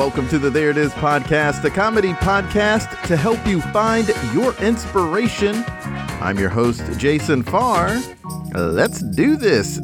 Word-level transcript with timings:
Welcome 0.00 0.28
to 0.30 0.38
the 0.38 0.48
There 0.48 0.70
It 0.70 0.78
Is 0.78 0.92
podcast, 0.92 1.62
a 1.62 1.68
comedy 1.68 2.14
podcast 2.14 3.06
to 3.06 3.18
help 3.18 3.46
you 3.46 3.60
find 3.60 4.08
your 4.32 4.54
inspiration. 4.54 5.62
I'm 6.22 6.38
your 6.38 6.48
host, 6.48 6.82
Jason 6.98 7.42
Farr. 7.42 8.00
Let's 8.54 9.00
do 9.00 9.36
this. 9.36 9.78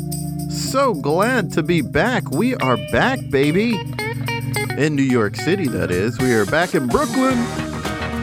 So 0.48 0.94
glad 0.94 1.52
to 1.52 1.62
be 1.62 1.82
back. 1.82 2.30
We 2.30 2.54
are 2.54 2.78
back, 2.90 3.28
baby. 3.28 3.78
In 4.78 4.96
New 4.96 5.02
York 5.02 5.36
City, 5.36 5.68
that 5.68 5.90
is. 5.90 6.18
We 6.18 6.32
are 6.32 6.46
back 6.46 6.74
in 6.74 6.86
Brooklyn. 6.86 7.36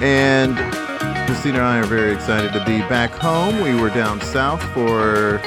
And 0.01 0.57
Christina 1.27 1.59
and 1.59 1.67
I 1.67 1.77
are 1.77 1.85
very 1.85 2.11
excited 2.11 2.53
to 2.53 2.65
be 2.65 2.79
back 2.89 3.11
home. 3.11 3.61
We 3.61 3.79
were 3.79 3.91
down 3.91 4.19
south 4.19 4.63
for 4.73 5.37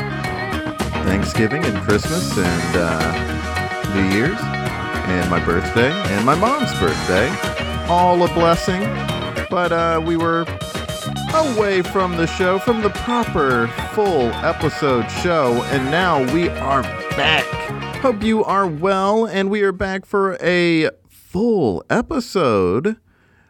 Thanksgiving 1.06 1.64
and 1.64 1.76
Christmas 1.78 2.38
and 2.38 2.76
uh, 2.76 3.94
New 3.96 4.16
Year's 4.16 4.55
and 5.06 5.30
my 5.30 5.44
birthday 5.44 5.90
and 5.90 6.26
my 6.26 6.34
mom's 6.34 6.72
birthday. 6.78 7.28
All 7.88 8.22
a 8.22 8.28
blessing. 8.34 8.82
But 9.48 9.72
uh, 9.72 10.02
we 10.04 10.16
were 10.16 10.44
away 11.34 11.82
from 11.82 12.16
the 12.16 12.26
show, 12.26 12.58
from 12.58 12.82
the 12.82 12.90
proper 12.90 13.68
full 13.94 14.32
episode 14.32 15.08
show, 15.22 15.62
and 15.70 15.90
now 15.90 16.20
we 16.32 16.48
are 16.48 16.82
back. 16.82 17.44
Hope 18.00 18.22
you 18.22 18.44
are 18.44 18.66
well, 18.66 19.26
and 19.26 19.50
we 19.50 19.62
are 19.62 19.72
back 19.72 20.04
for 20.04 20.36
a 20.42 20.90
full 21.08 21.84
episode. 21.88 22.96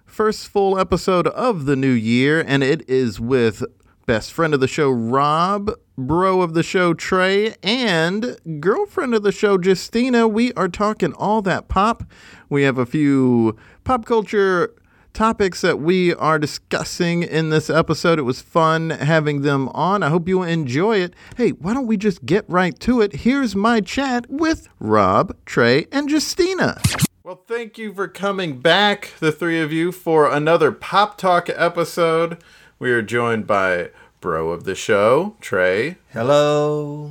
First 0.04 0.48
full 0.48 0.78
episode 0.78 1.26
of 1.28 1.66
the 1.66 1.76
new 1.76 1.92
year, 1.92 2.42
and 2.46 2.62
it 2.62 2.88
is 2.88 3.20
with 3.20 3.64
best 4.06 4.32
friend 4.32 4.54
of 4.54 4.60
the 4.60 4.68
show, 4.68 4.88
Rob, 4.88 5.72
bro 5.98 6.40
of 6.40 6.54
the 6.54 6.62
show, 6.62 6.94
Trey, 6.94 7.56
and 7.62 8.36
girlfriend 8.60 9.14
of 9.14 9.24
the 9.24 9.32
show, 9.32 9.58
Justina. 9.60 10.28
We 10.28 10.52
are 10.52 10.68
talking 10.68 11.12
all 11.14 11.42
that 11.42 11.68
pop. 11.68 12.04
We 12.48 12.62
have 12.62 12.78
a 12.78 12.86
few 12.86 13.56
pop 13.82 14.06
culture 14.06 14.72
topics 15.12 15.60
that 15.62 15.80
we 15.80 16.14
are 16.14 16.38
discussing 16.38 17.24
in 17.24 17.50
this 17.50 17.68
episode. 17.68 18.20
It 18.20 18.22
was 18.22 18.40
fun 18.40 18.90
having 18.90 19.42
them 19.42 19.68
on. 19.70 20.04
I 20.04 20.08
hope 20.08 20.28
you 20.28 20.44
enjoy 20.44 20.98
it. 20.98 21.14
Hey, 21.36 21.50
why 21.50 21.74
don't 21.74 21.86
we 21.86 21.96
just 21.96 22.24
get 22.24 22.44
right 22.48 22.78
to 22.80 23.00
it? 23.00 23.12
Here's 23.12 23.56
my 23.56 23.80
chat 23.80 24.30
with 24.30 24.68
Rob, 24.78 25.34
Trey, 25.46 25.86
and 25.90 26.08
Justina. 26.08 26.80
Well, 27.24 27.42
thank 27.48 27.76
you 27.76 27.92
for 27.92 28.06
coming 28.06 28.60
back, 28.60 29.14
the 29.18 29.32
three 29.32 29.60
of 29.60 29.72
you, 29.72 29.90
for 29.90 30.30
another 30.30 30.70
Pop 30.70 31.18
Talk 31.18 31.48
episode. 31.48 32.40
We 32.78 32.90
are 32.92 33.02
joined 33.02 33.46
by 33.46 33.90
bro 34.20 34.50
of 34.50 34.64
the 34.64 34.74
show, 34.74 35.36
Trey. 35.40 35.96
Hello. 36.12 37.10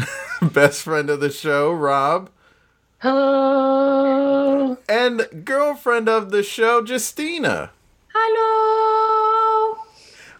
Best 0.42 0.82
friend 0.82 1.08
of 1.10 1.20
the 1.20 1.30
show, 1.30 1.72
Rob. 1.72 2.28
Hello. 2.98 4.76
And 4.88 5.44
girlfriend 5.44 6.08
of 6.08 6.30
the 6.30 6.42
show, 6.42 6.84
Justina. 6.84 7.70
Hello. 8.14 9.78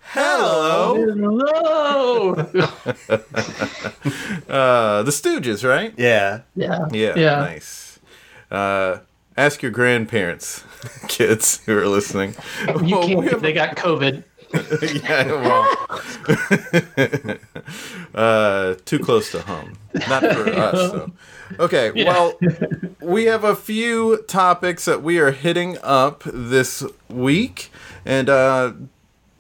Hello. 0.02 0.94
Hello. 1.14 2.34
Uh, 4.48 5.02
the 5.02 5.10
Stooges, 5.10 5.68
right? 5.68 5.92
Yeah. 5.98 6.42
yeah. 6.54 6.86
Yeah. 6.92 7.14
Yeah. 7.16 7.40
Nice. 7.40 7.98
Uh, 8.50 8.98
ask 9.36 9.60
your 9.60 9.72
grandparents, 9.72 10.62
kids 11.08 11.60
who 11.66 11.76
are 11.76 11.88
listening. 11.88 12.34
You 12.84 12.96
Well, 12.96 13.06
can't. 13.08 13.18
we 13.20 13.26
have- 13.26 13.42
They 13.42 13.52
got 13.52 13.76
COVID. 13.76 14.22
yeah, 14.82 15.26
well, 15.32 15.66
uh, 18.14 18.74
too 18.84 18.98
close 18.98 19.30
to 19.32 19.40
home. 19.42 19.76
Not 20.08 20.22
for 20.22 20.50
us, 20.50 20.92
though. 20.92 21.12
Okay, 21.58 22.04
well, 22.04 22.38
we 23.00 23.24
have 23.24 23.44
a 23.44 23.56
few 23.56 24.18
topics 24.28 24.84
that 24.84 25.02
we 25.02 25.18
are 25.18 25.30
hitting 25.30 25.78
up 25.82 26.22
this 26.24 26.84
week, 27.08 27.70
and 28.04 28.28
uh, 28.28 28.72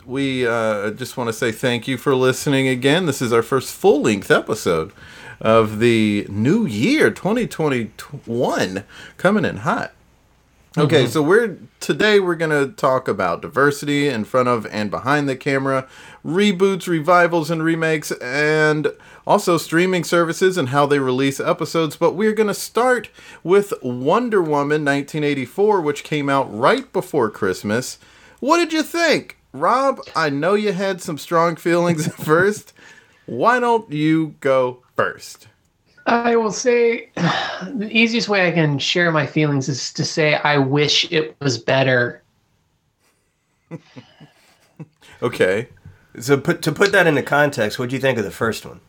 we 0.04 0.46
uh, 0.46 0.90
just 0.90 1.16
want 1.16 1.28
to 1.28 1.32
say 1.32 1.52
thank 1.52 1.88
you 1.88 1.96
for 1.96 2.14
listening 2.14 2.68
again. 2.68 3.06
This 3.06 3.20
is 3.20 3.32
our 3.32 3.42
first 3.42 3.74
full 3.74 4.02
length 4.02 4.30
episode 4.30 4.92
of 5.40 5.80
the 5.80 6.26
new 6.28 6.66
year, 6.66 7.10
2021, 7.10 8.84
coming 9.16 9.44
in 9.44 9.58
hot. 9.58 9.92
Okay, 10.78 11.04
mm-hmm. 11.04 11.10
so 11.10 11.22
we're 11.22 11.58
today 11.80 12.20
we're 12.20 12.34
gonna 12.34 12.66
talk 12.68 13.08
about 13.08 13.40
diversity 13.40 14.08
in 14.08 14.24
front 14.24 14.48
of 14.48 14.66
and 14.66 14.90
behind 14.90 15.26
the 15.26 15.34
camera, 15.34 15.88
reboots, 16.22 16.86
revivals, 16.86 17.50
and 17.50 17.62
remakes, 17.62 18.12
and 18.20 18.88
also 19.26 19.56
streaming 19.56 20.04
services 20.04 20.58
and 20.58 20.68
how 20.68 20.84
they 20.84 20.98
release 20.98 21.40
episodes. 21.40 21.96
But 21.96 22.12
we're 22.12 22.34
gonna 22.34 22.52
start 22.52 23.08
with 23.42 23.72
Wonder 23.82 24.42
Woman 24.42 24.84
1984, 24.84 25.80
which 25.80 26.04
came 26.04 26.28
out 26.28 26.54
right 26.54 26.92
before 26.92 27.30
Christmas. 27.30 27.98
What 28.40 28.58
did 28.58 28.74
you 28.74 28.82
think, 28.82 29.38
Rob? 29.54 30.00
I 30.14 30.28
know 30.28 30.52
you 30.52 30.72
had 30.74 31.00
some 31.00 31.16
strong 31.16 31.56
feelings 31.56 32.06
at 32.06 32.14
first. 32.14 32.74
Why 33.24 33.60
don't 33.60 33.90
you 33.90 34.34
go 34.40 34.82
first? 34.94 35.48
I 36.06 36.36
will 36.36 36.52
say 36.52 37.10
the 37.16 37.88
easiest 37.90 38.28
way 38.28 38.48
I 38.48 38.52
can 38.52 38.78
share 38.78 39.10
my 39.10 39.26
feelings 39.26 39.68
is 39.68 39.92
to 39.94 40.04
say 40.04 40.34
I 40.34 40.58
wish 40.58 41.10
it 41.12 41.36
was 41.40 41.58
better. 41.58 42.22
Okay. 45.22 45.68
So 46.20 46.38
put, 46.38 46.62
to 46.62 46.72
put 46.72 46.92
that 46.92 47.06
into 47.06 47.22
context, 47.22 47.78
what 47.78 47.90
do 47.90 47.96
you 47.96 48.00
think 48.00 48.18
of 48.18 48.24
the 48.24 48.30
first 48.30 48.64
one? 48.64 48.80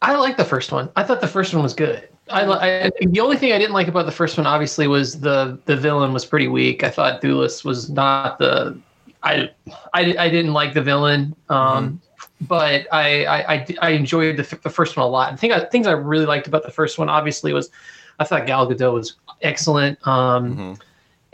I 0.00 0.16
like 0.16 0.36
the 0.36 0.44
first 0.44 0.72
one. 0.72 0.90
I 0.96 1.04
thought 1.04 1.20
the 1.20 1.28
first 1.28 1.54
one 1.54 1.62
was 1.62 1.74
good. 1.74 2.08
I, 2.28 2.44
I 2.44 2.90
the 3.00 3.20
only 3.20 3.36
thing 3.36 3.52
I 3.52 3.58
didn't 3.58 3.74
like 3.74 3.88
about 3.88 4.06
the 4.06 4.12
first 4.12 4.38
one, 4.38 4.46
obviously, 4.46 4.86
was 4.86 5.20
the 5.20 5.58
the 5.66 5.76
villain 5.76 6.12
was 6.12 6.24
pretty 6.24 6.48
weak. 6.48 6.82
I 6.82 6.90
thought 6.90 7.20
Thewlis 7.20 7.64
was 7.64 7.90
not 7.90 8.38
the. 8.38 8.78
I 9.22 9.50
I, 9.92 10.14
I 10.18 10.28
didn't 10.28 10.52
like 10.52 10.74
the 10.74 10.82
villain. 10.82 11.36
Um, 11.48 12.00
But 12.48 12.86
I, 12.92 13.24
I, 13.24 13.54
I, 13.54 13.66
I 13.82 13.90
enjoyed 13.90 14.36
the, 14.36 14.58
the 14.62 14.70
first 14.70 14.96
one 14.96 15.04
a 15.06 15.08
lot. 15.08 15.30
And 15.30 15.38
thing 15.38 15.52
I, 15.52 15.64
things 15.66 15.86
I 15.86 15.92
really 15.92 16.26
liked 16.26 16.46
about 16.46 16.62
the 16.64 16.70
first 16.70 16.98
one, 16.98 17.08
obviously, 17.08 17.52
was 17.52 17.70
I 18.18 18.24
thought 18.24 18.46
Gal 18.46 18.66
Gadot 18.68 18.92
was 18.94 19.14
excellent. 19.42 19.98
Um, 20.06 20.56
Mhm. 20.56 20.80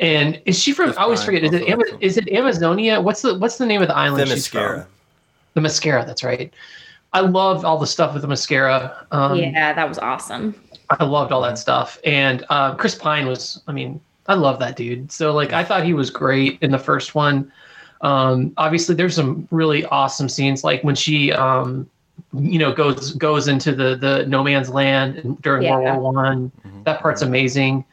And 0.01 0.41
is 0.45 0.57
she 0.59 0.73
from? 0.73 0.87
That's 0.87 0.99
I 0.99 1.03
always 1.03 1.19
fine. 1.21 1.27
forget. 1.27 1.45
Is 1.45 1.53
it, 1.53 1.63
Also 1.63 1.73
Ama- 1.73 1.83
excellent. 1.83 2.03
is 2.05 2.17
it 2.19 2.29
Amazonia? 2.33 3.01
What's 3.01 3.23
the 3.23 3.37
What's 3.39 3.59
the 3.59 3.67
name 3.67 3.83
of 3.83 3.89
the 3.89 3.97
island 3.97 4.29
The 4.31 4.35
she's 4.37 4.47
from? 4.47 4.61
mascara. 4.63 4.87
Themyscira. 5.57 6.07
That's 6.07 6.23
right. 6.23 6.53
I 7.13 7.21
love 7.21 7.65
all 7.65 7.79
the 7.79 7.87
stuff 7.87 8.15
with 8.15 8.23
Themyscira. 8.25 8.95
Um, 9.11 9.37
yeah, 9.39 9.73
that 9.73 9.89
was 9.89 9.99
awesome. 9.99 10.55
I 10.91 11.03
loved 11.05 11.33
all 11.33 11.41
that 11.43 11.59
stuff. 11.59 11.99
And 12.05 12.45
uh, 12.49 12.75
Chris 12.77 12.95
Pine 12.95 13.27
was, 13.27 13.61
I 13.67 13.73
mean, 13.73 14.01
I 14.29 14.35
love 14.35 14.59
that 14.61 14.77
dude. 14.77 15.11
So 15.11 15.33
like, 15.33 15.53
I 15.53 15.65
thought 15.65 15.85
he 15.85 15.95
was 15.95 16.11
great 16.11 16.59
in 16.63 16.71
the 16.71 16.79
first 16.79 17.15
one. 17.15 17.51
Um, 18.01 18.53
obviously, 18.57 18.95
there's 18.95 19.17
some 19.17 19.49
really 19.51 19.85
awesome 19.87 20.29
scenes, 20.29 20.63
like 20.65 20.83
when 20.85 20.95
she, 20.95 21.33
um, 21.33 21.89
you 22.33 22.59
know, 22.59 22.73
goes 22.73 23.13
goes 23.15 23.49
into 23.49 23.75
the 23.75 23.97
the 23.97 24.25
no 24.27 24.43
man's 24.45 24.71
land 24.71 25.39
during 25.43 25.63
Yeah. 25.65 25.77
World 25.79 26.03
War 26.03 26.13
One. 26.13 26.53
Mhm. 26.67 26.85
That 26.85 27.01
part's 27.01 27.23
amazing. 27.23 27.85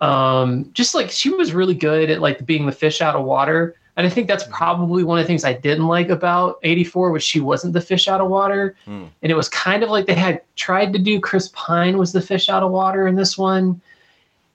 Um, 0.00 0.68
just 0.72 0.94
like 0.94 1.10
she 1.10 1.30
was 1.30 1.52
really 1.52 1.74
good 1.74 2.10
at 2.10 2.20
like 2.20 2.44
being 2.44 2.66
the 2.66 2.72
fish 2.72 3.00
out 3.00 3.14
of 3.14 3.24
water. 3.24 3.76
And 3.96 4.06
I 4.06 4.10
think 4.10 4.26
that's 4.26 4.44
probably 4.50 5.04
one 5.04 5.18
of 5.18 5.24
the 5.24 5.26
things 5.26 5.44
I 5.44 5.52
didn't 5.52 5.86
like 5.86 6.08
about 6.08 6.58
84 6.62 7.10
was 7.10 7.22
she 7.22 7.40
wasn't 7.40 7.74
the 7.74 7.80
fish 7.80 8.08
out 8.08 8.22
of 8.22 8.30
water. 8.30 8.74
Hmm. 8.86 9.04
And 9.22 9.30
it 9.30 9.34
was 9.36 9.48
kind 9.50 9.82
of 9.82 9.90
like 9.90 10.06
they 10.06 10.14
had 10.14 10.40
tried 10.56 10.92
to 10.94 10.98
do 10.98 11.20
Chris 11.20 11.50
Pine 11.52 11.98
was 11.98 12.12
the 12.12 12.22
fish 12.22 12.48
out 12.48 12.62
of 12.62 12.70
water 12.72 13.06
in 13.06 13.16
this 13.16 13.36
one. 13.36 13.80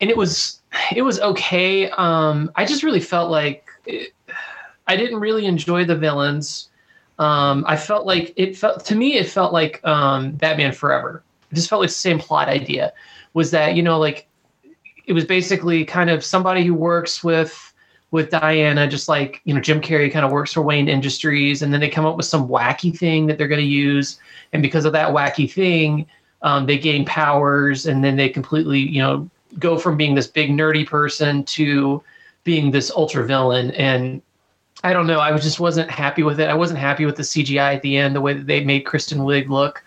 And 0.02 0.10
it 0.10 0.18
was 0.18 0.60
it 0.96 1.04
was 1.04 1.20
okay. 1.20 1.90
Um, 1.92 2.52
I 2.56 2.66
just 2.66 2.84
really 2.84 3.00
felt 3.00 3.30
like 3.32 3.64
it, 3.86 4.12
I 4.88 4.96
didn't 4.96 5.20
really 5.20 5.46
enjoy 5.46 5.86
the 5.86 5.96
villains. 5.96 6.70
Um, 7.20 7.66
I 7.68 7.76
felt 7.76 8.06
like 8.06 8.34
it 8.36 8.56
felt 8.56 8.86
to 8.86 8.96
me 8.96 9.18
it 9.18 9.28
felt 9.28 9.54
like 9.54 9.86
um, 9.86 10.32
Batman 10.32 10.72
Forever. 10.72 11.24
It 11.52 11.56
just 11.56 11.70
felt 11.70 11.82
like 11.82 11.90
the 11.90 11.96
same 11.96 12.20
plot 12.20 12.48
idea. 12.48 12.94
Was 13.34 13.52
that 13.52 13.76
you 13.76 13.84
know 13.84 14.00
like 14.00 14.28
it 15.06 15.14
was 15.14 15.26
basically 15.26 15.86
kind 15.86 16.10
of 16.10 16.24
somebody 16.24 16.64
who 16.64 16.74
works 16.74 17.24
with 17.24 17.74
with 18.12 18.30
Diana, 18.30 18.88
just 18.88 19.10
like 19.10 19.42
you 19.46 19.54
know 19.54 19.60
Jim 19.60 19.82
Carrey 19.82 20.12
kind 20.12 20.26
of 20.26 20.32
works 20.32 20.54
for 20.54 20.62
Wayne 20.62 20.88
Industries, 20.88 21.62
and 21.62 21.74
then 21.74 21.82
they 21.82 21.90
come 21.90 22.06
up 22.06 22.18
with 22.18 22.26
some 22.26 22.48
wacky 22.48 22.96
thing 22.96 23.26
that 23.28 23.38
they're 23.38 23.48
going 23.48 23.62
to 23.62 23.68
use, 23.68 24.20
and 24.54 24.62
because 24.62 24.86
of 24.86 24.94
that 24.94 25.10
wacky 25.10 25.52
thing, 25.52 26.06
um, 26.44 26.66
they 26.66 26.78
gain 26.78 27.04
powers, 27.04 27.86
and 27.88 28.04
then 28.04 28.16
they 28.16 28.30
completely 28.30 28.80
you 28.80 29.02
know 29.02 29.30
go 29.60 29.78
from 29.78 29.98
being 29.98 30.14
this 30.14 30.28
big 30.28 30.52
nerdy 30.52 30.86
person 30.86 31.44
to 31.46 32.04
being 32.44 32.72
this 32.72 32.92
ultra 32.92 33.26
villain 33.26 33.72
and 33.72 34.22
I 34.84 34.94
don't 34.94 35.08
know. 35.08 35.20
I 35.20 35.32
was 35.32 35.44
just 35.44 35.60
wasn't 35.60 35.90
happy 35.90 36.24
with 36.24 36.40
it. 36.40 36.50
I 36.50 36.54
wasn't 36.54 36.80
happy 36.80 37.06
with 37.06 37.16
the 37.16 37.24
CGI 37.24 37.76
at 37.76 37.82
the 37.82 37.98
end, 37.98 38.16
the 38.16 38.22
way 38.22 38.34
that 38.34 38.46
they 38.46 38.64
made 38.64 38.82
Kristen 38.82 39.20
Wiig 39.20 39.50
look. 39.50 39.84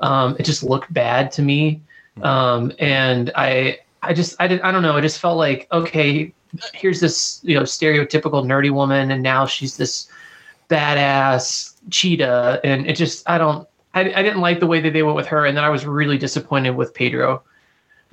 Um, 0.00 0.36
it 0.38 0.44
just 0.44 0.62
looked 0.62 0.92
bad 0.92 1.30
to 1.32 1.42
me, 1.42 1.82
um, 2.22 2.72
and 2.78 3.30
I, 3.34 3.80
I 4.02 4.14
just, 4.14 4.34
I 4.40 4.48
did, 4.48 4.62
I 4.62 4.72
don't 4.72 4.82
know. 4.82 4.96
I 4.96 5.02
just 5.02 5.18
felt 5.18 5.36
like, 5.36 5.68
okay, 5.72 6.32
here's 6.72 7.00
this, 7.00 7.40
you 7.42 7.54
know, 7.54 7.62
stereotypical 7.62 8.44
nerdy 8.44 8.70
woman, 8.70 9.10
and 9.10 9.22
now 9.22 9.44
she's 9.44 9.76
this 9.76 10.10
badass 10.70 11.74
cheetah, 11.90 12.60
and 12.64 12.86
it 12.86 12.96
just, 12.96 13.28
I 13.28 13.36
don't, 13.36 13.68
I, 13.92 14.00
I 14.00 14.22
didn't 14.22 14.40
like 14.40 14.60
the 14.60 14.66
way 14.66 14.80
that 14.80 14.92
they 14.94 15.02
went 15.02 15.16
with 15.16 15.26
her, 15.26 15.44
and 15.44 15.54
then 15.54 15.64
I 15.64 15.68
was 15.68 15.84
really 15.84 16.16
disappointed 16.16 16.70
with 16.70 16.94
Pedro. 16.94 17.42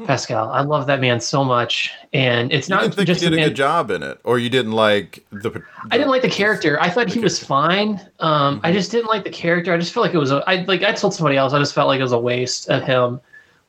Pascal. 0.05 0.49
I 0.51 0.61
love 0.61 0.85
that 0.88 0.99
man 1.01 1.19
so 1.19 1.44
much, 1.44 1.91
and 2.13 2.51
it's 2.51 2.69
You 2.69 2.75
not 2.75 2.83
didn't 2.91 3.05
just 3.07 3.21
he 3.21 3.29
did 3.29 3.33
a 3.33 3.35
man- 3.38 3.49
good 3.49 3.55
job 3.55 3.89
in 3.89 4.03
it, 4.03 4.19
or 4.23 4.38
you 4.38 4.49
didn't 4.49 4.73
like 4.73 5.25
the. 5.31 5.61
I 5.89 5.97
didn't 5.97 6.11
like 6.11 6.21
the 6.21 6.29
character. 6.29 6.79
I 6.79 6.89
thought 6.89 7.09
he 7.09 7.19
was 7.19 7.44
fine. 7.44 7.99
Um, 8.19 8.61
I 8.63 8.71
just 8.71 8.91
didn't 8.91 9.07
like 9.07 9.23
the 9.23 9.31
character. 9.31 9.73
I 9.73 9.77
just 9.77 9.94
felt 9.94 10.05
like 10.05 10.13
it 10.13 10.19
was. 10.19 10.31
A, 10.31 10.44
I 10.45 10.63
like. 10.65 10.83
I 10.83 10.91
told 10.91 11.15
somebody 11.15 11.35
else. 11.35 11.53
I 11.53 11.59
just 11.59 11.73
felt 11.73 11.88
like 11.88 11.99
it 11.99 12.03
was 12.03 12.11
a 12.11 12.19
waste 12.19 12.69
of 12.69 12.83
him. 12.83 13.19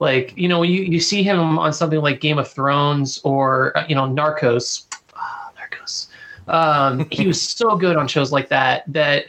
Like 0.01 0.35
you 0.37 0.49
know, 0.49 0.63
you 0.63 0.83
you 0.83 1.01
see 1.01 1.23
him 1.23 1.59
on 1.59 1.73
something 1.73 2.01
like 2.01 2.21
Game 2.21 2.39
of 2.39 2.47
Thrones 2.51 3.21
or 3.25 3.77
uh, 3.77 3.87
you 3.89 3.95
know 3.95 4.03
Narcos. 4.03 4.85
Ah, 5.17 5.51
Narcos. 5.57 6.09
Um, 6.47 7.09
he 7.11 7.27
was 7.27 7.41
so 7.57 7.75
good 7.77 7.97
on 7.97 8.07
shows 8.07 8.33
like 8.33 8.49
that 8.51 8.85
that 8.89 9.25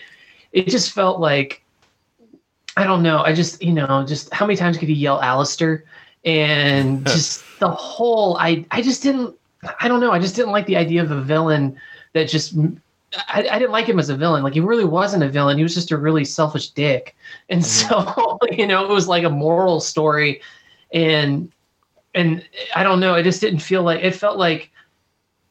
it 0.51 0.67
just 0.67 0.91
felt 0.91 1.21
like 1.21 1.63
I 2.75 2.83
don't 2.83 3.03
know. 3.03 3.23
I 3.23 3.31
just 3.33 3.63
you 3.63 3.71
know 3.73 4.03
just 4.05 4.33
how 4.33 4.45
many 4.45 4.57
times 4.57 4.77
could 4.77 4.89
he 4.89 4.95
yell 4.95 5.21
Alistair 5.21 5.85
and 6.25 7.05
just 7.07 7.43
the 7.59 7.69
whole 7.69 8.37
I 8.37 8.65
I 8.71 8.81
just 8.81 9.03
didn't 9.03 9.35
I 9.79 9.87
don't 9.87 9.99
know. 9.99 10.11
I 10.11 10.19
just 10.19 10.35
didn't 10.35 10.51
like 10.51 10.65
the 10.65 10.77
idea 10.77 11.01
of 11.01 11.11
a 11.11 11.21
villain 11.21 11.79
that 12.13 12.29
just. 12.29 12.55
I, 13.27 13.47
I 13.49 13.57
didn't 13.57 13.71
like 13.71 13.87
him 13.87 13.97
as 13.97 14.09
a 14.09 14.15
villain. 14.15 14.43
Like 14.43 14.53
he 14.53 14.59
really 14.59 14.85
wasn't 14.85 15.23
a 15.23 15.29
villain. 15.29 15.57
He 15.57 15.63
was 15.63 15.73
just 15.73 15.91
a 15.91 15.97
really 15.97 16.23
selfish 16.23 16.69
dick. 16.69 17.15
And 17.49 17.61
mm-hmm. 17.61 17.89
so, 17.89 18.37
you 18.51 18.67
know, 18.67 18.85
it 18.85 18.89
was 18.89 19.07
like 19.07 19.23
a 19.23 19.29
moral 19.29 19.79
story, 19.79 20.41
and 20.93 21.51
and 22.13 22.47
I 22.75 22.83
don't 22.83 22.99
know. 22.99 23.15
I 23.15 23.23
just 23.23 23.41
didn't 23.41 23.59
feel 23.59 23.83
like 23.83 24.03
it 24.03 24.15
felt 24.15 24.37
like 24.37 24.69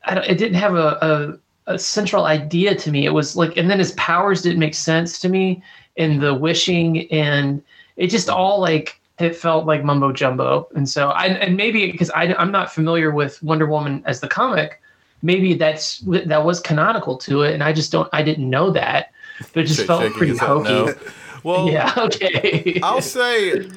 I 0.04 0.14
don't, 0.14 0.26
it 0.26 0.38
didn't 0.38 0.58
have 0.58 0.74
a, 0.74 1.38
a 1.66 1.74
a 1.74 1.78
central 1.78 2.24
idea 2.24 2.74
to 2.74 2.90
me. 2.90 3.04
It 3.04 3.12
was 3.12 3.36
like, 3.36 3.56
and 3.56 3.68
then 3.70 3.78
his 3.78 3.92
powers 3.92 4.40
didn't 4.40 4.60
make 4.60 4.74
sense 4.74 5.18
to 5.18 5.28
me, 5.28 5.62
and 5.96 6.22
the 6.22 6.34
wishing, 6.34 7.10
and 7.10 7.62
it 7.96 8.06
just 8.06 8.30
all 8.30 8.60
like 8.60 8.97
it 9.20 9.36
felt 9.36 9.66
like 9.66 9.82
mumbo 9.84 10.12
jumbo. 10.12 10.68
And 10.74 10.88
so, 10.88 11.08
I 11.10 11.26
and 11.26 11.56
maybe 11.56 11.90
because 11.90 12.10
I 12.10 12.34
I'm 12.34 12.50
not 12.52 12.72
familiar 12.72 13.10
with 13.10 13.42
Wonder 13.42 13.66
Woman 13.66 14.02
as 14.06 14.20
the 14.20 14.28
comic, 14.28 14.80
maybe 15.22 15.54
that's 15.54 15.98
that 16.06 16.44
was 16.44 16.60
canonical 16.60 17.16
to 17.18 17.42
it, 17.42 17.54
and 17.54 17.62
I 17.62 17.72
just 17.72 17.90
don't 17.92 18.08
I 18.12 18.22
didn't 18.22 18.48
know 18.48 18.70
that, 18.70 19.12
but 19.52 19.60
it 19.64 19.66
just 19.66 19.78
Shake- 19.80 19.86
felt 19.86 20.12
pretty 20.14 20.36
hokey. 20.36 20.68
no. 20.68 20.94
Well, 21.44 21.70
Yeah. 21.70 21.92
Okay. 21.96 22.80
I'll 22.82 23.00
say, 23.00 23.68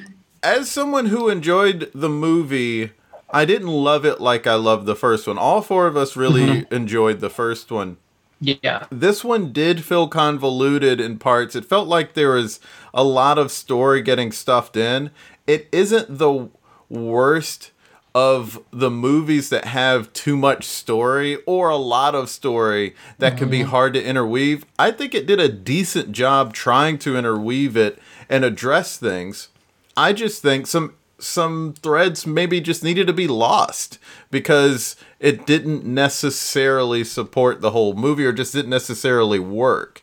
as 0.42 0.68
someone 0.68 1.06
who 1.06 1.28
enjoyed 1.28 1.90
the 1.94 2.08
movie, 2.08 2.90
I 3.30 3.44
didn't 3.44 3.68
love 3.68 4.04
it 4.04 4.20
like 4.20 4.48
I 4.48 4.54
loved 4.56 4.84
the 4.84 4.96
first 4.96 5.28
one. 5.28 5.38
All 5.38 5.62
four 5.62 5.86
of 5.86 5.96
us 5.96 6.16
really 6.16 6.42
Mm-hmm. 6.42 6.74
enjoyed 6.74 7.20
the 7.20 7.30
first 7.30 7.70
one. 7.70 7.98
yeah. 8.40 8.86
This 8.90 9.22
one 9.22 9.52
did 9.52 9.84
feel 9.84 10.08
convoluted 10.08 11.00
in 11.00 11.18
parts. 11.18 11.54
It 11.54 11.64
felt 11.64 11.86
like 11.86 12.14
there 12.14 12.32
was 12.32 12.58
a 12.92 13.04
lot 13.04 13.38
of 13.38 13.52
story 13.52 14.02
getting 14.02 14.32
stuffed 14.32 14.76
in. 14.76 15.12
It 15.46 15.68
isn't 15.72 16.18
the 16.18 16.48
worst 16.88 17.70
of 18.14 18.62
the 18.70 18.90
movies 18.90 19.48
that 19.48 19.64
have 19.64 20.12
too 20.12 20.36
much 20.36 20.64
story 20.64 21.38
or 21.46 21.70
a 21.70 21.76
lot 21.76 22.14
of 22.14 22.28
story 22.28 22.94
that 23.18 23.38
can 23.38 23.48
be 23.48 23.60
mm-hmm. 23.60 23.70
hard 23.70 23.94
to 23.94 24.04
interweave. 24.04 24.66
I 24.78 24.90
think 24.90 25.14
it 25.14 25.26
did 25.26 25.40
a 25.40 25.48
decent 25.48 26.12
job 26.12 26.52
trying 26.52 26.98
to 26.98 27.16
interweave 27.16 27.76
it 27.76 27.98
and 28.28 28.44
address 28.44 28.98
things. 28.98 29.48
I 29.96 30.12
just 30.12 30.42
think 30.42 30.66
some 30.66 30.94
some 31.18 31.74
threads 31.80 32.26
maybe 32.26 32.60
just 32.60 32.82
needed 32.82 33.06
to 33.06 33.12
be 33.12 33.28
lost 33.28 33.98
because 34.30 34.96
it 35.20 35.46
didn't 35.46 35.84
necessarily 35.84 37.04
support 37.04 37.60
the 37.60 37.70
whole 37.70 37.94
movie 37.94 38.26
or 38.26 38.32
just 38.32 38.52
didn't 38.52 38.70
necessarily 38.70 39.38
work. 39.38 40.02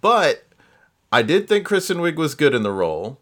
But 0.00 0.44
I 1.10 1.22
did 1.22 1.48
think 1.48 1.66
Kristen 1.66 1.98
Wiig 1.98 2.14
was 2.14 2.36
good 2.36 2.54
in 2.54 2.62
the 2.62 2.70
role. 2.70 3.18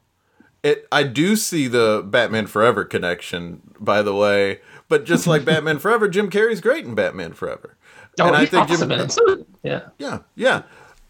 It 0.62 0.86
I 0.92 1.04
do 1.04 1.36
see 1.36 1.68
the 1.68 2.04
Batman 2.06 2.46
Forever 2.46 2.84
connection, 2.84 3.62
by 3.78 4.02
the 4.02 4.14
way. 4.14 4.60
But 4.88 5.04
just 5.04 5.26
like 5.26 5.44
Batman 5.46 5.78
Forever, 5.78 6.08
Jim 6.08 6.30
Carrey's 6.30 6.60
great 6.60 6.84
in 6.84 6.94
Batman 6.94 7.32
Forever. 7.32 7.76
Oh, 8.18 8.32
he's 8.34 8.50
Jim- 8.50 8.60
awesome 8.60 8.92
in 8.92 9.00
it. 9.00 9.12
So, 9.12 9.46
yeah. 9.62 9.88
yeah, 9.98 10.18
yeah. 10.34 10.62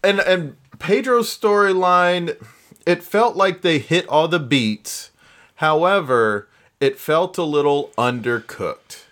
And 0.03 0.19
and 0.19 0.55
Pedro's 0.79 1.35
storyline, 1.35 2.37
it 2.85 3.03
felt 3.03 3.35
like 3.35 3.61
they 3.61 3.79
hit 3.79 4.07
all 4.07 4.27
the 4.27 4.39
beats. 4.39 5.11
However, 5.55 6.47
it 6.79 6.97
felt 6.97 7.37
a 7.37 7.43
little 7.43 7.91
undercooked. 7.97 9.03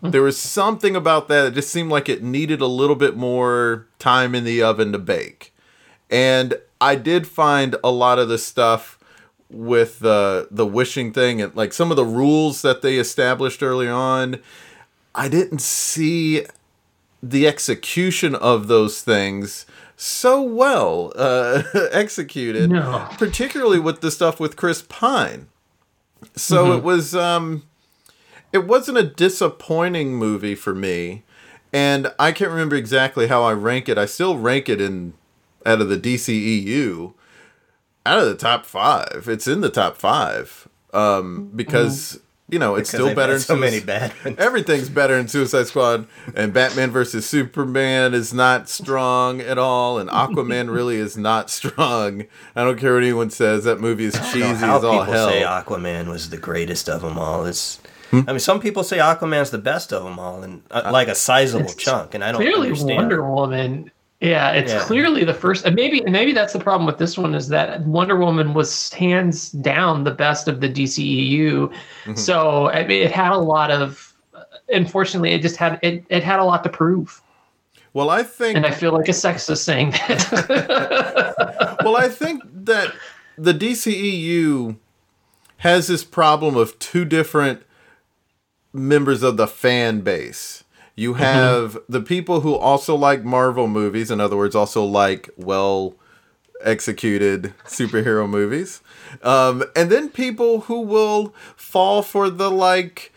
Hmm. 0.00 0.10
There 0.10 0.22
was 0.22 0.38
something 0.38 0.94
about 0.94 1.28
that 1.28 1.42
that 1.42 1.54
just 1.54 1.70
seemed 1.70 1.90
like 1.90 2.08
it 2.08 2.22
needed 2.22 2.60
a 2.60 2.66
little 2.66 2.96
bit 2.96 3.16
more 3.16 3.86
time 3.98 4.34
in 4.34 4.44
the 4.44 4.62
oven 4.62 4.92
to 4.92 4.98
bake. 4.98 5.54
And 6.10 6.54
I 6.80 6.96
did 6.96 7.26
find 7.26 7.76
a 7.84 7.90
lot 7.90 8.18
of 8.18 8.28
the 8.28 8.38
stuff 8.38 8.98
with 9.50 9.98
the 9.98 10.46
the 10.50 10.66
wishing 10.66 11.12
thing 11.12 11.42
and 11.42 11.54
like 11.56 11.72
some 11.72 11.90
of 11.90 11.96
the 11.96 12.04
rules 12.04 12.62
that 12.62 12.82
they 12.82 12.96
established 12.96 13.62
early 13.62 13.88
on. 13.88 14.38
I 15.14 15.28
didn't 15.28 15.60
see 15.60 16.46
the 17.22 17.46
execution 17.48 18.34
of 18.36 18.68
those 18.68 19.02
things 19.02 19.66
so 19.96 20.40
well 20.40 21.12
uh, 21.16 21.62
executed, 21.92 22.70
No. 22.70 23.06
particularly 23.18 23.78
with 23.80 24.00
the 24.00 24.10
stuff 24.10 24.38
with 24.40 24.56
Chris 24.56 24.82
Pine. 24.88 25.48
So 26.36 26.72
it 26.74 26.82
was 26.84 27.14
um, 27.14 27.64
it 28.52 28.66
wasn't 28.66 28.98
a 28.98 29.02
disappointing 29.02 30.14
movie 30.14 30.54
for 30.54 30.74
me, 30.74 31.24
and 31.72 32.12
I 32.18 32.32
can't 32.32 32.50
remember 32.50 32.76
exactly 32.76 33.26
how 33.26 33.42
I 33.42 33.52
rank 33.52 33.88
it. 33.88 33.98
I 33.98 34.06
still 34.06 34.38
rank 34.38 34.68
it 34.68 34.80
in 34.80 35.14
out 35.66 35.80
of 35.80 35.88
the 35.88 35.98
DCEU 35.98 37.12
out 38.06 38.18
of 38.18 38.26
the 38.26 38.34
top 38.34 38.64
five. 38.66 39.26
It's 39.28 39.46
in 39.46 39.60
the 39.60 39.70
top 39.70 39.96
five 39.96 40.68
um, 40.92 41.50
because 41.54 42.20
you 42.48 42.58
know 42.58 42.74
it's 42.74 42.90
Because 42.90 43.06
still 43.06 43.14
better. 43.14 43.32
had 43.34 43.42
so 43.42 43.54
Suic- 43.56 43.60
many 43.60 43.80
bad 43.80 44.12
ones. 44.24 44.36
Everything's 44.40 44.88
better 44.88 45.16
in 45.16 45.28
Suicide 45.28 45.66
Squad, 45.68 46.06
and 46.34 46.52
Batman 46.52 46.90
versus 46.90 47.28
Superman 47.28 48.12
is 48.14 48.34
not 48.34 48.68
strong 48.68 49.40
at 49.40 49.56
all, 49.58 49.98
and 49.98 50.10
Aquaman 50.10 50.70
really 50.74 50.96
is 50.96 51.16
not 51.16 51.48
strong. 51.50 52.24
I 52.56 52.64
don't 52.64 52.78
care 52.78 52.94
what 52.94 53.02
anyone 53.04 53.30
says. 53.30 53.64
That 53.64 53.80
movie 53.80 54.04
is 54.06 54.14
cheesy 54.32 54.40
know 54.40 54.54
how 54.56 54.76
as 54.78 54.84
all 54.84 54.98
people 55.00 55.12
hell. 55.14 55.28
say 55.28 55.42
Aquaman 55.42 56.08
was 56.08 56.30
the 56.30 56.38
greatest 56.38 56.88
of 56.88 57.02
them 57.02 57.18
all. 57.18 57.46
It's, 57.46 57.80
Hmm? 58.10 58.22
I 58.26 58.32
mean, 58.32 58.40
some 58.40 58.58
people 58.58 58.82
say 58.82 58.98
Aquaman's 58.98 59.50
the 59.52 59.58
best 59.58 59.92
of 59.92 60.02
them 60.02 60.18
all, 60.18 60.42
and 60.42 60.64
uh, 60.72 60.90
like 60.92 61.06
a 61.06 61.14
sizable 61.14 61.66
It's 61.66 61.76
chunk. 61.76 62.12
And 62.16 62.24
I 62.24 62.32
don't 62.32 62.40
clearly 62.40 62.66
understand. 62.70 62.96
Wonder 62.96 63.22
Woman. 63.30 63.92
Yeah, 64.20 64.52
it's 64.52 64.72
Yeah. 64.72 64.80
clearly 64.80 65.24
the 65.24 65.34
first. 65.34 65.64
And 65.64 65.74
maybe 65.74 66.02
maybe 66.02 66.32
that's 66.32 66.52
the 66.52 66.58
problem 66.58 66.86
with 66.86 66.98
this 66.98 67.16
one 67.16 67.34
is 67.34 67.48
that 67.48 67.80
Wonder 67.82 68.16
Woman 68.16 68.52
was 68.54 68.92
hands 68.92 69.50
down 69.50 70.04
the 70.04 70.10
best 70.10 70.46
of 70.46 70.60
the 70.60 70.68
DCEU. 70.68 71.68
Mm-hmm. 71.68 72.14
So 72.14 72.68
I 72.70 72.86
mean, 72.86 73.02
it 73.02 73.12
had 73.12 73.32
a 73.32 73.38
lot 73.38 73.70
of. 73.70 74.06
Unfortunately, 74.72 75.32
it 75.32 75.42
just 75.42 75.56
had 75.56 75.80
it. 75.82 76.04
It 76.10 76.22
had 76.22 76.38
a 76.38 76.44
lot 76.44 76.62
to 76.62 76.68
prove, 76.68 77.20
well, 77.92 78.10
I 78.10 78.22
think 78.22 78.56
and 78.56 78.66
I 78.66 78.70
feel 78.70 78.92
like 78.92 79.08
a 79.08 79.12
sexist 79.12 79.58
saying 79.58 79.90
that. 79.92 81.78
well, 81.84 81.96
I 81.96 82.08
think 82.08 82.42
that 82.64 82.94
the 83.36 83.52
DCEU 83.52 84.76
has 85.58 85.88
this 85.88 86.04
problem 86.04 86.56
of 86.56 86.78
two 86.78 87.04
different 87.04 87.62
members 88.72 89.22
of 89.22 89.36
the 89.36 89.48
fan 89.48 90.02
base. 90.02 90.62
You 91.00 91.14
have 91.14 91.78
the 91.88 92.02
people 92.02 92.42
who 92.42 92.54
also 92.54 92.94
like 92.94 93.24
Marvel 93.24 93.66
movies, 93.66 94.10
in 94.10 94.20
other 94.20 94.36
words, 94.36 94.54
also 94.54 94.84
like 94.84 95.30
well 95.34 95.94
executed 96.62 97.54
superhero 97.64 98.28
movies. 98.28 98.82
Um, 99.22 99.64
and 99.74 99.90
then 99.90 100.10
people 100.10 100.60
who 100.60 100.82
will 100.82 101.34
fall 101.56 102.02
for 102.02 102.28
the 102.28 102.50
like 102.50 103.14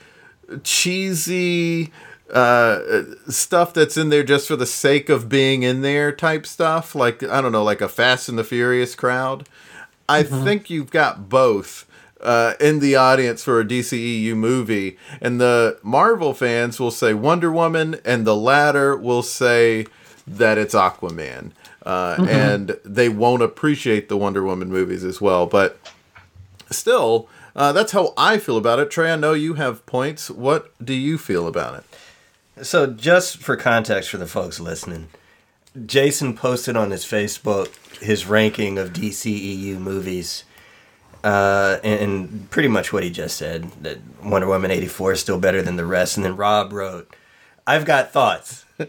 cheesy 0.63 1.91
uh, 2.31 2.79
stuff 3.27 3.73
that's 3.73 3.97
in 3.97 4.07
there 4.07 4.23
just 4.23 4.47
for 4.47 4.55
the 4.55 4.65
sake 4.65 5.09
of 5.09 5.27
being 5.27 5.63
in 5.63 5.81
there 5.81 6.13
type 6.13 6.45
stuff. 6.45 6.95
Like, 6.95 7.21
I 7.21 7.41
don't 7.41 7.51
know, 7.51 7.65
like 7.65 7.81
a 7.81 7.89
Fast 7.89 8.29
and 8.29 8.37
the 8.37 8.45
Furious 8.45 8.95
crowd. 8.95 9.49
I 10.07 10.23
think 10.23 10.69
you've 10.69 10.89
got 10.89 11.27
both 11.27 11.85
uh, 12.23 12.53
in 12.59 12.79
the 12.79 12.95
audience 12.95 13.43
for 13.43 13.59
a 13.59 13.65
DCEU 13.65 14.35
movie. 14.35 14.97
And 15.21 15.39
the 15.39 15.77
Marvel 15.83 16.33
fans 16.33 16.79
will 16.79 16.91
say 16.91 17.13
Wonder 17.13 17.51
Woman, 17.51 17.99
and 18.03 18.25
the 18.25 18.35
latter 18.35 18.95
will 18.97 19.21
say 19.23 19.85
that 20.25 20.57
it's 20.57 20.73
Aquaman. 20.73 21.51
Uh, 21.85 22.25
And 22.29 22.77
they 22.85 23.09
won't 23.09 23.43
appreciate 23.43 24.09
the 24.09 24.17
Wonder 24.17 24.43
Woman 24.43 24.69
movies 24.69 25.03
as 25.03 25.19
well. 25.19 25.45
But 25.45 25.77
still, 26.71 27.27
uh, 27.55 27.71
that's 27.73 27.91
how 27.91 28.13
I 28.17 28.37
feel 28.37 28.57
about 28.57 28.79
it. 28.79 28.89
Trey, 28.89 29.11
I 29.11 29.15
know 29.15 29.33
you 29.33 29.55
have 29.55 29.85
points. 29.85 30.29
What 30.29 30.73
do 30.83 30.93
you 30.93 31.17
feel 31.17 31.45
about 31.47 31.75
it? 31.75 32.65
So, 32.65 32.87
just 32.87 33.37
for 33.37 33.55
context 33.57 34.09
for 34.11 34.17
the 34.17 34.27
folks 34.27 34.59
listening, 34.59 35.09
Jason 35.85 36.35
posted 36.35 36.77
on 36.77 36.91
his 36.91 37.03
Facebook 37.03 37.69
his 37.99 38.25
ranking 38.25 38.77
of 38.77 38.93
DCEU 38.93 39.79
movies, 39.79 40.43
uh, 41.23 41.79
and, 41.83 42.01
and 42.01 42.49
pretty 42.49 42.67
much 42.67 42.91
what 42.91 43.03
he 43.03 43.09
just 43.09 43.37
said 43.37 43.71
that 43.81 43.99
Wonder 44.23 44.47
Woman 44.47 44.71
84 44.71 45.13
is 45.13 45.19
still 45.21 45.39
better 45.39 45.61
than 45.61 45.77
the 45.77 45.85
rest. 45.85 46.17
And 46.17 46.25
then 46.25 46.35
Rob 46.35 46.73
wrote, 46.73 47.15
I've 47.65 47.85
got 47.85 48.11
thoughts. 48.11 48.65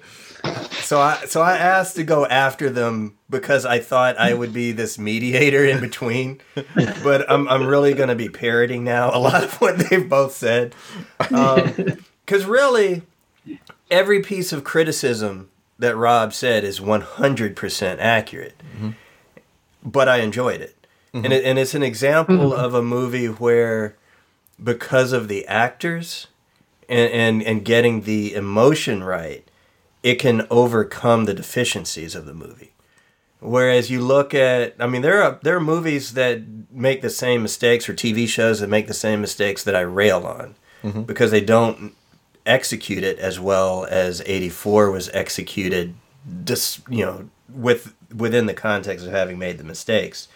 so 0.73 1.01
I 1.01 1.25
so 1.27 1.41
I 1.41 1.57
asked 1.57 1.97
to 1.97 2.05
go 2.05 2.27
after 2.27 2.71
them 2.71 3.17
because 3.31 3.65
I 3.65 3.79
thought 3.79 4.19
I 4.19 4.35
would 4.35 4.53
be 4.53 4.73
this 4.73 4.99
mediator 4.99 5.65
in 5.65 5.81
between, 5.81 6.41
but 7.03 7.31
I'm 7.31 7.49
I'm 7.49 7.67
really 7.67 7.95
going 7.95 8.09
to 8.09 8.15
be 8.15 8.29
parroting 8.29 8.85
now 8.85 9.15
a 9.15 9.19
lot 9.19 9.45
of 9.45 9.55
what 9.61 9.79
they've 9.79 10.09
both 10.09 10.33
said, 10.35 10.75
because 11.19 12.45
really 12.47 13.03
every 13.91 14.23
piece 14.23 14.53
of 14.53 14.65
criticism 14.65 15.51
that 15.79 15.97
Rob 15.97 16.33
said 16.33 16.65
is 16.65 16.81
100% 16.81 17.99
accurate. 17.99 18.55
But 19.85 20.09
I 20.09 20.19
enjoyed 20.19 20.61
it. 20.61 20.74
And, 21.23 21.33
it. 21.33 21.45
and 21.45 21.59
it's 21.59 21.75
an 21.75 21.83
example 21.83 22.51
mm-hmm. 22.51 22.61
of 22.61 22.75
a 22.75 22.83
movie 22.83 23.27
where, 23.27 23.97
because 24.63 25.13
of 25.13 25.29
the 25.29 25.47
actors 25.47 26.27
and, 26.89 27.13
and, 27.13 27.43
and 27.43 27.65
getting 27.65 28.03
the 28.03 28.35
emotion 28.35 29.03
right, 29.05 29.49
it 30.03 30.17
can 30.17 30.47
overcome 30.51 31.25
the 31.25 31.35
deficiencies 31.35 32.15
of 32.15 32.27
the 32.27 32.35
movie. 32.35 32.73
Whereas 33.41 33.91
you 33.91 34.01
look 34.01 34.33
at, 34.35 34.75
I 34.81 34.87
mean, 34.87 35.03
there 35.03 35.23
are 35.23 35.39
there 35.43 35.57
are 35.57 35.61
movies 35.61 36.15
that 36.15 36.43
make 36.71 37.03
the 37.03 37.11
same 37.11 37.43
mistakes, 37.43 37.89
or 37.89 37.95
TV 37.95 38.27
shows 38.27 38.61
that 38.61 38.71
make 38.71 38.87
the 38.87 38.95
same 38.95 39.21
mistakes 39.21 39.63
that 39.65 39.77
I 39.77 39.81
rail 39.81 40.27
on, 40.27 40.55
mm-hmm. 40.83 41.03
because 41.03 41.31
they 41.31 41.43
don't 41.43 41.95
execute 42.47 43.05
it 43.05 43.19
as 43.19 43.39
well 43.39 43.87
as 43.91 44.23
84 44.27 44.91
was 44.91 45.09
executed 45.11 45.95
just 46.45 46.87
you 46.89 47.05
know 47.05 47.29
with 47.49 47.95
within 48.15 48.47
the 48.47 48.55
context 48.55 49.07
of 49.07 49.13
having 49.13 49.39
made 49.39 49.59
the 49.59 49.65
mistakes 49.65 50.29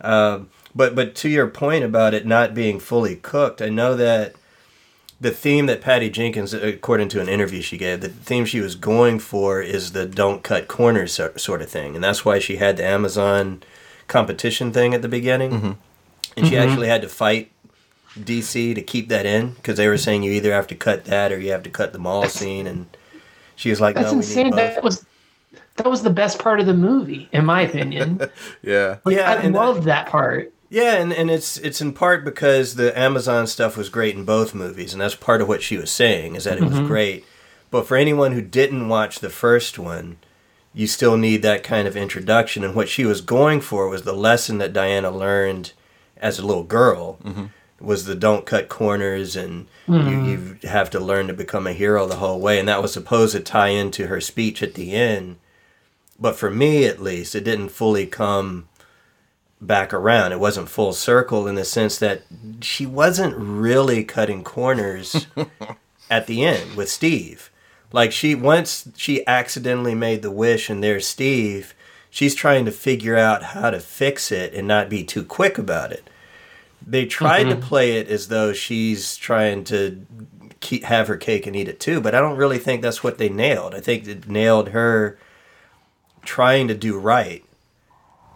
um, 0.00 0.48
but 0.74 0.94
but 0.94 1.14
to 1.14 1.28
your 1.28 1.46
point 1.46 1.84
about 1.84 2.14
it 2.14 2.26
not 2.26 2.54
being 2.54 2.78
fully 2.78 3.16
cooked 3.16 3.60
i 3.62 3.68
know 3.68 3.94
that 3.94 4.34
the 5.20 5.30
theme 5.30 5.66
that 5.66 5.80
patty 5.80 6.10
jenkins 6.10 6.52
uh, 6.54 6.58
according 6.58 7.08
to 7.08 7.20
an 7.20 7.28
interview 7.28 7.62
she 7.62 7.78
gave 7.78 8.00
the 8.00 8.08
theme 8.08 8.44
she 8.44 8.60
was 8.60 8.74
going 8.74 9.18
for 9.18 9.62
is 9.62 9.92
the 9.92 10.06
don't 10.06 10.42
cut 10.42 10.68
corners 10.68 11.18
sort 11.36 11.62
of 11.62 11.70
thing. 11.70 11.94
And 11.94 12.04
that's 12.04 12.24
why 12.24 12.38
she 12.38 12.56
had 12.56 12.76
the 12.76 12.84
amazon 12.84 13.62
competition 14.08 14.72
thing 14.72 14.94
at 14.94 15.02
the 15.02 15.08
beginning. 15.08 15.50
Mm-hmm. 15.50 15.72
And 16.36 16.46
she 16.46 16.54
mm-hmm. 16.54 16.68
actually 16.68 16.88
had 16.88 17.02
to 17.02 17.08
fight 17.08 17.50
DC 18.18 18.74
to 18.74 18.82
keep 18.82 19.08
that 19.08 19.26
in 19.26 19.50
because 19.52 19.76
they 19.76 19.88
were 19.88 19.98
saying 19.98 20.22
you 20.22 20.32
either 20.32 20.52
have 20.52 20.66
to 20.68 20.74
cut 20.74 21.04
that 21.06 21.32
or 21.32 21.38
you 21.38 21.50
have 21.52 21.62
to 21.64 21.70
cut 21.70 21.92
the 21.92 21.98
mall 21.98 22.28
scene, 22.28 22.66
and 22.66 22.86
she 23.56 23.70
was 23.70 23.80
like, 23.80 23.94
That's 23.94 24.12
"No, 24.12 24.18
we 24.18 24.18
insane. 24.18 24.44
need 24.44 24.50
both." 24.50 24.74
That 24.74 24.84
was 24.84 25.06
that 25.76 25.88
was 25.88 26.02
the 26.02 26.10
best 26.10 26.38
part 26.38 26.60
of 26.60 26.66
the 26.66 26.74
movie, 26.74 27.28
in 27.32 27.44
my 27.44 27.62
opinion. 27.62 28.20
Yeah. 28.62 28.98
Like, 29.04 29.16
Yeah, 29.16 29.30
I 29.30 29.34
and 29.36 29.54
that- 29.54 29.58
loved 29.58 29.84
that 29.84 30.08
part. 30.08 30.52
Yeah, 30.68 30.94
and, 30.94 31.12
and 31.12 31.30
it's 31.30 31.58
it's 31.58 31.80
in 31.80 31.92
part 31.92 32.24
because 32.24 32.74
the 32.74 32.96
Amazon 32.98 33.46
stuff 33.46 33.76
was 33.76 33.88
great 33.88 34.16
in 34.16 34.24
both 34.24 34.52
movies, 34.52 34.92
and 34.92 35.00
that's 35.00 35.14
part 35.14 35.40
of 35.40 35.46
what 35.46 35.62
she 35.62 35.76
was 35.76 35.92
saying 35.92 36.34
is 36.34 36.42
that 36.42 36.58
it 36.58 36.64
was 36.64 36.72
mm-hmm. 36.74 36.88
great. 36.88 37.24
But 37.70 37.86
for 37.86 37.96
anyone 37.96 38.32
who 38.32 38.42
didn't 38.42 38.88
watch 38.88 39.20
the 39.20 39.30
first 39.30 39.78
one, 39.78 40.16
you 40.76 40.86
still 40.86 41.16
need 41.16 41.42
that 41.42 41.62
kind 41.62 41.88
of 41.88 41.96
introduction. 41.96 42.62
And 42.62 42.74
what 42.74 42.88
she 42.88 43.04
was 43.04 43.20
going 43.20 43.60
for 43.60 43.88
was 43.88 44.02
the 44.02 44.12
lesson 44.12 44.58
that 44.58 44.74
Diana 44.74 45.10
learned 45.10 45.72
as 46.18 46.38
a 46.38 46.46
little 46.46 46.64
girl 46.64 47.18
mm-hmm. 47.24 47.46
was 47.80 48.04
the 48.04 48.14
don't 48.14 48.44
cut 48.44 48.68
corners 48.68 49.36
and 49.36 49.68
you, 49.86 49.94
mm. 49.94 50.62
you 50.62 50.68
have 50.68 50.90
to 50.90 51.00
learn 51.00 51.28
to 51.28 51.32
become 51.32 51.66
a 51.66 51.72
hero 51.72 52.06
the 52.06 52.16
whole 52.16 52.40
way. 52.40 52.58
And 52.58 52.68
that 52.68 52.82
was 52.82 52.92
supposed 52.92 53.34
to 53.34 53.40
tie 53.40 53.68
into 53.68 54.08
her 54.08 54.20
speech 54.20 54.62
at 54.62 54.74
the 54.74 54.92
end. 54.92 55.36
But 56.18 56.36
for 56.36 56.50
me, 56.50 56.86
at 56.86 57.02
least, 57.02 57.34
it 57.34 57.44
didn't 57.44 57.68
fully 57.68 58.06
come 58.06 58.68
back 59.60 59.92
around. 59.92 60.32
It 60.32 60.40
wasn't 60.40 60.68
full 60.68 60.92
circle 60.92 61.46
in 61.46 61.54
the 61.54 61.64
sense 61.64 61.98
that 61.98 62.22
she 62.60 62.86
wasn't 62.86 63.36
really 63.36 64.04
cutting 64.04 64.44
corners 64.44 65.26
at 66.10 66.26
the 66.26 66.44
end 66.44 66.76
with 66.76 66.90
Steve. 66.90 67.50
Like 67.92 68.12
she 68.12 68.34
once 68.34 68.88
she 68.96 69.26
accidentally 69.26 69.94
made 69.94 70.22
the 70.22 70.30
wish 70.30 70.68
and 70.68 70.82
there's 70.82 71.06
Steve, 71.06 71.74
she's 72.10 72.34
trying 72.34 72.64
to 72.64 72.72
figure 72.72 73.16
out 73.16 73.42
how 73.42 73.70
to 73.70 73.80
fix 73.80 74.32
it 74.32 74.52
and 74.54 74.66
not 74.66 74.88
be 74.88 75.04
too 75.04 75.24
quick 75.24 75.56
about 75.56 75.92
it. 75.92 76.08
They 76.86 77.06
tried 77.06 77.44
to 77.44 77.56
mm-hmm. 77.56 77.68
play 77.68 77.98
it 77.98 78.08
as 78.08 78.28
though 78.28 78.52
she's 78.52 79.16
trying 79.16 79.64
to 79.64 80.04
keep 80.60 80.84
have 80.84 81.08
her 81.08 81.16
cake 81.16 81.46
and 81.46 81.56
eat 81.56 81.68
it 81.68 81.80
too, 81.80 82.00
but 82.00 82.14
I 82.14 82.20
don't 82.20 82.36
really 82.36 82.58
think 82.58 82.82
that's 82.82 83.04
what 83.04 83.18
they 83.18 83.28
nailed. 83.28 83.74
I 83.74 83.80
think 83.80 84.06
it 84.06 84.28
nailed 84.28 84.70
her 84.70 85.18
trying 86.26 86.68
to 86.68 86.74
do 86.74 86.98
right 86.98 87.42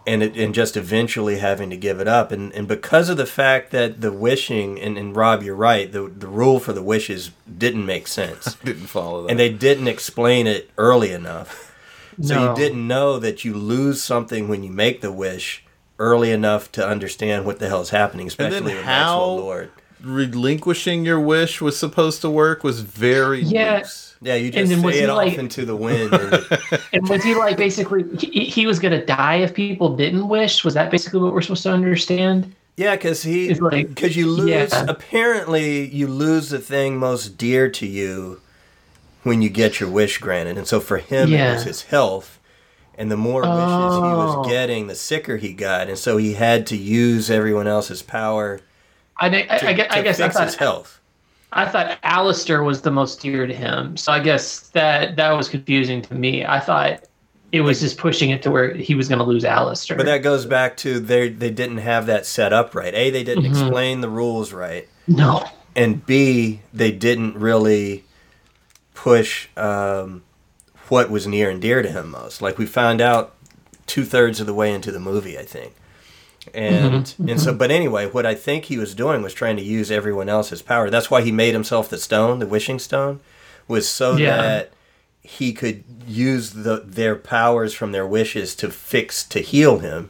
and 0.07 0.23
it, 0.23 0.35
and 0.35 0.55
just 0.55 0.75
eventually 0.75 1.37
having 1.37 1.69
to 1.69 1.77
give 1.77 1.99
it 1.99 2.07
up 2.07 2.31
and 2.31 2.51
and 2.53 2.67
because 2.67 3.07
of 3.09 3.17
the 3.17 3.25
fact 3.25 3.69
that 3.71 4.01
the 4.01 4.11
wishing 4.11 4.79
and, 4.79 4.97
and 4.97 5.15
Rob 5.15 5.43
you're 5.43 5.55
right 5.55 5.91
the 5.91 6.07
the 6.07 6.27
rule 6.27 6.59
for 6.59 6.73
the 6.73 6.81
wishes 6.81 7.29
didn't 7.57 7.85
make 7.85 8.07
sense 8.07 8.55
Didn't 8.63 8.87
follow 8.87 9.23
that. 9.23 9.29
and 9.29 9.39
they 9.39 9.49
didn't 9.49 9.87
explain 9.87 10.47
it 10.47 10.71
early 10.77 11.11
enough 11.11 11.67
so 12.21 12.33
No. 12.35 12.49
you 12.49 12.55
didn't 12.55 12.87
know 12.87 13.19
that 13.19 13.45
you 13.45 13.53
lose 13.53 14.01
something 14.03 14.47
when 14.47 14.63
you 14.63 14.71
make 14.71 15.01
the 15.01 15.11
wish 15.11 15.63
early 15.99 16.31
enough 16.31 16.71
to 16.71 16.87
understand 16.87 17.45
what 17.45 17.59
the 17.59 17.67
hell 17.69 17.81
is 17.81 17.91
happening 17.91 18.25
especially 18.27 18.59
then 18.59 18.63
with 18.77 18.83
how- 18.85 19.05
Maxwell 19.17 19.35
Lord 19.37 19.71
Relinquishing 20.03 21.05
your 21.05 21.19
wish 21.19 21.61
was 21.61 21.77
supposed 21.77 22.21
to 22.21 22.29
work 22.29 22.63
was 22.63 22.81
very 22.81 23.41
Yeah. 23.41 23.77
loose. 23.77 24.10
Yeah 24.21 24.35
you 24.35 24.45
And 24.45 24.53
just 24.53 24.69
then 24.69 24.81
was 24.83 24.93
say 24.95 24.99
he 24.99 25.03
it 25.05 25.09
off 25.09 25.17
like- 25.17 25.37
into 25.37 25.65
the 25.65 25.75
wind 25.75 26.13
and 26.13 26.45
And 26.93 27.09
was 27.09 27.23
he 27.23 27.33
like 27.35 27.57
basically 27.57 28.03
he, 28.17 28.45
he 28.45 28.65
was 28.67 28.79
gonna 28.79 29.05
die 29.05 29.37
if 29.37 29.53
people 29.53 29.95
didn't 29.95 30.27
wish? 30.27 30.63
Was 30.63 30.73
that 30.75 30.91
basically 30.91 31.19
what 31.21 31.33
we're 31.33 31.41
supposed 31.41 31.63
to 31.63 31.71
understand? 31.71 32.53
Yeah, 32.77 32.95
because 32.95 33.23
he 33.23 33.49
It's 33.49 33.59
like- 33.59 33.89
because 33.89 34.15
you 34.15 34.27
lose. 34.29 34.49
yeah. 34.49 34.85
Apparently, 34.87 35.87
you 35.87 36.07
lose 36.07 36.49
the 36.49 36.59
thing 36.59 36.97
most 36.97 37.37
dear 37.37 37.69
to 37.71 37.85
you 37.85 38.41
when 39.23 39.41
you 39.41 39.49
get 39.49 39.79
your 39.79 39.89
wish 39.89 40.17
granted, 40.17 40.57
and 40.57 40.65
so 40.67 40.79
for 40.79 40.97
him, 40.97 41.31
it 41.33 41.53
was 41.53 41.63
his 41.63 41.83
health. 41.83 42.39
And 42.97 43.09
the 43.11 43.17
more 43.17 43.41
wishes 43.41 43.55
he 43.55 44.01
was 44.01 44.35
Oh. 44.37 44.49
getting, 44.49 44.87
the 44.87 44.95
sicker 44.95 45.37
he 45.37 45.53
got, 45.53 45.89
and 45.89 45.97
so 45.97 46.17
he 46.17 46.33
had 46.33 46.65
to 46.67 46.77
use 46.77 47.29
everyone 47.31 47.67
else's 47.67 48.01
power 48.01 48.59
I 49.19 49.27
I, 49.27 49.29
I, 49.49 49.57
to, 49.57 49.67
I, 49.67 49.73
guess- 49.73 49.87
I 49.91 49.95
to 49.97 50.03
guess 50.03 50.19
I 50.19 50.23
fix 50.29 50.39
his 50.39 50.55
thought 50.55 50.59
health. 50.59 51.00
I 51.53 51.65
thought 51.67 51.97
Alistair 52.03 52.63
was 52.63 52.81
the 52.81 52.91
most 52.91 53.19
dear 53.21 53.45
to 53.45 53.53
him. 53.53 53.97
So 53.97 54.11
I 54.11 54.19
guess 54.19 54.69
that 54.69 55.15
that 55.17 55.31
was 55.33 55.49
confusing 55.49 56.01
to 56.03 56.15
me. 56.15 56.45
I 56.45 56.59
thought 56.59 57.03
it 57.51 57.61
was 57.61 57.81
just 57.81 57.97
pushing 57.97 58.29
it 58.29 58.41
to 58.43 58.51
where 58.51 58.73
he 58.73 58.95
was 58.95 59.09
going 59.09 59.19
to 59.19 59.25
lose 59.25 59.43
Alistair. 59.43 59.97
But 59.97 60.05
that 60.05 60.19
goes 60.19 60.45
back 60.45 60.77
to 60.77 60.99
they 60.99 61.27
they 61.29 61.49
didn't 61.51 61.79
have 61.79 62.05
that 62.05 62.25
set 62.25 62.53
up 62.53 62.73
right. 62.73 62.93
A, 62.95 63.09
they 63.09 63.23
didn't 63.23 63.43
Mm-hmm. 63.43 63.51
explain 63.63 64.01
the 64.01 64.09
rules 64.09 64.53
right. 64.53 64.87
no. 65.07 65.43
and 65.75 66.05
B, 66.05 66.61
they 66.73 66.91
didn't 66.91 67.35
really 67.35 68.05
push 68.93 69.47
um, 69.57 70.23
what 70.87 71.09
was 71.09 71.27
near 71.27 71.49
and 71.49 71.61
dear 71.61 71.81
to 71.81 71.89
him 71.91 72.11
most. 72.11 72.41
Like 72.41 72.57
we 72.57 72.65
found 72.65 73.01
out 73.01 73.35
two 73.87 74.05
thirds 74.05 74.39
of 74.39 74.45
the 74.45 74.53
way 74.53 74.73
into 74.73 74.91
the 74.91 74.99
movie, 74.99 75.37
I 75.37 75.43
think. 75.43 75.73
And 76.53 77.13
and 77.27 77.39
so, 77.39 77.53
but 77.53 77.71
anyway, 77.71 78.07
what 78.09 78.25
I 78.25 78.35
think 78.35 78.65
he 78.65 78.77
was 78.77 78.95
doing 78.95 79.21
was 79.21 79.33
trying 79.33 79.57
to 79.57 79.63
use 79.63 79.91
everyone 79.91 80.29
else's 80.29 80.61
power. 80.61 80.89
That's 80.89 81.11
why 81.11 81.21
he 81.21 81.31
made 81.31 81.53
himself 81.53 81.89
the 81.89 81.97
stone, 81.97 82.39
the 82.39 82.47
wishing 82.47 82.79
stone, 82.79 83.19
was 83.67 83.87
so 83.87 84.15
Yeah. 84.15 84.37
that 84.41 84.71
he 85.23 85.53
could 85.53 85.83
use 86.07 86.51
the 86.51 86.81
their 86.85 87.15
powers 87.15 87.73
from 87.75 87.91
their 87.91 88.07
wishes 88.07 88.55
to 88.55 88.69
fix 88.71 89.23
to 89.25 89.39
heal 89.39 89.79
him. 89.79 90.09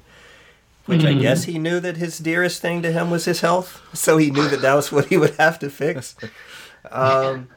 Which 0.87 1.05
I 1.05 1.13
guess 1.13 1.43
he 1.43 1.59
knew 1.59 1.79
that 1.79 1.97
his 1.97 2.17
dearest 2.17 2.59
thing 2.61 2.81
to 2.81 2.91
him 2.91 3.11
was 3.11 3.25
his 3.25 3.41
health, 3.41 3.79
so 3.93 4.17
he 4.17 4.31
knew 4.31 4.47
that 4.49 4.61
that 4.61 4.73
was 4.73 4.91
what 4.91 5.05
he 5.05 5.15
would 5.17 5.35
have 5.35 5.59
to 5.59 5.69
fix. 5.69 6.15
Um, 6.91 7.49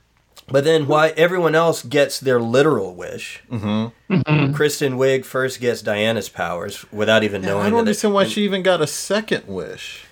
but 0.48 0.64
then, 0.64 0.86
why 0.86 1.08
everyone 1.16 1.54
else 1.54 1.82
gets 1.82 2.20
their 2.20 2.40
literal 2.40 2.94
wish? 2.94 3.42
Mm-hmm. 3.50 4.52
Kristen 4.54 4.94
Wiig 4.94 5.24
first 5.24 5.60
gets 5.60 5.82
Diana's 5.82 6.28
powers 6.28 6.84
without 6.92 7.22
even 7.24 7.42
Yeah, 7.42 7.48
knowing. 7.50 7.66
I 7.66 7.70
don't 7.70 7.72
that 7.72 7.76
it- 7.76 7.80
understand 7.88 8.14
why 8.14 8.24
she 8.24 8.42
even 8.44 8.62
got 8.62 8.80
a 8.82 8.86
second 8.86 9.46
wish. 9.46 10.04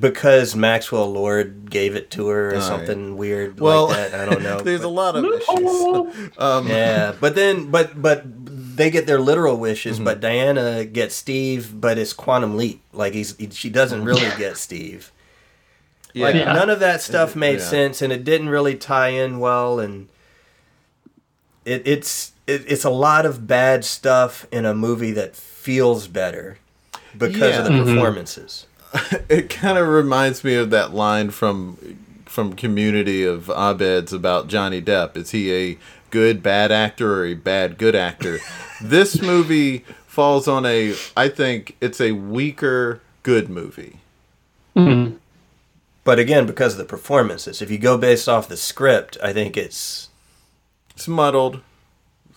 because 0.00 0.56
Maxwell 0.56 1.10
Lord 1.12 1.70
gave 1.70 1.94
it 1.94 2.10
to 2.12 2.26
her 2.28 2.48
or 2.48 2.54
All 2.54 2.60
right. 2.60 2.62
something 2.66 3.16
weird 3.16 3.60
Well, 3.60 3.86
like 3.86 4.10
that. 4.10 4.14
I 4.20 4.24
don't 4.24 4.42
know. 4.42 4.60
There's 4.64 4.80
but- 4.80 4.88
a 4.88 4.90
lot 4.90 5.16
of 5.16 5.24
issues. 5.24 6.30
Um, 6.38 6.66
yeah, 6.68 7.12
but 7.20 7.34
then, 7.34 7.70
but 7.70 8.00
but 8.00 8.22
they 8.76 8.90
get 8.90 9.06
their 9.06 9.20
literal 9.20 9.56
wishes, 9.56 9.96
Mm-hmm. 9.96 10.04
but 10.04 10.20
Diana 10.20 10.84
gets 10.84 11.14
Steve, 11.14 11.80
but 11.80 11.96
it's 11.98 12.12
quantum 12.12 12.56
leap. 12.56 12.82
Like 12.92 13.14
he's 13.14 13.36
he, 13.36 13.48
she 13.50 13.70
doesn't 13.70 14.04
really 14.04 14.28
get 14.38 14.56
Steve. 14.56 15.12
Like 16.16 16.34
Yeah. 16.34 16.52
none 16.52 16.70
of 16.70 16.80
that 16.80 17.02
stuff 17.02 17.36
made 17.36 17.58
Yeah. 17.58 17.64
sense, 17.66 18.02
and 18.02 18.12
it 18.12 18.24
didn't 18.24 18.48
really 18.48 18.74
tie 18.74 19.08
in 19.08 19.38
well, 19.38 19.78
and 19.78 20.08
it, 21.64 21.82
it's 21.86 22.32
it, 22.46 22.64
it's 22.68 22.84
a 22.84 22.90
lot 22.90 23.26
of 23.26 23.46
bad 23.46 23.84
stuff 23.84 24.46
in 24.52 24.64
a 24.64 24.72
movie 24.74 25.10
that 25.12 25.34
feels 25.34 26.06
better 26.06 26.58
because 27.16 27.58
of 27.58 27.64
the 27.66 27.72
Yeah. 27.72 27.84
performances. 27.84 28.66
it 29.28 29.50
kind 29.50 29.76
of 29.78 29.88
reminds 29.88 30.44
me 30.44 30.54
of 30.54 30.70
that 30.70 30.94
line 30.94 31.30
from 31.30 31.76
from 32.24 32.54
Community 32.54 33.24
of 33.24 33.50
Abed's 33.50 34.12
about 34.12 34.48
Johnny 34.48 34.80
Depp. 34.82 35.16
Is 35.16 35.30
he 35.32 35.52
a 35.52 35.78
good 36.10 36.42
bad 36.42 36.70
actor 36.72 37.20
or 37.20 37.26
a 37.26 37.34
bad 37.34 37.78
good 37.78 37.94
actor. 37.96 38.38
this 38.82 39.20
movie 39.20 39.84
falls 40.06 40.46
on 40.48 40.64
a 40.64 40.94
I 41.16 41.28
think 41.28 41.76
it's 41.80 42.00
a 42.00 42.12
weaker 42.12 43.00
good 43.22 43.48
movie. 43.50 43.98
Mhm. 44.76 45.16
But 46.06 46.20
again, 46.20 46.46
because 46.46 46.74
of 46.74 46.78
the 46.78 46.84
performances, 46.84 47.60
if 47.60 47.68
you 47.68 47.78
go 47.78 47.98
based 47.98 48.28
off 48.28 48.48
the 48.48 48.56
script, 48.56 49.18
I 49.20 49.32
think 49.32 49.56
it's 49.56 50.08
It's 50.90 51.08
muddled. 51.08 51.62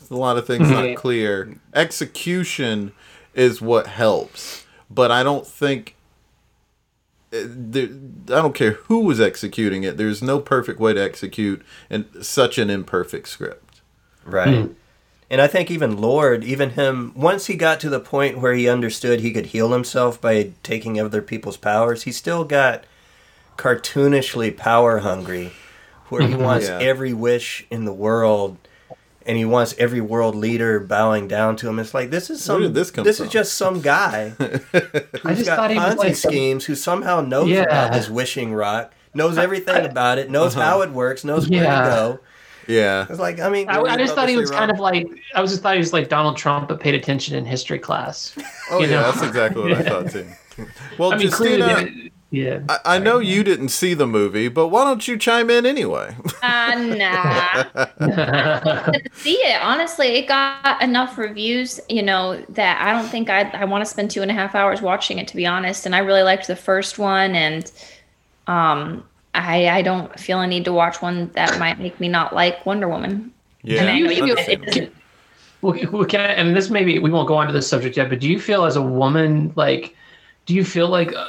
A 0.10 0.16
lot 0.16 0.38
of 0.38 0.48
things 0.48 0.72
not 0.72 0.96
clear. 0.96 1.56
Execution 1.76 2.94
is 3.36 3.62
what 3.62 3.86
helps, 3.86 4.66
but 4.90 5.12
I 5.12 5.22
don't 5.22 5.46
think 5.46 5.96
uh, 7.32 7.44
there, 7.46 7.90
I 8.30 8.42
don't 8.42 8.56
care 8.56 8.72
who 8.72 9.02
was 9.02 9.22
executing 9.22 9.84
it. 9.84 9.98
There's 9.98 10.24
no 10.24 10.40
perfect 10.40 10.80
way 10.80 10.94
to 10.94 11.00
execute 11.02 11.64
in 11.92 12.08
such 12.24 12.58
an 12.58 12.72
imperfect 12.72 13.28
script. 13.30 13.82
right. 14.26 14.72
And 15.30 15.42
I 15.42 15.46
think 15.46 15.70
even 15.70 16.02
Lord, 16.02 16.44
even 16.44 16.72
him, 16.72 17.14
once 17.16 17.46
he 17.46 17.56
got 17.56 17.80
to 17.82 17.90
the 17.90 18.00
point 18.00 18.40
where 18.40 18.56
he 18.56 18.68
understood 18.68 19.20
he 19.20 19.32
could 19.32 19.48
heal 19.48 19.74
himself 19.74 20.20
by 20.20 20.54
taking 20.64 21.00
other 21.00 21.22
people's 21.22 21.56
powers, 21.58 22.02
he 22.02 22.12
still 22.12 22.44
got 22.46 22.84
cartoonishly 23.60 24.56
power 24.56 25.00
hungry, 25.00 25.52
where 26.08 26.26
he 26.28 26.34
wants 26.36 26.68
Yeah. 26.68 26.80
every 26.80 27.14
wish 27.14 27.66
in 27.70 27.86
the 27.86 27.94
world. 27.94 28.58
And 29.26 29.38
he 29.38 29.46
wants 29.46 29.76
every 29.78 30.02
world 30.02 30.34
leader 30.34 30.80
bowing 30.80 31.28
down 31.28 31.56
to 31.58 31.68
him. 31.70 31.78
It's 31.78 31.94
like 31.94 32.10
this 32.10 32.32
is 32.32 32.44
some. 32.44 32.62
did 32.62 32.74
this 32.74 32.90
come 32.90 33.06
is 33.06 33.18
from? 33.20 33.30
just 33.30 33.54
some 33.54 33.80
guy 33.82 34.34
I 34.40 34.42
who's 34.42 35.38
just 35.38 35.46
got 35.46 35.58
thought 35.58 35.72
Ponzi 35.72 35.98
like 35.98 36.16
some- 36.16 36.32
schemes, 36.32 36.66
who 36.66 36.74
somehow 36.74 37.22
knows 37.22 37.50
Yeah. 37.50 37.64
about 37.64 37.92
this 37.94 38.10
wishing 38.10 38.54
rock, 38.56 38.92
knows 39.14 39.38
everything 39.38 39.76
I- 39.76 39.90
about 39.90 40.18
it, 40.18 40.32
knows 40.32 40.56
Uh-huh. 40.56 40.66
how 40.66 40.82
it 40.82 40.90
works, 40.92 41.24
knows 41.24 41.48
where 41.48 41.60
to 41.62 41.68
go. 41.68 42.20
Yeah. 42.68 43.06
It's 43.08 43.20
like 43.20 43.40
I 43.40 43.50
mean, 43.50 43.70
I, 43.70 43.80
I 43.82 43.98
just 43.98 44.16
thought 44.16 44.30
he 44.30 44.38
was 44.38 44.50
say 44.50 44.56
kind 44.56 44.72
of 44.72 44.80
like 44.80 45.06
I 45.36 45.42
was 45.42 45.52
just 45.52 45.62
thought 45.62 45.74
he 45.74 45.80
was 45.80 45.94
like 45.94 46.10
Donald 46.10 46.38
Trump, 46.38 46.70
but 46.70 46.80
paid 46.80 46.96
attention 46.96 47.36
in 47.36 47.46
history 47.46 47.78
class. 47.80 48.34
Oh 48.72 48.80
you 48.80 48.88
yeah, 48.88 49.02
know? 49.02 49.12
that's 49.12 49.22
exactly 49.22 49.62
what 49.62 49.74
I 49.74 49.84
thought 49.84 50.10
too. 50.12 50.26
Well, 50.98 51.14
I 51.14 51.18
mean, 51.18 51.28
Justina, 51.28 51.76
they- 51.86 52.12
yeah. 52.32 52.60
I, 52.70 52.80
I 52.96 53.00
know 53.00 53.20
you 53.20 53.44
didn't 53.44 53.70
see 53.70 53.94
the 53.94 54.06
movie, 54.08 54.48
but 54.50 54.68
why 54.68 54.84
don't 54.84 55.08
you 55.08 55.18
chime 55.18 55.50
in 55.50 55.66
anyway? 55.66 56.16
Uh, 56.42 56.76
nah. 56.98 57.64
to 58.00 59.02
see 59.14 59.36
it. 59.36 59.62
Honestly, 59.62 60.08
it 60.18 60.28
got 60.28 60.82
enough 60.82 61.18
reviews, 61.18 61.80
you 61.90 62.02
know, 62.04 62.44
that 62.50 62.82
I 62.82 62.92
don't 62.94 63.10
think 63.10 63.30
I 63.30 63.50
I 63.52 63.66
want 63.66 63.84
to 63.84 63.90
spend 63.90 64.12
two 64.12 64.22
and 64.22 64.32
a 64.32 64.34
half 64.34 64.56
hours 64.56 64.82
watching 64.82 65.18
it 65.20 65.28
to 65.30 65.36
be 65.36 65.46
honest. 65.46 65.86
And 65.86 65.96
I 65.96 66.00
really 66.00 66.24
liked 66.24 66.48
the 66.48 66.56
first 66.56 67.00
one, 67.00 67.36
and 67.36 67.72
um, 68.48 69.04
I 69.34 69.70
I 69.70 69.82
don't 69.82 70.18
feel 70.20 70.40
a 70.42 70.48
need 70.48 70.66
to 70.66 70.74
watch 70.74 71.02
one 71.02 71.30
that 71.34 71.58
might 71.60 71.80
make 71.80 72.00
me 72.00 72.08
not 72.08 72.34
like 72.34 72.66
Wonder 72.66 72.88
Woman. 72.88 73.34
yeah, 73.64 73.82
And 73.82 73.90
I 73.90 74.00
know 74.00 74.10
you 74.12 74.16
feel 74.16 74.24
understandable. 74.30 74.64
it 74.64 74.66
doesn't- 74.66 74.94
Well, 75.62 75.76
well, 75.92 76.06
can 76.06 76.20
I, 76.30 76.34
and 76.34 76.56
this 76.56 76.70
maybe 76.70 77.00
we 77.00 77.10
won't 77.12 77.28
go 77.28 77.36
on 77.36 77.48
to 77.48 77.54
this 77.54 77.68
subject 77.68 77.98
yet, 77.98 78.10
but 78.10 78.20
do 78.20 78.30
you 78.30 78.40
feel 78.40 78.66
as 78.66 78.76
a 78.76 78.82
woman 78.82 79.52
like, 79.56 79.96
do 80.46 80.54
you 80.56 80.64
feel 80.64 80.88
like 80.88 81.14
uh, 81.14 81.28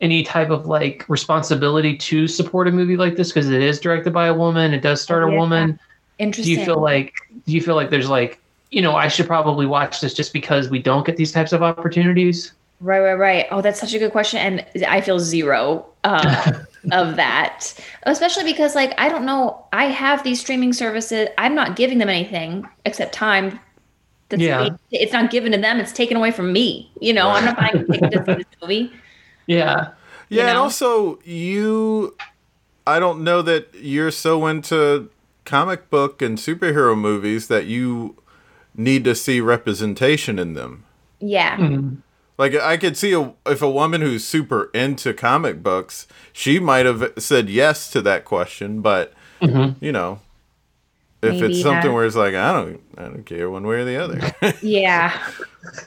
any 0.00 0.22
type 0.22 0.50
of 0.50 0.66
like 0.66 1.04
responsibility 1.08 1.96
to 1.96 2.26
support 2.26 2.68
a 2.68 2.72
movie 2.72 2.96
like 2.96 3.16
this 3.16 3.28
because 3.28 3.50
it 3.50 3.62
is 3.62 3.78
directed 3.78 4.12
by 4.12 4.26
a 4.26 4.34
woman, 4.34 4.72
it 4.72 4.80
does 4.80 5.00
start 5.00 5.22
Oh, 5.24 5.28
a 5.28 5.36
woman. 5.36 5.78
Interesting. 6.18 6.54
Do 6.54 6.60
you 6.60 6.66
feel 6.66 6.80
like 6.80 7.14
do 7.46 7.52
you 7.52 7.60
feel 7.62 7.74
like 7.74 7.90
there's 7.90 8.08
like 8.08 8.40
you 8.70 8.82
know 8.82 8.94
I 8.94 9.08
should 9.08 9.26
probably 9.26 9.66
watch 9.66 10.00
this 10.00 10.14
just 10.14 10.32
because 10.32 10.68
we 10.68 10.78
don't 10.80 11.04
get 11.06 11.16
these 11.16 11.32
types 11.32 11.52
of 11.52 11.62
opportunities? 11.62 12.52
Right, 12.82 13.00
right, 13.00 13.14
right. 13.14 13.46
Oh, 13.50 13.60
that's 13.60 13.78
such 13.78 13.92
a 13.92 13.98
good 13.98 14.10
question, 14.10 14.38
and 14.38 14.84
I 14.88 15.02
feel 15.02 15.18
zero 15.18 15.84
uh, 16.02 16.52
of 16.92 17.16
that. 17.16 17.74
Especially 18.04 18.44
because, 18.44 18.74
like, 18.74 18.98
I 18.98 19.10
don't 19.10 19.26
know. 19.26 19.66
I 19.70 19.84
have 19.86 20.24
these 20.24 20.40
streaming 20.40 20.72
services. 20.72 21.28
I'm 21.36 21.54
not 21.54 21.76
giving 21.76 21.98
them 21.98 22.08
anything 22.08 22.66
except 22.86 23.12
time. 23.12 23.60
That's 24.30 24.40
Yeah. 24.40 24.70
it's 24.90 25.12
not 25.12 25.30
given 25.30 25.52
to 25.52 25.58
them. 25.58 25.78
It's 25.78 25.92
taken 25.92 26.16
away 26.16 26.30
from 26.30 26.54
me. 26.54 26.90
You 27.02 27.12
know, 27.12 27.28
I'm 27.28 27.44
not 27.44 27.58
buying 27.58 27.76
a 27.80 27.84
ticket 27.84 28.12
to 28.12 28.24
see 28.24 28.34
this 28.34 28.46
movie. 28.62 28.92
Yeah. 29.50 29.88
Yeah, 30.28 30.44
and 30.46 30.54
know? 30.54 30.62
also 30.62 31.18
you 31.24 32.16
I 32.86 32.98
don't 33.00 33.22
know 33.24 33.42
that 33.42 33.74
you're 33.74 34.10
so 34.12 34.46
into 34.46 35.10
comic 35.44 35.90
book 35.90 36.22
and 36.22 36.38
superhero 36.38 36.96
movies 36.96 37.48
that 37.48 37.66
you 37.66 38.16
need 38.76 39.02
to 39.04 39.14
see 39.14 39.40
representation 39.40 40.38
in 40.38 40.54
them. 40.54 40.84
Yeah, 41.18 41.56
Mhm. 41.56 41.98
Like 42.38 42.54
I 42.54 42.76
could 42.78 42.96
see 42.96 43.12
a, 43.12 43.34
if 43.44 43.60
a 43.60 43.70
woman 43.70 44.00
who's 44.00 44.24
super 44.24 44.70
into 44.72 45.12
comic 45.12 45.62
books, 45.62 46.06
she 46.32 46.58
might 46.60 46.86
have 46.86 47.12
said 47.18 47.50
yes 47.50 47.90
to 47.90 48.00
that 48.02 48.24
question, 48.24 48.80
but 48.80 49.12
Mhm. 49.42 49.74
you 49.80 49.90
know, 49.92 50.20
if 51.22 51.32
Maybe, 51.34 51.46
it's 51.52 51.60
something 51.62 51.90
yeah. 51.90 51.94
where 51.94 52.06
it's 52.06 52.16
like 52.16 52.34
I 52.34 52.52
don't 52.52 52.80
I 52.96 53.02
don't 53.02 53.26
care 53.26 53.50
one 53.50 53.66
way 53.66 53.76
or 53.80 53.84
the 53.84 53.96
other. 53.96 54.20
yeah. 54.62 55.12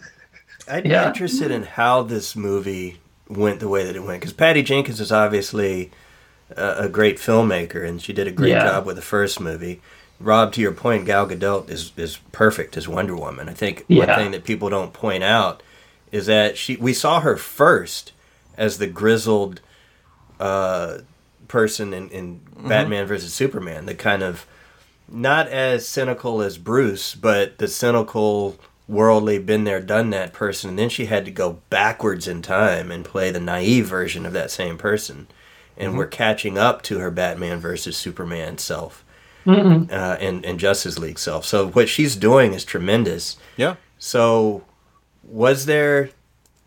I'd 0.70 0.84
be 0.84 0.90
Yeah. 0.90 1.08
interested 1.08 1.50
in 1.52 1.64
how 1.64 2.04
this 2.04 2.36
movie 2.36 3.00
went 3.36 3.60
the 3.60 3.68
way 3.68 3.84
that 3.86 3.96
it 3.96 4.04
went 4.04 4.22
because 4.22 4.34
Patty 4.34 4.62
Jenkins 4.64 5.00
is 5.00 5.12
obviously 5.12 5.92
a, 6.56 6.86
a 6.86 6.90
great 6.90 7.18
filmmaker 7.18 7.86
and 7.88 8.02
she 8.02 8.14
did 8.14 8.28
a 8.28 8.32
great 8.32 8.52
Yeah. 8.52 8.64
job 8.66 8.86
with 8.86 8.96
the 8.96 9.02
first 9.02 9.40
movie. 9.40 9.82
Rob, 10.20 10.54
to 10.54 10.62
your 10.62 10.72
point, 10.72 11.06
Gal 11.06 11.28
Gadot 11.28 11.70
is 11.70 11.92
is 11.98 12.18
perfect 12.32 12.78
as 12.78 12.88
Wonder 12.88 13.16
Woman. 13.16 13.50
I 13.50 13.54
think 13.54 13.86
one 13.90 14.08
thing 14.16 14.32
that 14.32 14.44
people 14.44 14.70
don't 14.70 14.94
point 14.94 15.24
out 15.24 15.62
is 16.12 16.28
that 16.28 16.58
she 16.58 16.76
we 16.78 16.94
saw 16.94 17.20
her 17.20 17.36
first 17.36 18.12
as 18.58 18.78
the 18.78 18.88
grizzled 18.88 19.60
uh, 20.40 21.00
person 21.48 21.94
in, 21.94 22.10
in 22.10 22.42
Batman 22.68 23.06
versus 23.08 23.34
Superman, 23.34 23.86
the 23.86 23.96
kind 23.96 24.22
of 24.24 24.46
not 25.10 25.48
as 25.48 25.88
cynical 25.88 26.42
as 26.42 26.58
Bruce, 26.58 27.16
but 27.16 27.58
the 27.58 27.68
cynical, 27.68 28.58
worldly, 28.94 29.40
been 29.40 29.64
there, 29.66 29.80
done 29.82 30.10
that 30.12 30.32
person. 30.34 30.70
And 30.72 30.80
then 30.80 30.90
she 30.90 31.06
had 31.08 31.26
to 31.26 31.32
go 31.32 31.60
backwards 31.70 32.28
in 32.28 32.42
time 32.42 32.92
and 32.92 33.04
play 33.04 33.32
the 33.32 33.40
naive 33.40 33.88
version 33.88 34.26
of 34.26 34.34
that 34.34 34.52
same 34.52 34.78
person. 34.78 35.28
And 35.78 35.98
we're 35.98 36.08
catching 36.08 36.58
up 36.58 36.82
to 36.84 37.00
her 37.00 37.10
Batman 37.12 37.60
versus 37.60 37.98
Superman 37.98 38.58
self 38.60 39.04
Mhm. 39.46 39.92
uh, 39.92 40.18
and, 40.22 40.46
and 40.46 40.60
Justice 40.60 40.98
League 41.00 41.20
self. 41.20 41.46
So 41.46 41.68
what 41.70 41.90
she's 41.90 42.16
doing 42.16 42.54
is 42.54 42.64
tremendous. 42.64 43.38
yeah. 43.58 43.76
So, 43.98 44.64
was 45.24 45.66
there 45.66 46.10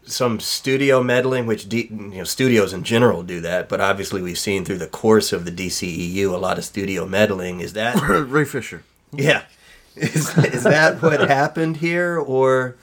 some 0.05 0.39
studio 0.41 1.03
meddling, 1.03 1.47
which 1.47 1.69
D, 1.69 1.89
you 1.91 1.97
know 2.19 2.25
studios 2.25 2.73
in 2.73 2.83
general 2.85 3.23
do 3.23 3.41
that, 3.41 3.69
but 3.69 3.81
obviously 3.81 4.23
we've 4.23 4.39
seen 4.39 4.65
through 4.65 4.79
the 4.79 4.87
course 4.87 5.33
of 5.33 5.45
the 5.45 5.51
DCEU 5.51 6.33
a 6.33 6.37
lot 6.39 6.59
of 6.59 6.65
studio 6.65 7.05
meddling. 7.07 7.61
Is 7.61 7.73
that 7.75 7.97
Ray 8.09 8.45
Fisher. 8.45 8.85
yeah? 9.13 9.43
Is, 9.97 10.37
is 10.39 10.65
that 10.65 11.01
what 11.03 11.21
happened 11.29 11.79
here, 11.79 12.19
or 12.19 12.77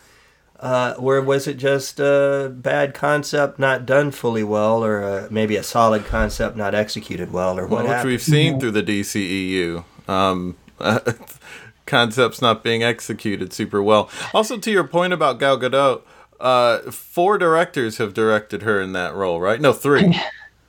uh, 0.59 0.95
or 0.97 1.21
was 1.21 1.47
it 1.47 1.57
just 1.57 1.99
a 1.99 2.51
bad 2.55 2.93
concept 2.93 3.59
not 3.59 3.85
done 3.85 4.11
fully 4.11 4.43
well, 4.43 4.83
or 4.83 5.03
uh 5.03 5.27
maybe 5.29 5.55
a 5.55 5.63
solid 5.63 6.05
concept 6.05 6.55
not 6.57 6.73
executed 6.73 7.31
well, 7.31 7.59
or 7.59 7.67
what 7.67 7.85
Well, 7.85 7.97
which 7.97 8.05
we've 8.05 8.21
seen 8.21 8.59
through 8.59 8.71
the 8.71 8.83
DCEU. 8.83 9.83
Um, 10.09 10.55
concepts 11.85 12.41
not 12.41 12.63
being 12.63 12.83
executed 12.83 13.53
super 13.53 13.81
well. 13.83 14.09
Also, 14.33 14.57
to 14.57 14.71
your 14.71 14.83
point 14.85 15.13
about 15.13 15.39
Gal 15.39 15.59
Gadot, 15.59 16.01
uh, 16.39 16.79
four 16.91 17.37
directors 17.37 17.97
have 17.97 18.13
directed 18.13 18.63
her 18.63 18.81
in 18.81 18.93
that 18.93 19.13
role, 19.13 19.39
right? 19.39 19.59
No, 19.61 19.73
three. 19.73 20.17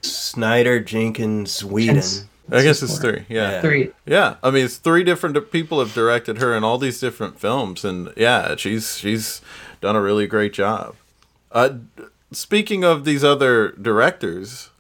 Snyder, 0.02 0.80
Jenkins, 0.80 1.64
Whedon. 1.64 1.96
It's- 1.98 2.24
I 2.50 2.62
guess 2.62 2.82
it's 2.82 2.98
three. 2.98 3.24
Yeah. 3.28 3.52
Yeah. 3.52 3.60
Three. 3.60 3.90
Yeah, 4.06 4.36
I 4.42 4.50
mean, 4.50 4.66
it's 4.66 4.76
three 4.76 5.02
different 5.04 5.50
people 5.50 5.78
have 5.78 5.94
directed 5.94 6.38
her 6.38 6.54
in 6.54 6.62
all 6.62 6.78
these 6.78 7.00
different 7.00 7.40
films, 7.40 7.84
and 7.84 8.12
yeah, 8.16 8.54
she's 8.56 8.98
she's 8.98 9.40
done 9.80 9.96
a 9.96 10.00
really 10.02 10.26
great 10.26 10.52
job. 10.52 10.94
Uh, 11.52 11.78
speaking 12.32 12.84
of 12.84 13.04
these 13.04 13.24
other 13.24 13.70
directors 13.72 14.70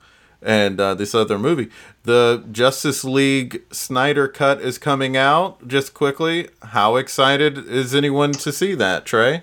and 0.42 0.78
uh, 0.78 0.94
this 0.94 1.14
other 1.14 1.38
movie, 1.38 1.70
the 2.02 2.44
Justice 2.52 3.02
League 3.02 3.62
Snyder 3.72 4.28
cut 4.28 4.60
is 4.60 4.76
coming 4.76 5.16
out. 5.16 5.66
Just 5.66 5.94
quickly, 5.94 6.48
how 6.62 6.96
excited 6.96 7.56
is 7.66 7.94
anyone 7.94 8.32
to 8.32 8.52
see 8.52 8.74
that, 8.74 9.06
Trey? 9.06 9.42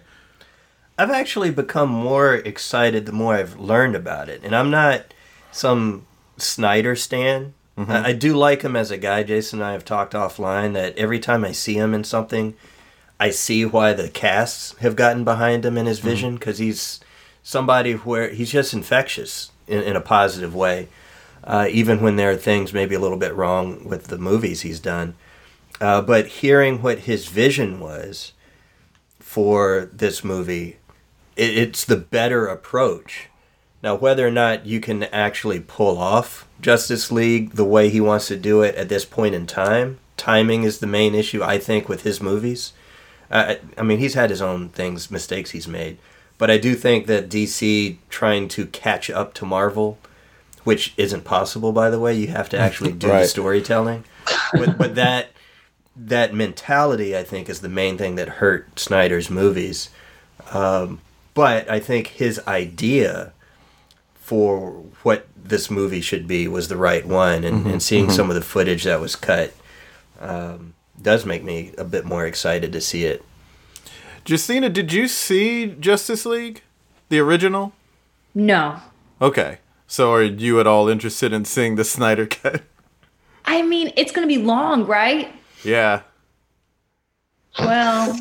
I've 0.97 1.10
actually 1.10 1.49
become 1.49 1.89
more 1.89 2.36
excited 2.36 3.07
the 3.07 3.12
more 3.12 3.34
I've 3.34 3.60
learned 3.60 3.95
about 3.95 4.29
it, 4.29 4.41
and 4.43 4.55
I'm 4.55 4.69
not 4.69 5.13
some 5.51 6.05
Snyder 6.38 6.95
stan. 6.95 7.55
I, 7.77 8.10
I 8.10 8.13
do 8.13 8.36
like 8.36 8.62
him 8.62 8.75
as 8.75 8.91
a 8.91 8.97
guy. 8.97 9.23
Jason 9.23 9.60
and 9.60 9.67
I 9.67 9.71
have 9.73 9.86
talked 9.86 10.13
offline 10.13 10.73
that 10.73 10.97
every 10.97 11.19
time 11.19 11.43
I 11.43 11.51
see 11.51 11.75
him 11.75 11.93
in 11.93 12.03
something, 12.03 12.55
I 13.19 13.29
see 13.29 13.65
why 13.65 13.93
the 13.93 14.10
casts 14.10 14.75
have 14.79 14.95
gotten 14.95 15.23
behind 15.23 15.65
him 15.65 15.77
in 15.77 15.86
his 15.86 15.99
vision 15.99 16.36
because 16.36 16.57
he's 16.57 16.99
somebody 17.43 17.93
where 17.93 18.29
he's 18.29 18.51
just 18.51 18.73
infectious 18.73 19.51
in, 19.67 19.84
in 19.84 19.95
a 19.95 20.01
positive 20.01 20.55
way, 20.55 20.88
uh, 21.43 21.67
even 21.69 22.01
when 22.01 22.15
there 22.15 22.31
are 22.31 22.36
things 22.36 22.73
maybe 22.73 22.95
a 22.95 22.99
little 22.99 23.17
bit 23.17 23.36
wrong 23.36 23.86
with 23.86 24.07
the 24.07 24.17
movies 24.17 24.62
he's 24.62 24.79
done. 24.79 25.15
Uh, 25.79 26.01
but 26.01 26.27
hearing 26.27 26.81
what 26.81 26.99
his 26.99 27.27
vision 27.27 27.79
was 27.79 28.34
for 29.19 29.89
this 29.91 30.23
movie, 30.23 30.77
it, 31.36 31.57
it's 31.57 31.86
the 31.86 31.97
better 31.97 32.47
approach. 32.47 33.29
Now, 33.81 33.95
whether 33.95 34.27
or 34.27 34.31
not 34.31 34.67
you 34.67 34.79
can 34.79 35.03
actually 35.05 35.60
pull 35.60 35.97
off 35.97 36.47
Justice 36.62 37.12
League 37.12 37.52
the 37.52 37.65
way 37.65 37.89
he 37.89 38.00
wants 38.00 38.28
to 38.28 38.38
do 38.38 38.62
it 38.62 38.76
at 38.76 38.89
this 38.89 39.06
point 39.06 39.36
in 39.36 39.47
time, 39.47 40.00
timing 40.17 40.63
is 40.63 40.80
the 40.80 40.88
main 40.88 41.15
issue 41.15 41.43
I 41.43 41.58
think 41.58 41.89
with 41.89 42.04
his 42.04 42.21
movies. 42.21 42.74
Uh, 43.30 43.56
I 43.78 43.84
mean, 43.84 44.00
he's 44.00 44.13
had 44.13 44.30
his 44.30 44.41
own 44.41 44.69
things, 44.69 45.10
mistakes 45.10 45.52
he's 45.52 45.67
made, 45.67 45.97
but 46.38 46.52
I 46.52 46.58
do 46.58 46.76
think 46.76 47.08
that 47.08 47.30
DC 47.30 47.97
trying 48.10 48.47
to 48.50 48.65
catch 48.67 49.10
up 49.10 49.34
to 49.36 49.45
Marvel, 49.45 49.97
which 50.63 50.93
isn't 50.97 51.24
possible 51.24 51.71
by 51.71 51.89
the 51.89 52.00
way. 52.00 52.13
You 52.13 52.28
have 52.28 52.50
to 52.50 52.58
actually 52.60 52.91
do 52.91 53.08
the 53.08 53.26
storytelling, 53.26 54.04
but, 54.54 54.78
but 54.78 54.95
that 54.95 55.32
that 55.95 56.34
mentality 56.34 57.17
I 57.17 57.24
think 57.24 57.50
is 57.50 57.62
the 57.62 57.69
main 57.69 57.97
thing 57.97 58.15
that 58.15 58.28
hurt 58.28 58.80
Snyder's 58.80 59.30
movies. 59.30 59.89
Um, 60.52 61.00
but 61.34 61.69
I 61.69 61.80
think 61.80 62.08
his 62.08 62.39
idea 62.47 63.34
for 64.31 64.71
what 65.03 65.27
this 65.35 65.69
movie 65.69 65.99
should 65.99 66.25
be 66.25 66.47
was 66.47 66.69
the 66.69 66.77
right 66.77 67.05
one, 67.05 67.43
and, 67.43 67.67
and 67.67 67.83
seeing 67.83 68.09
some 68.09 68.29
of 68.29 68.35
the 68.35 68.41
footage 68.41 68.85
that 68.85 69.01
was 69.01 69.13
cut 69.13 69.51
um, 70.21 70.73
does 71.01 71.25
make 71.25 71.43
me 71.43 71.73
a 71.77 71.83
bit 71.83 72.05
more 72.05 72.25
excited 72.25 72.71
to 72.71 72.79
see 72.79 73.03
it. 73.03 73.25
Justina, 74.25 74.69
did 74.69 74.93
you 74.93 75.09
see 75.09 75.75
Justice 75.77 76.25
League, 76.25 76.61
the 77.09 77.19
original? 77.19 77.73
No. 78.33 78.79
Okay, 79.21 79.57
so 79.85 80.13
are 80.13 80.23
you 80.23 80.61
at 80.61 80.67
all 80.67 80.87
interested 80.87 81.33
in 81.33 81.43
seeing 81.43 81.75
the 81.75 81.83
Snyder 81.83 82.25
cut? 82.41 82.61
I 83.43 83.63
mean, 83.63 83.91
it's 83.97 84.13
going 84.13 84.25
to 84.25 84.33
be 84.33 84.41
long, 84.41 84.85
right? 84.85 85.35
Yeah. 85.61 86.03
Well, 87.59 88.17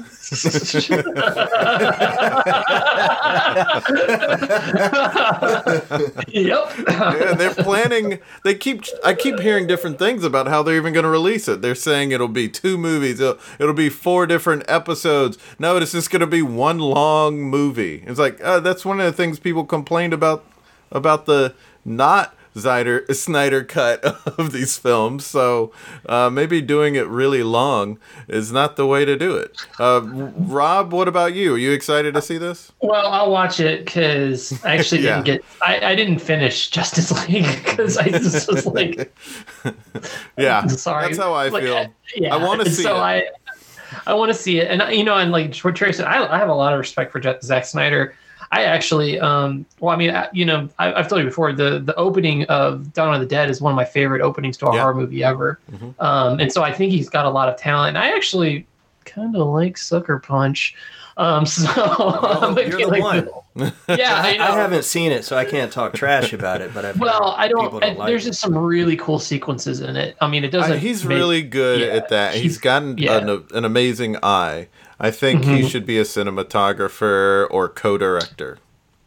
yep. 6.28 6.72
yeah, 6.88 7.34
they're 7.36 7.54
planning. 7.54 8.20
They 8.44 8.54
keep. 8.54 8.84
I 9.04 9.14
keep 9.14 9.40
hearing 9.40 9.66
different 9.66 9.98
things 9.98 10.22
about 10.22 10.46
how 10.46 10.62
they're 10.62 10.76
even 10.76 10.92
going 10.92 11.04
to 11.04 11.10
release 11.10 11.48
it. 11.48 11.62
They're 11.62 11.74
saying 11.74 12.12
it'll 12.12 12.28
be 12.28 12.48
two 12.48 12.78
movies. 12.78 13.18
It'll, 13.18 13.38
it'll 13.58 13.74
be 13.74 13.88
four 13.88 14.26
different 14.26 14.64
episodes. 14.68 15.36
No, 15.58 15.76
it's 15.76 15.92
just 15.92 16.10
going 16.10 16.20
to 16.20 16.28
be 16.28 16.42
one 16.42 16.78
long 16.78 17.40
movie. 17.40 18.04
It's 18.06 18.20
like 18.20 18.40
uh, 18.42 18.60
that's 18.60 18.84
one 18.84 19.00
of 19.00 19.06
the 19.06 19.12
things 19.12 19.40
people 19.40 19.64
complained 19.64 20.12
about 20.12 20.44
about 20.92 21.26
the 21.26 21.54
not 21.84 22.34
Snyder 22.56 23.04
Snyder 23.12 23.62
cut 23.64 24.04
of 24.38 24.52
these 24.52 24.76
films. 24.76 25.24
So 25.26 25.72
uh, 26.06 26.30
maybe 26.30 26.60
doing 26.60 26.94
it 26.96 27.06
really 27.06 27.42
long 27.42 27.98
is 28.28 28.50
not 28.52 28.76
the 28.76 28.86
way 28.86 29.04
to 29.04 29.16
do 29.16 29.36
it. 29.36 29.56
Uh, 29.78 30.00
Rob, 30.04 30.92
what 30.92 31.08
about 31.08 31.34
you? 31.34 31.54
Are 31.54 31.58
you 31.58 31.72
excited 31.72 32.14
to 32.14 32.22
see 32.22 32.38
this? 32.38 32.72
Well, 32.80 33.06
I'll 33.06 33.30
watch 33.30 33.60
it 33.60 33.84
because 33.84 34.52
I 34.64 34.76
actually 34.76 35.02
Yeah. 35.04 35.22
didn't 35.22 35.26
get. 35.26 35.44
I, 35.62 35.92
I 35.92 35.94
didn't 35.94 36.18
finish 36.18 36.70
Justice 36.70 37.10
League 37.28 37.46
because 37.64 37.96
I 37.96 38.08
just 38.08 38.48
was 38.50 38.66
like, 38.66 39.14
Yeah, 40.36 40.66
sorry. 40.66 41.06
that's 41.06 41.18
how 41.18 41.32
I 41.32 41.48
Like, 41.48 41.62
feel. 41.62 41.76
I- 41.76 41.90
yeah. 42.16 42.34
I 42.34 42.44
wanna 42.44 42.64
and 42.64 42.72
see 42.72 42.82
so 42.82 42.96
it. 42.96 43.00
I, 43.00 43.22
I 44.06 44.14
want 44.14 44.30
to 44.30 44.34
see 44.34 44.58
it, 44.58 44.68
and 44.70 44.94
you 44.96 45.04
know, 45.04 45.16
and 45.16 45.30
like 45.32 45.54
what 45.58 45.74
Trey 45.76 45.92
said, 45.92 46.06
I, 46.06 46.24
I 46.32 46.38
have 46.38 46.48
a 46.48 46.54
lot 46.54 46.72
of 46.72 46.78
respect 46.78 47.12
for 47.12 47.20
Zack 47.42 47.64
Snyder. 47.64 48.14
I 48.52 48.64
actually, 48.64 49.20
um, 49.20 49.64
well, 49.78 49.94
I 49.94 49.96
mean, 49.96 50.10
I, 50.10 50.28
you 50.32 50.44
know, 50.44 50.68
I, 50.78 50.92
I've 50.92 51.06
told 51.08 51.20
you 51.20 51.26
before, 51.28 51.52
the 51.52 51.78
the 51.78 51.94
opening 51.94 52.44
of 52.46 52.92
Dawn 52.92 53.14
of 53.14 53.20
the 53.20 53.26
Dead 53.26 53.48
is 53.48 53.60
one 53.60 53.72
of 53.72 53.76
my 53.76 53.84
favorite 53.84 54.22
openings 54.22 54.56
to 54.58 54.66
a 54.66 54.68
Yeah. 54.68 54.72
Mm-hmm. 54.72 54.82
horror 54.82 54.94
movie 54.94 55.22
ever, 55.24 55.60
um, 56.00 56.40
and 56.40 56.52
so 56.52 56.62
I 56.64 56.72
think 56.72 56.90
he's 56.92 57.08
got 57.08 57.26
a 57.26 57.30
lot 57.30 57.48
of 57.48 57.56
talent. 57.56 57.96
I 57.96 58.14
actually 58.14 58.66
kind 59.04 59.36
of 59.36 59.46
like 59.46 59.78
Sucker 59.78 60.18
Punch. 60.18 60.74
Um, 61.16 61.44
so 61.46 61.68
I'm 61.76 62.56
you're 62.56 62.80
the 62.80 62.86
like- 62.86 63.02
one. 63.02 63.28
Yeah, 63.88 64.22
I, 64.22 64.28
I, 64.40 64.56
haven't 64.56 64.84
seen 64.84 65.10
it, 65.12 65.24
so 65.24 65.36
I 65.36 65.44
can't 65.44 65.70
talk 65.72 65.92
trash 65.92 66.32
about 66.32 66.60
it. 66.62 66.72
But 66.72 66.84
I've 66.84 66.98
Well, 67.00 67.34
I 67.36 67.46
don't. 67.48 67.70
don't 67.72 67.84
I- 67.84 67.92
like 67.92 68.06
there's 68.08 68.24
it. 68.24 68.30
just 68.30 68.40
some 68.40 68.56
really 68.56 68.96
cool 68.96 69.18
sequences 69.18 69.80
in 69.80 69.96
it. 69.96 70.16
I 70.20 70.28
mean, 70.28 70.44
it 70.44 70.50
doesn't. 70.50 70.72
I, 70.72 70.76
he's 70.78 71.04
make- 71.04 71.18
really 71.18 71.42
good 71.42 71.80
yeah, 71.80 71.86
at 71.88 72.08
that. 72.08 72.34
He's 72.34 72.42
he's- 72.42 72.58
gotten 72.58 72.96
yeah. 72.96 73.18
an, 73.18 73.44
an 73.52 73.64
amazing 73.64 74.16
eye. 74.22 74.68
I 75.00 75.10
think 75.10 75.44
he 75.44 75.62
Mhm. 75.62 75.70
should 75.70 75.86
be 75.86 75.98
a 75.98 76.04
cinematographer 76.04 77.46
or 77.50 77.68
co-director. 77.68 78.58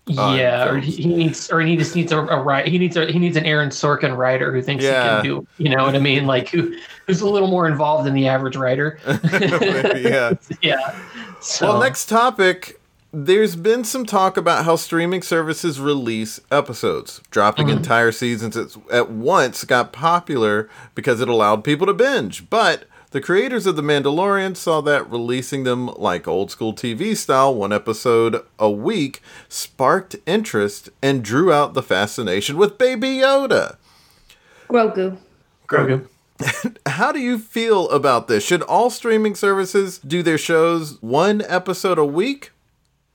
Yeah, 0.06 0.68
or 0.70 0.80
he, 0.80 1.06
needs, 1.06 1.50
or 1.50 1.62
he 1.62 1.78
just 1.78 1.96
needs 1.96 2.12
a, 2.12 2.18
a 2.20 2.42
write. 2.42 2.68
He 2.68 2.78
needs 2.78 2.98
a 2.98 3.06
he 3.10 3.20
needs 3.20 3.38
an 3.38 3.46
Aaron 3.46 3.70
Sorkin 3.70 4.18
writer 4.18 4.52
who 4.52 4.62
thinks 4.62 4.84
Yeah. 4.84 5.22
he 5.22 5.22
can 5.22 5.24
do. 5.24 5.48
You 5.58 5.70
know 5.74 5.84
what 5.86 5.96
I 5.96 6.00
mean? 6.00 6.26
Like 6.26 6.50
who 6.50 6.76
who's 7.08 7.22
a 7.22 7.30
little 7.30 7.48
more 7.48 7.68
involved 7.68 8.06
than 8.06 8.14
the 8.14 8.28
average 8.28 8.58
writer. 8.58 9.00
Yeah. 9.96 10.34
yeah. 10.62 10.96
So, 11.40 11.68
Well, 11.70 11.80
next 11.80 12.08
topic. 12.08 12.80
There's 13.16 13.56
been 13.56 13.84
some 13.84 14.06
talk 14.08 14.38
about 14.38 14.66
how 14.66 14.76
streaming 14.76 15.22
services 15.22 15.80
release 15.80 16.42
episodes. 16.52 17.22
Dropping 17.30 17.68
Mm-hmm. 17.68 17.78
entire 17.78 18.12
seasons 18.12 18.58
at 18.92 19.10
once 19.12 19.64
got 19.64 19.94
popular 19.94 20.68
because 20.96 21.22
it 21.22 21.30
allowed 21.30 21.64
people 21.64 21.86
to 21.88 21.94
binge. 21.94 22.50
But 22.50 22.86
the 23.14 23.22
creators 23.22 23.68
of 23.68 23.76
The 23.76 23.84
Mandalorian 23.84 24.58
saw 24.58 24.82
that 24.82 25.08
releasing 25.08 25.66
them 25.66 25.86
like 25.98 26.28
old 26.28 26.50
school 26.50 26.74
TV 26.74 27.16
style, 27.16 27.54
one 27.54 27.72
episode 27.72 28.44
a 28.58 28.72
week, 28.72 29.22
sparked 29.48 30.16
interest 30.26 30.90
and 31.00 31.24
drew 31.24 31.54
out 31.54 31.76
the 31.76 31.84
fascination 31.84 32.58
with 32.58 32.80
Baby 32.80 33.20
Yoda. 33.20 33.78
Grogu. 34.68 35.20
Grogu. 35.68 36.08
How 36.88 37.12
do 37.12 37.20
you 37.20 37.38
feel 37.38 37.88
about 37.92 38.28
this? 38.28 38.44
Should 38.44 38.64
all 38.64 38.90
streaming 38.90 39.36
services 39.36 40.00
do 40.00 40.24
their 40.24 40.40
shows 40.40 41.00
one 41.04 41.44
episode 41.48 42.00
a 42.00 42.06
week? 42.06 42.52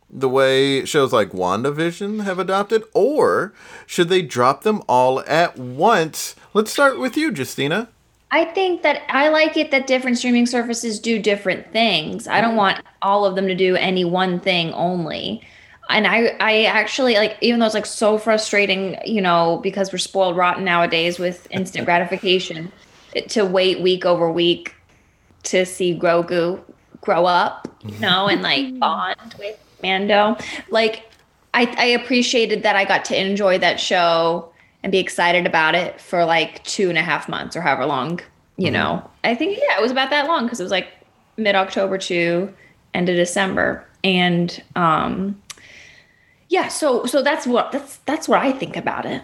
The 0.08 0.28
way 0.28 0.84
shows 0.84 1.12
like 1.12 1.32
WandaVision 1.32 2.22
have 2.22 2.38
adopted? 2.38 2.84
Or 2.94 3.52
should 3.84 4.10
they 4.10 4.22
drop 4.22 4.62
them 4.62 4.80
all 4.88 5.24
at 5.26 5.58
once? 5.58 6.36
Let's 6.54 6.70
start 6.70 7.00
with 7.00 7.16
you, 7.16 7.32
Justina. 7.32 7.88
I 8.30 8.44
think 8.44 8.82
that 8.82 9.02
I 9.08 9.28
like 9.28 9.56
it 9.56 9.70
that 9.70 9.86
different 9.86 10.18
streaming 10.18 10.46
services 10.46 11.00
do 11.00 11.18
different 11.18 11.72
things. 11.72 12.28
I 12.28 12.40
don't 12.40 12.56
want 12.56 12.84
all 13.00 13.24
of 13.24 13.34
them 13.34 13.46
to 13.46 13.54
do 13.54 13.74
any 13.76 14.04
one 14.04 14.38
thing 14.38 14.72
only. 14.74 15.42
And 15.88 16.06
I, 16.06 16.36
I 16.38 16.64
actually 16.64 17.14
like, 17.14 17.38
even 17.40 17.60
though 17.60 17.66
it's 17.66 17.74
like 17.74 17.86
so 17.86 18.18
frustrating, 18.18 18.98
you 19.06 19.22
know, 19.22 19.60
because 19.62 19.90
we're 19.90 19.98
spoiled 19.98 20.36
rotten 20.36 20.64
nowadays 20.64 21.18
with 21.18 21.48
instant 21.50 21.84
gratification, 21.86 22.70
it- 23.14 23.30
to 23.30 23.46
wait 23.46 23.80
week 23.80 24.04
over 24.04 24.30
week 24.30 24.74
to 25.44 25.64
see 25.64 25.98
Grogu 25.98 26.60
grow 27.00 27.24
up, 27.24 27.66
you 27.82 27.92
mm-hmm. 27.92 28.02
know, 28.02 28.28
and 28.28 28.42
like 28.42 28.66
mm-hmm. 28.66 28.78
bond 28.78 29.34
with 29.38 29.58
Mando. 29.82 30.36
Like, 30.68 31.04
I, 31.54 31.74
I 31.78 31.84
appreciated 31.86 32.62
that 32.64 32.76
I 32.76 32.84
got 32.84 33.06
to 33.06 33.18
enjoy 33.18 33.58
that 33.58 33.80
show 33.80 34.52
and 34.88 34.92
be 34.92 34.98
excited 34.98 35.44
about 35.46 35.74
it 35.74 36.00
for 36.00 36.24
like 36.24 36.64
two 36.64 36.88
and 36.88 36.96
a 36.96 37.02
half 37.02 37.28
months 37.28 37.54
or 37.54 37.60
however 37.60 37.84
long, 37.84 38.20
you 38.56 38.70
know. 38.70 39.06
I 39.22 39.34
think, 39.34 39.58
yeah, 39.58 39.76
it 39.78 39.82
was 39.82 39.90
about 39.90 40.08
that 40.08 40.26
long 40.26 40.44
because 40.46 40.60
it 40.60 40.62
was 40.62 40.72
like 40.72 40.88
mid 41.36 41.54
October 41.54 41.98
to 41.98 42.50
end 42.94 43.10
of 43.10 43.16
December. 43.16 43.84
And, 44.02 44.62
um, 44.76 45.40
yeah, 46.48 46.68
so 46.68 47.04
so 47.04 47.20
that's 47.20 47.46
what 47.46 47.70
that's 47.72 47.98
that's 48.06 48.26
what 48.26 48.40
I 48.40 48.50
think 48.52 48.78
about 48.78 49.04
it. 49.04 49.20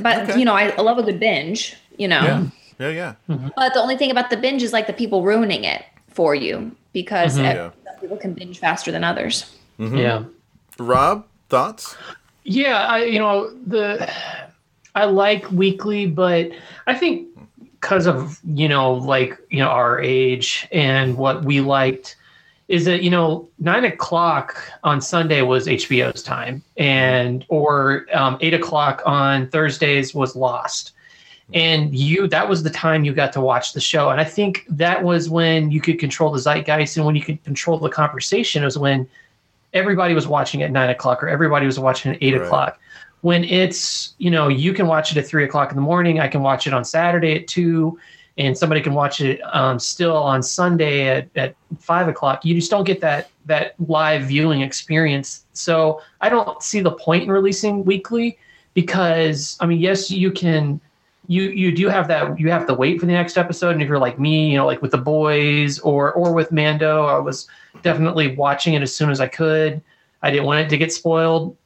But 0.00 0.30
Okay. 0.30 0.38
you 0.38 0.44
know, 0.44 0.54
I, 0.54 0.68
I 0.68 0.82
love 0.82 0.98
a 0.98 1.02
good 1.02 1.18
binge, 1.18 1.74
you 1.98 2.06
know. 2.06 2.48
Yeah, 2.78 2.88
yeah. 2.90 3.14
But 3.56 3.74
the 3.74 3.80
only 3.80 3.96
thing 3.96 4.12
about 4.12 4.30
the 4.30 4.36
binge 4.36 4.62
is 4.62 4.72
like 4.72 4.86
the 4.86 4.92
people 4.92 5.24
ruining 5.24 5.64
it 5.64 5.82
for 6.08 6.36
you 6.36 6.70
because 6.92 7.36
Mhm. 7.36 7.44
ev- 7.44 7.56
Yeah. 7.56 7.70
some 7.90 8.00
people 8.00 8.16
can 8.16 8.34
binge 8.34 8.60
faster 8.60 8.92
than 8.92 9.02
others. 9.02 9.52
Yeah. 9.80 10.22
Rob, 10.78 11.26
thoughts? 11.48 11.96
Yeah, 12.44 12.86
I 12.86 13.02
you 13.02 13.18
know 13.18 13.50
the 13.66 14.08
I 14.94 15.04
like 15.04 15.50
weekly, 15.50 16.06
but 16.06 16.50
I 16.86 16.94
think 16.94 17.28
because 17.80 18.06
of 18.06 18.38
you 18.44 18.68
know 18.68 18.92
like 18.94 19.38
you 19.50 19.58
know 19.58 19.68
our 19.68 20.00
age 20.00 20.68
and 20.72 21.16
what 21.16 21.44
we 21.44 21.60
liked 21.60 22.16
is 22.68 22.84
that 22.84 23.02
you 23.02 23.10
know 23.10 23.48
nine 23.58 23.84
o'clock 23.84 24.56
on 24.84 25.00
Sunday 25.00 25.42
was 25.42 25.66
HBO's 25.66 26.22
time, 26.22 26.62
and 26.76 27.44
or 27.48 28.06
um, 28.12 28.36
eight 28.40 28.54
o'clock 28.54 29.02
on 29.06 29.48
Thursdays 29.48 30.14
was 30.14 30.36
Lost, 30.36 30.92
and 31.54 31.94
you 31.94 32.28
that 32.28 32.48
was 32.48 32.62
the 32.62 32.70
time 32.70 33.04
you 33.04 33.12
got 33.12 33.32
to 33.34 33.40
watch 33.40 33.72
the 33.72 33.80
show, 33.80 34.10
and 34.10 34.20
I 34.20 34.24
think 34.24 34.64
that 34.68 35.02
was 35.02 35.30
when 35.30 35.70
you 35.70 35.80
could 35.80 35.98
control 35.98 36.30
the 36.32 36.38
zeitgeist 36.38 36.96
and 36.96 37.06
when 37.06 37.16
you 37.16 37.22
could 37.22 37.42
control 37.44 37.78
the 37.78 37.88
conversation. 37.88 38.62
It 38.62 38.66
was 38.66 38.78
when 38.78 39.08
everybody 39.72 40.14
was 40.14 40.26
watching 40.26 40.62
at 40.62 40.70
nine 40.72 40.90
o'clock 40.90 41.22
or 41.22 41.28
everybody 41.28 41.64
was 41.66 41.78
watching 41.78 42.12
at 42.12 42.18
eight 42.20 42.34
Right. 42.34 42.44
o'clock. 42.44 42.78
When 43.22 43.44
it's, 43.44 44.14
you 44.18 44.30
know, 44.30 44.48
you 44.48 44.72
can 44.72 44.86
watch 44.86 45.12
it 45.12 45.18
at 45.18 45.26
three 45.26 45.44
o'clock 45.44 45.70
in 45.70 45.76
the 45.76 45.82
morning. 45.82 46.20
I 46.20 46.28
can 46.28 46.42
watch 46.42 46.66
it 46.66 46.72
on 46.72 46.84
Saturday 46.84 47.36
at 47.36 47.46
two, 47.46 47.98
and 48.38 48.56
somebody 48.56 48.80
can 48.80 48.94
watch 48.94 49.20
it 49.20 49.40
um, 49.52 49.78
still 49.78 50.16
on 50.16 50.42
Sunday 50.42 51.08
at, 51.08 51.28
at 51.36 51.54
five 51.78 52.08
o'clock. 52.08 52.44
You 52.44 52.54
just 52.54 52.70
don't 52.70 52.84
get 52.84 53.00
that 53.02 53.30
that 53.46 53.74
live 53.86 54.22
viewing 54.22 54.62
experience. 54.62 55.44
So 55.52 56.00
I 56.20 56.28
don't 56.28 56.62
see 56.62 56.80
the 56.80 56.92
point 56.92 57.24
in 57.24 57.30
releasing 57.30 57.84
weekly 57.84 58.38
because 58.74 59.58
I 59.60 59.66
mean, 59.66 59.80
yes, 59.80 60.10
you 60.10 60.30
can 60.30 60.80
you 61.30 61.42
you 61.42 61.70
do 61.70 61.88
have 61.88 62.08
that 62.08 62.40
you 62.40 62.50
have 62.50 62.66
to 62.66 62.74
wait 62.74 62.98
for 62.98 63.06
the 63.06 63.12
next 63.12 63.38
episode 63.38 63.70
and 63.70 63.80
if 63.80 63.88
you're 63.88 64.00
like 64.00 64.18
me 64.18 64.50
you 64.50 64.56
know 64.56 64.66
like 64.66 64.82
with 64.82 64.90
the 64.90 64.98
boys 64.98 65.78
or 65.78 66.12
or 66.14 66.32
with 66.32 66.50
mando 66.50 67.06
i 67.06 67.18
was 67.18 67.46
definitely 67.82 68.34
watching 68.34 68.74
it 68.74 68.82
as 68.82 68.92
soon 68.92 69.10
as 69.10 69.20
i 69.20 69.28
could 69.28 69.80
i 70.22 70.30
didn't 70.30 70.44
want 70.44 70.58
it 70.58 70.68
to 70.68 70.76
get 70.76 70.92
spoiled 70.92 71.56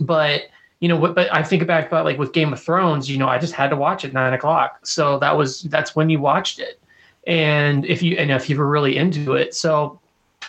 but 0.00 0.48
you 0.86 0.92
know 0.92 0.96
what 0.96 1.16
but 1.16 1.26
i 1.34 1.42
think 1.42 1.66
back 1.66 1.88
about 1.88 2.04
like 2.04 2.16
with 2.16 2.32
game 2.32 2.52
of 2.52 2.62
thrones 2.62 3.10
you 3.10 3.18
know 3.18 3.26
i 3.26 3.38
just 3.38 3.52
had 3.52 3.70
to 3.70 3.74
watch 3.74 4.04
it 4.04 4.12
nine 4.12 4.32
o'clock. 4.32 4.86
So 4.86 5.18
that 5.18 5.36
was 5.36 5.62
that's 5.62 5.96
when 5.96 6.08
you 6.10 6.20
watched 6.20 6.60
it. 6.60 6.78
And 7.26 7.84
if 7.86 8.04
you 8.04 8.16
and 8.18 8.30
if 8.30 8.48
you 8.48 8.56
were 8.56 8.68
really 8.68 8.96
into 8.96 9.32
it, 9.32 9.52
so 9.52 9.98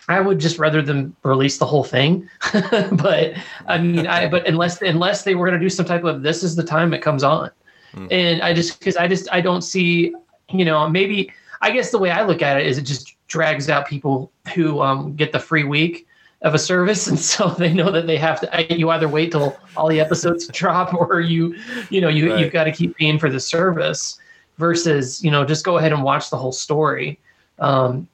I 0.08 0.19
would 0.21 0.38
just 0.38 0.60
rather 0.60 0.84
them 0.84 1.15
release 1.23 1.58
the 1.58 1.65
whole 1.65 1.84
thing. 1.84 2.30
but 2.91 3.34
I 3.67 3.80
mean, 3.80 4.06
I 4.06 4.28
but 4.28 4.47
unless 4.47 4.80
unless 4.84 5.23
they 5.23 5.34
were 5.34 5.47
going 5.47 5.60
to 5.60 5.65
do 5.65 5.71
some 5.71 5.88
type 5.88 6.04
of 6.04 6.21
this 6.21 6.43
is 6.43 6.56
the 6.56 6.63
time 6.63 6.93
it 6.93 7.02
comes 7.02 7.23
on, 7.23 7.50
Mm. 7.95 8.08
and 8.12 8.41
I 8.43 8.54
just 8.54 8.78
because 8.78 8.95
I 8.95 9.08
just 9.08 9.28
I 9.32 9.41
don't 9.41 9.63
see 9.63 10.13
you 10.52 10.65
know 10.65 10.88
maybe 10.88 11.32
I 11.62 11.71
guess 11.71 11.89
the 11.89 11.97
way 11.97 12.12
I 12.12 12.23
look 12.23 12.43
at 12.43 12.60
it 12.60 12.67
is 12.67 12.78
it 12.78 12.84
just 12.84 13.15
drags 13.28 13.69
out 13.69 13.88
people 13.88 14.32
who 14.54 14.82
um, 14.82 15.15
get 15.15 15.32
the 15.32 15.39
free 15.39 15.63
week 15.63 16.07
of 16.41 16.54
a 16.54 16.60
service, 16.60 17.08
and 17.08 17.19
so 17.19 17.50
they 17.58 17.73
know 17.73 17.91
that 17.91 18.08
they 18.08 18.17
have 18.17 18.41
to. 18.41 18.78
You 18.78 18.89
either 18.91 19.08
wait 19.08 19.32
till 19.32 19.58
all 19.76 19.88
the 19.88 20.00
episodes 20.00 20.47
drop, 20.54 20.93
or 20.93 21.19
you 21.19 21.56
you 21.89 22.02
know 22.02 22.10
you 22.10 22.32
Right. 22.32 22.39
you've 22.39 22.54
got 22.54 22.65
to 22.65 22.71
keep 22.71 22.95
paying 22.97 23.19
for 23.19 23.30
the 23.30 23.39
service 23.39 24.19
versus 24.58 25.23
you 25.23 25.32
know 25.32 25.45
just 25.45 25.63
go 25.65 25.78
ahead 25.78 25.93
and 25.93 26.04
watch 26.04 26.30
the 26.30 26.38
whole 26.38 26.52
story. 26.52 27.19
Um, 27.60 28.08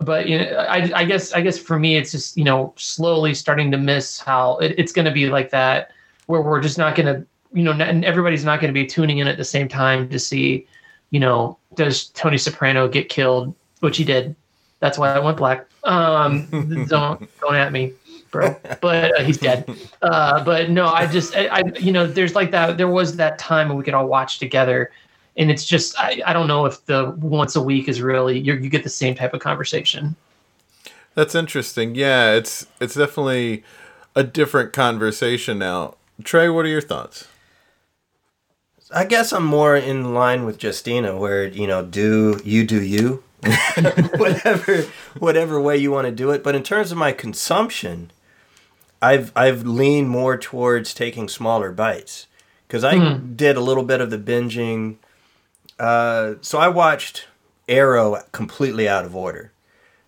but 0.00 0.28
you 0.28 0.38
know, 0.38 0.56
I, 0.68 0.90
I 0.94 1.04
guess 1.04 1.32
I 1.32 1.40
guess 1.40 1.58
for 1.58 1.78
me, 1.78 1.96
it's 1.96 2.12
just 2.12 2.36
you 2.36 2.44
know 2.44 2.72
slowly 2.76 3.34
starting 3.34 3.70
to 3.72 3.78
miss 3.78 4.18
how 4.18 4.58
it, 4.58 4.74
it's 4.78 4.92
going 4.92 5.06
to 5.06 5.12
be 5.12 5.28
like 5.28 5.50
that, 5.50 5.90
where 6.26 6.40
we're 6.42 6.60
just 6.60 6.78
not 6.78 6.94
going 6.94 7.06
to 7.06 7.26
you 7.52 7.62
know, 7.62 7.72
and 7.72 8.04
everybody's 8.04 8.44
not 8.44 8.60
going 8.60 8.72
to 8.72 8.78
be 8.78 8.86
tuning 8.86 9.18
in 9.18 9.26
at 9.26 9.38
the 9.38 9.44
same 9.44 9.66
time 9.66 10.08
to 10.10 10.18
see, 10.18 10.66
you 11.10 11.18
know, 11.18 11.56
does 11.74 12.08
Tony 12.08 12.36
Soprano 12.36 12.86
get 12.86 13.08
killed, 13.08 13.54
which 13.80 13.96
he 13.96 14.04
did. 14.04 14.36
That's 14.80 14.98
why 14.98 15.12
I 15.12 15.18
went 15.18 15.36
black. 15.36 15.66
Um, 15.84 16.86
don't 16.88 17.28
don't 17.40 17.54
at 17.54 17.72
me, 17.72 17.92
bro. 18.30 18.56
But 18.80 19.18
uh, 19.18 19.24
he's 19.24 19.38
dead. 19.38 19.68
Uh, 20.02 20.44
but 20.44 20.70
no, 20.70 20.86
I 20.86 21.06
just 21.06 21.36
I, 21.36 21.46
I 21.46 21.62
you 21.78 21.92
know, 21.92 22.06
there's 22.06 22.34
like 22.34 22.50
that. 22.50 22.76
There 22.76 22.88
was 22.88 23.16
that 23.16 23.38
time 23.38 23.68
when 23.68 23.78
we 23.78 23.84
could 23.84 23.94
all 23.94 24.06
watch 24.06 24.38
together 24.38 24.90
and 25.36 25.50
it's 25.50 25.64
just 25.64 25.98
I, 25.98 26.20
I 26.26 26.32
don't 26.32 26.48
know 26.48 26.66
if 26.66 26.84
the 26.86 27.10
once 27.18 27.56
a 27.56 27.62
week 27.62 27.88
is 27.88 28.00
really 28.00 28.38
you 28.38 28.54
you 28.54 28.68
get 28.68 28.82
the 28.82 28.90
same 28.90 29.14
type 29.14 29.34
of 29.34 29.40
conversation. 29.40 30.16
That's 31.14 31.34
interesting. 31.34 31.94
Yeah, 31.94 32.34
it's 32.34 32.66
it's 32.80 32.94
definitely 32.94 33.64
a 34.14 34.24
different 34.24 34.72
conversation 34.72 35.58
now. 35.58 35.94
Trey, 36.24 36.48
what 36.48 36.64
are 36.64 36.68
your 36.68 36.80
thoughts? 36.80 37.28
I 38.94 39.04
guess 39.04 39.32
I'm 39.32 39.44
more 39.44 39.76
in 39.76 40.14
line 40.14 40.44
with 40.44 40.62
Justina, 40.62 41.16
where 41.16 41.46
you 41.46 41.66
know, 41.66 41.84
do 41.84 42.40
you 42.44 42.64
do 42.64 42.82
you, 42.82 43.22
whatever 44.16 44.82
whatever 45.18 45.60
way 45.60 45.76
you 45.76 45.90
want 45.90 46.06
to 46.06 46.12
do 46.12 46.30
it. 46.30 46.42
But 46.42 46.54
in 46.54 46.62
terms 46.62 46.90
of 46.92 46.98
my 46.98 47.12
consumption, 47.12 48.10
I've 49.02 49.32
I've 49.36 49.66
leaned 49.66 50.10
more 50.10 50.36
towards 50.36 50.94
taking 50.94 51.28
smaller 51.28 51.72
bites 51.72 52.26
because 52.66 52.82
I 52.84 53.14
did 53.18 53.56
a 53.56 53.60
little 53.60 53.84
bit 53.84 54.00
of 54.00 54.10
the 54.10 54.18
binging. 54.18 54.96
Uh, 55.78 56.34
so 56.40 56.58
I 56.58 56.68
watched 56.68 57.26
Arrow 57.68 58.22
completely 58.32 58.88
out 58.88 59.04
of 59.04 59.14
order. 59.14 59.52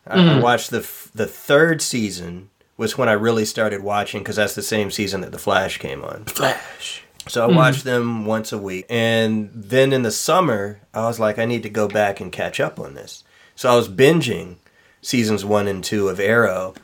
I 0.07 0.37
I 0.37 0.41
watched 0.41 0.71
the 0.71 0.79
f- 0.79 1.11
the 1.15 1.27
third 1.27 1.83
season 1.83 2.49
was 2.79 2.97
when 2.97 3.09
I 3.09 3.13
really 3.13 3.45
started 3.45 3.83
watching 3.83 4.21
because 4.21 4.37
that's 4.37 4.55
the 4.55 4.63
same 4.63 4.91
season 4.91 5.21
that 5.21 5.33
The 5.33 5.39
Flash 5.39 5.79
came 5.79 6.03
on. 6.05 6.25
Flash. 6.25 7.03
So 7.29 7.45
I 7.45 7.49
hmm. 7.49 7.57
watched 7.57 7.85
them 7.85 8.27
once 8.27 8.53
a 8.53 8.59
week, 8.59 8.87
and 8.89 9.51
then 9.55 9.93
in 9.93 10.03
the 10.03 10.11
summer 10.11 10.81
I 10.95 11.07
was 11.07 11.21
like, 11.21 11.39
I 11.39 11.45
need 11.45 11.63
to 11.63 11.71
go 11.71 11.89
back 11.89 12.21
and 12.21 12.33
catch 12.33 12.61
up 12.61 12.79
on 12.81 12.95
this. 12.95 13.25
So 13.55 13.71
I 13.71 13.77
was 13.77 13.89
binging 13.89 14.57
seasons 15.03 15.45
one 15.45 15.69
and 15.69 15.83
two 15.83 16.09
of 16.09 16.21
Arrow, 16.21 16.75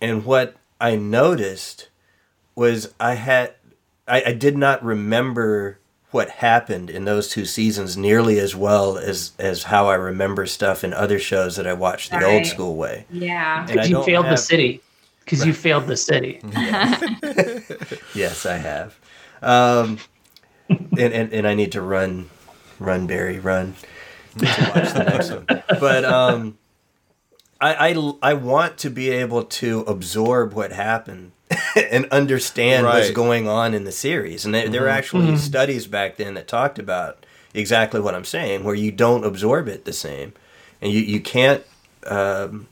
and 0.00 0.24
what 0.24 0.56
I 0.80 0.96
noticed 0.96 1.88
was 2.54 2.92
I 2.98 3.14
had 3.14 3.54
I, 4.06 4.22
I 4.26 4.32
did 4.32 4.56
not 4.56 4.84
remember 4.84 5.78
what 6.10 6.28
happened 6.28 6.90
in 6.90 7.04
those 7.04 7.28
two 7.28 7.44
seasons 7.44 7.96
nearly 7.96 8.38
as 8.38 8.56
well 8.56 8.98
as 8.98 9.32
as 9.38 9.64
how 9.64 9.88
I 9.88 9.94
remember 9.94 10.46
stuff 10.46 10.82
in 10.82 10.92
other 10.92 11.18
shows 11.18 11.56
that 11.56 11.66
I 11.66 11.72
watched 11.72 12.10
the 12.10 12.24
old 12.24 12.46
school 12.46 12.76
way. 12.76 13.06
Yeah. 13.10 13.62
And 13.62 13.70
I 13.70 13.74
Because 13.74 13.88
you 13.88 13.94
don't 13.96 14.04
failed 14.04 14.26
the 14.26 14.36
city. 14.36 14.82
Because 15.24 15.46
you 15.46 15.52
failed 15.52 15.86
the 15.86 15.96
city. 15.96 16.40
Yes, 18.14 18.44
I 18.44 18.56
have. 18.56 18.98
Um, 19.42 19.98
and, 20.68 21.12
and 21.12 21.32
and 21.32 21.48
I 21.48 21.54
need 21.54 21.72
to 21.72 21.82
run, 21.82 22.30
run 22.78 23.06
Barry, 23.06 23.38
run 23.38 23.74
to 24.38 24.44
watch 24.74 24.92
the 24.92 25.04
next 25.04 25.30
one. 25.30 25.46
But 25.80 26.04
um, 26.04 26.58
I, 27.60 27.90
I 27.90 28.12
I 28.22 28.34
want 28.34 28.78
to 28.78 28.90
be 28.90 29.10
able 29.10 29.44
to 29.44 29.80
absorb 29.80 30.54
what 30.54 30.72
happened 30.72 31.32
and 31.90 32.06
understand 32.06 32.86
what's 32.86 33.10
going 33.10 33.48
on 33.48 33.74
in 33.74 33.84
the 33.84 33.92
series. 33.92 34.44
And 34.44 34.54
there, 34.54 34.68
there 34.68 34.82
were 34.82 34.88
actually 34.88 35.36
studies 35.36 35.86
back 35.86 36.16
then 36.16 36.34
that 36.34 36.46
talked 36.48 36.78
about 36.78 37.26
exactly 37.54 38.00
what 38.00 38.14
I'm 38.14 38.24
saying, 38.24 38.64
where 38.64 38.74
you 38.74 38.92
don't 38.92 39.24
absorb 39.24 39.68
it 39.68 39.84
the 39.84 39.92
same, 39.92 40.32
and 40.80 40.92
you 40.92 41.00
you 41.00 41.20
can't. 41.20 41.64
Um, 42.06 42.68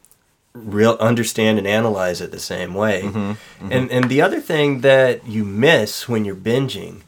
real 0.58 0.96
understand 1.00 1.58
and 1.58 1.66
analyze 1.66 2.20
it 2.20 2.30
the 2.30 2.38
same 2.40 2.74
way. 2.74 3.02
Mm-hmm, 3.02 3.18
mm-hmm. 3.18 3.72
And 3.72 3.90
and 3.90 4.08
the 4.10 4.20
other 4.22 4.40
thing 4.40 4.80
that 4.82 5.26
you 5.26 5.44
miss 5.44 6.08
when 6.08 6.24
you're 6.24 6.34
binging 6.36 7.02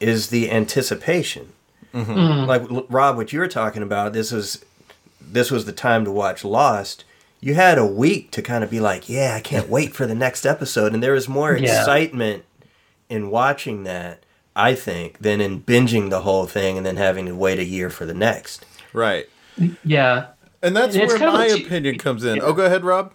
is 0.00 0.28
the 0.28 0.50
anticipation. 0.50 1.52
Mm-hmm. 1.94 2.12
Mm. 2.12 2.46
Like 2.46 2.62
l- 2.70 2.86
Rob, 2.88 3.16
what 3.16 3.32
you 3.32 3.38
were 3.38 3.48
talking 3.48 3.82
about, 3.82 4.12
this 4.12 4.32
was 4.32 4.64
this 5.20 5.50
was 5.50 5.64
the 5.64 5.72
time 5.72 6.04
to 6.04 6.10
watch 6.10 6.44
Lost. 6.44 7.04
You 7.40 7.54
had 7.54 7.76
a 7.78 7.86
week 7.86 8.30
to 8.32 8.42
kind 8.42 8.62
of 8.62 8.70
be 8.70 8.78
like, 8.80 9.08
yeah, 9.08 9.34
I 9.36 9.40
can't 9.40 9.68
wait 9.68 9.94
for 9.94 10.06
the 10.06 10.14
next 10.14 10.46
episode, 10.46 10.94
and 10.94 11.02
there 11.02 11.12
was 11.12 11.28
more 11.28 11.56
Yeah. 11.56 11.78
excitement 11.80 12.44
in 13.08 13.30
watching 13.30 13.82
that, 13.84 14.22
I 14.54 14.74
think, 14.74 15.18
than 15.18 15.40
in 15.40 15.60
binging 15.62 16.10
the 16.10 16.20
whole 16.22 16.46
thing 16.46 16.76
and 16.76 16.86
then 16.86 16.96
having 16.96 17.26
to 17.26 17.34
wait 17.34 17.58
a 17.58 17.64
year 17.64 17.90
for 17.90 18.06
the 18.06 18.14
next. 18.14 18.64
Right. 18.92 19.28
Yeah. 19.84 20.26
And 20.62 20.76
that's 20.76 20.94
And 20.96 21.08
where 21.08 21.18
my 21.18 21.26
like 21.48 21.54
two- 21.56 21.66
opinion 21.66 21.98
comes 21.98 22.24
in. 22.24 22.40
Oh, 22.40 22.52
go 22.52 22.64
ahead, 22.64 22.84
Rob. 22.84 23.12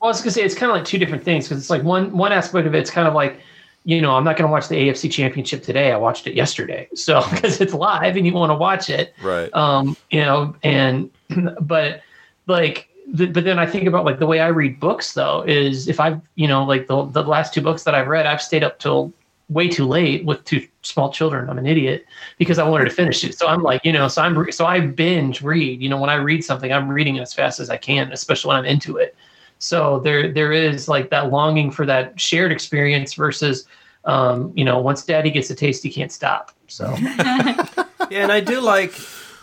Well, 0.00 0.08
I 0.08 0.10
was 0.12 0.20
gonna 0.20 0.30
say 0.32 0.42
it's 0.42 0.54
kind 0.54 0.70
of 0.70 0.76
like 0.76 0.84
two 0.84 0.98
different 0.98 1.24
things 1.24 1.46
because 1.48 1.58
it's 1.58 1.70
like 1.70 1.82
one 1.82 2.16
one 2.16 2.32
aspect 2.32 2.66
of 2.66 2.74
it's 2.74 2.90
kind 2.90 3.08
of 3.08 3.14
like, 3.14 3.40
you 3.84 4.00
know, 4.00 4.14
I'm 4.14 4.24
not 4.24 4.36
gonna 4.36 4.50
watch 4.50 4.68
the 4.68 4.76
AFC 4.76 5.10
Championship 5.10 5.62
today. 5.62 5.92
I 5.92 5.96
watched 5.96 6.26
it 6.26 6.34
yesterday, 6.34 6.88
so 6.94 7.22
because 7.30 7.60
it's 7.60 7.74
live 7.74 8.16
and 8.16 8.26
you 8.26 8.32
want 8.32 8.50
to 8.50 8.56
watch 8.56 8.90
it, 8.90 9.14
Right. 9.22 9.52
um, 9.54 9.96
you 10.10 10.20
know, 10.20 10.54
and 10.62 11.10
but 11.60 12.02
like, 12.46 12.88
the, 13.12 13.26
but 13.26 13.44
then 13.44 13.58
I 13.58 13.66
think 13.66 13.86
about 13.88 14.04
like 14.04 14.18
the 14.18 14.26
way 14.26 14.40
I 14.40 14.48
read 14.48 14.78
books 14.78 15.14
though 15.14 15.42
is 15.46 15.88
if 15.88 15.98
I've 16.00 16.20
you 16.36 16.46
know 16.46 16.64
like 16.64 16.86
the 16.86 17.04
the 17.06 17.22
last 17.24 17.52
two 17.54 17.60
books 17.60 17.82
that 17.84 17.94
I've 17.94 18.06
read, 18.08 18.26
I've 18.26 18.42
stayed 18.42 18.62
up 18.62 18.78
till 18.78 19.12
way 19.48 19.68
too 19.68 19.86
late 19.86 20.24
with 20.24 20.44
two 20.44 20.66
small 20.82 21.10
children. 21.12 21.48
I'm 21.48 21.58
an 21.58 21.66
idiot 21.66 22.04
because 22.38 22.58
I 22.58 22.68
wanted 22.68 22.84
to 22.86 22.90
finish 22.90 23.24
it. 23.24 23.36
So 23.38 23.46
I'm 23.46 23.62
like, 23.62 23.84
you 23.84 23.92
know, 23.92 24.08
so 24.08 24.22
I'm 24.22 24.36
re- 24.38 24.52
so 24.52 24.66
I 24.66 24.80
binge 24.80 25.42
read. 25.42 25.80
You 25.80 25.88
know, 25.88 25.98
when 25.98 26.10
I 26.10 26.14
read 26.14 26.44
something, 26.44 26.72
I'm 26.72 26.88
reading 26.88 27.16
it 27.16 27.20
as 27.20 27.32
fast 27.32 27.58
as 27.60 27.70
I 27.70 27.76
can, 27.76 28.12
especially 28.12 28.48
when 28.48 28.56
I'm 28.58 28.64
into 28.66 28.96
it. 28.98 29.16
So 29.58 30.00
there 30.00 30.32
there 30.32 30.52
is 30.52 30.88
like 30.88 31.10
that 31.10 31.30
longing 31.30 31.70
for 31.70 31.86
that 31.86 32.20
shared 32.20 32.52
experience 32.52 33.14
versus 33.14 33.66
um, 34.04 34.52
you 34.54 34.64
know, 34.64 34.78
once 34.78 35.04
daddy 35.04 35.30
gets 35.30 35.50
a 35.50 35.54
taste, 35.54 35.82
he 35.82 35.90
can't 35.90 36.12
stop. 36.12 36.52
So 36.66 36.94
Yeah, 38.10 38.22
and 38.22 38.32
I 38.32 38.40
do 38.40 38.60
like, 38.60 38.94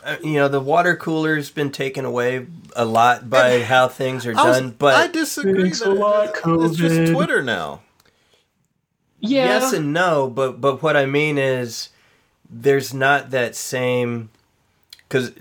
uh, 0.04 0.16
you 0.24 0.36
know, 0.36 0.48
the 0.48 0.60
water 0.60 0.96
cooler's 0.96 1.52
been 1.52 1.72
taken 1.72 2.06
away 2.06 2.48
a 2.76 2.86
lot 2.86 3.30
by 3.30 3.62
how 3.62 3.88
things 3.88 4.26
are 4.26 4.34
I, 4.36 4.44
was- 4.48 4.58
done. 4.60 4.76
But 4.78 4.96
I 4.96 5.08
disagree. 5.08 5.64
Thanks 5.64 5.82
a 5.82 5.86
that 5.86 5.94
lot, 5.96 6.36
it's 6.46 6.78
just 6.78 7.12
Twitter 7.12 7.42
now. 7.44 7.82
Yeah. 9.20 9.46
yes 9.46 9.74
and 9.74 9.94
no. 9.94 10.30
But 10.30 10.60
but 10.62 10.82
what 10.84 10.96
I 10.98 11.06
mean 11.06 11.38
is, 11.38 11.90
there's 12.50 12.94
not 12.94 13.32
that 13.32 13.56
same, 13.56 14.30
because 15.08 15.32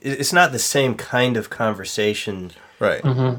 it's 0.00 0.32
not 0.32 0.52
the 0.52 0.58
same 0.58 0.94
kind 0.94 1.36
of 1.36 1.48
conversation 1.50 2.52
Right. 2.78 3.02
Mm-hmm. 3.02 3.38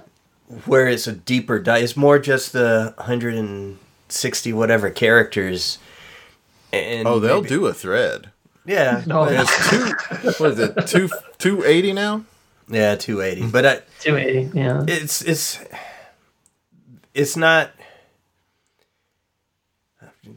where 0.69 0.87
it's 0.87 1.07
a 1.07 1.11
deeper 1.13 1.59
dive. 1.59 1.83
It's 1.83 1.95
more 1.97 2.17
just 2.19 2.53
the 2.53 2.93
160 2.97 4.53
whatever 4.53 4.89
characters. 4.89 5.77
And 6.73 7.07
Oh, 7.07 7.19
they'll 7.19 7.37
maybe- 7.41 7.49
do 7.49 7.65
a 7.67 7.73
thread. 7.73 8.31
Yeah, 8.65 9.03
No. 9.07 9.25
but- 9.25 9.33
It's 9.33 9.69
two. 9.69 10.43
what 10.43 10.51
is 10.53 10.59
it? 10.59 10.87
Two 10.87 11.09
two 11.37 11.63
eighty 11.63 11.93
now. 11.93 12.23
yeah, 12.67 12.95
280. 12.95 13.51
But 13.51 13.65
I, 13.65 13.81
280. 13.99 14.57
Yeah. 14.57 14.83
it's 14.87 15.21
it's 15.21 15.59
it's 17.13 17.37
not 17.37 17.69
I'm 17.79 17.84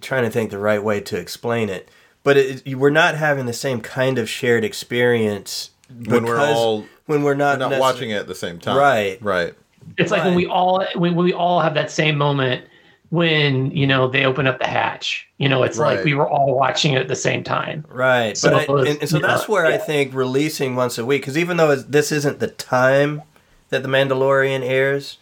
trying 0.00 0.24
to 0.24 0.30
think 0.30 0.50
the 0.50 0.58
right 0.58 0.82
way 0.82 1.00
to 1.00 1.16
explain 1.18 1.68
it 1.68 1.88
but 2.24 2.36
it, 2.36 2.66
you- 2.66 2.78
we're 2.78 2.90
not 2.90 3.14
having 3.14 3.46
the 3.46 3.52
same 3.52 3.80
kind 3.80 4.18
of 4.18 4.28
shared 4.28 4.64
experience 4.64 5.70
When 5.88 6.24
we're 6.24 6.34
because- 6.36 6.56
all 6.56 6.84
when 7.06 7.22
we're 7.22 7.34
not, 7.34 7.58
not 7.58 7.78
watching 7.80 8.10
it 8.10 8.16
at 8.16 8.26
the 8.26 8.34
same 8.34 8.58
time. 8.58 8.76
Right. 8.76 9.16
Right. 9.22 9.54
It's 9.96 10.10
like 10.10 10.24
when 10.24 10.34
we 10.34 10.44
all 10.46 10.84
when 10.94 11.14
we 11.16 11.32
all 11.32 11.60
have 11.60 11.72
that 11.72 11.90
same 11.90 12.18
moment 12.18 12.66
when 13.10 13.70
you 13.70 13.86
know 13.86 14.08
they 14.08 14.26
open 14.26 14.46
up 14.46 14.58
the 14.58 14.66
hatch. 14.66 15.26
You 15.38 15.48
know, 15.48 15.62
it's 15.62 15.78
Right. 15.78 15.96
like 15.96 16.04
we 16.04 16.12
were 16.12 16.28
all 16.28 16.54
watching 16.54 16.92
it 16.92 16.98
at 17.00 17.08
the 17.08 17.16
same 17.16 17.42
time. 17.42 17.86
right 17.88 18.36
So 18.36 18.50
but 18.50 18.56
I, 18.58 18.62
it's- 18.64 18.88
and, 18.90 19.00
and 19.00 19.08
so 19.08 19.18
yeah, 19.20 19.26
that's 19.26 19.48
where 19.48 19.64
I 19.64 19.78
think 19.78 20.12
releasing 20.12 20.76
once 20.76 20.98
a 20.98 21.06
week 21.06 21.22
because 21.22 21.38
even 21.38 21.56
though 21.56 21.74
this 21.76 22.12
isn't 22.12 22.40
the 22.40 22.48
time 22.48 23.22
that 23.70 23.82
the 23.82 23.88
Mandalorian 23.88 24.60
airs 24.62 25.16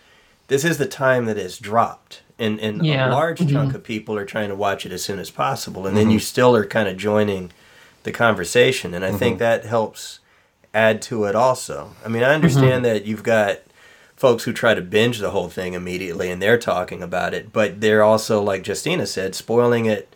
this 0.48 0.64
is 0.64 0.78
the 0.78 0.86
time 0.86 1.26
that 1.26 1.36
it's 1.38 1.58
dropped 1.58 2.22
and, 2.38 2.60
and 2.60 2.84
Yeah. 2.84 3.08
a 3.08 3.12
large 3.12 3.40
Mhm. 3.40 3.52
chunk 3.52 3.74
of 3.74 3.82
people 3.82 4.16
are 4.16 4.24
trying 4.24 4.48
to 4.50 4.54
watch 4.54 4.84
it 4.84 4.92
as 4.92 5.02
soon 5.02 5.18
as 5.18 5.30
possible 5.30 5.86
and 5.86 5.96
then 5.96 6.04
mm-hmm. 6.04 6.12
you 6.12 6.18
still 6.18 6.54
are 6.54 6.66
kind 6.66 6.88
of 6.88 6.96
joining 6.96 7.50
the 8.02 8.12
conversation 8.12 8.94
and 8.94 9.04
i 9.04 9.10
think 9.10 9.36
mm-hmm. 9.36 9.44
that 9.44 9.64
helps 9.64 10.20
add 10.76 11.00
to 11.00 11.24
it 11.24 11.34
also. 11.34 11.92
I 12.04 12.08
mean, 12.08 12.22
I 12.22 12.26
mm-hmm. 12.26 12.34
understand 12.34 12.84
that 12.84 13.06
you've 13.06 13.22
got 13.22 13.60
folks 14.14 14.44
who 14.44 14.52
try 14.52 14.74
to 14.74 14.82
binge 14.82 15.18
the 15.18 15.30
whole 15.30 15.48
thing 15.48 15.72
immediately 15.72 16.30
and 16.30 16.40
they're 16.40 16.58
talking 16.58 17.02
about 17.02 17.34
it, 17.34 17.52
but 17.52 17.80
they're 17.80 18.02
also 18.02 18.42
like 18.42 18.66
Justina 18.66 19.06
said, 19.06 19.34
spoiling 19.34 19.86
it 19.86 20.14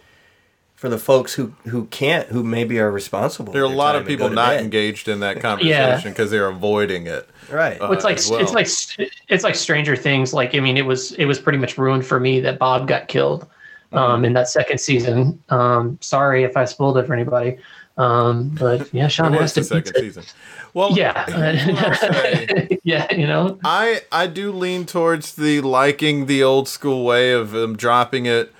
for 0.81 0.88
the 0.88 0.97
folks 0.97 1.35
who 1.35 1.53
who 1.69 1.85
can't 1.87 2.27
who 2.29 2.43
maybe 2.43 2.81
are 2.81 2.90
responsible. 2.90 3.53
There 3.53 3.61
are 3.61 3.66
a 3.66 3.69
lot 3.69 3.97
of 3.97 4.07
people 4.07 4.31
not 4.31 4.53
bed. 4.53 4.61
engaged 4.64 5.09
in 5.09 5.21
that 5.21 5.38
conversation 5.49 6.11
because 6.11 6.31
they're 6.31 6.49
avoiding 6.49 7.07
it. 7.07 7.29
Right. 7.51 7.77
Uh, 7.79 7.88
Well, 7.88 7.93
it's 7.93 8.05
like 8.05 8.19
well. 8.31 8.40
it's 8.40 8.55
like 8.55 9.09
it's 9.29 9.45
like 9.45 9.55
Stranger 9.55 9.95
Things. 9.95 10.33
Like 10.33 10.55
I 10.55 10.61
mean, 10.61 10.79
it 10.79 10.87
was 10.87 11.12
it 11.12 11.27
was 11.27 11.38
pretty 11.38 11.59
much 11.59 11.77
ruined 11.77 12.07
for 12.07 12.19
me 12.19 12.40
that 12.40 12.59
Bob 12.59 12.88
got 12.88 13.09
killed 13.09 13.47
Mm-hmm. 13.93 13.99
um, 13.99 14.25
in 14.25 14.33
that 14.35 14.49
second 14.49 14.79
season. 14.81 15.43
Um, 15.49 15.99
sorry 16.01 16.45
if 16.45 16.57
I 16.57 16.64
spoiled 16.64 16.97
it 16.97 17.07
for 17.09 17.12
anybody. 17.12 17.59
Um, 17.99 18.51
but 18.51 18.88
yeah, 18.95 19.09
Sean 19.09 19.35
It 19.35 19.40
was 19.40 19.53
the 19.53 19.62
Astin. 19.62 19.85
second 19.85 20.01
season. 20.01 20.23
Well, 20.75 20.93
Yeah, 20.97 21.27
yeah, 22.85 23.12
you 23.12 23.27
know. 23.27 23.59
I 23.64 24.03
I 24.12 24.29
do 24.29 24.53
lean 24.53 24.87
towards 24.87 25.35
the 25.35 25.61
liking 25.61 26.27
the 26.27 26.43
old 26.43 26.69
school 26.69 27.05
way 27.05 27.33
of 27.33 27.55
um, 27.55 27.77
dropping 27.77 28.27
it 28.27 28.53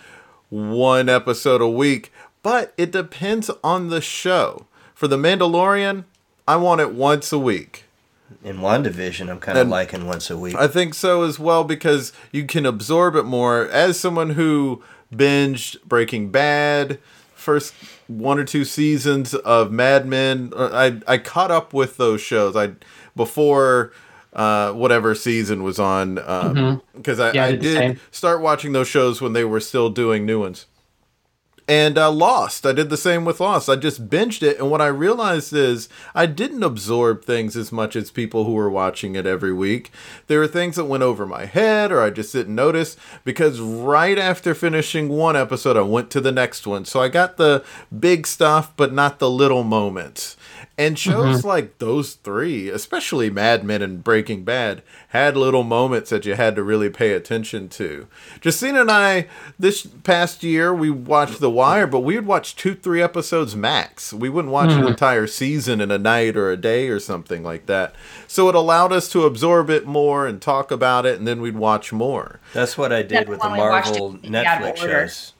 one 0.51 1.09
episode 1.09 1.61
a 1.63 1.69
week, 1.69 2.13
but 2.43 2.75
it 2.77 2.91
depends 2.91 3.51
on 3.65 3.89
the 3.89 4.01
show. 4.01 4.67
For 4.95 5.09
The 5.09 5.17
Mandalorian, 5.17 6.05
I 6.47 6.57
want 6.57 6.81
it 6.81 6.93
once 6.93 7.33
a 7.33 7.39
week. 7.39 7.85
In 8.45 8.59
WandaVision, 8.59 9.29
I'm 9.31 9.41
kind 9.41 9.57
of 9.59 9.63
And- 9.63 9.71
liking 9.71 10.07
once 10.07 10.31
a 10.31 10.37
week. 10.37 10.55
I 10.57 10.69
think 10.69 10.95
so 10.95 11.23
as 11.23 11.39
well 11.39 11.65
because 11.65 12.13
you 12.33 12.45
can 12.45 12.65
absorb 12.67 13.17
it 13.17 13.25
more. 13.25 13.67
As 13.69 13.99
someone 13.99 14.31
who 14.31 14.83
binged 15.15 15.83
Breaking 15.85 16.31
Bad, 16.31 16.99
first 17.35 17.73
one 18.07 18.39
or 18.39 18.45
two 18.45 18.65
seasons 18.65 19.35
of 19.35 19.73
Mad 19.73 20.07
Men, 20.07 20.53
uh, 20.57 20.69
I 20.73 21.01
I 21.15 21.19
caught 21.19 21.51
up 21.51 21.73
with 21.73 21.97
those 21.97 22.21
shows. 22.21 22.55
I 22.57 22.73
before 23.17 23.93
uh, 24.33 24.73
whatever 24.73 25.15
season 25.15 25.63
was 25.63 25.79
on 25.79 26.81
because 26.95 27.21
I, 27.21 27.33
Yeah, 27.33 27.45
I 27.45 27.49
I 27.49 27.51
did 27.53 27.61
the 27.63 27.81
did 27.81 28.01
start 28.11 28.41
watching 28.41 28.73
those 28.73 28.89
shows 28.89 29.21
when 29.21 29.33
they 29.33 29.45
were 29.45 29.61
still 29.61 29.91
doing 29.91 30.25
new 30.27 30.41
ones. 30.41 30.67
And 31.69 31.97
uh, 31.97 32.11
Lost, 32.11 32.67
I 32.67 32.73
did 32.73 32.91
the 32.91 32.97
same 32.97 33.25
with 33.25 33.39
Lost. 33.39 33.69
I 33.69 33.77
just 33.77 34.09
binged 34.09 34.43
it, 34.43 34.59
and 34.59 34.73
what 34.73 34.81
I 34.81 34.89
realized 34.89 35.53
is 35.53 35.89
I 36.17 36.27
didn't 36.27 36.65
absorb 36.65 37.25
things 37.25 37.57
as 37.57 37.71
much 37.71 37.95
as 37.95 38.11
people 38.11 38.45
who 38.45 38.55
were 38.55 38.69
watching 38.69 39.15
it 39.15 39.25
every 39.25 39.53
week. 39.53 39.93
There 40.27 40.41
were 40.41 40.49
things 40.49 40.75
that 40.75 40.87
went 40.87 41.05
over 41.05 41.27
my 41.27 41.45
head, 41.45 41.93
or 41.93 42.03
I 42.03 42.11
just 42.11 42.33
didn't 42.33 42.57
notice 42.57 42.97
because 43.23 43.61
right 43.61 44.19
after 44.19 44.53
finishing 44.53 45.11
one 45.11 45.37
episode, 45.37 45.77
I 45.77 45.83
went 45.83 46.11
to 46.11 46.21
the 46.21 46.33
next 46.33 46.67
one. 46.67 46.85
So 46.87 47.01
I 47.01 47.09
got 47.09 47.37
the 47.37 47.63
big 47.97 48.27
stuff, 48.27 48.73
but 48.77 48.93
not 48.93 49.21
the 49.21 49.31
little 49.31 49.63
moments. 49.63 50.37
And 50.79 50.99
shows 50.99 51.45
like 51.45 51.77
those 51.77 52.15
three, 52.15 52.71
especially 52.71 53.29
Mad 53.29 53.65
Men 53.65 53.83
and 53.83 54.03
Breaking 54.03 54.45
Bad, 54.45 54.83
had 55.09 55.37
little 55.37 55.63
moments 55.63 56.09
that 56.09 56.25
you 56.25 56.35
had 56.35 56.57
to 56.57 56.63
really 56.63 56.89
pay 56.89 57.13
attention 57.13 57.69
to. 57.71 58.07
Justine 58.41 58.77
and 58.77 58.91
I, 58.91 59.27
this 59.59 59.87
past 60.05 60.43
year, 60.43 60.73
we 60.73 60.89
watched 60.89 61.39
The 61.39 61.51
Wire, 61.51 61.87
but 61.87 62.01
we 62.01 62.15
would 62.15 62.25
watch 62.25 62.57
two, 62.57 62.75
three 62.75 63.03
episodes 63.03 63.55
max. 63.55 64.15
We 64.15 64.31
wouldn't 64.31 64.53
watch 64.53 64.71
an 64.71 64.87
entire 64.87 65.27
season 65.27 65.83
in 65.83 65.91
a 65.91 65.99
night 65.99 66.35
or 66.35 66.51
a 66.51 66.57
day 66.57 66.89
or 66.89 66.99
something 66.99 67.43
like 67.43 67.67
that. 67.67 67.95
So 68.27 68.49
it 68.49 68.55
allowed 68.55 68.91
us 68.91 69.11
to 69.11 69.25
absorb 69.25 69.69
it 69.69 69.87
more 69.87 70.27
and 70.27 70.41
talk 70.41 70.71
about 70.71 71.05
it, 71.05 71.19
and 71.19 71.29
then 71.29 71.43
we'd 71.43 71.57
watch 71.57 71.93
more. 71.93 72.41
That's 72.55 72.79
what 72.79 72.91
I 72.91 73.03
did 73.03 73.11
That's 73.11 73.29
with 73.29 73.41
the 73.41 73.49
why 73.49 73.55
we 73.55 73.61
watched 73.61 73.91
Marvel 73.91 74.15
it 74.15 74.23
Netflix 74.23 74.77
shows. 74.79 75.33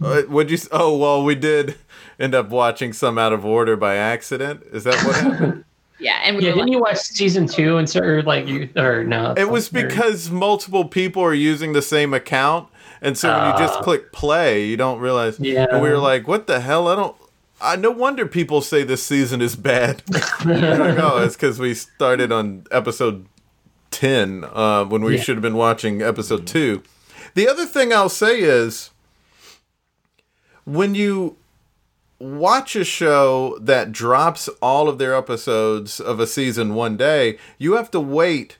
Uh, 0.00 0.22
would 0.28 0.50
you? 0.50 0.58
Oh 0.70 0.96
well, 0.96 1.24
we 1.24 1.34
did 1.34 1.76
end 2.18 2.34
up 2.34 2.48
watching 2.50 2.92
some 2.92 3.18
out 3.18 3.32
of 3.32 3.44
order 3.44 3.76
by 3.76 3.96
accident. 3.96 4.62
Is 4.72 4.84
that 4.84 4.94
what 5.04 5.16
happened? 5.16 5.64
Yeah, 6.00 6.20
and 6.22 6.36
we 6.36 6.44
Yeah, 6.44 6.50
didn't 6.50 6.66
like, 6.66 6.70
you 6.72 6.78
watch 6.78 6.98
season 6.98 7.48
two 7.48 7.76
and 7.76 7.90
so, 7.90 7.98
or 8.00 8.22
like 8.22 8.46
you 8.46 8.68
or 8.76 9.02
no? 9.02 9.34
It 9.36 9.50
was 9.50 9.68
or- 9.68 9.82
because 9.82 10.30
multiple 10.30 10.84
people 10.84 11.24
are 11.24 11.34
using 11.34 11.72
the 11.72 11.82
same 11.82 12.14
account, 12.14 12.68
and 13.02 13.18
so 13.18 13.28
when 13.36 13.52
you 13.52 13.58
just 13.58 13.80
Ah. 13.80 13.82
click 13.82 14.12
play, 14.12 14.64
you 14.66 14.76
don't 14.76 15.00
realize. 15.00 15.40
Yeah. 15.40 15.66
And 15.68 15.82
we 15.82 15.88
were 15.90 15.98
like, 15.98 16.28
"What 16.28 16.46
the 16.46 16.60
hell? 16.60 16.86
I 16.86 16.94
don't." 16.94 17.16
I 17.60 17.74
no 17.74 17.90
wonder 17.90 18.26
people 18.26 18.60
say 18.60 18.84
this 18.84 19.02
season 19.02 19.42
is 19.42 19.56
bad. 19.56 20.04
We're 20.46 20.76
like, 20.78 20.98
oh, 21.00 21.18
it's 21.24 21.34
because 21.34 21.58
we 21.58 21.74
started 21.74 22.30
on 22.30 22.62
episode 22.70 23.26
ten 23.90 24.44
uh, 24.52 24.84
when 24.84 25.02
we 25.02 25.16
Yeah. 25.16 25.22
should 25.22 25.34
have 25.34 25.42
been 25.42 25.56
watching 25.56 26.00
episode 26.00 26.46
two. 26.46 26.84
The 27.34 27.48
other 27.48 27.66
thing 27.66 27.92
I'll 27.92 28.08
say 28.08 28.38
is 28.38 28.90
when 30.64 30.94
you 30.94 31.37
watch 32.18 32.74
a 32.74 32.84
show 32.84 33.58
that 33.60 33.92
drops 33.92 34.48
all 34.60 34.88
of 34.88 34.98
their 34.98 35.14
episodes 35.14 36.00
of 36.00 36.18
a 36.18 36.26
season 36.26 36.74
one 36.74 36.96
day, 36.96 37.38
you 37.58 37.74
have 37.74 37.90
to 37.92 38.00
wait 38.00 38.58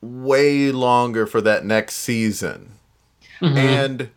way 0.00 0.70
longer 0.70 1.26
for 1.26 1.40
that 1.40 1.64
next 1.64 1.96
season. 1.96 2.72
Mm-hmm. 3.40 3.56
And 3.56 4.10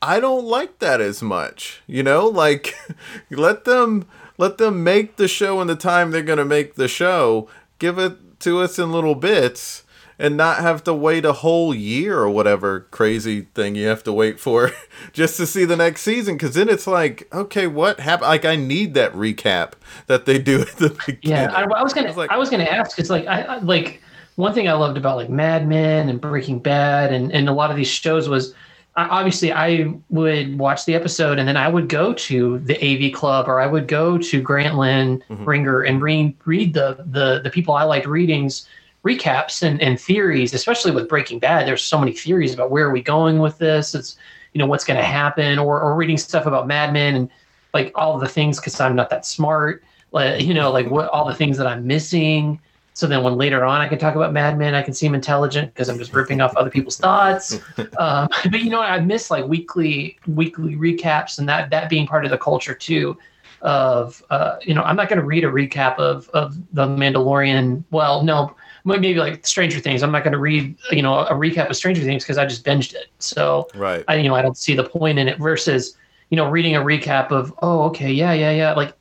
I 0.00 0.20
don't 0.20 0.44
like 0.44 0.78
that 0.78 1.00
as 1.00 1.22
much. 1.22 1.82
You 1.86 2.02
know, 2.02 2.26
like 2.26 2.74
let 3.30 3.64
them 3.64 4.06
let 4.38 4.58
them 4.58 4.84
make 4.84 5.16
the 5.16 5.28
show 5.28 5.60
in 5.60 5.66
the 5.66 5.76
time 5.76 6.10
they're 6.10 6.22
going 6.22 6.38
to 6.38 6.44
make 6.44 6.74
the 6.74 6.88
show. 6.88 7.48
Give 7.78 7.98
it 7.98 8.40
to 8.40 8.60
us 8.60 8.78
in 8.78 8.92
little 8.92 9.16
bits 9.16 9.82
and 10.18 10.36
not 10.36 10.58
have 10.58 10.82
to 10.84 10.92
wait 10.92 11.24
a 11.24 11.32
whole 11.32 11.74
year 11.74 12.18
or 12.18 12.28
whatever 12.28 12.80
crazy 12.90 13.42
thing 13.54 13.74
you 13.76 13.86
have 13.86 14.02
to 14.02 14.12
wait 14.12 14.40
for 14.40 14.72
just 15.12 15.36
to 15.36 15.46
see 15.46 15.64
the 15.64 15.76
next 15.76 16.02
season 16.02 16.36
cuz 16.38 16.54
then 16.54 16.68
it's 16.68 16.86
like, 16.86 17.28
okay, 17.32 17.66
what 17.66 18.00
happened? 18.00 18.28
Like 18.28 18.44
I 18.44 18.56
need 18.56 18.94
that 18.94 19.12
recap 19.12 19.72
that 20.08 20.26
they 20.26 20.38
do 20.38 20.60
at 20.62 20.76
the 20.76 20.90
beginning. 21.06 21.20
Yeah, 21.22 21.52
I, 21.54 21.62
I 21.62 21.82
was 21.82 21.92
gonna. 21.94 22.06
I 22.06 22.10
was 22.10 22.16
like- 22.16 22.30
I 22.32 22.36
was 22.36 22.50
gonna 22.50 22.64
ask. 22.64 22.98
It's 22.98 23.10
like 23.10 23.26
I, 23.26 23.42
I 23.42 23.58
like 23.58 24.02
one 24.36 24.52
thing 24.54 24.68
I 24.68 24.72
loved 24.74 24.96
about 24.96 25.16
like 25.16 25.30
Mad 25.30 25.66
Men 25.68 26.08
and 26.08 26.20
Breaking 26.20 26.58
Bad 26.58 27.12
and 27.12 27.32
and 27.32 27.48
a 27.48 27.52
lot 27.52 27.70
of 27.70 27.76
these 27.76 27.88
shows 27.88 28.28
was. 28.28 28.54
Obviously, 28.96 29.52
I 29.52 29.94
would 30.10 30.58
watch 30.58 30.84
the 30.84 30.96
episode 30.96 31.38
and 31.38 31.46
then 31.46 31.56
I 31.56 31.68
would 31.68 31.88
go 31.88 32.12
to 32.14 32.58
the 32.58 32.74
AV 32.84 33.12
Club 33.12 33.46
or 33.46 33.60
I 33.60 33.66
would 33.68 33.86
go 33.86 34.18
to 34.18 34.42
Grantland 34.42 35.22
Mhm. 35.30 35.46
Ringer 35.46 35.82
and 35.82 36.02
read 36.02 36.34
read 36.46 36.74
the 36.74 37.04
the 37.08 37.40
the 37.44 37.48
people 37.50 37.74
I 37.74 37.84
liked 37.84 38.06
readings 38.08 38.66
recaps 39.04 39.62
and, 39.62 39.80
and 39.80 40.00
theories, 40.00 40.54
especially 40.54 40.90
with 40.90 41.08
Breaking 41.08 41.38
Bad. 41.38 41.66
There's 41.66 41.82
so 41.82 41.98
many 41.98 42.12
theories 42.12 42.54
about 42.54 42.70
where 42.70 42.86
are 42.86 42.90
we 42.92 43.02
going 43.02 43.38
with 43.38 43.58
this. 43.58 43.94
It's 43.94 44.16
you 44.52 44.58
know 44.58 44.66
what's 44.66 44.84
going 44.84 44.98
to 44.98 45.04
happen, 45.04 45.58
or 45.58 45.80
or 45.80 45.94
reading 45.94 46.18
stuff 46.18 46.46
about 46.46 46.66
Mad 46.66 46.92
Men 46.92 47.14
and 47.14 47.30
like 47.74 47.92
all 47.94 48.18
the 48.18 48.28
things 48.28 48.58
because 48.58 48.80
I'm 48.80 48.96
not 48.96 49.10
that 49.10 49.26
smart. 49.26 49.84
Like 50.12 50.42
you 50.42 50.54
know, 50.54 50.70
like 50.70 50.90
what 50.90 51.08
all 51.10 51.26
the 51.26 51.34
things 51.34 51.56
that 51.58 51.66
I'm 51.66 51.86
missing. 51.86 52.60
So 52.94 53.06
then 53.06 53.22
when 53.22 53.36
later 53.36 53.64
on 53.64 53.80
I 53.80 53.86
can 53.86 53.98
talk 53.98 54.16
about 54.16 54.32
Mad 54.32 54.58
Men, 54.58 54.74
I 54.74 54.82
can 54.82 54.92
seem 54.92 55.14
intelligent 55.14 55.72
because 55.72 55.88
I'm 55.88 55.98
just 55.98 56.12
ripping 56.12 56.40
off 56.40 56.56
other 56.56 56.70
people's 56.70 56.98
thoughts. 56.98 57.60
Um, 57.98 58.28
but 58.50 58.60
you 58.60 58.70
know, 58.70 58.80
I 58.80 59.00
miss 59.00 59.30
like 59.30 59.44
weekly 59.46 60.18
weekly 60.26 60.76
recaps 60.76 61.38
and 61.38 61.48
that 61.48 61.70
that 61.70 61.88
being 61.88 62.06
part 62.06 62.24
of 62.24 62.30
the 62.30 62.38
culture 62.38 62.74
too. 62.74 63.16
Of 63.60 64.22
uh, 64.30 64.56
you 64.62 64.74
know, 64.74 64.82
I'm 64.82 64.94
not 64.94 65.08
going 65.08 65.18
to 65.18 65.24
read 65.24 65.44
a 65.44 65.48
recap 65.48 65.96
of 65.98 66.28
of 66.30 66.56
the 66.72 66.86
Mandalorian. 66.86 67.84
Well, 67.90 68.22
no, 68.22 68.54
maybe 68.88 69.14
like 69.18 69.46
Stranger 69.46 69.78
Things. 69.80 70.02
I'm 70.02 70.10
not 70.12 70.24
going 70.24 70.32
to 70.32 70.38
read 70.38 70.76
you 70.90 71.02
know 71.02 71.20
a 71.20 71.32
recap 71.34 71.68
of 71.70 71.76
Stranger 71.76 72.02
Things 72.02 72.24
because 72.24 72.38
I 72.38 72.46
just 72.46 72.64
binged 72.64 72.94
it. 72.94 73.06
So 73.18 73.68
Right. 73.74 74.04
I 74.08 74.16
you 74.16 74.28
know 74.28 74.34
I 74.34 74.42
don't 74.42 74.56
see 74.56 74.74
the 74.74 74.84
point 74.84 75.18
in 75.18 75.28
it 75.28 75.38
versus 75.38 75.96
you 76.30 76.36
know 76.36 76.48
reading 76.50 76.74
a 76.76 76.80
recap 76.80 77.30
of 77.30 77.52
oh 77.62 77.82
okay 77.84 78.10
yeah 78.12 78.32
yeah 78.32 78.50
yeah 78.50 78.72
like 78.74 78.94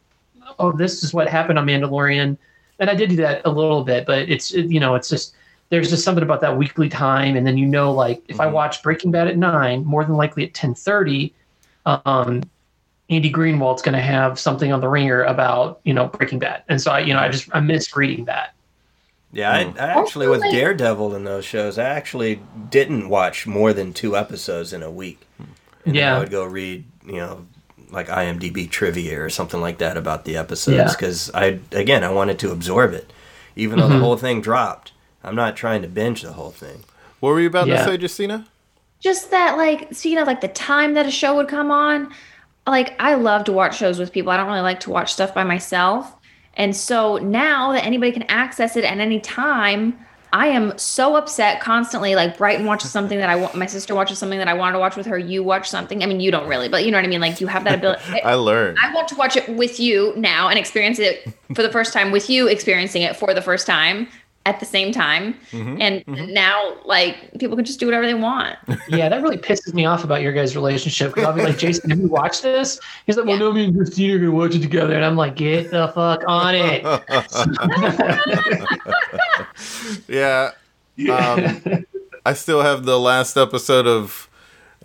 oh 0.60 0.72
this 0.72 1.04
is 1.04 1.14
what 1.14 1.28
happened 1.28 1.58
on 1.60 1.66
Mandalorian 1.66 2.38
and 2.80 2.90
I 2.90 2.96
did 2.96 3.10
do 3.10 3.16
that 3.18 3.42
a 3.46 3.50
little 3.50 3.84
bit 3.84 4.06
but 4.06 4.30
it's 4.30 4.54
it- 4.54 4.68
you 4.70 4.80
know 4.80 4.96
it's 4.96 5.10
just 5.10 5.36
there's 5.70 5.90
just 5.90 6.04
something 6.06 6.24
about 6.24 6.40
that 6.42 6.56
weekly 6.58 6.88
time 6.88 7.36
and 7.36 7.46
then 7.46 7.58
you 7.58 7.66
know 7.66 7.92
like 7.92 8.24
if 8.30 8.40
I 8.40 8.48
Mhm. 8.48 8.54
watch 8.54 8.82
Breaking 8.82 9.12
Bad 9.12 9.28
at 9.28 9.38
nine 9.38 9.84
more 9.84 10.06
than 10.06 10.16
likely 10.16 10.46
at 10.46 10.54
ten 10.54 10.74
thirty 10.74 11.34
um 11.86 12.44
Andy 13.10 13.30
Greenwald's 13.30 13.82
going 13.82 13.96
to 13.96 14.02
have 14.02 14.38
something 14.38 14.72
on 14.74 14.82
the 14.82 14.88
ringer 14.90 15.24
about 15.24 15.80
you 15.84 15.94
know 15.94 16.08
Breaking 16.08 16.40
Bad 16.40 16.64
and 16.70 16.82
so 16.82 16.92
I 16.92 17.00
you 17.02 17.14
know 17.14 17.20
I 17.20 17.30
just 17.30 17.50
I 17.54 17.60
miss 17.60 17.96
reading 17.96 18.26
that 18.26 18.54
Yeah, 19.32 19.52
I, 19.52 19.64
Mm. 19.66 19.80
I 19.80 20.00
actually 20.02 20.28
with 20.28 20.40
Also, 20.42 20.50
like- 20.50 20.58
Daredevil 20.58 21.16
in 21.16 21.24
those 21.26 21.46
shows, 21.46 21.78
I 21.78 21.84
actually 21.84 22.42
didn't 22.70 23.10
watch 23.10 23.46
more 23.46 23.74
than 23.74 23.94
two 23.94 24.16
episodes 24.18 24.72
in 24.74 24.82
a 24.82 24.90
week. 24.92 25.22
And 25.86 25.96
Yeah. 25.96 26.16
I 26.16 26.20
would 26.20 26.32
go 26.32 26.44
read, 26.46 26.86
you 27.06 27.18
know, 27.18 27.46
like 27.92 28.08
IMDb 28.10 28.70
trivia 28.70 29.22
or 29.22 29.30
something 29.30 29.62
like 29.62 29.78
that 29.80 29.96
about 29.98 30.26
the 30.26 30.36
episodes 30.38 30.78
Yeah. 30.78 30.92
because 30.92 31.32
I 31.34 31.60
again 31.72 32.04
I 32.04 32.10
wanted 32.10 32.38
to 32.40 32.52
absorb 32.52 32.94
it, 32.94 33.12
even 33.56 33.80
though 33.80 33.88
the 33.88 33.96
Mhm. 33.96 34.02
whole 34.02 34.18
thing 34.18 34.42
dropped. 34.42 34.92
I'm 35.24 35.36
not 35.36 35.56
trying 35.56 35.82
to 35.84 35.88
binge 35.88 36.22
the 36.22 36.34
whole 36.34 36.52
thing. 36.52 36.84
What 37.20 37.30
were 37.30 37.40
you 37.40 37.48
about 37.48 37.68
to 37.68 37.84
say, 37.84 37.98
Justina? 37.98 38.46
just 39.00 39.30
that 39.32 39.58
like 39.58 40.04
you 40.04 40.16
know, 40.16 40.24
like 40.24 40.42
the 40.42 40.48
time 40.48 40.96
that 40.96 41.06
a 41.06 41.12
show 41.12 41.36
would 41.36 41.48
come 41.48 41.70
on 41.70 42.10
like 42.66 42.96
i 43.00 43.14
love 43.14 43.44
to 43.46 43.52
watch 43.54 43.78
shows 43.78 44.00
with 44.00 44.12
people 44.12 44.32
i 44.32 44.36
don't 44.36 44.48
really 44.48 44.60
like 44.60 44.80
to 44.80 44.90
watch 44.90 45.14
stuff 45.14 45.36
by 45.36 45.44
myself 45.44 46.16
and 46.58 46.76
so 46.76 47.18
now 47.18 47.72
that 47.72 47.86
anybody 47.86 48.12
can 48.12 48.24
access 48.24 48.76
it 48.76 48.84
at 48.84 48.98
any 48.98 49.20
time 49.20 49.98
I 50.34 50.48
am 50.48 50.78
so 50.78 51.16
upset 51.16 51.62
constantly. 51.62 52.16
Like 52.16 52.38
Brighton 52.38 52.66
watches 52.66 52.92
something 52.92 53.18
that 53.18 53.30
I 53.30 53.36
want. 53.36 53.56
My 53.56 53.66
sister 53.66 53.96
watches 53.96 54.18
something 54.18 54.40
that 54.40 54.48
I 54.48 54.54
wanted 54.54 54.74
to 54.74 54.80
watch 54.80 54.96
with 54.96 55.06
her. 55.06 55.18
You 55.18 55.42
watch 55.42 55.70
something. 55.70 56.04
I 56.04 56.06
mean, 56.06 56.20
you 56.20 56.32
don't 56.32 56.48
really, 56.48 56.68
but 56.68 56.84
you 56.84 56.92
know 56.92 56.98
what 56.98 57.06
I 57.06 57.08
mean. 57.08 57.22
Like 57.22 57.40
you 57.40 57.48
have 57.48 57.64
that 57.64 57.76
ability. 57.76 58.22
I 58.24 58.34
learned. 58.34 58.78
I 58.84 58.94
want 58.94 59.08
to 59.08 59.16
watch 59.16 59.38
it 59.38 59.48
with 59.50 59.80
you 59.80 60.14
now 60.18 60.50
and 60.50 60.60
experience 60.60 61.00
it 61.00 61.34
for 61.56 61.64
the 61.64 61.72
first 61.72 61.94
time 61.94 62.12
with 62.12 62.30
you 62.30 62.48
experiencing 62.48 63.04
it 63.04 63.16
for 63.16 63.34
the 63.34 63.42
first 63.42 63.66
time 63.66 64.08
at 64.48 64.60
the 64.62 64.66
same 64.66 64.94
time. 64.94 65.34
Mm-hmm. 65.52 65.82
and 65.82 66.34
now, 66.34 66.78
like 66.86 67.38
people 67.38 67.58
can 67.58 67.66
just 67.66 67.80
do 67.80 67.86
whatever 67.86 68.06
they 68.06 68.14
want. 68.14 68.58
Yeah, 68.90 69.10
that 69.10 69.22
really 69.22 69.38
pisses 69.38 69.74
me 69.74 69.86
off 69.86 70.06
about 70.06 70.22
your 70.22 70.32
guys' 70.32 70.56
relationship. 70.56 71.14
Because 71.14 71.28
I'll 71.28 71.34
be 71.34 71.44
like, 71.44 71.58
Jason, 71.58 71.90
have 71.90 72.00
you 72.00 72.08
watched 72.08 72.42
this? 72.42 72.80
He's 73.06 73.18
like, 73.18 73.26
Well, 73.26 73.36
Yeah. 73.36 73.40
no, 73.40 73.52
me 73.52 73.66
and 73.66 73.76
Christina 73.76 74.16
are 74.16 74.20
gonna 74.20 74.32
watch 74.32 74.56
it 74.56 74.62
together, 74.62 74.96
and 74.96 75.04
I'm 75.04 75.18
like, 75.18 75.36
Get 75.36 75.72
the 75.72 75.90
fuck 75.90 76.24
on 76.28 76.56
it. 76.56 76.84
yeah. 80.08 80.52
Um, 81.12 81.86
I 82.26 82.34
still 82.34 82.62
have 82.62 82.86
the 82.86 83.00
last 83.00 83.38
episode 83.38 83.88
of 83.88 84.30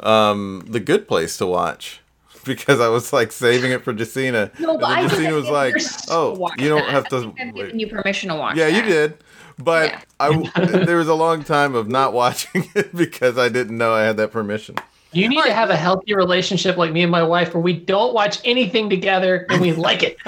um, 0.00 0.64
The 0.68 0.80
Good 0.80 1.08
Place 1.08 1.36
to 1.38 1.46
watch 1.46 2.00
because 2.44 2.80
I 2.80 2.88
was 2.88 3.12
like 3.12 3.30
saving 3.32 3.70
it 3.72 3.82
for 3.84 3.92
Jacina. 3.94 4.56
No, 4.58 4.76
but 4.78 4.86
I 4.86 5.00
and 5.02 5.10
then 5.10 5.16
think 5.18 5.30
Jacina 5.30 5.34
was 5.34 5.48
like, 5.48 5.76
"Oh, 6.10 6.50
you 6.58 6.68
don't 6.68 6.80
that. 6.82 6.90
have 6.90 7.06
I 7.06 7.08
to." 7.10 7.20
think 7.20 7.40
I've 7.40 7.54
given 7.54 7.78
you 7.78 7.86
permission 7.88 8.28
to 8.30 8.34
watch. 8.36 8.56
Yeah, 8.56 8.66
you 8.68 8.82
did. 8.82 9.14
But 9.59 9.90
Yeah. 9.90 10.00
I 10.20 10.61
there 10.86 10.96
was 10.96 11.09
a 11.09 11.14
long 11.14 11.44
time 11.44 11.74
of 11.74 11.88
not 11.88 12.12
watching 12.12 12.68
it 12.74 12.94
because 12.96 13.38
I 13.38 13.48
didn't 13.48 13.76
know 13.76 13.92
I 13.92 14.03
had 14.03 14.16
that 14.18 14.30
permission. 14.32 14.76
You 15.14 15.28
need 15.28 15.42
to 15.44 15.53
have 15.53 15.68
a 15.68 15.76
healthy 15.76 16.14
relationship 16.14 16.78
like 16.78 16.90
me 16.90 17.03
and 17.03 17.11
my 17.12 17.22
wife 17.22 17.53
where 17.53 17.61
we 17.62 17.74
don't 17.74 18.14
watch 18.14 18.38
anything 18.46 18.88
together 18.88 19.44
and 19.50 19.61
we 19.61 19.72
like 19.72 20.03
it. 20.03 20.16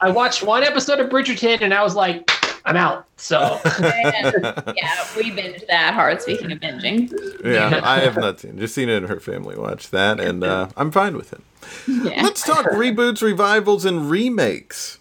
I 0.00 0.10
watched 0.10 0.42
one 0.42 0.64
episode 0.64 0.98
of 0.98 1.08
Bridgerton 1.08 1.60
and 1.60 1.72
I 1.72 1.84
was 1.84 1.94
like, 1.94 2.28
I'm 2.64 2.76
out. 2.76 3.06
So 3.16 3.60
yeah, 3.80 5.06
we 5.16 5.30
binged 5.30 5.66
that 5.68 5.94
hard. 5.94 6.20
Speaking 6.22 6.52
of 6.52 6.58
binging, 6.58 7.12
Yeah, 7.44 7.80
I 7.82 8.00
have 8.00 8.16
not 8.16 8.40
seen. 8.40 8.56
Jacina 8.56 8.96
and 8.96 9.08
her 9.08 9.20
family 9.20 9.56
watch 9.56 9.90
that, 9.90 10.20
and 10.20 10.44
uh, 10.44 10.68
I'm 10.76 10.90
fine 10.90 11.16
with 11.16 11.32
it. 11.32 11.40
yeah. 11.88 12.22
Let's 12.22 12.42
talk 12.44 12.66
reboots, 12.66 13.22
revivals, 13.22 13.84
and 13.84 14.08
remakes. 14.10 14.98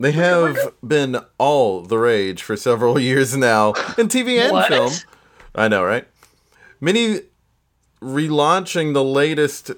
They 0.00 0.12
have 0.12 0.56
been 0.86 1.18
all 1.38 1.82
the 1.82 1.98
rage 1.98 2.42
for 2.42 2.56
several 2.56 2.98
years 3.10 3.36
now 3.36 3.68
in 3.98 4.08
TV 4.08 4.38
and 4.40 4.52
What? 4.52 4.68
film. 4.68 4.92
I 5.54 5.68
know, 5.68 5.84
right? 5.84 6.06
Many 6.80 7.20
relaunching 8.00 8.94
the 8.94 9.04
latest. 9.04 9.70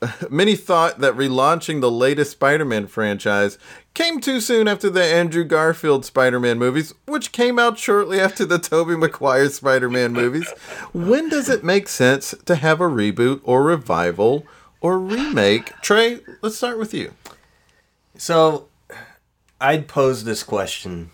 Many 0.30 0.56
thought 0.56 0.98
that 0.98 1.14
relaunching 1.14 1.80
the 1.80 1.90
latest 1.90 2.32
Spider-Man 2.32 2.88
franchise 2.88 3.56
came 3.94 4.20
too 4.20 4.40
soon 4.40 4.66
after 4.66 4.90
the 4.90 5.02
Andrew 5.04 5.44
Garfield 5.44 6.04
Spider-Man 6.04 6.58
movies, 6.58 6.92
which 7.06 7.30
came 7.30 7.58
out 7.58 7.78
shortly 7.78 8.18
after 8.20 8.44
the 8.44 8.58
Tobey 8.58 8.96
Maguire 8.96 9.48
Spider-Man 9.48 10.12
movies. 10.12 10.50
When 10.92 11.28
does 11.28 11.48
it 11.48 11.62
make 11.62 11.88
sense 11.88 12.34
to 12.46 12.56
have 12.56 12.80
a 12.80 12.84
reboot 12.88 13.40
or 13.44 13.62
revival 13.62 14.44
or 14.80 14.98
remake? 14.98 15.72
Trey, 15.82 16.20
let's 16.40 16.56
start 16.56 16.78
with 16.78 16.92
you. 16.92 17.12
So 18.16 18.68
I'd 19.62 19.88
pose 19.88 20.24
this 20.24 20.42
question 20.42 21.10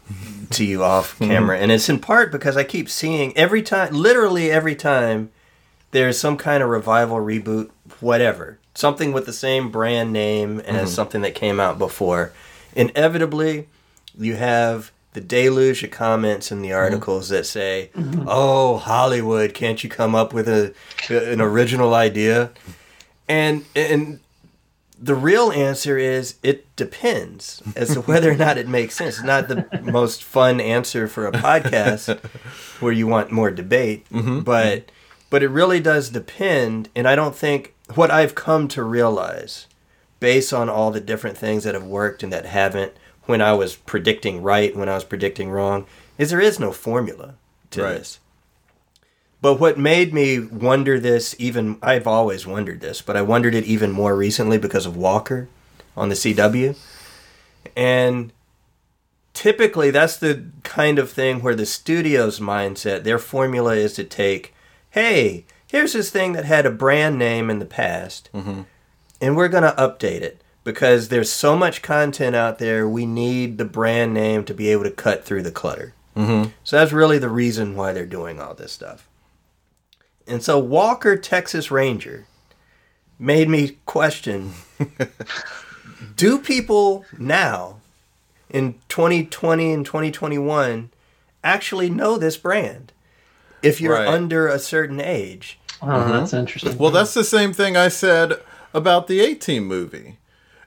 to 0.50 0.64
you 0.64 0.82
off 0.82 1.12
hmm. 1.18 1.24
camera, 1.24 1.58
and 1.58 1.70
it's 1.70 1.88
in 1.88 2.00
part 2.00 2.32
because 2.32 2.56
I 2.56 2.64
keep 2.64 2.88
seeing 2.88 3.36
every 3.36 3.62
time, 3.62 3.92
literally 3.92 4.50
every 4.50 4.74
time, 4.74 5.30
there's 5.90 6.18
some 6.18 6.36
kind 6.36 6.62
of 6.62 6.68
revival, 6.68 7.18
reboot, 7.18 7.70
whatever, 8.00 8.58
something 8.74 9.12
with 9.12 9.26
the 9.26 9.32
same 9.32 9.70
brand 9.70 10.12
name 10.12 10.60
as 10.60 10.74
mm-hmm. 10.74 10.86
something 10.86 11.22
that 11.22 11.34
came 11.34 11.60
out 11.60 11.78
before. 11.78 12.32
Inevitably, 12.74 13.68
you 14.18 14.36
have 14.36 14.92
the 15.14 15.20
deluge 15.20 15.82
of 15.82 15.90
comments 15.90 16.52
in 16.52 16.62
the 16.62 16.68
mm-hmm. 16.68 16.78
articles 16.78 17.28
that 17.30 17.46
say, 17.46 17.90
mm-hmm. 17.94 18.24
"Oh, 18.28 18.76
Hollywood, 18.76 19.54
can't 19.54 19.82
you 19.82 19.90
come 19.90 20.14
up 20.14 20.32
with 20.32 20.48
a 20.48 20.74
an 21.08 21.40
original 21.40 21.94
idea?" 21.94 22.50
And 23.28 23.64
and 23.74 24.20
the 25.00 25.14
real 25.14 25.52
answer 25.52 25.96
is 25.96 26.36
it 26.42 26.74
depends 26.76 27.62
as 27.76 27.94
to 27.94 28.00
whether 28.02 28.32
or 28.32 28.36
not 28.36 28.58
it 28.58 28.68
makes 28.68 28.96
sense. 28.96 29.16
It's 29.16 29.24
not 29.24 29.48
the 29.48 29.68
most 29.82 30.24
fun 30.24 30.60
answer 30.60 31.06
for 31.06 31.26
a 31.26 31.32
podcast 31.32 32.18
where 32.80 32.92
you 32.92 33.06
want 33.06 33.30
more 33.30 33.50
debate, 33.50 34.08
mm-hmm. 34.10 34.40
but 34.40 34.90
but 35.30 35.42
it 35.42 35.48
really 35.48 35.80
does 35.80 36.10
depend. 36.10 36.88
And 36.96 37.06
I 37.06 37.14
don't 37.14 37.36
think 37.36 37.74
what 37.94 38.10
I've 38.10 38.34
come 38.34 38.66
to 38.68 38.82
realize, 38.82 39.66
based 40.20 40.52
on 40.52 40.68
all 40.68 40.90
the 40.90 41.00
different 41.00 41.36
things 41.38 41.64
that 41.64 41.74
have 41.74 41.84
worked 41.84 42.22
and 42.22 42.32
that 42.32 42.46
haven't, 42.46 42.92
when 43.24 43.40
I 43.40 43.52
was 43.52 43.76
predicting 43.76 44.42
right, 44.42 44.74
when 44.74 44.88
I 44.88 44.94
was 44.94 45.04
predicting 45.04 45.50
wrong, 45.50 45.86
is 46.16 46.30
there 46.30 46.40
is 46.40 46.58
no 46.58 46.72
formula 46.72 47.34
to 47.70 47.82
Right. 47.82 47.98
this. 47.98 48.18
But 49.40 49.60
what 49.60 49.78
made 49.78 50.12
me 50.12 50.40
wonder 50.40 50.98
this 50.98 51.36
even 51.38 51.78
I've 51.82 52.06
always 52.06 52.46
wondered 52.46 52.80
this, 52.80 53.02
but 53.02 53.16
I 53.16 53.22
wondered 53.22 53.54
it 53.54 53.64
even 53.64 53.92
more 53.92 54.16
recently 54.16 54.58
because 54.58 54.84
of 54.84 54.96
Walker 54.96 55.48
on 55.96 56.08
the 56.08 56.16
CW. 56.16 56.76
And 57.76 58.32
typically 59.34 59.92
that's 59.92 60.16
the 60.16 60.44
kind 60.64 60.98
of 60.98 61.10
thing 61.10 61.40
where 61.40 61.54
the 61.54 61.66
studio's 61.66 62.40
mindset, 62.40 63.04
their 63.04 63.18
formula 63.18 63.76
is 63.76 63.92
to 63.94 64.04
take, 64.04 64.52
hey, 64.90 65.44
here's 65.68 65.92
this 65.92 66.10
thing 66.10 66.32
that 66.32 66.44
had 66.44 66.66
a 66.66 66.70
brand 66.70 67.18
name 67.18 67.48
in 67.48 67.60
the 67.60 67.64
past, 67.64 68.28
mm-hmm. 68.34 68.62
and 69.20 69.36
we're 69.36 69.48
going 69.48 69.62
to 69.62 69.78
update 69.78 70.22
it 70.22 70.42
because 70.64 71.08
there's 71.08 71.30
so 71.30 71.56
much 71.56 71.82
content 71.82 72.34
out 72.36 72.58
there, 72.58 72.88
we 72.88 73.06
need 73.06 73.58
the 73.58 73.64
brand 73.64 74.12
name 74.12 74.44
to 74.44 74.52
be 74.52 74.68
able 74.68 74.82
to 74.82 74.90
cut 74.90 75.24
through 75.24 75.42
the 75.42 75.50
clutter. 75.50 75.94
Mm-hmm. 76.16 76.50
So 76.64 76.76
that's 76.76 76.92
really 76.92 77.18
the 77.18 77.30
reason 77.30 77.76
why 77.76 77.92
they're 77.92 78.04
doing 78.04 78.40
all 78.40 78.54
this 78.54 78.72
stuff. 78.72 79.07
And 80.28 80.42
so 80.42 80.58
Walker 80.58 81.16
Texas 81.16 81.70
Ranger 81.70 82.26
made 83.18 83.48
me 83.48 83.78
question 83.86 84.52
do 86.16 86.38
people 86.38 87.04
now 87.18 87.80
in 88.50 88.74
2020 88.88 89.72
and 89.72 89.84
2021 89.84 90.90
actually 91.42 91.90
know 91.90 92.16
this 92.16 92.36
brand 92.36 92.92
if 93.62 93.80
you're 93.80 93.94
Right. 93.94 94.06
under 94.08 94.46
a 94.48 94.58
certain 94.58 95.00
age? 95.00 95.58
oh, 95.82 96.12
that's 96.12 96.30
mm-hmm. 96.30 96.40
interesting. 96.40 96.78
Well, 96.78 96.90
that's 96.90 97.14
the 97.14 97.24
same 97.24 97.52
thing 97.52 97.76
I 97.76 97.88
said 97.88 98.34
about 98.74 99.06
the 99.06 99.20
A 99.20 99.34
Team 99.34 99.64
movie. 99.66 100.18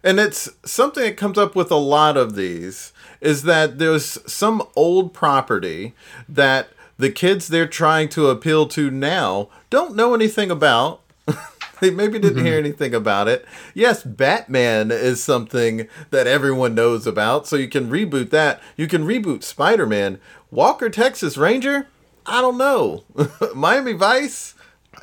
And 0.04 0.20
it's 0.20 0.50
something 0.66 1.04
that 1.04 1.18
comes 1.18 1.38
up 1.38 1.56
with 1.56 1.70
a 1.70 1.76
lot 1.76 2.18
of 2.18 2.36
these 2.36 2.92
is 3.20 3.44
that 3.44 3.78
there's 3.78 4.18
some 4.30 4.64
old 4.76 5.14
property 5.14 5.94
that 6.28 6.70
the 7.02 7.12
kids 7.12 7.48
they're 7.48 7.68
trying 7.68 8.08
to 8.10 8.30
appeal 8.30 8.68
to 8.68 8.92
now 8.92 9.50
don't 9.70 9.96
know 9.96 10.14
anything 10.14 10.52
about. 10.52 11.02
they 11.82 11.90
maybe 11.90 12.20
didn't 12.20 12.46
hear 12.46 12.58
anything 12.58 12.94
about 12.94 13.28
it. 13.28 13.44
Yes, 13.74 14.04
Batman 14.04 14.92
is 14.92 15.24
something 15.24 15.88
that 16.12 16.28
everyone 16.28 16.76
knows 16.76 17.08
about, 17.08 17.48
so 17.48 17.56
you 17.56 17.68
can 17.68 17.90
reboot 17.90 18.30
that. 18.30 18.62
You 18.78 18.88
can 18.88 19.06
reboot 19.06 19.44
Spider 19.44 19.88
Man. 19.88 20.20
Walker, 20.52 20.90
Texas 20.90 21.38
Ranger? 21.38 21.88
I 22.26 22.40
don't 22.40 22.58
know. 22.58 23.04
Miami 23.56 23.94
Vice? 23.94 24.54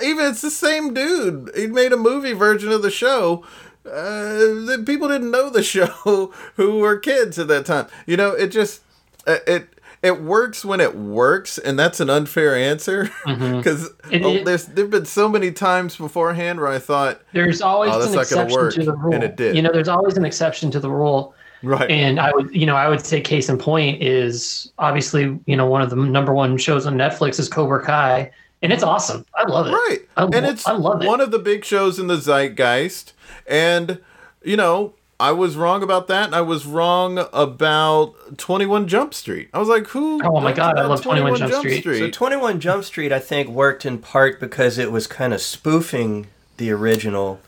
even 0.02 0.26
it's 0.26 0.42
the 0.42 0.50
same 0.50 0.94
dude. 0.94 1.50
He 1.56 1.66
made 1.66 1.92
a 1.92 1.96
movie 1.96 2.34
version 2.34 2.70
of 2.70 2.82
the 2.82 2.90
show. 2.90 3.44
Uh, 3.84 4.76
people 4.84 5.08
didn't 5.08 5.30
know 5.30 5.50
the 5.50 5.62
show 5.64 6.32
who 6.54 6.78
were 6.78 6.98
kids 6.98 7.38
at 7.38 7.48
that 7.48 7.66
time. 7.66 7.86
You 8.06 8.16
know, 8.16 8.32
it 8.32 8.48
just 8.48 8.82
uh, 9.26 9.38
it 9.46 9.77
it 10.02 10.22
works 10.22 10.64
when 10.64 10.80
it 10.80 10.96
works, 10.96 11.58
and 11.58 11.78
that's 11.78 11.98
an 12.00 12.08
unfair 12.10 12.54
answer 12.56 13.04
mm-hmm. 13.26 13.56
because 13.58 13.90
It- 14.10 14.22
oh, 14.24 14.34
it- 14.34 14.44
there's 14.44 14.66
there've 14.66 14.90
been 14.90 15.04
so 15.06 15.28
many 15.28 15.50
times 15.52 15.96
beforehand 15.96 16.60
where 16.60 16.68
I 16.68 16.78
thought, 16.78 17.20
There's 17.32 17.60
always 17.60 17.90
Oh, 17.92 18.00
an 18.12 18.18
exception 18.18 18.56
work, 18.58 18.74
to 18.74 18.84
the 18.84 18.92
rule. 18.94 19.14
and 19.14 19.24
it 19.24 19.36
did. 19.36 19.56
You 19.56 19.62
know, 19.62 19.72
there's 19.72 19.88
always 19.88 20.16
an 20.16 20.24
exception 20.24 20.70
to 20.72 20.80
the 20.80 20.90
rule. 20.90 21.34
right, 21.64 21.90
And 21.90 22.20
I 22.20 22.30
would, 22.32 22.54
you 22.54 22.66
know, 22.66 22.76
I 22.76 22.88
would 22.88 23.04
say 23.04 23.20
case 23.20 23.48
in 23.48 23.58
point 23.58 24.00
is 24.02 24.70
obviously, 24.78 25.38
you 25.46 25.56
know, 25.56 25.66
one 25.66 25.82
of 25.82 25.90
the 25.90 25.96
number 25.96 26.32
one 26.32 26.56
shows 26.58 26.86
on 26.86 26.94
Netflix 26.96 27.40
is 27.40 27.48
Cobra 27.48 27.84
Kai, 27.84 28.30
and 28.62 28.72
it's 28.72 28.84
awesome. 28.84 29.24
I 29.34 29.44
love 29.48 29.66
it. 29.66 29.72
right, 29.72 29.98
I, 30.16 30.24
and 30.24 30.46
it's 30.46 30.66
I 30.68 30.72
love 30.72 31.02
it. 31.02 31.06
one 31.06 31.20
of 31.20 31.32
the 31.32 31.38
big 31.40 31.64
shows 31.64 31.98
in 31.98 32.06
the 32.06 32.16
zeitgeist, 32.16 33.12
and 33.48 33.98
you 34.44 34.56
know. 34.56 34.94
I 35.20 35.32
was 35.32 35.56
wrong 35.56 35.82
about 35.82 36.06
that, 36.08 36.26
and 36.26 36.34
I 36.34 36.42
was 36.42 36.64
wrong 36.64 37.18
about 37.32 38.38
Twenty 38.38 38.66
One 38.66 38.86
Jump 38.86 39.12
Street. 39.14 39.48
I 39.52 39.58
was 39.58 39.68
like, 39.68 39.88
"Who?" 39.88 40.20
Oh 40.22 40.40
my 40.40 40.52
God, 40.52 40.78
I 40.78 40.86
love 40.86 41.02
21 41.02 41.36
Jump 41.36 41.52
Street. 41.54 41.82
So 41.84 42.08
21 42.10 42.60
Jump 42.60 42.84
Street, 42.84 43.12
I 43.12 43.18
think, 43.18 43.48
worked 43.48 43.84
in 43.84 43.98
part 43.98 44.38
because 44.38 44.78
it 44.78 44.92
was 44.92 45.06
kind 45.08 45.34
of 45.34 45.40
spoofing 45.40 46.28
the 46.58 46.70
original, 46.70 47.40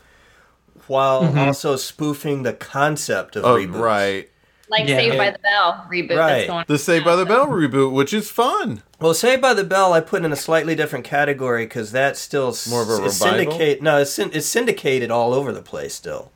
while 0.87 1.23
Mm-hmm. 1.23 1.37
also 1.39 1.75
spoofing 1.77 2.43
the 2.43 2.53
concept 2.53 3.35
of 3.37 3.43
reboot. 3.45 3.47
Oh, 3.47 3.55
reboots. 3.77 3.81
right. 3.81 4.29
Like 4.69 4.87
Yeah. 4.87 4.97
Saved 4.97 5.17
by 5.17 5.29
the 5.31 5.39
Bell 5.39 5.85
reboot 5.89 6.17
Right. 6.17 6.29
that's 6.39 6.47
going 6.47 6.65
The 6.67 6.77
Saved 6.77 7.05
by 7.05 7.15
the 7.17 7.25
Bell 7.25 7.47
reboot, 7.47 7.91
which 7.93 8.13
is 8.13 8.29
fun. 8.31 8.83
Well, 8.99 9.13
Saved 9.13 9.41
by 9.41 9.53
the 9.53 9.63
Bell, 9.65 9.91
I 9.93 9.99
put 9.99 10.23
in 10.25 10.31
a 10.31 10.37
slightly 10.37 10.75
different 10.75 11.03
category 11.05 11.65
because 11.65 11.91
that's 11.91 12.19
still 12.21 12.55
More 12.69 12.81
of 12.81 12.87
a 12.89 12.93
revival? 12.93 13.11
syndicate. 13.11 13.81
No, 13.81 13.97
it's, 13.99 14.17
it's 14.17 14.47
syndicated 14.47 15.11
all 15.11 15.33
over 15.33 15.51
the 15.51 15.61
place 15.61 15.93
still. 15.93 16.31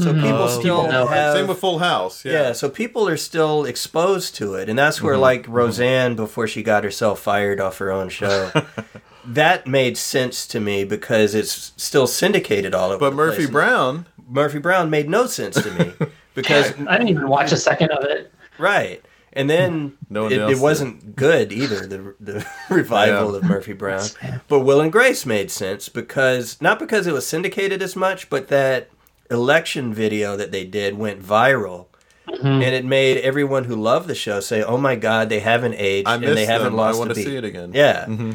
So 0.00 0.12
people 0.12 0.28
Oh, 0.42 0.48
still 0.60 0.76
People 0.82 0.92
know 0.92 1.06
have 1.06 1.34
Same 1.34 1.46
with 1.46 1.58
Full 1.58 1.78
House. 1.78 2.24
yeah. 2.24 2.32
Yeah. 2.32 2.52
so 2.52 2.68
people 2.68 3.08
are 3.08 3.16
still 3.16 3.64
exposed 3.64 4.34
to 4.36 4.54
it, 4.54 4.68
and 4.68 4.78
that's 4.78 5.00
where 5.02 5.14
Mm-hmm. 5.14 5.22
like 5.22 5.48
Roseanne 5.48 6.14
before 6.16 6.46
she 6.48 6.62
got 6.62 6.84
herself 6.84 7.20
fired 7.20 7.60
off 7.60 7.78
her 7.78 7.90
own 7.90 8.08
show. 8.08 8.50
that 9.24 9.66
made 9.66 9.96
sense 9.98 10.46
to 10.48 10.60
me 10.60 10.84
because 10.84 11.34
it's 11.34 11.72
still 11.76 12.06
syndicated 12.06 12.74
all 12.74 12.90
over. 12.90 12.98
But 12.98 13.10
the 13.10 13.16
Murphy 13.16 13.36
place. 13.44 13.50
Brown. 13.50 14.06
Murphy 14.28 14.58
Brown 14.58 14.90
made 14.90 15.08
no 15.08 15.26
sense 15.26 15.60
to 15.62 15.70
me 15.72 15.92
because 16.34 16.72
I 16.86 16.96
didn't 16.98 17.08
even 17.08 17.28
watch 17.28 17.52
a 17.52 17.56
second 17.56 17.90
of 17.90 18.04
it. 18.04 18.32
right, 18.58 19.04
and 19.32 19.50
then 19.50 19.96
No 20.08 20.26
it, 20.26 20.32
it 20.52 20.58
wasn't 20.58 21.16
good 21.16 21.52
either. 21.52 21.86
The 21.86 22.14
the 22.20 22.46
revival 22.70 23.32
Yeah. 23.32 23.38
of 23.38 23.44
Murphy 23.44 23.72
Brown, 23.72 24.06
but 24.48 24.60
Will 24.60 24.80
and 24.80 24.92
Grace 24.92 25.26
made 25.26 25.50
sense 25.50 25.88
because 25.88 26.60
not 26.62 26.78
because 26.78 27.06
it 27.08 27.12
was 27.12 27.26
syndicated 27.26 27.82
as 27.82 27.96
much, 27.96 28.30
but 28.30 28.48
that 28.48 28.88
election 29.30 29.94
video 29.94 30.36
that 30.36 30.52
they 30.52 30.64
did 30.64 30.98
went 30.98 31.22
viral. 31.22 31.86
Mm-hmm. 32.28 32.46
And 32.46 32.62
it 32.62 32.84
made 32.84 33.18
everyone 33.18 33.64
who 33.64 33.74
loved 33.74 34.06
the 34.06 34.14
show 34.14 34.40
say, 34.40 34.62
"Oh 34.62 34.76
my 34.76 34.94
God, 34.94 35.28
they 35.28 35.40
haven't 35.40 35.74
aged 35.74 36.06
I 36.06 36.14
and 36.14 36.22
missed 36.22 36.34
they 36.34 36.46
haven't 36.46 36.72
them. 36.72 36.80
I 36.80 36.84
lost 36.84 36.98
want 36.98 37.10
to 37.10 37.14
beat." 37.14 37.24
see 37.24 37.36
it 37.36 37.44
again. 37.44 37.72
Yeah. 37.74 38.04
Mm-hmm. 38.06 38.32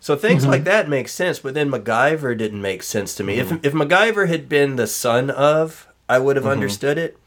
So 0.00 0.16
things 0.16 0.42
mm-hmm. 0.42 0.52
like 0.52 0.64
that 0.64 0.88
make 0.88 1.08
sense, 1.08 1.38
but 1.38 1.54
then 1.54 1.70
MacGyver 1.70 2.36
didn't 2.36 2.60
make 2.60 2.82
sense 2.82 3.14
to 3.16 3.24
me. 3.24 3.38
If 3.38 3.48
mm-hmm. 3.48 3.66
if 3.66 3.72
MacGyver 3.72 4.28
had 4.28 4.48
been 4.48 4.76
the 4.76 4.86
son 4.86 5.30
of, 5.30 5.88
I 6.08 6.18
would 6.18 6.36
have 6.36 6.44
mm-hmm. 6.44 6.52
understood 6.52 6.98
it. 6.98 7.18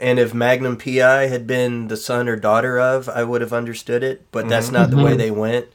And 0.00 0.18
if 0.18 0.32
Magnum 0.32 0.76
PI 0.76 1.26
had 1.26 1.46
been 1.46 1.88
the 1.88 1.96
son 1.96 2.28
or 2.28 2.36
daughter 2.36 2.78
of, 2.78 3.08
I 3.08 3.24
would 3.24 3.40
have 3.40 3.52
understood 3.52 4.04
it. 4.04 4.30
But 4.30 4.48
that's 4.48 4.70
not 4.70 4.90
the 4.90 4.96
way 4.96 5.16
they 5.16 5.30
went. 5.30 5.66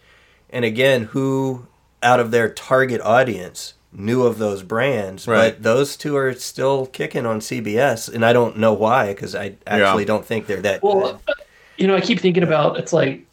And 0.50 0.64
again, 0.64 1.06
who 1.06 1.68
out 2.02 2.20
of 2.20 2.32
their 2.32 2.50
target 2.50 3.02
audience 3.02 3.74
knew 3.96 4.24
of 4.24 4.38
those 4.38 4.64
brands? 4.64 5.28
Right. 5.28 5.54
But 5.54 5.64
those 5.64 5.96
two 5.98 6.16
are 6.16 6.34
still 6.34 6.88
kicking 6.88 7.26
on 7.26 7.40
CBS, 7.40 8.14
and 8.14 8.26
I 8.26 8.34
don't 8.34 8.58
know 8.58 8.74
why 8.74 9.14
because 9.14 9.36
I 9.36 9.56
actually 9.68 10.06
don't 10.06 10.26
think 10.26 10.48
they're 10.48 10.62
that 10.62 10.82
Well, 10.84 11.22
good. 11.26 11.36
you 11.78 11.88
know, 11.88 11.96
I 11.96 12.02
keep 12.02 12.20
thinking 12.20 12.44
about 12.44 12.78
it's 12.78 12.94
like 12.94 13.26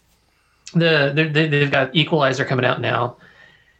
the 0.74 1.12
they're- 1.14 1.28
they 1.28 1.48
they've 1.48 1.70
got 1.70 1.94
Equalizer 1.94 2.44
coming 2.44 2.64
out 2.64 2.80
now, 2.80 3.16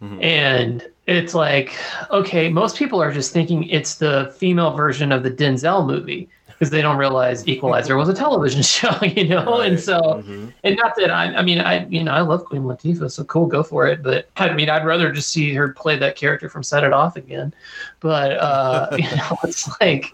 mm-hmm. 0.03 0.23
and 0.23 0.87
it's 1.07 1.35
like 1.35 1.75
okay, 2.11 2.49
most 2.49 2.77
people 2.77 3.03
are 3.03 3.13
just 3.13 3.33
thinking 3.33 3.65
it's 3.69 3.97
the 3.97 4.35
female 4.39 4.73
version 4.73 5.13
of 5.13 5.23
the 5.23 5.31
Denzel 5.31 5.87
movie 5.87 6.29
because 6.61 6.71
they 6.71 6.83
don't 6.83 6.99
realize 6.99 7.49
Equalizer 7.49 7.97
was 7.97 8.11
a 8.11 8.15
television 8.15 8.61
show, 8.77 8.95
you 9.03 9.27
know, 9.27 9.61
and 9.63 9.81
so 9.81 9.99
Mhm. 9.99 10.53
and 10.63 10.77
not 10.77 10.95
that 10.97 11.11
I 11.11 11.35
I 11.35 11.43
mean 11.43 11.59
I 11.59 11.87
you 11.87 12.05
know 12.05 12.13
I 12.13 12.21
love 12.21 12.45
Queen 12.45 12.63
Latifah, 12.65 13.11
so 13.11 13.25
cool, 13.25 13.47
go 13.47 13.63
for 13.63 13.87
it. 13.87 14.03
But 14.03 14.29
I 14.37 14.53
mean 14.53 14.69
I'd 14.69 14.85
rather 14.85 15.11
just 15.11 15.31
see 15.33 15.55
her 15.55 15.71
play 15.71 15.97
that 15.97 16.17
character 16.17 16.51
from 16.51 16.63
Set 16.63 16.85
It 16.85 16.93
Off 16.93 17.17
again. 17.17 17.55
But 18.01 18.33
uh, 18.33 18.89
you 18.99 19.05
know, 19.17 19.39
it's 19.43 19.71
like 19.81 20.05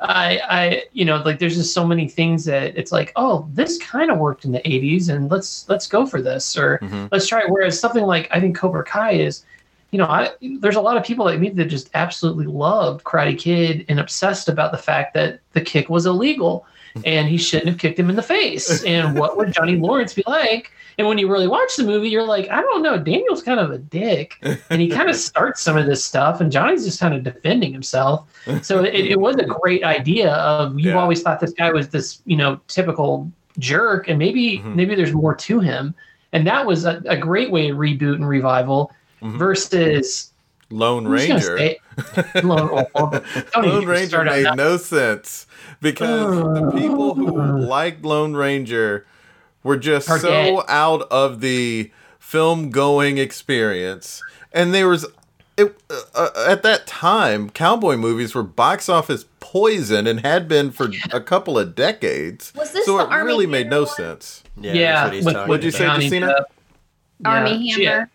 I 0.00 0.40
I 0.48 0.82
you 0.92 1.04
know 1.04 1.16
like 1.16 1.40
there's 1.40 1.56
just 1.56 1.74
so 1.74 1.84
many 1.84 2.06
things 2.08 2.44
that 2.44 2.78
it's 2.78 2.92
like 2.92 3.10
oh 3.16 3.48
this 3.52 3.76
kind 3.78 4.12
of 4.12 4.18
worked 4.18 4.44
in 4.44 4.52
the 4.52 4.60
80s 4.60 5.08
and 5.12 5.28
let's 5.28 5.68
let's 5.68 5.88
go 5.88 6.06
for 6.06 6.22
this 6.22 6.56
or 6.56 6.78
Mhm. 6.80 7.08
let's 7.10 7.26
try 7.26 7.40
it. 7.40 7.50
Whereas 7.50 7.80
something 7.80 8.04
like 8.04 8.28
I 8.30 8.38
think 8.38 8.56
Cobra 8.56 8.84
Kai 8.84 9.14
is. 9.14 9.44
You 9.90 9.98
know, 9.98 10.06
I, 10.06 10.30
there's 10.60 10.76
a 10.76 10.80
lot 10.82 10.96
of 10.98 11.04
people 11.04 11.24
like 11.24 11.40
me 11.40 11.48
that 11.50 11.64
just 11.66 11.88
absolutely 11.94 12.46
loved 12.46 13.04
Karate 13.04 13.38
Kid 13.38 13.86
and 13.88 13.98
obsessed 13.98 14.48
about 14.48 14.70
the 14.72 14.78
fact 14.78 15.14
that 15.14 15.40
the 15.52 15.60
kick 15.62 15.88
was 15.88 16.04
illegal 16.04 16.66
and 17.04 17.28
he 17.28 17.38
shouldn't 17.38 17.68
have 17.68 17.78
kicked 17.78 17.98
him 17.98 18.10
in 18.10 18.16
the 18.16 18.22
face. 18.22 18.82
And 18.86 19.14
what 19.18 19.36
would 19.36 19.52
Johnny 19.52 19.76
Lawrence 19.76 20.12
be 20.14 20.24
like? 20.26 20.72
And 20.98 21.06
when 21.06 21.16
you 21.16 21.30
really 21.30 21.46
watch 21.46 21.76
the 21.76 21.84
movie, 21.84 22.08
you're 22.08 22.24
like, 22.24 22.50
I 22.50 22.60
don't 22.60 22.82
know, 22.82 22.98
Daniel's 22.98 23.40
kind 23.40 23.60
of 23.60 23.70
a 23.70 23.78
dick, 23.78 24.34
and 24.68 24.80
he 24.82 24.88
kind 24.98 25.08
of 25.08 25.14
starts 25.14 25.60
some 25.62 25.76
of 25.76 25.86
this 25.86 26.04
stuff, 26.04 26.40
and 26.40 26.50
Johnny's 26.50 26.84
just 26.84 26.98
kind 26.98 27.14
of 27.14 27.22
defending 27.22 27.72
himself. 27.72 28.26
So 28.62 28.82
it, 28.82 28.94
it 28.94 29.20
was 29.20 29.36
a 29.36 29.44
great 29.44 29.84
idea. 29.84 30.32
Of 30.32 30.72
you've 30.78 30.94
Yeah. 30.94 31.00
always 31.00 31.22
thought 31.22 31.38
this 31.38 31.52
guy 31.52 31.70
was 31.70 31.88
this, 31.90 32.20
you 32.26 32.36
know, 32.36 32.60
typical 32.66 33.30
jerk, 33.60 34.08
and 34.08 34.18
maybe 34.18 34.58
Mhm. 34.58 34.74
maybe 34.74 34.94
there's 34.96 35.12
more 35.14 35.36
to 35.36 35.60
him. 35.60 35.94
And 36.32 36.44
that 36.48 36.66
was 36.66 36.84
a, 36.84 37.00
a 37.06 37.16
great 37.16 37.50
way 37.52 37.68
to 37.68 37.74
reboot 37.74 38.16
and 38.16 38.28
revival 38.28 38.90
Mhm. 39.22 39.38
versus 39.38 40.32
Lone 40.70 41.06
I'm 41.06 41.16
just 41.16 41.48
gonna 41.48 41.54
Ranger. 41.54 41.76
Lone, 42.46 42.70
well, 42.70 42.90
well, 42.94 43.10
don't 43.54 43.64
even 43.64 43.70
Lone 43.78 43.86
Ranger 43.86 44.24
made 44.24 44.54
no 44.56 44.76
sense 44.76 45.46
because 45.80 46.30
the 46.30 46.70
people 46.78 47.14
who 47.14 47.58
liked 47.58 48.04
Lone 48.04 48.34
Ranger 48.34 49.06
were 49.64 49.76
just 49.76 50.08
Are 50.10 50.18
so 50.18 50.28
dead. 50.28 50.64
out 50.68 51.02
of 51.10 51.40
the 51.40 51.90
film 52.18 52.70
going 52.70 53.18
experience, 53.18 54.22
and 54.52 54.74
there 54.74 54.88
was. 54.88 55.06
It, 55.56 55.76
uh, 55.90 56.02
uh, 56.14 56.44
at 56.46 56.62
that 56.62 56.86
time, 56.86 57.50
cowboy 57.50 57.96
movies 57.96 58.32
were 58.32 58.44
box 58.44 58.88
office 58.88 59.24
poison 59.40 60.06
and 60.06 60.20
had 60.20 60.46
been 60.46 60.70
for 60.70 60.88
a 61.12 61.20
couple 61.20 61.58
of 61.58 61.74
decades. 61.74 62.52
Was 62.54 62.70
this 62.70 62.86
so 62.86 62.98
the 62.98 63.02
it 63.02 63.08
Armie 63.10 63.24
really 63.26 63.46
made 63.46 63.68
no 63.68 63.82
one? 63.82 63.88
sense. 63.92 64.44
Yeah, 64.60 64.72
yeah, 64.74 65.04
what 65.06 65.12
he's 65.14 65.24
with- 65.24 65.34
talking 65.34 65.48
What'd 65.48 65.64
you 65.64 65.72
say, 65.72 65.78
Johnny 65.84 66.04
Justina? 66.04 66.26
Depp. 66.28 66.44
Armie 67.24 67.56
Yeah. 67.76 67.90
Hammer. 67.90 68.10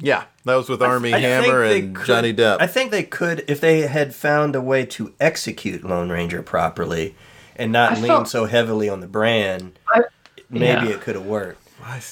Yeah, 0.00 0.24
that 0.44 0.56
was 0.56 0.68
with 0.68 0.82
Armie 0.82 1.10
I 1.14 1.20
think 1.20 1.46
Hammer 1.46 1.68
they 1.68 1.80
and 1.80 1.96
could- 1.96 2.06
Johnny 2.06 2.34
Depp. 2.34 2.58
I 2.60 2.66
think 2.66 2.90
they 2.90 3.02
could 3.02 3.44
if 3.48 3.60
they 3.60 3.82
had 3.82 4.14
found 4.14 4.54
a 4.54 4.60
way 4.60 4.84
to 4.86 5.12
execute 5.20 5.84
Lone 5.84 6.10
Ranger 6.10 6.42
properly 6.42 7.14
and 7.56 7.72
not 7.72 7.92
I 7.92 7.94
lean 7.96 8.06
felt- 8.06 8.28
so 8.28 8.46
heavily 8.46 8.88
on 8.88 9.00
the 9.00 9.06
brand. 9.08 9.78
I- 9.88 10.02
maybe 10.50 10.86
yeah. 10.86 10.88
it 10.88 11.00
could 11.00 11.14
have 11.16 11.26
worked. 11.26 11.60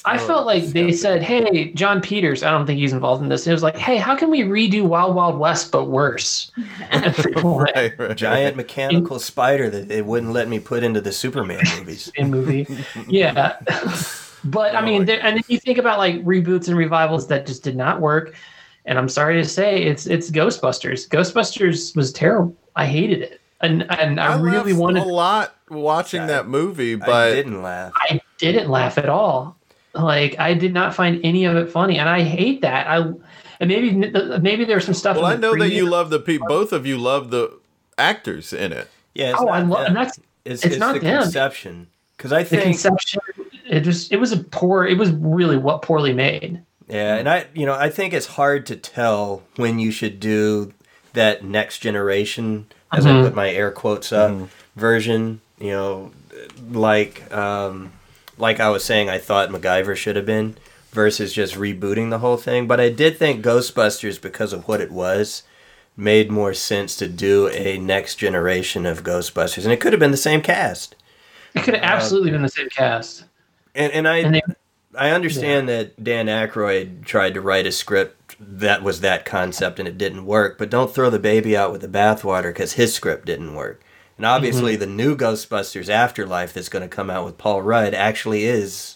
I 0.05 0.19
felt 0.19 0.45
like 0.45 0.65
they 0.65 0.91
said, 0.91 1.23
"Hey, 1.23 1.71
Jon 1.73 1.99
Peters." 1.99 2.43
I 2.43 2.51
don't 2.51 2.67
think 2.67 2.79
he's 2.79 2.93
involved 2.93 3.23
in 3.23 3.29
this. 3.29 3.47
It 3.47 3.51
was 3.51 3.63
like, 3.63 3.75
"Hey, 3.75 3.97
how 3.97 4.15
can 4.15 4.29
we 4.29 4.41
redo 4.41 4.83
Wild 4.83 5.15
Wild 5.15 5.39
West 5.39 5.71
but 5.71 5.85
worse?" 5.85 6.51
right, 6.93 7.97
right. 7.97 8.15
Giant 8.15 8.55
mechanical 8.55 9.17
spider 9.17 9.71
that 9.71 9.87
they 9.87 10.03
wouldn't 10.03 10.31
let 10.31 10.47
me 10.47 10.59
put 10.59 10.83
into 10.83 11.01
the 11.01 11.11
Superman 11.11 11.63
movies. 11.79 12.11
in 12.15 12.29
movie. 12.29 12.67
Yeah. 13.07 13.55
But 14.45 14.75
I 14.75 14.81
mean, 14.83 15.05
there, 15.05 15.23
and 15.23 15.37
then 15.37 15.43
you 15.47 15.59
think 15.59 15.77
about 15.77 15.97
like 15.99 16.15
reboots 16.23 16.67
and 16.67 16.77
revivals 16.77 17.27
that 17.27 17.45
just 17.45 17.63
did 17.63 17.75
not 17.75 18.01
work. 18.01 18.35
And 18.85 18.97
I'm 18.99 19.07
sorry 19.09 19.35
to 19.41 19.47
say, 19.47 19.83
it's 19.83 20.05
it's 20.07 20.29
Ghostbusters. 20.29 21.07
Ghostbusters 21.07 21.95
was 21.95 22.11
terrible. 22.11 22.55
I 22.75 22.85
hated 22.85 23.21
it, 23.21 23.41
and 23.61 23.89
and 23.91 24.19
I, 24.19 24.39
really 24.41 24.73
laughed 24.73 24.79
wanted. 24.81 25.03
a 25.03 25.05
lot 25.05 25.55
watching 25.69 26.21
I- 26.21 26.27
that 26.27 26.47
movie, 26.47 26.95
but 26.95 27.09
I 27.09 27.29
but 27.29 27.35
didn't 27.35 27.61
laugh. 27.61 27.93
I 27.95 28.19
didn't 28.37 28.69
laugh 28.69 28.97
at 28.97 29.07
all. 29.07 29.55
Like 29.93 30.37
I 30.39 30.53
did 30.53 30.73
not 30.73 30.93
find 30.93 31.21
any 31.23 31.45
of 31.45 31.55
it 31.55 31.71
funny, 31.71 31.97
and 31.97 32.09
I 32.09 32.23
hate 32.23 32.61
that. 32.61 32.87
I 32.87 32.97
and 33.61 33.69
maybe 33.69 33.91
maybe 34.41 34.65
there's 34.65 34.83
some 34.85 34.93
stuff. 34.95 35.15
well, 35.15 35.27
in 35.27 35.31
I 35.31 35.35
the 35.35 35.41
know 35.41 35.57
that 35.57 35.71
you 35.71 35.85
love 35.89 36.09
the 36.09 36.19
pe- 36.19 36.37
both 36.39 36.73
of 36.73 36.85
you 36.85 36.97
love 36.97 37.29
the 37.31 37.57
actors 37.97 38.51
in 38.51 38.73
it. 38.73 38.89
Yeah, 39.13 39.29
it's 39.31 39.39
Oh, 39.39 39.47
I 39.47 39.61
not 39.61 39.69
love, 39.69 39.77
them. 39.79 39.87
and 39.87 39.95
that's 39.95 40.17
it's, 40.43 40.63
it's 40.65 40.73
it's 40.73 40.77
not 40.79 40.95
the 40.95 40.99
them. 41.01 41.21
conception. 41.23 41.87
Because 42.17 42.33
I 42.33 42.43
think 42.43 42.49
the 42.49 42.57
think 42.57 42.75
conception. 42.81 43.21
It 43.73 43.81
just 43.81 44.11
it 44.11 44.17
was 44.17 44.31
a 44.31 44.37
poor. 44.37 44.85
It 44.85 44.97
was 44.97 45.11
really 45.11 45.57
what 45.57 45.81
poorly 45.81 46.13
made. 46.13 46.61
Yeah, 46.87 47.15
and 47.15 47.27
I, 47.27 47.47
you 47.53 47.65
know, 47.65 47.73
I 47.73 47.89
think 47.89 48.13
it's 48.13 48.27
hard 48.27 48.65
to 48.67 48.75
tell 48.75 49.41
when 49.55 49.79
you 49.79 49.89
should 49.89 50.19
do 50.19 50.73
that 51.13 51.43
next 51.43 51.79
generation, 51.79 52.67
as 52.91 53.05
I 53.05 53.11
Mhm. 53.11 53.23
put 53.23 53.35
my 53.35 53.49
air 53.49 53.71
quotes 53.71 54.11
up, 54.11 54.31
version. 54.75 55.41
You 55.59 55.71
know, 55.71 56.11
like, 56.71 57.33
um, 57.33 57.93
like 58.37 58.59
I 58.59 58.69
was 58.69 58.83
saying, 58.83 59.09
I 59.09 59.17
thought 59.17 59.49
MacGyver 59.49 59.95
should 59.95 60.15
have 60.17 60.25
been 60.25 60.55
versus 60.91 61.33
just 61.33 61.55
rebooting 61.55 62.09
the 62.11 62.19
whole 62.19 62.37
thing. 62.37 62.67
But 62.67 62.79
I 62.79 62.89
did 62.89 63.17
think 63.17 63.43
Ghostbusters, 63.43 64.21
because 64.21 64.53
of 64.53 64.67
what 64.67 64.81
it 64.81 64.91
was, 64.91 65.43
made 65.95 66.29
more 66.31 66.53
sense 66.53 66.95
to 66.97 67.07
do 67.07 67.47
a 67.49 67.77
next 67.77 68.15
generation 68.15 68.85
of 68.85 69.03
Ghostbusters, 69.03 69.63
and 69.63 69.71
it 69.71 69.79
could 69.79 69.93
have 69.93 69.99
been 69.99 70.11
the 70.11 70.17
same 70.17 70.41
cast. 70.41 70.95
It 71.55 71.63
could 71.63 71.75
have 71.75 71.83
absolutely 71.83 72.31
been 72.31 72.41
the 72.41 72.49
same 72.49 72.69
cast. 72.69 73.25
And 73.75 73.91
and 73.91 74.07
I 74.07 74.17
And 74.17 74.35
they, 74.35 74.41
I 74.95 75.11
understand 75.11 75.67
that 75.69 76.03
Dan 76.03 76.27
Aykroyd 76.27 77.05
tried 77.05 77.33
to 77.33 77.41
write 77.41 77.65
a 77.65 77.71
script 77.71 78.35
that 78.39 78.83
was 78.83 79.01
that 79.01 79.25
concept 79.25 79.79
and 79.79 79.87
it 79.87 79.97
didn't 79.97 80.25
work, 80.25 80.57
but 80.57 80.69
don't 80.69 80.93
throw 80.93 81.09
the 81.09 81.19
baby 81.19 81.57
out 81.57 81.71
with 81.71 81.81
the 81.81 81.87
bathwater 81.87 82.53
because 82.53 82.73
his 82.73 82.93
script 82.93 83.25
didn't 83.25 83.55
work. 83.55 83.81
And 84.17 84.25
obviously, 84.25 84.75
the 84.75 84.85
new 84.85 85.17
Ghostbusters 85.17 85.89
Afterlife 85.89 86.53
that's 86.53 86.69
going 86.69 86.87
to 86.87 86.95
come 86.95 87.09
out 87.09 87.25
with 87.25 87.37
Paul 87.37 87.63
Rudd 87.63 87.95
actually 87.95 88.45
is 88.45 88.95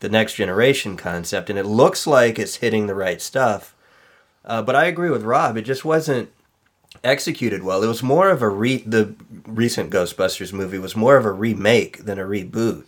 the 0.00 0.10
next 0.10 0.34
generation 0.34 0.96
concept, 0.96 1.48
and 1.48 1.58
it 1.58 1.64
looks 1.64 2.06
like 2.06 2.38
it's 2.38 2.56
hitting 2.56 2.86
the 2.86 2.94
right 2.94 3.22
stuff. 3.22 3.74
Uh, 4.44 4.62
but 4.62 4.76
I 4.76 4.84
agree 4.84 5.10
with 5.10 5.22
Rob; 5.22 5.56
it 5.56 5.62
just 5.62 5.84
wasn't 5.84 6.30
executed 7.02 7.62
well. 7.62 7.82
It 7.82 7.88
was 7.88 8.02
more 8.02 8.28
of 8.28 8.42
a 8.42 8.48
re 8.48 8.78
the 8.86 9.14
recent 9.46 9.90
Ghostbusters 9.90 10.52
movie 10.52 10.78
was 10.78 10.94
more 10.94 11.16
of 11.16 11.24
a 11.24 11.32
remake 11.32 12.04
than 12.04 12.18
a 12.18 12.24
reboot, 12.24 12.84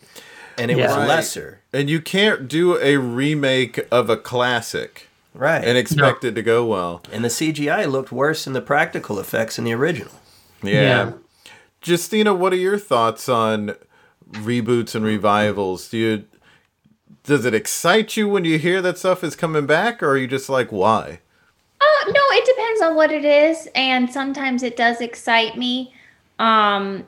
and 0.58 0.70
it 0.70 0.76
Yeah. 0.76 0.86
was 0.88 0.96
Right. 0.96 1.08
lesser. 1.08 1.60
And 1.72 1.88
you 1.90 2.00
can't 2.00 2.48
do 2.48 2.78
a 2.78 2.96
remake 2.96 3.80
of 3.90 4.08
a 4.10 4.16
classic 4.16 5.08
Right. 5.34 5.64
and 5.64 5.76
expect 5.78 6.24
it 6.24 6.34
to 6.34 6.42
go 6.42 6.64
well. 6.64 7.02
And 7.12 7.24
the 7.24 7.30
CGI 7.30 7.84
looked 7.84 8.12
worse 8.12 8.44
than 8.44 8.52
the 8.52 8.60
practical 8.60 9.18
effects 9.18 9.58
in 9.58 9.64
the 9.64 9.72
original. 9.74 10.12
Yeah. 10.62 10.82
Yeah. 10.82 11.12
Justina, 11.84 12.34
what 12.34 12.52
are 12.52 12.56
your 12.56 12.78
thoughts 12.78 13.28
on 13.28 13.74
reboots 14.30 14.94
and 14.94 15.04
revivals? 15.04 15.88
Do 15.88 15.98
you 15.98 16.24
does 17.24 17.44
it 17.44 17.54
excite 17.54 18.16
you 18.16 18.28
when 18.28 18.44
you 18.44 18.58
hear 18.58 18.82
that 18.82 18.98
stuff 18.98 19.22
is 19.22 19.36
coming 19.36 19.64
back 19.64 20.02
or 20.02 20.10
are 20.10 20.16
you 20.18 20.26
just 20.26 20.48
like 20.48 20.72
why? 20.72 21.20
Uh, 21.80 22.10
no, 22.10 22.20
it 22.32 22.44
depends 22.44 22.80
on 22.82 22.96
what 22.96 23.12
it 23.12 23.24
is, 23.24 23.68
and 23.76 24.10
sometimes 24.12 24.62
it 24.64 24.76
does 24.76 25.00
excite 25.00 25.56
me. 25.56 25.94
Um, 26.40 27.04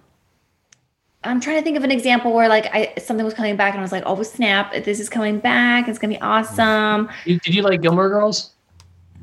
I'm 1.24 1.40
trying 1.40 1.56
to 1.58 1.62
think 1.62 1.76
of 1.76 1.84
an 1.84 1.90
example 1.90 2.32
where 2.32 2.48
like 2.48 2.66
I 2.74 2.92
something 2.98 3.24
was 3.24 3.34
coming 3.34 3.56
back 3.56 3.72
and 3.74 3.80
I 3.80 3.82
was 3.82 3.92
like, 3.92 4.04
oh 4.06 4.22
snap, 4.22 4.72
this 4.84 5.00
is 5.00 5.08
coming 5.08 5.38
back. 5.38 5.88
It's 5.88 5.98
gonna 5.98 6.14
be 6.14 6.20
awesome. 6.20 7.08
You- 7.24 7.38
Did 7.40 7.54
you 7.54 7.62
like 7.62 7.80
Gilmore 7.82 8.08
Girls? 8.08 8.50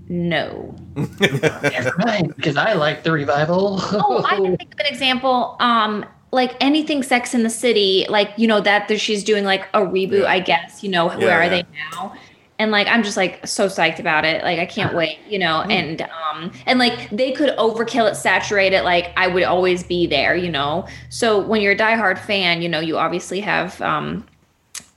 No. 0.09 0.75
Never 1.21 1.93
mind, 1.99 2.35
because 2.35 2.57
I 2.57 2.73
like 2.73 3.03
the 3.03 3.11
revival. 3.11 3.77
Oh, 3.81 4.23
I 4.27 4.35
can 4.37 4.57
think 4.57 4.73
of 4.73 4.79
an 4.81 4.85
example. 4.87 5.55
Um, 5.59 6.05
like 6.33 6.55
anything 6.59 7.03
Sex 7.03 7.33
in 7.33 7.43
the 7.43 7.49
City, 7.49 8.05
like 8.09 8.29
you 8.37 8.47
know 8.47 8.59
that 8.61 8.87
there, 8.87 8.97
she's 8.97 9.23
doing 9.23 9.43
like 9.45 9.67
a 9.73 9.79
reboot. 9.81 10.25
I 10.25 10.39
guess 10.39 10.83
you 10.83 10.89
know 10.89 11.07
where 11.07 11.19
Yeah, 11.19 11.37
are 11.37 11.43
yeah. 11.43 11.49
they 11.49 11.63
now? 11.93 12.13
And 12.61 12.69
like 12.69 12.85
I'm 12.85 13.01
just 13.01 13.17
like 13.17 13.45
so 13.45 13.65
psyched 13.65 13.97
about 13.97 14.23
it. 14.23 14.43
Like 14.43 14.59
I 14.59 14.67
can't 14.67 14.93
wait, 14.93 15.17
you 15.27 15.39
know. 15.39 15.61
And 15.63 16.03
um 16.03 16.51
and 16.67 16.77
like 16.77 17.09
they 17.09 17.31
could 17.31 17.57
overkill 17.57 18.09
it, 18.09 18.13
saturate 18.13 18.71
it. 18.71 18.83
Like 18.83 19.11
I 19.17 19.27
would 19.27 19.41
always 19.41 19.81
be 19.81 20.05
there, 20.05 20.35
you 20.35 20.51
know. 20.51 20.87
So 21.09 21.39
when 21.39 21.61
you're 21.61 21.71
a 21.71 21.77
diehard 21.77 22.19
fan, 22.19 22.61
you 22.61 22.69
know 22.69 22.79
you 22.79 22.99
obviously 22.99 23.39
have 23.39 23.81
um 23.81 24.23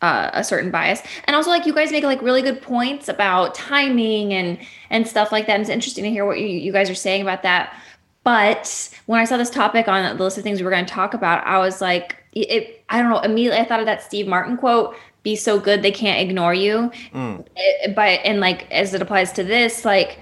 uh, 0.02 0.30
a 0.34 0.44
certain 0.44 0.70
bias 0.70 1.00
and 1.24 1.34
also 1.34 1.48
like 1.48 1.64
you 1.64 1.72
guys 1.72 1.90
make 1.90 2.04
like 2.04 2.20
really 2.20 2.42
good 2.42 2.60
points 2.60 3.08
about 3.08 3.54
timing 3.54 4.34
and 4.34 4.58
and 4.90 5.08
stuff 5.08 5.32
like 5.32 5.46
that 5.46 5.54
and 5.54 5.62
it's 5.62 5.70
interesting 5.70 6.04
to 6.04 6.10
hear 6.10 6.26
what 6.26 6.38
you, 6.38 6.46
you 6.46 6.70
guys 6.70 6.90
are 6.90 6.94
saying 6.94 7.22
about 7.22 7.42
that 7.42 7.74
but 8.22 8.90
when 9.06 9.18
i 9.18 9.24
saw 9.24 9.38
this 9.38 9.48
topic 9.48 9.88
on 9.88 10.14
the 10.14 10.22
list 10.22 10.36
of 10.36 10.44
things 10.44 10.60
we 10.60 10.64
were 10.64 10.70
going 10.70 10.84
to 10.84 10.92
talk 10.92 11.14
about 11.14 11.42
i 11.46 11.56
was 11.56 11.80
like 11.80 12.22
it 12.32 12.84
i 12.90 13.00
don't 13.00 13.08
know 13.08 13.20
immediately 13.20 13.58
i 13.58 13.64
thought 13.64 13.80
of 13.80 13.86
that 13.86 14.02
steve 14.02 14.26
martin 14.26 14.58
quote 14.58 14.94
be 15.24 15.34
so 15.34 15.58
good 15.58 15.82
they 15.82 15.90
can't 15.90 16.20
ignore 16.20 16.54
you. 16.54 16.92
Mm. 17.12 17.44
It- 17.56 17.96
but 17.96 18.20
and 18.24 18.38
like 18.38 18.70
as 18.70 18.94
it 18.94 19.02
applies 19.02 19.32
to 19.32 19.42
this 19.42 19.84
like 19.84 20.18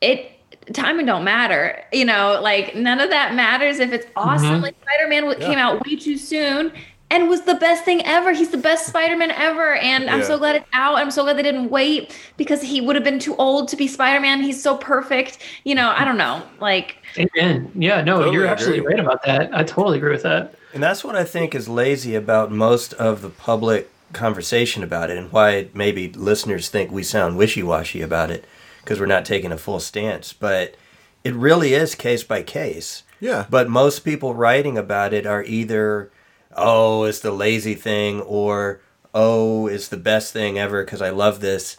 it 0.00 0.30
timing 0.72 1.06
don't 1.06 1.24
matter 1.24 1.82
you 1.92 2.04
know? 2.04 2.38
Like 2.40 2.76
none 2.76 3.00
of 3.00 3.10
that 3.10 3.34
matters 3.34 3.80
if 3.80 3.92
it's 3.92 4.06
awesome. 4.14 4.48
Mm-hmm. 4.50 4.62
Like 4.62 4.76
spider-man 4.82 5.22
w- 5.24 5.40
came 5.44 5.58
out 5.58 5.84
way 5.84 5.96
too 5.96 6.16
soon 6.16 6.72
and 7.10 7.28
was 7.28 7.42
the 7.42 7.56
best 7.56 7.84
thing 7.84 8.00
ever. 8.06 8.32
He's 8.32 8.50
the 8.50 8.56
best 8.56 8.86
spider-man 8.86 9.32
ever. 9.32 9.74
And 9.74 10.08
i'm 10.08 10.22
so 10.22 10.38
glad 10.38 10.56
it's 10.56 10.66
out. 10.72 10.94
I'm 10.94 11.10
so 11.10 11.24
glad 11.24 11.36
they 11.36 11.42
didn't 11.42 11.68
wait 11.68 12.16
because 12.38 12.62
he 12.62 12.80
would 12.80 12.94
have 12.96 13.04
been 13.04 13.18
too 13.18 13.34
old 13.36 13.68
to 13.68 13.76
be 13.76 13.86
spider-man. 13.88 14.42
He's 14.42 14.62
so 14.62 14.76
perfect. 14.76 15.38
You 15.64 15.74
know 15.74 15.92
i 15.96 16.04
don't 16.04 16.16
know. 16.18 16.42
Like 16.60 16.96
Amen. 17.18 17.70
Yeah, 17.74 18.00
no, 18.02 18.18
Totally 18.18 18.34
you're 18.34 18.44
agree. 18.44 18.52
absolutely 18.52 18.86
right 18.86 19.00
about 19.00 19.22
that. 19.24 19.54
I 19.54 19.62
totally 19.64 19.98
agree 19.98 20.12
with 20.12 20.22
that. 20.22 20.54
And 20.72 20.82
that's 20.82 21.04
what 21.04 21.14
I 21.16 21.24
think 21.24 21.54
is 21.54 21.68
lazy 21.68 22.14
about 22.14 22.50
most 22.50 22.94
of 22.94 23.20
the 23.20 23.28
public 23.28 23.90
conversation 24.12 24.82
about 24.82 25.10
it, 25.10 25.18
and 25.18 25.32
why 25.32 25.68
maybe 25.74 26.08
listeners 26.12 26.68
think 26.68 26.90
we 26.90 27.02
sound 27.02 27.36
wishy 27.36 27.62
washy 27.62 28.02
about 28.02 28.30
it 28.30 28.44
because 28.78 29.00
we're 29.00 29.06
not 29.06 29.24
taking 29.24 29.52
a 29.52 29.58
full 29.58 29.80
stance. 29.80 30.32
But 30.32 30.76
it 31.24 31.34
really 31.34 31.74
is 31.74 31.94
case 31.94 32.24
by 32.24 32.42
case. 32.42 33.02
Yeah. 33.20 33.46
But 33.48 33.68
most 33.68 34.00
people 34.00 34.34
writing 34.34 34.76
about 34.76 35.14
it 35.14 35.26
are 35.26 35.44
either, 35.44 36.10
oh, 36.56 37.04
it's 37.04 37.20
the 37.20 37.30
lazy 37.30 37.74
thing, 37.74 38.20
or 38.20 38.80
oh, 39.14 39.66
it's 39.66 39.88
the 39.88 39.96
best 39.96 40.32
thing 40.32 40.58
ever 40.58 40.84
because 40.84 41.02
I 41.02 41.10
love 41.10 41.40
this. 41.40 41.76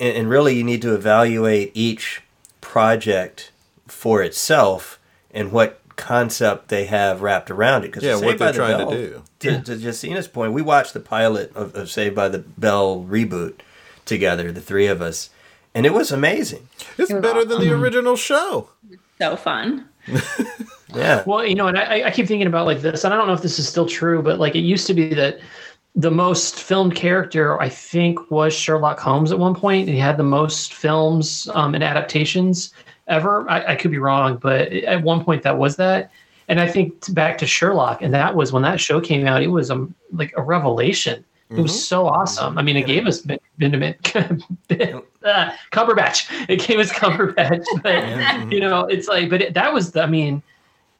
And, 0.00 0.16
and 0.16 0.30
really, 0.30 0.56
you 0.56 0.64
need 0.64 0.82
to 0.82 0.94
evaluate 0.94 1.72
each 1.74 2.22
project 2.60 3.52
for 3.86 4.22
itself 4.22 4.98
and 5.30 5.52
what 5.52 5.80
concept 5.96 6.68
they 6.68 6.86
have 6.86 7.22
wrapped 7.22 7.50
around 7.50 7.84
it. 7.84 7.88
Because 7.88 8.02
Yeah, 8.02 8.16
what 8.16 8.38
they're 8.38 8.52
trying 8.52 8.88
to 8.88 8.96
do. 8.96 9.22
To, 9.46 9.62
to 9.62 9.76
Justina's 9.76 10.28
point, 10.28 10.52
we 10.52 10.62
watched 10.62 10.94
the 10.94 11.00
pilot 11.00 11.54
of, 11.54 11.74
of 11.74 11.90
Saved 11.90 12.14
by 12.14 12.28
the 12.28 12.38
Bell 12.38 13.04
reboot 13.08 13.60
together, 14.04 14.52
the 14.52 14.60
three 14.60 14.86
of 14.86 15.02
us, 15.02 15.30
and 15.74 15.86
it 15.86 15.92
was 15.92 16.12
amazing. 16.12 16.68
It's 16.98 17.12
better 17.12 17.44
than 17.44 17.60
the 17.60 17.72
original 17.72 18.16
show. 18.16 18.70
so 19.18 19.36
fun 19.36 19.88
Yeah. 20.94 21.24
Well, 21.26 21.44
you 21.44 21.54
know, 21.54 21.66
and 21.66 21.78
I, 21.78 22.04
I 22.04 22.10
keep 22.10 22.26
thinking 22.26 22.46
about 22.46 22.66
like 22.66 22.80
this, 22.80 23.04
and 23.04 23.12
I 23.12 23.16
don't 23.16 23.26
know 23.26 23.32
if 23.32 23.42
this 23.42 23.58
is 23.58 23.68
still 23.68 23.86
true, 23.86 24.22
but 24.22 24.38
like 24.38 24.54
it 24.54 24.60
used 24.60 24.86
to 24.86 24.94
be 24.94 25.12
that 25.14 25.40
the 25.94 26.10
most 26.10 26.60
filmed 26.60 26.94
character, 26.94 27.60
I 27.60 27.68
think, 27.68 28.30
was 28.30 28.54
Sherlock 28.54 28.98
Holmes 28.98 29.32
at 29.32 29.38
one 29.38 29.54
point. 29.54 29.88
He 29.88 29.98
had 29.98 30.16
the 30.16 30.22
most 30.22 30.74
films 30.74 31.48
um, 31.54 31.74
and 31.74 31.82
adaptations 31.82 32.72
ever. 33.08 33.48
I, 33.50 33.72
I 33.72 33.76
could 33.76 33.90
be 33.90 33.98
wrong, 33.98 34.36
but 34.36 34.72
at 34.72 35.02
one 35.02 35.24
point 35.24 35.42
that 35.42 35.58
was 35.58 35.76
that. 35.76 36.10
And 36.48 36.60
I 36.60 36.68
think 36.68 37.12
back 37.14 37.38
to 37.38 37.46
Sherlock, 37.46 38.02
and 38.02 38.14
that 38.14 38.34
was 38.36 38.52
when 38.52 38.62
that 38.62 38.80
show 38.80 39.00
came 39.00 39.26
out. 39.26 39.42
It 39.42 39.48
was 39.48 39.70
um, 39.70 39.94
like 40.12 40.32
a 40.36 40.42
revelation. 40.42 41.24
It 41.48 41.60
was 41.60 41.86
so 41.86 42.06
awesome. 42.08 42.58
I 42.58 42.62
mean, 42.62 42.76
it 42.76 42.86
gave 42.86 43.06
us 43.06 43.20
Ben- 43.20 43.38
Benjamin 43.58 43.94
uh, 44.14 45.52
Cumberbatch. 45.70 46.26
It 46.48 46.66
gave 46.66 46.80
us 46.80 46.90
Cumberbatch, 46.92 47.64
but 47.84 48.52
you 48.52 48.58
know, 48.58 48.86
it's 48.86 49.06
like, 49.06 49.30
but 49.30 49.42
it, 49.42 49.54
that 49.54 49.72
was 49.72 49.92
the, 49.92 50.02
I 50.02 50.06
mean, 50.06 50.42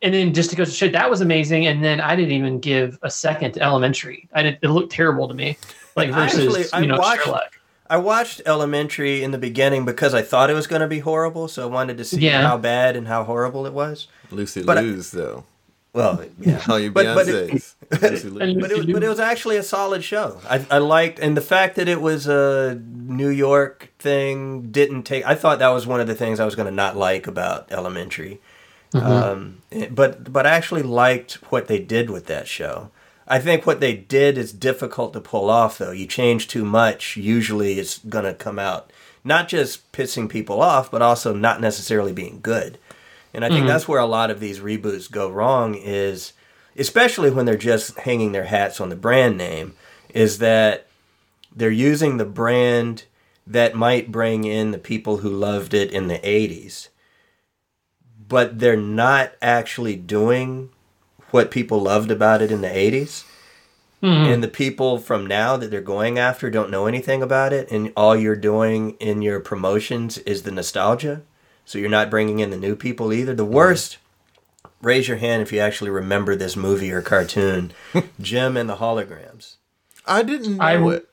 and 0.03 0.14
then 0.14 0.32
just 0.32 0.51
to 0.51 0.57
go 0.57 0.64
to 0.64 0.70
show 0.70 0.88
that 0.88 1.11
was 1.11 1.20
amazing. 1.20 1.66
And 1.66 1.82
then 1.82 2.01
I 2.01 2.14
didn't 2.14 2.30
even 2.30 2.61
give 2.61 2.97
a 3.03 3.11
second 3.11 3.53
to 3.55 3.61
Elementary. 3.62 4.28
I 4.34 4.42
did. 4.44 4.59
It 4.62 4.68
looked 4.68 4.92
terrible 4.92 5.26
to 5.26 5.34
me, 5.34 5.59
like 5.97 6.11
versus 6.11 6.57
Actually, 6.57 6.82
you 6.82 6.88
know 6.92 6.99
watched- 6.99 7.24
Sherlock. 7.24 7.55
I 7.89 7.97
watched 7.99 8.43
Elementary 8.47 9.22
in 9.22 9.30
the 9.30 9.39
beginning 9.39 9.84
because 9.84 10.14
I 10.14 10.22
thought 10.22 10.51
it 10.51 10.55
was 10.55 10.66
going 10.66 10.80
to 10.82 10.89
be 10.89 10.99
horrible, 11.01 11.49
so 11.49 11.62
I 11.62 11.66
wanted 11.66 11.99
to 11.99 12.05
see 12.05 12.20
Yeah. 12.20 12.43
how 12.43 12.59
bad 12.59 12.97
and 12.97 13.07
how 13.09 13.24
horrible 13.24 13.66
it 13.66 13.72
was. 13.72 14.09
Lucy 14.30 14.62
But 14.62 14.78
I- 14.78 14.82
though. 14.82 15.45
Well, 15.93 16.22
yeah. 16.39 16.61
All 16.68 16.78
you 16.78 16.91
But- 16.91 17.14
but 17.14 17.28
it- 17.28 17.51
Beyonce's. 17.51 17.74
Lucy 18.03 18.28
Liu. 18.28 18.43
And- 18.43 18.61
but 18.61 18.70
it, 18.70 18.76
was- 18.78 18.87
but 18.87 19.03
it 19.03 19.09
was 19.09 19.20
actually 19.20 19.57
a 19.57 19.62
solid 19.62 20.05
show. 20.05 20.39
I, 20.49 20.64
I 20.70 20.78
liked, 20.78 21.18
and 21.18 21.37
the 21.37 21.41
fact 21.41 21.76
that 21.76 21.89
it 21.89 22.01
was 22.03 22.26
a 22.26 22.80
New 22.84 23.28
York 23.30 23.91
thing 23.99 24.70
didn't 24.70 25.05
take. 25.05 25.24
I 25.26 25.34
thought 25.34 25.59
that 25.61 25.68
was 25.68 25.87
one 25.87 26.01
of 26.01 26.07
the 26.07 26.14
things 26.14 26.39
I 26.41 26.45
was 26.45 26.55
going 26.55 26.66
to 26.68 26.74
not 26.74 26.97
like 26.97 27.26
about 27.26 27.70
Elementary. 27.72 28.41
Um, 28.95 29.59
but 29.91 30.32
but 30.32 30.47
I 30.47 30.51
actually 30.51 30.82
liked 30.82 31.34
what 31.53 31.66
they 31.66 31.78
did 31.78 32.09
with 32.09 32.26
that 32.26 32.47
show. 32.49 32.91
I 33.29 33.39
think 33.41 33.66
what 33.66 33.81
they 33.81 33.95
did 33.95 34.39
is 34.39 34.53
difficult 34.53 35.12
to 35.12 35.20
pull 35.20 35.51
off, 35.51 35.79
though. 35.79 35.91
You 35.91 36.07
change 36.07 36.49
too 36.49 36.64
much, 36.64 37.16
usually 37.16 37.79
it's 37.79 37.99
going 37.99 38.24
to 38.24 38.35
come 38.35 38.59
out 38.59 38.93
not 39.27 39.49
just 39.49 39.91
pissing 39.91 40.29
people 40.29 40.62
off, 40.62 40.89
but 40.89 41.03
also 41.03 41.35
not 41.35 41.61
necessarily 41.61 42.12
being 42.12 42.39
good. 42.41 42.79
And 43.35 43.45
I 43.45 43.49
think 43.49 43.61
mm-hmm. 43.61 43.68
that's 43.68 43.89
where 43.89 43.99
a 43.99 44.07
lot 44.07 44.31
of 44.31 44.39
these 44.39 44.61
reboots 44.61 45.11
go 45.11 45.29
wrong 45.29 45.74
is 45.74 46.33
especially 46.79 47.31
when 47.31 47.45
they're 47.45 47.57
just 47.57 47.99
hanging 47.99 48.33
their 48.33 48.45
hats 48.45 48.81
on 48.81 48.89
the 48.89 48.97
brand 48.97 49.37
name 49.37 49.74
is 50.11 50.39
that 50.39 50.87
they're 51.55 51.70
using 51.70 52.16
the 52.16 52.24
brand 52.24 53.05
that 53.47 53.74
might 53.74 54.12
bring 54.12 54.45
in 54.45 54.70
the 54.70 54.79
people 54.79 55.18
who 55.18 55.29
loved 55.29 55.74
it 55.74 55.91
in 55.91 56.07
the 56.07 56.18
80s 56.18 56.89
but 58.29 58.59
they're 58.59 58.77
not 58.77 59.33
actually 59.41 59.97
doing 59.97 60.70
what 61.31 61.51
people 61.51 61.81
loved 61.81 62.11
about 62.11 62.43
it 62.43 62.51
in 62.51 62.61
the 62.61 62.68
80s 62.68 63.24
mm-hmm. 64.03 64.33
and 64.33 64.43
the 64.43 64.49
people 64.49 64.99
from 64.99 65.27
now 65.27 65.57
that 65.57 65.70
they're 65.70 65.81
going 65.81 66.18
after 66.18 66.51
don't 66.51 66.70
know 66.70 66.87
anything 66.87 67.22
about 67.22 67.53
it 67.53 67.70
and 67.70 67.93
all 67.97 68.16
you're 68.16 68.37
doing 68.37 68.93
in 69.01 69.22
your 69.22 69.41
promotions 69.41 70.18
is 70.18 70.43
the 70.43 70.51
nostalgia 70.51 71.22
so 71.64 71.79
you're 71.79 71.89
not 71.89 72.11
bringing 72.11 72.39
in 72.39 72.51
the 72.51 72.57
new 72.57 72.77
people 72.77 73.12
either 73.12 73.35
the 73.35 73.45
worst 73.45 73.99
raise 74.83 75.09
your 75.09 75.16
hand 75.16 75.43
if 75.43 75.53
you 75.53 75.59
actually 75.59 75.91
remember 75.91 76.37
this 76.37 76.57
movie 76.57 76.93
or 76.93 77.03
cartoon 77.03 77.72
Jem 78.20 78.57
and 78.57 78.68
the 78.68 78.77
holograms 78.77 79.57
I 80.07 80.22
didn't 80.22 80.57
know 80.57 80.64
I- 80.64 80.95
it. 80.95 81.09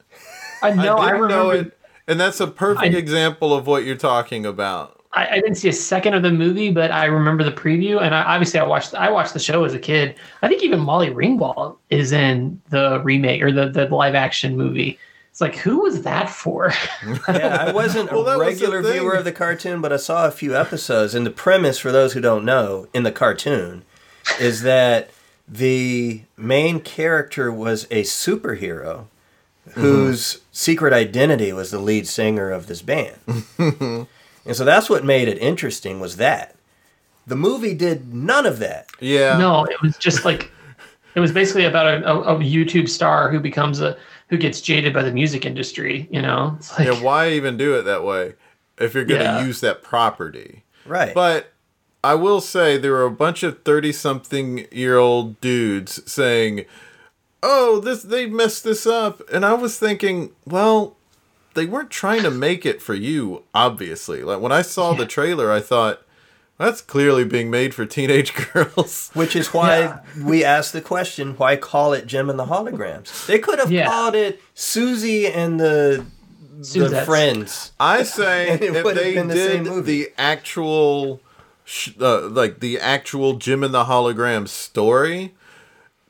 I 0.61 0.72
know. 0.72 0.97
I, 0.97 1.01
I 1.01 1.11
didn't 1.11 1.22
remember. 1.24 1.28
know 1.28 1.49
it. 1.49 1.78
And 2.07 2.20
that's 2.20 2.39
a 2.39 2.47
perfect 2.47 2.95
I- 2.95 2.97
example 2.97 3.53
of 3.53 3.68
what 3.68 3.84
you're 3.84 3.95
talking 3.95 4.45
about. 4.45 5.03
I, 5.14 5.28
I 5.28 5.36
didn't 5.36 5.55
see 5.55 5.70
a 5.70 5.74
second 5.74 6.14
of 6.16 6.24
the 6.24 6.32
movie, 6.32 6.72
but 6.72 6.91
I 6.91 7.05
remember 7.05 7.43
the 7.43 7.51
preview, 7.51 8.01
and 8.01 8.14
I, 8.16 8.24
obviously 8.24 8.59
I 8.59 8.64
watched. 8.64 8.93
I 8.95 9.09
watched 9.11 9.34
the 9.34 9.39
show 9.39 9.64
as 9.64 9.74
a 9.74 9.80
kid. 9.80 10.16
I 10.41 10.47
think 10.47 10.64
even 10.64 10.80
Molly 10.80 11.09
Ringwald 11.09 11.78
is 11.89 12.11
in 12.11 12.59
the 12.70 12.99
remake 13.03 13.41
or 13.43 13.51
the 13.51 13.70
the 13.70 13.86
live 13.93 14.16
action 14.16 14.57
movie. 14.57 14.97
It's 15.30 15.41
like, 15.41 15.55
who 15.55 15.82
was 15.82 16.03
that 16.03 16.30
for? 16.30 16.72
yeah 17.28 17.57
i 17.68 17.72
wasn't 17.72 18.11
Well, 18.11 18.28
a 18.28 18.38
regular 18.39 18.84
thing. 18.84 18.91
viewer 18.93 19.14
of 19.14 19.26
the 19.26 19.32
cartoon 19.32 19.82
but 19.82 19.91
i 19.91 19.97
saw 19.97 20.28
a 20.28 20.32
few 20.32 20.55
episodes 20.55 21.16
and 21.16 21.26
the 21.26 21.32
premise 21.32 21.80
for 21.80 21.91
those 21.91 22.14
who 22.14 22.22
don't 22.22 22.45
know 22.45 22.88
in 22.93 23.01
the 23.01 23.11
cartoon 23.11 23.82
is 24.39 24.61
that 24.61 25.09
the 25.47 26.22
main 26.38 26.80
character 26.82 27.51
was 27.51 27.86
a 27.86 28.03
superhero 28.03 29.05
whose 29.72 30.41
secret 30.51 30.93
identity 30.93 31.51
was 31.51 31.72
the 31.72 31.80
lead 31.80 32.07
singer 32.07 32.51
of 32.51 32.68
this 32.68 32.84
band. 32.84 33.18
and 34.45 34.55
so 34.55 34.63
that's 34.65 34.89
what 34.89 35.03
made 35.05 35.27
it 35.27 35.37
interesting 35.39 35.99
was 35.99 36.17
that. 36.17 36.55
The 37.25 37.35
movie 37.35 37.73
did 37.73 38.13
none 38.13 38.45
of 38.45 38.59
that. 38.59 38.87
Yeah. 38.99 39.37
no, 39.37 39.63
it 39.65 39.81
was 39.81 39.97
just 39.97 40.25
like 40.25 40.51
it 41.15 41.19
was 41.19 41.31
basically 41.31 41.65
about 41.65 41.85
a, 42.03 42.07
a, 42.11 42.19
a 42.35 42.39
YouTube 42.39 42.89
star 42.89 43.29
who 43.31 43.39
becomes 43.39 43.79
a 43.81 43.97
who 44.29 44.37
gets 44.37 44.61
jaded 44.61 44.93
by 44.93 45.03
the 45.03 45.11
music 45.11 45.45
industry. 45.45 46.07
You 46.11 46.21
know, 46.21 46.55
it's 46.57 46.77
like 46.77 46.87
Yeah, 46.87 47.01
why 47.01 47.29
even 47.31 47.55
do 47.57 47.75
it 47.75 47.83
that 47.83 48.03
way 48.03 48.33
if 48.77 48.93
you're 48.93 49.05
going 49.05 49.19
to 49.19 49.25
Yeah. 49.25 49.45
use 49.45 49.61
that 49.61 49.83
property? 49.83 50.63
Right. 50.85 51.13
But 51.13 51.53
I 52.03 52.15
will 52.15 52.41
say 52.41 52.77
there 52.77 52.91
were 52.91 53.05
a 53.05 53.11
bunch 53.11 53.43
of 53.43 53.63
30 53.63 53.91
something 53.93 54.65
year 54.71 54.97
old 54.97 55.39
dudes 55.39 56.01
saying, 56.11 56.65
"Oh, 57.41 57.79
this 57.79 58.03
they 58.03 58.25
messed 58.25 58.65
this 58.65 58.85
up." 58.85 59.21
And 59.31 59.45
I 59.45 59.53
was 59.53 59.79
thinking, 59.79 60.31
well, 60.45 60.97
they 61.54 61.66
weren't 61.66 61.89
trying 61.89 62.24
to 62.24 62.32
make 62.32 62.66
it 62.66 62.82
for 62.82 62.93
you. 62.93 63.43
Obviously, 63.54 64.24
like 64.24 64.39
when 64.41 64.51
I 64.51 64.62
saw 64.62 64.93
the 64.93 65.06
trailer, 65.06 65.51
I 65.51 65.60
thought 65.60 66.01
that's 66.58 66.82
clearly 66.82 67.26
being 67.26 67.49
made 67.49 67.74
for 67.74 67.86
teenage 67.86 68.34
girls. 68.54 69.10
Which 69.14 69.36
is 69.36 69.54
why 69.54 69.99
we 70.22 70.43
asked 70.43 70.74
the 70.74 70.82
question: 70.82 71.34
Why 71.36 71.56
call 71.56 71.93
it 71.93 72.06
Jem 72.08 72.30
and 72.30 72.38
the 72.39 72.45
Holograms? 72.45 73.26
They 73.28 73.39
could 73.39 73.60
have 73.60 73.72
Yeah. 73.72 73.88
called 73.88 74.16
it 74.16 74.39
Susie 74.54 75.28
and 75.28 75.60
the 75.60 76.06
the 76.60 77.04
friends. 77.06 77.72
I 77.80 78.04
say 78.04 78.51
if 78.62 78.62
they 78.95 79.16
the 79.16 79.34
did 79.34 79.51
same 79.51 79.64
movie. 79.64 80.04
the 80.04 80.14
actual, 80.18 81.20
sh- 81.66 81.89
uh, 81.99 82.28
like 82.30 82.60
the 82.62 82.80
actual 82.80 83.34
Jem 83.36 83.64
and 83.64 83.74
the 83.74 83.86
Hologram 83.86 84.47
story, 84.47 85.34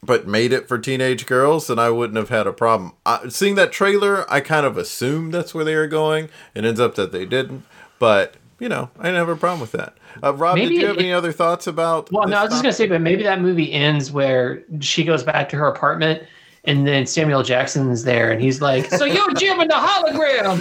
but 0.05 0.27
made 0.27 0.51
it 0.53 0.67
for 0.67 0.77
teenage 0.77 1.25
girls, 1.25 1.67
then 1.67 1.79
I 1.79 1.89
wouldn't 1.89 2.17
have 2.17 2.29
had 2.29 2.47
a 2.47 2.53
problem. 2.53 2.93
Uh, 3.05 3.29
seeing 3.29 3.55
that 3.55 3.71
trailer, 3.71 4.31
I 4.31 4.41
kind 4.41 4.65
of 4.65 4.77
assumed 4.77 5.33
that's 5.33 5.53
where 5.53 5.63
they 5.65 5.75
were 5.75 5.87
going. 5.87 6.29
It 6.55 6.65
ends 6.65 6.79
up 6.79 6.95
that 6.95 7.11
they 7.11 7.25
didn't, 7.25 7.63
but 7.99 8.35
you 8.59 8.69
know, 8.69 8.89
I 8.99 9.03
didn't 9.05 9.17
have 9.17 9.29
a 9.29 9.35
problem 9.35 9.59
with 9.61 9.71
that. 9.73 9.95
Uh, 10.23 10.33
Rob, 10.33 10.55
Maybe 10.55 10.75
did 10.75 10.81
you 10.81 10.87
have 10.87 10.97
it- 10.97 11.01
any 11.01 11.11
other 11.13 11.31
thoughts 11.31 11.67
about? 11.67 12.11
Well, 12.11 12.27
no, 12.27 12.37
I 12.37 12.43
was 12.43 12.51
just 12.51 12.63
gonna 12.63 12.73
say, 12.73 12.87
but 12.87 13.01
maybe 13.01 13.23
that 13.23 13.41
movie 13.41 13.71
ends 13.73 14.11
where 14.11 14.63
she 14.79 15.03
goes 15.03 15.23
back 15.23 15.49
to 15.49 15.57
her 15.57 15.67
apartment, 15.67 16.23
and 16.65 16.87
then 16.87 17.05
Samuel 17.05 17.43
Jackson's 17.43 18.03
there, 18.03 18.31
and 18.31 18.41
he's 18.41 18.61
like, 18.61 18.89
"So 18.89 19.05
you're 19.05 19.33
Jem 19.33 19.59
in 19.61 19.67
the 19.67 19.73
hologram? 19.73 20.57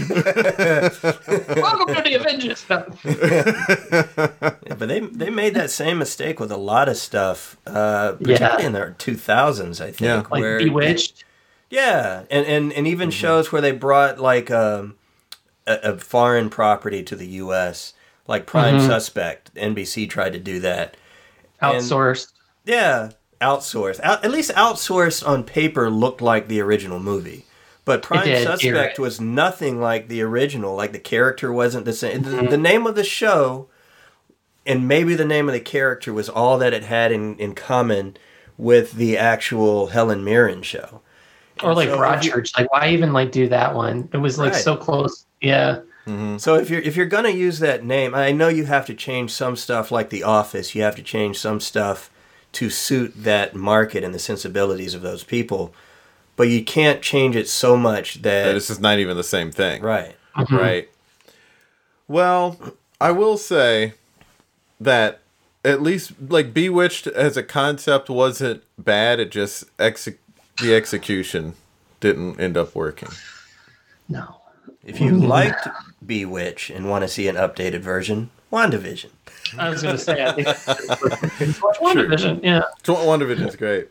Welcome 1.57 1.95
to 1.95 2.03
the 2.03 2.15
Avengers." 2.15 2.65
No. 2.69 2.85
Yeah, 4.67 4.75
but 4.79 4.89
they 4.89 5.01
they 5.01 5.31
made 5.31 5.55
that 5.55 5.71
same 5.71 5.99
mistake 5.99 6.41
with 6.41 6.51
a 6.51 6.57
lot 6.57 6.89
of 6.89 6.97
stuff, 6.97 7.57
uh, 7.67 8.13
particularly 8.13 8.63
Yeah. 8.63 8.67
in 8.67 8.73
the 8.73 8.95
two 8.99 9.15
thousands. 9.17 9.81
I 9.81 9.87
think, 9.87 10.01
Yeah. 10.01 10.17
Like 10.31 10.41
where 10.41 10.59
Bewitched. 10.59 11.25
Yeah, 11.71 12.25
and 12.31 12.47
and, 12.47 12.73
and 12.73 12.87
even 12.87 13.11
shows 13.11 13.51
where 13.53 13.63
they 13.63 13.73
brought 13.73 14.19
like 14.19 14.51
um, 14.51 14.97
a, 15.67 15.75
a 15.83 15.99
foreign 15.99 16.51
property 16.51 17.03
to 17.05 17.17
the 17.17 17.27
U.S. 17.29 17.95
Like 18.29 18.47
Prime 18.47 18.79
Suspect, 18.81 19.53
NBC 19.55 20.09
tried 20.09 20.33
to 20.33 20.39
do 20.39 20.59
that. 20.61 20.97
And- 21.61 21.77
outsourced. 21.83 22.33
Yeah, 22.65 23.11
outsourced. 23.43 24.01
Out, 24.01 24.25
at 24.25 24.31
least 24.31 24.51
outsourced 24.53 25.27
on 25.27 25.45
paper 25.45 25.91
looked 25.91 26.23
like 26.23 26.49
the 26.49 26.61
original 26.61 26.99
movie. 27.01 27.45
But 27.85 28.03
Prime 28.03 28.25
did, 28.25 28.47
Suspect 28.47 28.75
right. 28.75 28.99
was 28.99 29.21
nothing 29.21 29.81
like 29.81 30.07
the 30.09 30.23
original. 30.23 30.77
Like 30.77 30.93
the 30.93 31.01
character 31.01 31.53
wasn't 31.53 31.85
the 31.85 31.93
same. 31.93 32.23
Mm-hmm. 32.23 32.45
The, 32.45 32.51
the 32.53 32.57
name 32.57 32.87
of 32.87 32.95
the 32.95 33.05
show 33.05 33.69
and 34.65 34.87
maybe 34.87 35.15
the 35.17 35.25
name 35.25 35.49
of 35.49 35.53
the 35.53 35.61
character 35.61 36.13
was 36.13 36.29
all 36.29 36.59
that 36.59 36.73
it 36.73 36.85
had 36.85 37.11
in, 37.11 37.37
in 37.39 37.55
common 37.55 38.17
with 38.57 38.93
the 38.93 39.19
actual 39.19 39.89
Helen 39.89 40.23
Mirren 40.23 40.63
show. 40.63 41.01
or 41.65 41.75
like 41.75 41.89
so 41.89 41.99
Broadchurch. 41.99 42.57
Like, 42.57 42.71
why 42.73 42.91
even 42.91 43.13
like 43.13 43.33
do 43.33 43.49
that 43.49 43.75
one? 43.75 44.09
It 44.13 44.19
was 44.19 44.39
like 44.39 44.53
Right. 44.53 44.63
so 44.63 44.77
close. 44.77 45.27
Yeah. 45.41 45.81
So 46.39 46.57
if 46.57 46.69
you're 46.69 46.81
if 46.81 46.97
you're 46.97 47.07
gonna 47.07 47.29
use 47.31 47.61
that 47.61 47.85
name, 47.85 48.13
I 48.15 48.33
know 48.33 48.49
you 48.49 48.65
have 48.65 48.87
to 48.87 48.95
change 48.95 49.31
some 49.33 49.55
stuff 49.55 49.91
like 49.93 50.11
The 50.11 50.25
Office. 50.25 50.75
You 50.75 50.83
have 50.83 50.97
to 50.97 51.03
change 51.03 51.39
some 51.39 51.61
stuff 51.61 52.11
to 52.53 52.69
suit 52.71 53.13
that 53.17 53.55
market 53.55 54.05
and 54.05 54.15
the 54.15 54.19
sensibilities 54.19 54.95
of 54.95 55.03
those 55.03 55.25
people. 55.25 55.75
But 56.37 56.49
you 56.49 56.65
can't 56.65 57.03
change 57.03 57.37
it 57.37 57.49
so 57.49 57.77
much 57.77 58.17
that 58.23 58.45
That 58.47 58.53
this 58.55 58.71
is 58.71 58.81
not 58.81 58.99
even 58.99 59.17
the 59.17 59.25
same 59.25 59.51
thing. 59.51 59.83
right. 59.83 60.17
Mm-hmm. 60.37 60.57
Right. 60.57 60.89
Well, 62.09 62.59
I 63.01 63.11
will 63.11 63.37
say 63.37 63.95
that 64.81 65.21
at 65.65 65.83
least 65.83 66.13
like 66.29 66.53
Bewitched 66.55 67.07
as 67.07 67.37
a 67.37 67.43
concept 67.43 68.09
wasn't 68.11 68.63
bad. 68.79 69.21
It 69.21 69.31
just 69.31 69.65
exec- 69.79 70.19
the 70.61 70.75
execution 70.75 71.55
didn't 72.01 72.41
end 72.41 72.57
up 72.57 72.75
working. 72.75 73.11
No. 74.09 74.37
If 74.85 75.01
you 75.01 75.13
liked 75.17 75.69
Bewitch 76.05 76.69
and 76.71 76.91
want 76.91 77.03
to 77.03 77.09
see 77.09 77.29
an 77.29 77.37
updated 77.37 77.81
version, 77.81 78.31
WandaVision. 78.53 79.11
I 79.59 79.69
was 79.69 79.83
gonna 79.83 79.99
say. 79.99 80.25
I 80.25 80.33
think 80.33 80.47
watch 81.63 81.79
WandaVision. 81.79 82.43
Yeah. 82.43 82.63
WandaVision's 82.85 83.57
great. 83.57 83.89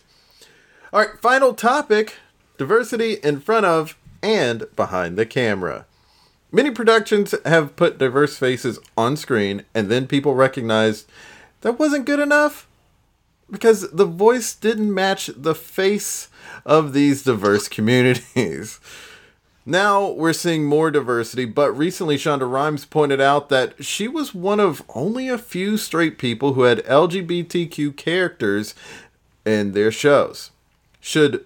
All 0.93 0.99
right, 0.99 1.19
final 1.21 1.53
topic 1.53 2.15
diversity 2.57 3.13
in 3.23 3.39
front 3.39 3.65
of 3.65 3.97
and 4.21 4.65
behind 4.75 5.17
the 5.17 5.25
camera. 5.25 5.85
Many 6.51 6.71
productions 6.71 7.33
have 7.45 7.75
put 7.75 7.97
diverse 7.97 8.37
faces 8.37 8.79
on 8.97 9.15
screen, 9.15 9.63
and 9.73 9.89
then 9.89 10.05
people 10.05 10.35
recognized 10.35 11.09
that 11.61 11.79
wasn't 11.79 12.05
good 12.05 12.19
enough 12.19 12.67
because 13.49 13.89
the 13.91 14.05
voice 14.05 14.53
didn't 14.53 14.93
match 14.93 15.29
the 15.35 15.55
face 15.55 16.29
of 16.65 16.93
these 16.93 17.23
diverse 17.23 17.67
communities. 17.67 18.79
Now 19.65 20.09
we're 20.09 20.33
seeing 20.33 20.65
more 20.65 20.89
diversity, 20.89 21.45
but 21.45 21.71
recently 21.73 22.17
Shonda 22.17 22.51
Rhimes 22.51 22.85
pointed 22.85 23.21
out 23.21 23.49
that 23.49 23.83
she 23.83 24.07
was 24.07 24.33
one 24.33 24.59
of 24.59 24.81
only 24.95 25.29
a 25.29 25.37
few 25.37 25.77
straight 25.77 26.17
people 26.17 26.53
who 26.53 26.63
had 26.63 26.79
LGBTQ 26.85 27.95
characters 27.95 28.73
in 29.45 29.73
their 29.73 29.91
shows. 29.91 30.49
Should 30.99 31.45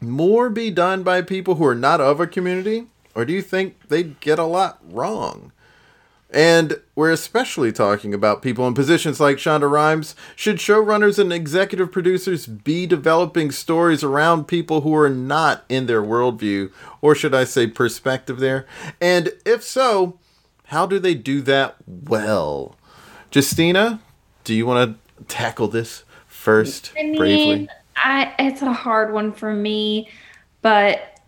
more 0.00 0.48
be 0.48 0.70
done 0.70 1.02
by 1.02 1.20
people 1.20 1.56
who 1.56 1.66
are 1.66 1.74
not 1.74 2.00
of 2.00 2.18
a 2.18 2.26
community, 2.26 2.86
or 3.14 3.26
do 3.26 3.32
you 3.32 3.42
think 3.42 3.88
they'd 3.88 4.18
get 4.20 4.38
a 4.38 4.44
lot 4.44 4.78
wrong? 4.82 5.52
And 6.32 6.80
we're 6.94 7.10
especially 7.10 7.72
talking 7.72 8.14
about 8.14 8.40
people 8.40 8.66
in 8.66 8.72
positions 8.72 9.20
like 9.20 9.36
Shonda 9.36 9.70
Rhimes. 9.70 10.14
Should 10.34 10.56
showrunners 10.56 11.18
and 11.18 11.32
executive 11.32 11.92
producers 11.92 12.46
be 12.46 12.86
developing 12.86 13.50
stories 13.50 14.02
around 14.02 14.48
people 14.48 14.80
who 14.80 14.94
are 14.96 15.10
not 15.10 15.64
in 15.68 15.86
their 15.86 16.02
worldview, 16.02 16.72
or 17.02 17.14
should 17.14 17.34
I 17.34 17.44
say 17.44 17.66
perspective 17.66 18.40
there? 18.40 18.66
And 19.00 19.30
if 19.44 19.62
so, 19.62 20.18
how 20.66 20.86
do 20.86 20.98
they 20.98 21.14
do 21.14 21.42
that 21.42 21.76
well? 21.86 22.76
Justina, 23.30 24.00
do 24.44 24.54
you 24.54 24.64
want 24.64 24.98
to 25.18 25.24
tackle 25.24 25.68
this 25.68 26.04
first 26.26 26.92
I 26.98 27.02
mean, 27.02 27.16
bravely? 27.16 27.68
I 27.96 28.34
it's 28.38 28.62
a 28.62 28.72
hard 28.72 29.12
one 29.12 29.32
for 29.32 29.54
me, 29.54 30.08
but 30.62 31.20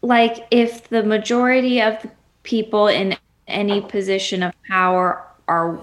like 0.00 0.46
if 0.50 0.88
the 0.88 1.02
majority 1.02 1.80
of 1.80 2.00
the 2.02 2.10
people 2.42 2.88
in 2.88 3.16
any 3.52 3.80
position 3.80 4.42
of 4.42 4.52
power 4.68 5.22
are 5.48 5.74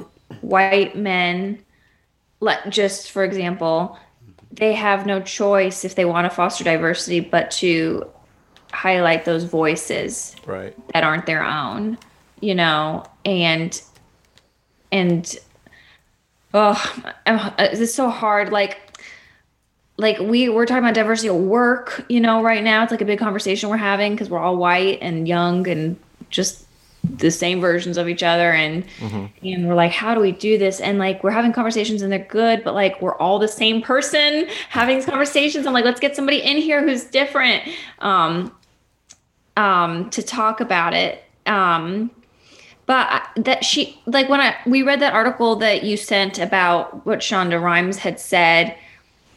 white 0.41 0.95
men, 0.95 1.59
let 2.39 2.70
just 2.70 3.11
for 3.11 3.24
example, 3.24 3.97
they 4.51 4.74
have 4.74 5.05
no 5.05 5.22
choice 5.22 5.86
if 5.86 5.95
they 5.95 6.05
want 6.05 6.26
to 6.26 6.30
foster 6.30 6.63
diversity 6.63 7.20
but 7.20 7.51
to 7.51 8.07
highlight 8.72 9.26
those 9.26 9.43
voices 9.43 10.36
Right. 10.45 10.76
that 10.93 11.03
aren't 11.03 11.26
their 11.26 11.43
own, 11.43 11.97
you 12.41 12.55
know, 12.55 13.05
and 13.26 13.80
and 14.91 15.38
oh, 16.53 17.01
uh, 17.05 17.11
I'm- 17.28 17.53
it's 17.59 17.93
so 17.93 18.09
hard. 18.09 18.51
Like, 18.51 18.80
like 19.97 20.17
we 20.20 20.49
we're 20.49 20.65
talking 20.65 20.84
about 20.84 20.93
diversity 20.95 21.28
at 21.30 21.36
work, 21.36 22.05
you 22.09 22.20
know, 22.20 22.41
right 22.41 22.63
now 22.63 22.82
it's 22.84 22.91
like 22.91 23.01
a 23.01 23.05
big 23.05 23.20
conversation 23.20 23.70
we're 23.70 23.78
having 23.78 24.13
because 24.13 24.30
we're 24.30 24.39
all 24.39 24.57
white 24.57 24.99
and 25.01 25.28
young 25.28 25.67
and 25.67 25.97
just 26.30 26.65
the 27.04 27.32
same 27.32 27.62
versions 27.62 27.97
of 27.97 28.10
each 28.10 28.24
other 28.24 28.52
and 28.52 28.84
and 29.41 29.68
we're 29.68 29.76
like 29.76 29.91
how 29.91 30.14
do 30.14 30.22
we 30.22 30.32
do 30.32 30.58
this? 30.58 30.80
And 30.80 31.00
like 31.00 31.24
we're 31.24 31.32
having 31.32 31.54
conversations 31.54 32.02
and 32.02 32.12
they're 32.12 32.20
good 32.20 32.64
but 32.64 32.74
like 32.74 33.02
we're 33.02 33.16
all 33.16 33.39
the 33.39 33.47
same 33.47 33.82
person 33.82 34.47
having 34.70 34.97
these 34.97 35.06
conversations. 35.06 35.66
I'm 35.66 35.74
like 35.74 35.86
let's 35.86 36.00
get 36.00 36.16
somebody 36.16 36.39
in 36.39 36.58
here 36.58 36.86
who's 36.86 37.06
different 37.06 37.64
um 38.00 38.56
um 39.58 40.10
to 40.12 40.22
talk 40.22 40.62
about 40.62 40.93
it. 40.93 41.24
Um 41.45 42.12
but 42.89 43.30
that 43.36 43.64
she 43.64 44.02
like 44.08 44.30
when 44.30 44.41
I 44.41 44.56
we 44.66 44.82
read 44.82 45.00
that 45.02 45.14
article 45.14 45.56
that 45.58 45.84
you 45.84 45.95
sent 45.95 46.39
about 46.39 47.06
what 47.06 47.20
Shonda 47.20 47.62
Rhimes 47.62 47.97
had 48.00 48.20
said, 48.20 48.76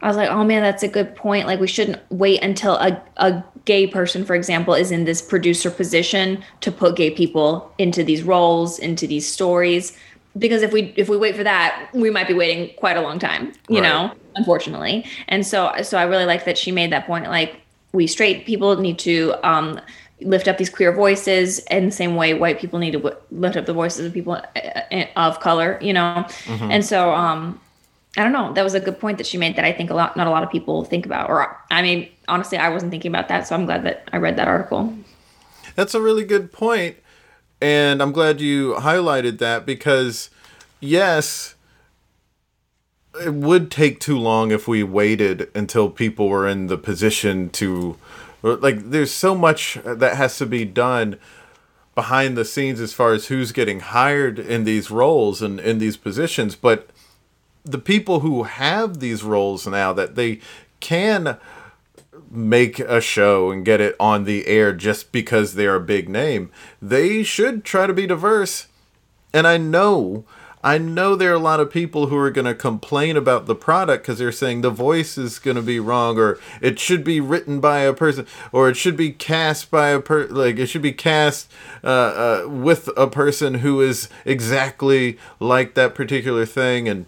I 0.00 0.08
was 0.08 0.16
like, 0.16 0.30
oh 0.30 0.42
man, 0.42 0.62
that's 0.62 0.82
a 0.82 0.88
good 0.88 1.14
point. 1.14 1.46
Like 1.46 1.60
we 1.60 1.66
shouldn't 1.66 2.00
wait 2.10 2.42
until 2.42 2.76
a, 2.76 3.02
a 3.18 3.44
gay 3.64 3.86
person, 3.86 4.24
for 4.24 4.34
example, 4.34 4.74
is 4.74 4.90
in 4.90 5.04
this 5.04 5.22
producer 5.22 5.70
position 5.70 6.42
to 6.60 6.72
put 6.72 6.96
gay 6.96 7.10
people 7.10 7.72
into 7.78 8.02
these 8.04 8.22
roles, 8.22 8.78
into 8.78 9.06
these 9.06 9.30
stories. 9.30 9.96
Because 10.38 10.62
if 10.62 10.72
we 10.72 10.92
if 10.96 11.08
we 11.08 11.16
wait 11.16 11.36
for 11.36 11.44
that, 11.44 11.88
we 11.92 12.10
might 12.10 12.26
be 12.26 12.34
waiting 12.34 12.74
quite 12.76 12.96
a 12.96 13.02
long 13.02 13.18
time, 13.18 13.52
you 13.68 13.80
Right. 13.80 13.82
know, 13.82 14.12
unfortunately. 14.36 15.04
And 15.28 15.46
so 15.46 15.72
so 15.82 15.98
I 15.98 16.04
really 16.04 16.24
like 16.24 16.44
that 16.46 16.56
she 16.56 16.72
made 16.72 16.90
that 16.92 17.06
point. 17.06 17.26
Like 17.26 17.56
we 17.92 18.06
straight 18.06 18.46
people 18.46 18.76
need 18.76 18.98
to 19.00 19.34
um 19.46 19.78
lift 20.22 20.46
up 20.48 20.56
these 20.56 20.70
queer 20.70 20.92
voices 20.92 21.58
in 21.70 21.86
the 21.86 21.90
same 21.92 22.14
way 22.14 22.32
white 22.32 22.60
people 22.60 22.78
need 22.78 22.92
to 22.92 22.98
w- 22.98 23.16
lift 23.32 23.56
up 23.56 23.66
the 23.66 23.72
voices 23.72 24.06
of 24.06 24.12
people 24.14 24.34
uh, 24.34 25.04
of 25.16 25.40
color 25.40 25.78
you 25.82 25.92
know 25.92 26.24
and 26.46 26.84
so 26.86 27.10
um 27.10 27.60
i 28.16 28.22
don't 28.22 28.32
know. 28.32 28.52
That 28.52 28.62
was 28.62 28.74
a 28.74 28.80
good 28.80 28.98
point 29.00 29.18
that 29.18 29.26
she 29.26 29.38
made 29.38 29.56
that 29.56 29.64
i 29.64 29.72
think 29.72 29.90
a 29.90 29.94
lot 29.94 30.16
not 30.16 30.26
a 30.26 30.30
lot 30.30 30.42
of 30.42 30.50
people 30.50 30.84
think 30.84 31.06
about 31.06 31.30
or 31.30 31.58
i 31.70 31.82
mean 31.82 32.08
honestly 32.28 32.58
i 32.58 32.68
wasn't 32.68 32.90
thinking 32.90 33.10
about 33.10 33.28
that 33.28 33.46
so 33.46 33.54
i'm 33.54 33.64
glad 33.64 33.84
that 33.84 34.08
i 34.12 34.16
read 34.18 34.36
that 34.36 34.48
article. 34.48 34.94
That's 35.74 35.94
a 35.94 36.00
really 36.02 36.24
good 36.24 36.52
point, 36.52 36.96
and 37.60 38.02
I'm 38.02 38.12
glad 38.12 38.40
you 38.40 38.74
highlighted 38.74 39.38
that 39.38 39.64
because, 39.64 40.28
yes, 40.80 41.54
it 43.20 43.32
would 43.32 43.70
take 43.70 44.00
too 44.00 44.18
long 44.18 44.50
if 44.50 44.68
we 44.68 44.82
waited 44.82 45.50
until 45.54 45.88
people 45.90 46.28
were 46.28 46.46
in 46.46 46.66
the 46.66 46.78
position 46.78 47.50
to 47.50 47.96
like 48.42 48.90
there's 48.90 49.12
so 49.12 49.34
much 49.34 49.78
that 49.84 50.16
has 50.16 50.36
to 50.38 50.46
be 50.46 50.64
done 50.64 51.18
behind 51.94 52.36
the 52.36 52.44
scenes 52.44 52.80
as 52.80 52.92
far 52.92 53.12
as 53.12 53.26
who's 53.26 53.52
getting 53.52 53.80
hired 53.80 54.38
in 54.38 54.64
these 54.64 54.90
roles 54.90 55.42
and 55.42 55.60
in 55.60 55.78
these 55.78 55.96
positions 55.96 56.56
but 56.56 56.88
the 57.64 57.78
people 57.78 58.20
who 58.20 58.44
have 58.44 59.00
these 59.00 59.22
roles 59.22 59.66
now 59.66 59.92
that 59.92 60.14
they 60.14 60.40
can 60.80 61.38
make 62.30 62.78
a 62.80 63.00
show 63.00 63.50
and 63.50 63.64
get 63.64 63.80
it 63.80 63.94
on 64.00 64.24
the 64.24 64.46
air 64.46 64.72
just 64.72 65.12
because 65.12 65.54
they're 65.54 65.76
a 65.76 65.80
big 65.80 66.08
name 66.08 66.50
they 66.80 67.22
should 67.22 67.64
try 67.64 67.86
to 67.86 67.92
be 67.92 68.06
diverse. 68.06 68.66
And 69.34 69.46
i 69.46 69.56
know 69.56 70.24
I 70.64 70.78
know 70.78 71.16
there 71.16 71.32
are 71.32 71.36
a 71.36 71.40
lot 71.40 71.58
of 71.58 71.72
people 71.72 72.06
who 72.06 72.16
are 72.16 72.30
going 72.30 72.44
to 72.44 72.54
complain 72.54 73.16
about 73.16 73.46
the 73.46 73.54
product 73.54 74.04
because 74.04 74.18
they're 74.18 74.30
saying 74.30 74.60
the 74.60 74.70
voice 74.70 75.18
is 75.18 75.40
going 75.40 75.56
to 75.56 75.62
be 75.62 75.80
wrong, 75.80 76.18
or 76.18 76.38
it 76.60 76.78
should 76.78 77.02
be 77.02 77.20
written 77.20 77.58
by 77.58 77.80
a 77.80 77.92
person, 77.92 78.26
or 78.52 78.68
it 78.68 78.76
should 78.76 78.96
be 78.96 79.10
cast 79.10 79.70
by 79.70 79.88
a 79.88 80.00
per 80.00 80.26
like 80.28 80.58
it 80.58 80.66
should 80.66 80.82
be 80.82 80.92
cast 80.92 81.50
uh, 81.82 81.86
uh, 82.44 82.48
with 82.48 82.88
a 82.96 83.08
person 83.08 83.54
who 83.54 83.80
is 83.80 84.08
exactly 84.24 85.18
like 85.40 85.74
that 85.74 85.96
particular 85.96 86.46
thing, 86.46 86.88
and 86.88 87.06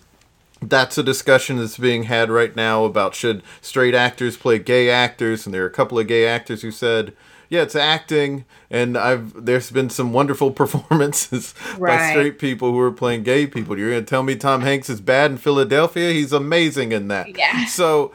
that's 0.68 0.98
a 0.98 1.02
discussion 1.02 1.56
that's 1.58 1.78
being 1.78 2.04
had 2.04 2.30
right 2.30 2.54
now 2.54 2.84
about 2.84 3.14
should 3.14 3.42
straight 3.60 3.94
actors 3.94 4.36
play 4.36 4.58
gay 4.58 4.90
actors, 4.90 5.46
and 5.46 5.54
there 5.54 5.64
are 5.64 5.68
a 5.68 5.70
couple 5.70 5.98
of 5.98 6.06
gay 6.06 6.26
actors 6.26 6.62
who 6.62 6.70
said 6.70 7.14
yeah, 7.48 7.62
it's 7.62 7.76
acting, 7.76 8.44
and 8.70 8.96
I've 8.96 9.44
there's 9.44 9.70
been 9.70 9.90
some 9.90 10.12
wonderful 10.12 10.50
performances 10.62 11.54
right. 11.78 11.98
by 11.98 12.10
straight 12.10 12.38
people 12.38 12.72
who 12.72 12.80
are 12.80 12.92
playing 12.92 13.22
gay 13.22 13.46
people. 13.46 13.78
You're 13.78 13.90
gonna 13.90 14.02
tell 14.02 14.22
me 14.22 14.36
Tom 14.36 14.62
Hanks 14.62 14.90
is 14.90 15.00
bad 15.00 15.30
in 15.30 15.36
Philadelphia? 15.38 16.10
He's 16.10 16.32
amazing 16.32 16.92
in 16.92 17.08
that. 17.08 17.36
Yeah. 17.36 17.66
So 17.66 18.12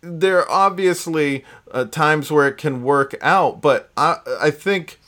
there 0.00 0.40
are 0.40 0.50
obviously 0.50 1.44
uh, 1.70 1.84
times 1.84 2.30
where 2.30 2.48
it 2.48 2.56
can 2.56 2.82
work 2.82 3.14
out, 3.20 3.60
but 3.60 3.90
I 3.96 4.16
I 4.40 4.50
think 4.50 4.98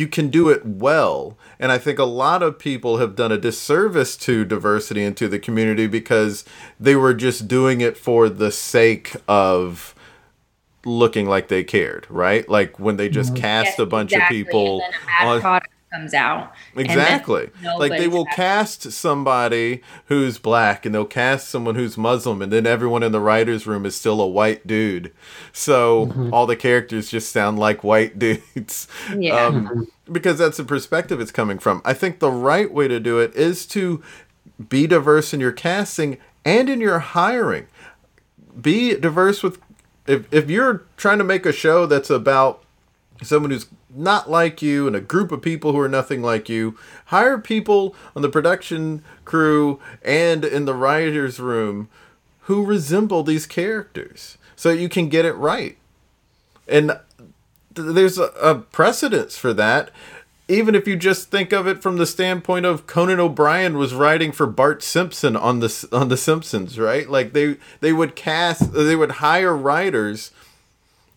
you 0.00 0.08
can 0.08 0.30
do 0.30 0.48
it 0.48 0.64
well. 0.64 1.36
And 1.58 1.70
I 1.70 1.78
think 1.78 1.98
a 1.98 2.04
lot 2.04 2.42
of 2.42 2.58
people 2.58 2.96
have 2.96 3.14
done 3.14 3.30
a 3.30 3.38
disservice 3.38 4.16
to 4.18 4.44
diversity 4.44 5.04
and 5.04 5.16
to 5.18 5.28
the 5.28 5.38
community 5.38 5.86
because 5.86 6.44
they 6.80 6.96
were 6.96 7.14
just 7.14 7.46
doing 7.46 7.82
it 7.82 7.96
for 7.96 8.28
the 8.28 8.50
sake 8.50 9.14
of 9.28 9.94
looking 10.86 11.28
like 11.28 11.48
they 11.48 11.62
cared, 11.62 12.06
right? 12.08 12.48
Like 12.48 12.80
when 12.80 12.96
they 12.96 13.10
just 13.10 13.34
mm-hmm. 13.34 13.42
cast 13.42 13.66
yes, 13.66 13.78
a 13.78 13.86
bunch 13.86 14.12
exactly. 14.12 14.40
of 14.40 14.46
people 14.46 14.82
on 15.20 15.40
product 15.40 15.70
comes 15.90 16.14
out. 16.14 16.52
Exactly. 16.76 17.50
Like 17.62 17.92
they 17.92 18.08
will 18.08 18.26
cast 18.26 18.92
somebody 18.92 19.82
who's 20.06 20.38
black 20.38 20.86
and 20.86 20.94
they'll 20.94 21.04
cast 21.04 21.48
someone 21.48 21.74
who's 21.74 21.98
Muslim 21.98 22.40
and 22.42 22.52
then 22.52 22.66
everyone 22.66 23.02
in 23.02 23.12
the 23.12 23.20
writers 23.20 23.66
room 23.66 23.84
is 23.84 23.96
still 23.96 24.20
a 24.20 24.26
white 24.26 24.66
dude. 24.66 25.12
So 25.52 26.06
mm-hmm. 26.06 26.32
all 26.32 26.46
the 26.46 26.56
characters 26.56 27.10
just 27.10 27.32
sound 27.32 27.58
like 27.58 27.82
white 27.82 28.18
dudes. 28.18 28.86
Yeah. 29.16 29.46
Um, 29.46 29.66
mm-hmm. 29.66 30.12
because 30.12 30.38
that's 30.38 30.58
the 30.58 30.64
perspective 30.64 31.20
it's 31.20 31.32
coming 31.32 31.58
from. 31.58 31.82
I 31.84 31.94
think 31.94 32.20
the 32.20 32.30
right 32.30 32.72
way 32.72 32.88
to 32.88 33.00
do 33.00 33.18
it 33.18 33.34
is 33.34 33.66
to 33.66 34.02
be 34.68 34.86
diverse 34.86 35.34
in 35.34 35.40
your 35.40 35.52
casting 35.52 36.18
and 36.44 36.68
in 36.68 36.80
your 36.80 36.98
hiring. 37.00 37.66
Be 38.60 38.94
diverse 38.96 39.42
with 39.42 39.58
if 40.06 40.32
if 40.32 40.50
you're 40.50 40.84
trying 40.96 41.18
to 41.18 41.24
make 41.24 41.46
a 41.46 41.52
show 41.52 41.86
that's 41.86 42.10
about 42.10 42.64
someone 43.22 43.50
who's 43.50 43.66
not 43.88 44.30
like 44.30 44.62
you 44.62 44.86
and 44.86 44.96
a 44.96 45.00
group 45.00 45.32
of 45.32 45.42
people 45.42 45.72
who 45.72 45.80
are 45.80 45.88
nothing 45.88 46.22
like 46.22 46.48
you, 46.48 46.76
hire 47.06 47.38
people 47.38 47.94
on 48.14 48.22
the 48.22 48.28
production 48.28 49.02
crew 49.24 49.80
and 50.02 50.44
in 50.44 50.64
the 50.64 50.74
writers 50.74 51.38
room 51.38 51.88
who 52.42 52.64
resemble 52.64 53.22
these 53.22 53.46
characters 53.46 54.38
so 54.56 54.70
you 54.70 54.88
can 54.88 55.08
get 55.08 55.24
it 55.24 55.34
right. 55.34 55.76
And 56.66 56.98
th- 57.74 57.94
there's 57.94 58.18
a, 58.18 58.26
a 58.40 58.54
precedence 58.56 59.36
for 59.36 59.52
that 59.54 59.90
even 60.50 60.74
if 60.74 60.88
you 60.88 60.96
just 60.96 61.30
think 61.30 61.52
of 61.52 61.68
it 61.68 61.80
from 61.80 61.96
the 61.96 62.04
standpoint 62.04 62.66
of 62.66 62.88
Conan 62.88 63.20
O'Brien 63.20 63.78
was 63.78 63.94
writing 63.94 64.32
for 64.32 64.48
Bart 64.48 64.82
Simpson 64.82 65.36
on 65.36 65.60
the 65.60 65.88
on 65.92 66.08
the 66.08 66.16
Simpsons, 66.16 66.76
right? 66.76 67.08
Like 67.08 67.32
they 67.32 67.56
they 67.78 67.92
would 67.92 68.16
cast 68.16 68.72
they 68.72 68.96
would 68.96 69.12
hire 69.12 69.56
writers 69.56 70.32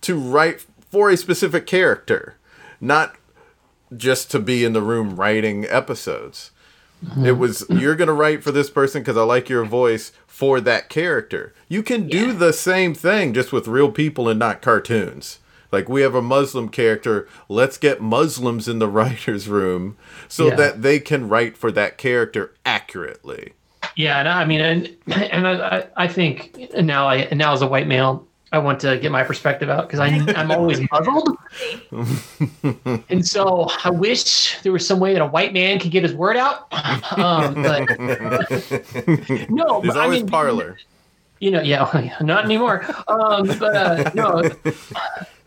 to 0.02 0.16
write 0.16 0.66
for 0.94 1.10
a 1.10 1.18
specific 1.18 1.66
character, 1.66 2.36
not 2.80 3.16
just 3.98 4.30
to 4.30 4.38
be 4.38 4.64
in 4.64 4.74
the 4.74 4.82
room 4.82 5.16
writing 5.16 5.66
episodes. 5.66 6.52
Mm-hmm. 7.04 7.26
It 7.26 7.38
was 7.40 7.66
you're 7.68 7.96
going 7.96 8.10
to 8.10 8.14
write 8.14 8.44
for 8.44 8.52
this 8.52 8.70
person 8.70 9.02
because 9.02 9.18
I 9.18 9.24
like 9.24 9.50
your 9.50 9.66
voice 9.66 10.12
for 10.28 10.62
that 10.62 10.90
character. 10.90 11.52
You 11.68 11.82
can 11.82 12.08
do 12.08 12.28
yeah. 12.28 12.34
the 12.34 12.54
same 12.54 12.94
thing 12.94 13.34
just 13.34 13.52
with 13.52 13.68
real 13.68 13.92
people 13.92 14.30
and 14.30 14.38
not 14.38 14.62
cartoons. 14.62 15.40
Like 15.72 15.90
we 15.90 16.04
have 16.04 16.14
a 16.14 16.22
Muslim 16.22 16.70
character, 16.70 17.28
let's 17.50 17.80
get 17.80 18.00
Muslims 18.00 18.68
in 18.68 18.78
the 18.78 18.88
writers' 18.98 19.50
room 19.50 19.98
so 20.28 20.50
yeah. 20.50 20.56
that 20.58 20.84
they 20.84 21.00
can 21.00 21.28
write 21.28 21.58
for 21.58 21.72
that 21.72 21.98
character 21.98 22.54
accurately. 22.68 23.54
Yeah, 23.96 24.20
and 24.20 24.30
I 24.30 24.46
mean, 24.46 24.62
and 24.62 24.96
and 25.08 25.48
I, 25.48 25.88
I 25.98 26.08
think 26.08 26.72
now 26.76 27.08
I 27.10 27.30
now 27.32 27.54
as 27.54 27.64
a 27.64 27.68
white 27.68 27.88
male, 27.88 28.28
I 28.54 28.60
want 28.60 28.80
to 28.82 29.00
get 29.00 29.12
my 29.12 29.24
perspective 29.24 29.68
out 29.68 29.90
because 29.90 30.00
I'm 30.38 30.52
always 30.52 30.80
muzzled, 30.92 31.38
and 33.10 33.28
so 33.28 33.68
I 33.84 33.90
wish 33.90 34.62
there 34.62 34.72
was 34.72 34.88
some 34.88 35.00
way 35.00 35.14
that 35.14 35.22
a 35.24 35.26
white 35.26 35.54
man 35.54 35.80
could 35.80 35.90
get 35.90 36.04
his 36.04 36.14
word 36.14 36.38
out. 36.38 36.72
Um, 37.18 37.56
but 37.56 37.90
no, 39.50 39.82
there's 39.82 39.96
but, 39.96 39.98
always 39.98 39.98
I 39.98 40.08
mean, 40.08 40.28
Parler. 40.28 40.78
You 41.40 41.50
know, 41.50 41.62
yeah, 41.62 42.16
not 42.22 42.46
anymore. 42.46 42.86
Um, 43.08 43.48
but 43.48 43.76
uh, 43.76 44.12
no, 44.14 44.44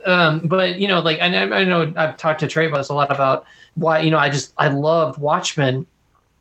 um, 0.04 0.40
but 0.40 0.80
you 0.80 0.88
know, 0.88 0.98
like 0.98 1.20
I, 1.20 1.26
I 1.26 1.62
know 1.64 1.92
I've 1.96 2.16
talked 2.16 2.40
to 2.40 2.48
Trey 2.48 2.66
about 2.66 2.78
this 2.78 2.88
a 2.88 2.94
lot 2.94 3.12
about 3.12 3.46
why 3.76 4.00
you 4.00 4.10
know 4.10 4.18
I 4.18 4.30
just 4.30 4.52
I 4.58 4.66
loved 4.66 5.20
Watchmen, 5.20 5.86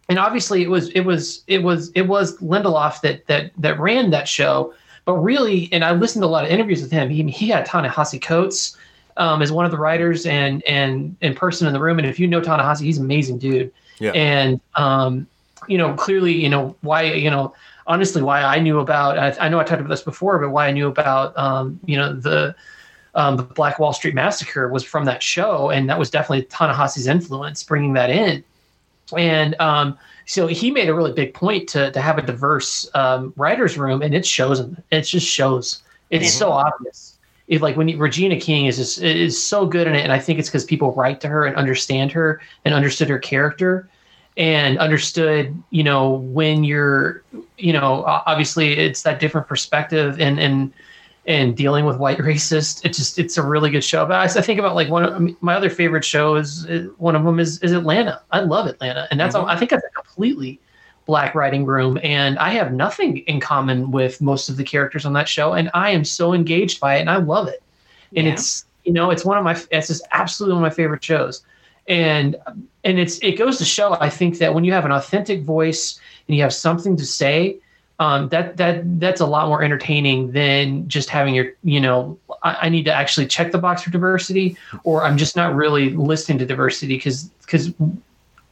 and 0.09 0.17
obviously 0.17 0.63
it 0.63 0.69
was 0.69 0.89
it 0.89 1.01
was 1.01 1.43
it 1.45 1.59
was 1.59 1.91
it 1.91 2.07
was 2.07 2.37
Lindelof 2.39 3.01
that 3.01 3.27
that 3.27 3.51
that 3.59 3.79
ran 3.79 4.09
that 4.09 4.27
show, 4.27 4.73
but 5.05 5.13
really, 5.13 5.69
and 5.71 5.85
I 5.85 5.91
listened 5.91 6.23
to 6.23 6.27
a 6.27 6.29
lot 6.29 6.43
of 6.43 6.49
interviews 6.49 6.81
with 6.81 6.91
him. 6.91 7.09
He 7.09 7.23
he 7.29 7.47
had 7.47 7.65
Ta-Nehisi 7.65 8.21
Coates 8.21 8.75
um, 9.17 9.41
as 9.41 9.51
one 9.51 9.65
of 9.65 9.71
the 9.71 9.77
writers 9.77 10.25
and 10.25 10.63
and 10.63 11.15
and 11.21 11.35
person 11.35 11.67
in 11.67 11.73
the 11.73 11.79
room, 11.79 11.99
and 11.99 12.07
if 12.07 12.19
you 12.19 12.27
know 12.27 12.41
Ta-Nehisi, 12.41 12.81
he's 12.81 12.97
an 12.97 13.05
amazing 13.05 13.37
dude. 13.37 13.71
Yeah. 13.99 14.11
And 14.11 14.59
um, 14.75 15.27
you 15.67 15.77
know, 15.77 15.93
clearly, 15.93 16.33
you 16.33 16.49
know 16.49 16.75
why 16.81 17.03
you 17.03 17.29
know 17.29 17.53
honestly 17.87 18.21
why 18.21 18.41
I 18.41 18.59
knew 18.59 18.79
about 18.79 19.17
I, 19.17 19.45
I 19.45 19.49
know 19.49 19.59
I 19.59 19.63
talked 19.63 19.79
about 19.79 19.89
this 19.89 20.01
before, 20.01 20.39
but 20.39 20.49
why 20.49 20.67
I 20.67 20.71
knew 20.71 20.87
about 20.87 21.37
um, 21.37 21.79
you 21.85 21.97
know 21.97 22.13
the 22.13 22.55
um, 23.13 23.37
the 23.37 23.43
Black 23.43 23.79
Wall 23.79 23.93
Street 23.93 24.15
Massacre 24.15 24.67
was 24.69 24.83
from 24.83 25.05
that 25.05 25.21
show, 25.21 25.69
and 25.69 25.89
that 25.89 25.97
was 25.97 26.09
definitely 26.09 26.43
Ta-Nehisi's 26.43 27.07
influence 27.07 27.63
bringing 27.63 27.93
that 27.93 28.09
in. 28.09 28.43
And 29.15 29.55
um, 29.59 29.97
so 30.25 30.47
he 30.47 30.71
made 30.71 30.89
a 30.89 30.93
really 30.93 31.13
big 31.13 31.33
point 31.33 31.69
to 31.69 31.91
to 31.91 32.01
have 32.01 32.17
a 32.17 32.21
diverse 32.21 32.89
um, 32.95 33.33
writers' 33.35 33.77
room, 33.77 34.01
and 34.01 34.13
it 34.13 34.25
shows. 34.25 34.61
It 34.91 35.01
just 35.01 35.27
shows. 35.27 35.83
It's 36.09 36.27
mm-hmm. 36.27 36.39
so 36.39 36.51
obvious. 36.51 37.17
If 37.47 37.61
like 37.61 37.77
when 37.77 37.87
you, 37.87 37.97
Regina 37.97 38.39
King 38.39 38.65
is 38.65 38.77
just 38.77 39.01
is 39.01 39.41
so 39.41 39.65
good 39.65 39.87
in 39.87 39.95
it, 39.95 40.01
and 40.01 40.11
I 40.11 40.19
think 40.19 40.39
it's 40.39 40.49
because 40.49 40.65
people 40.65 40.93
write 40.93 41.21
to 41.21 41.27
her 41.27 41.45
and 41.45 41.55
understand 41.55 42.11
her 42.13 42.41
and 42.63 42.73
understood 42.73 43.09
her 43.09 43.19
character 43.19 43.87
and 44.37 44.77
understood 44.79 45.57
you 45.69 45.83
know 45.83 46.11
when 46.11 46.63
you're 46.63 47.23
you 47.57 47.71
know 47.71 48.03
obviously 48.05 48.73
it's 48.73 49.03
that 49.03 49.19
different 49.19 49.47
perspective 49.47 50.19
and 50.19 50.39
and 50.39 50.73
and 51.27 51.55
dealing 51.55 51.85
with 51.85 51.97
white 51.97 52.17
racists. 52.19 52.83
It's 52.85 52.97
just 52.97 53.19
it's 53.19 53.37
a 53.37 53.43
really 53.43 53.69
good 53.69 53.83
show. 53.83 54.05
But 54.05 54.15
I, 54.15 54.23
I 54.23 54.41
think 54.41 54.59
about 54.59 54.75
like 54.75 54.89
one 54.89 55.03
of 55.03 55.41
my 55.41 55.55
other 55.55 55.69
favorite 55.69 56.05
shows. 56.05 56.67
One 56.97 57.15
of 57.15 57.23
them 57.23 57.39
is 57.39 57.59
is 57.59 57.71
Atlanta. 57.71 58.21
I 58.31 58.41
love 58.41 58.67
Atlanta, 58.67 59.07
and 59.11 59.19
that's 59.19 59.35
mm-hmm. 59.35 59.49
I 59.49 59.57
think 59.57 59.71
that's 59.71 59.85
a 59.85 59.89
completely 59.89 60.59
black 61.05 61.35
writing 61.35 61.65
room, 61.65 61.99
and 62.03 62.37
I 62.39 62.49
have 62.51 62.73
nothing 62.73 63.17
in 63.19 63.39
common 63.39 63.91
with 63.91 64.21
most 64.21 64.49
of 64.49 64.57
the 64.57 64.63
characters 64.63 65.05
on 65.05 65.13
that 65.13 65.27
show, 65.27 65.53
and 65.53 65.69
I 65.73 65.91
am 65.91 66.03
so 66.03 66.33
engaged 66.33 66.79
by 66.79 66.97
it, 66.97 67.01
and 67.01 67.09
I 67.09 67.17
love 67.17 67.47
it. 67.47 67.61
And 68.15 68.27
yeah. 68.27 68.33
it's 68.33 68.65
you 68.83 68.93
know 68.93 69.11
it's 69.11 69.25
one 69.25 69.37
of 69.37 69.43
my 69.43 69.59
it's 69.71 69.87
just 69.87 70.03
absolutely 70.11 70.55
one 70.55 70.65
of 70.65 70.71
my 70.71 70.75
favorite 70.75 71.03
shows, 71.03 71.43
and 71.87 72.35
and 72.83 72.99
it's 72.99 73.19
it 73.19 73.37
goes 73.37 73.57
to 73.57 73.65
show 73.65 73.97
I 73.99 74.09
think 74.09 74.37
that 74.39 74.53
when 74.53 74.63
you 74.63 74.73
have 74.73 74.85
an 74.85 74.91
authentic 74.91 75.43
voice 75.43 75.99
and 76.27 76.35
you 76.35 76.43
have 76.43 76.53
something 76.53 76.95
to 76.97 77.05
say 77.05 77.59
um, 77.99 78.29
that 78.29 78.57
that 78.57 78.99
that's 78.99 79.21
a 79.21 79.25
lot 79.25 79.47
more 79.47 79.63
entertaining 79.63 80.31
than 80.31 80.87
just 80.87 81.09
having 81.09 81.33
your 81.33 81.53
you 81.63 81.79
know 81.79 82.17
I, 82.43 82.57
I, 82.63 82.69
need 82.69 82.83
to 82.85 82.93
actually 82.93 83.27
check 83.27 83.51
the 83.51 83.57
box 83.57 83.83
for 83.83 83.89
diversity 83.89 84.57
or 84.83 85.03
I'm 85.03 85.17
just 85.17 85.35
not 85.35 85.55
really 85.55 85.91
listening 85.91 86.37
to 86.39 86.45
diversity 86.45 86.97
because 86.97 87.23
because 87.41 87.73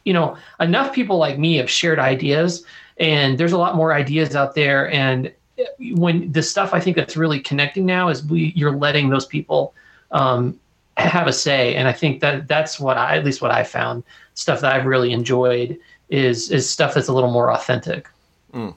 you 0.06 0.14
know 0.14 0.38
enough 0.60 0.94
people 0.94 1.18
like 1.18 1.38
me 1.38 1.58
have 1.58 1.70
shared 1.70 2.00
ideas 2.00 2.64
and 2.98 3.38
there's 3.38 3.52
a 3.52 3.58
lot 3.58 3.76
more 3.76 3.94
ideas 3.94 4.36
out 4.36 4.56
there 4.56 4.90
and 4.92 5.32
when 5.92 6.32
the 6.32 6.42
stuff 6.42 6.74
I 6.74 6.80
think 6.80 6.96
that's 6.96 7.18
really 7.18 7.40
connecting 7.40 7.86
now 7.86 8.08
is 8.10 8.24
we 8.24 8.54
you're 8.56 8.76
letting 8.76 9.10
those 9.10 9.26
people 9.26 9.74
um, 10.12 10.58
have 10.96 11.28
a 11.28 11.34
say 11.34 11.76
and 11.76 11.88
I 11.88 11.92
think 11.92 12.22
that 12.22 12.48
that's 12.48 12.80
what 12.80 12.98
I 12.98 13.18
at 13.18 13.26
least 13.26 13.42
what 13.42 13.52
I 13.52 13.64
found 13.64 14.04
stuff 14.36 14.62
that 14.62 14.74
I've 14.74 14.86
really 14.86 15.12
enjoyed 15.12 15.78
is 16.10 16.50
is 16.50 16.70
stuff 16.70 16.94
that's 16.94 17.10
a 17.10 17.14
little 17.14 17.32
more 17.32 17.52
authentic. 17.52 18.08
Mm. 18.54 18.76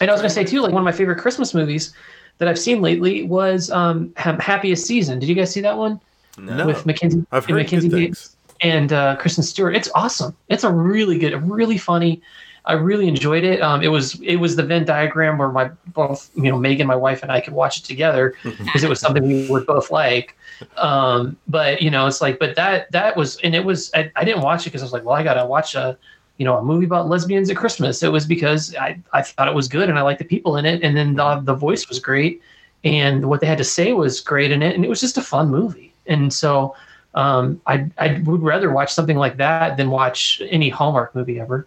And 0.00 0.10
I 0.10 0.14
was 0.14 0.20
going 0.20 0.28
to 0.28 0.34
say 0.34 0.44
too, 0.44 0.60
like 0.60 0.72
one 0.72 0.80
of 0.80 0.84
my 0.84 0.92
favorite 0.92 1.18
Christmas 1.18 1.54
movies 1.54 1.92
that 2.38 2.48
I've 2.48 2.58
seen 2.58 2.80
lately 2.80 3.24
was 3.24 3.70
um, 3.70 4.12
Happiest 4.16 4.86
Season. 4.86 5.18
Did 5.18 5.28
you 5.28 5.34
guys 5.34 5.52
see 5.52 5.60
that 5.60 5.76
one? 5.76 6.00
No. 6.38 6.66
With 6.66 6.86
Mackenzie, 6.86 7.26
I've 7.32 7.46
heard 7.46 7.56
Mackenzie 7.56 7.88
good 7.88 7.96
things. 7.96 8.36
And 8.60 8.92
uh, 8.92 9.16
Kristen 9.16 9.42
Stewart. 9.42 9.74
It's 9.74 9.90
awesome. 9.94 10.36
It's 10.48 10.64
a 10.64 10.70
really 10.70 11.18
good, 11.18 11.34
really 11.48 11.78
funny. 11.78 12.22
I 12.64 12.74
really 12.74 13.08
enjoyed 13.08 13.44
it. 13.44 13.62
Um, 13.62 13.82
it 13.82 13.88
was 13.88 14.20
it 14.20 14.36
was 14.36 14.54
the 14.54 14.62
Venn 14.62 14.84
diagram 14.84 15.38
where 15.38 15.48
my 15.48 15.70
both 15.86 16.30
you 16.34 16.50
know 16.50 16.58
Megan, 16.58 16.86
my 16.86 16.96
wife, 16.96 17.22
and 17.22 17.32
I 17.32 17.40
could 17.40 17.54
watch 17.54 17.78
it 17.78 17.84
together 17.84 18.34
because 18.42 18.84
it 18.84 18.90
was 18.90 19.00
something 19.00 19.26
we 19.26 19.48
would 19.48 19.66
both 19.66 19.90
like. 19.90 20.36
Um, 20.76 21.36
but 21.48 21.80
you 21.80 21.90
know, 21.90 22.06
it's 22.06 22.20
like, 22.20 22.38
but 22.38 22.56
that 22.56 22.92
that 22.92 23.16
was, 23.16 23.38
and 23.38 23.54
it 23.54 23.64
was. 23.64 23.90
I, 23.94 24.10
I 24.16 24.24
didn't 24.24 24.42
watch 24.42 24.66
it 24.66 24.70
because 24.70 24.82
I 24.82 24.84
was 24.84 24.92
like, 24.92 25.04
well, 25.04 25.14
I 25.14 25.22
gotta 25.22 25.46
watch 25.46 25.74
a 25.74 25.96
you 26.38 26.44
know 26.44 26.56
a 26.56 26.62
movie 26.62 26.86
about 26.86 27.08
lesbians 27.08 27.50
at 27.50 27.56
Christmas. 27.56 28.02
It 28.02 28.10
was 28.10 28.26
because 28.26 28.74
I 28.76 28.98
I 29.12 29.22
thought 29.22 29.48
it 29.48 29.54
was 29.54 29.68
good 29.68 29.88
and 29.88 29.98
I 29.98 30.02
liked 30.02 30.18
the 30.18 30.24
people 30.24 30.56
in 30.56 30.64
it, 30.64 30.82
and 30.82 30.96
then 30.96 31.14
the 31.14 31.40
the 31.44 31.54
voice 31.54 31.88
was 31.88 31.98
great, 31.98 32.42
and 32.84 33.28
what 33.28 33.40
they 33.40 33.46
had 33.46 33.58
to 33.58 33.64
say 33.64 33.92
was 33.92 34.20
great 34.20 34.50
in 34.50 34.62
it, 34.62 34.74
and 34.74 34.84
it 34.84 34.88
was 34.88 35.00
just 35.00 35.18
a 35.18 35.22
fun 35.22 35.50
movie. 35.50 35.92
And 36.06 36.32
so 36.32 36.74
um, 37.14 37.60
I 37.66 37.86
I 37.98 38.22
would 38.24 38.42
rather 38.42 38.72
watch 38.72 38.92
something 38.92 39.16
like 39.16 39.36
that 39.36 39.76
than 39.76 39.90
watch 39.90 40.40
any 40.48 40.70
Hallmark 40.70 41.14
movie 41.14 41.40
ever. 41.40 41.66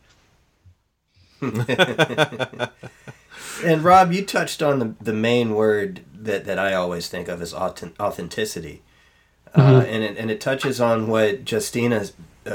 And 3.63 3.83
Rob, 3.83 4.11
you 4.11 4.25
touched 4.25 4.61
on 4.61 4.79
the, 4.79 4.95
the 5.01 5.13
main 5.13 5.53
word 5.55 6.01
that, 6.13 6.45
that 6.45 6.59
I 6.59 6.73
always 6.73 7.07
think 7.07 7.27
of 7.27 7.41
as 7.41 7.53
authen- 7.53 7.99
authenticity. 7.99 8.81
Uh, 9.55 9.83
and, 9.87 10.03
it, 10.03 10.17
and 10.17 10.31
it 10.31 10.39
touches 10.39 10.79
on 10.79 11.07
what 11.07 11.49
Justina 11.49 11.97
uh, 11.97 12.07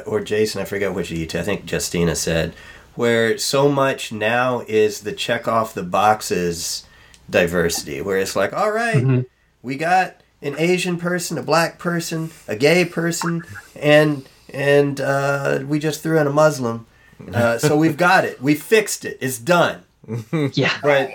or 0.06 0.20
Jason, 0.20 0.60
I 0.60 0.64
forget 0.64 0.94
which 0.94 1.10
of 1.10 1.16
you 1.18 1.26
two, 1.26 1.38
I 1.38 1.42
think 1.42 1.70
Justina 1.70 2.14
said, 2.16 2.54
where 2.94 3.36
so 3.38 3.68
much 3.68 4.12
now 4.12 4.62
is 4.66 5.00
the 5.02 5.12
check 5.12 5.46
off 5.46 5.74
the 5.74 5.82
boxes 5.82 6.84
diversity, 7.28 8.00
where 8.00 8.18
it's 8.18 8.36
like, 8.36 8.52
all 8.52 8.70
right, 8.72 9.24
we 9.62 9.76
got 9.76 10.20
an 10.42 10.54
Asian 10.58 10.96
person, 10.96 11.38
a 11.38 11.42
black 11.42 11.78
person, 11.78 12.30
a 12.48 12.56
gay 12.56 12.84
person, 12.84 13.42
and 13.74 14.28
and 14.52 15.00
uh, 15.00 15.60
we 15.66 15.78
just 15.78 16.02
threw 16.02 16.18
in 16.18 16.26
a 16.26 16.32
Muslim. 16.32 16.86
Uh, 17.32 17.58
so 17.58 17.76
we've 17.76 17.96
got 17.96 18.24
it. 18.24 18.40
We 18.42 18.54
fixed 18.54 19.04
it. 19.04 19.16
It's 19.20 19.38
done 19.38 19.82
Yeah. 20.52 20.72
but 20.82 21.10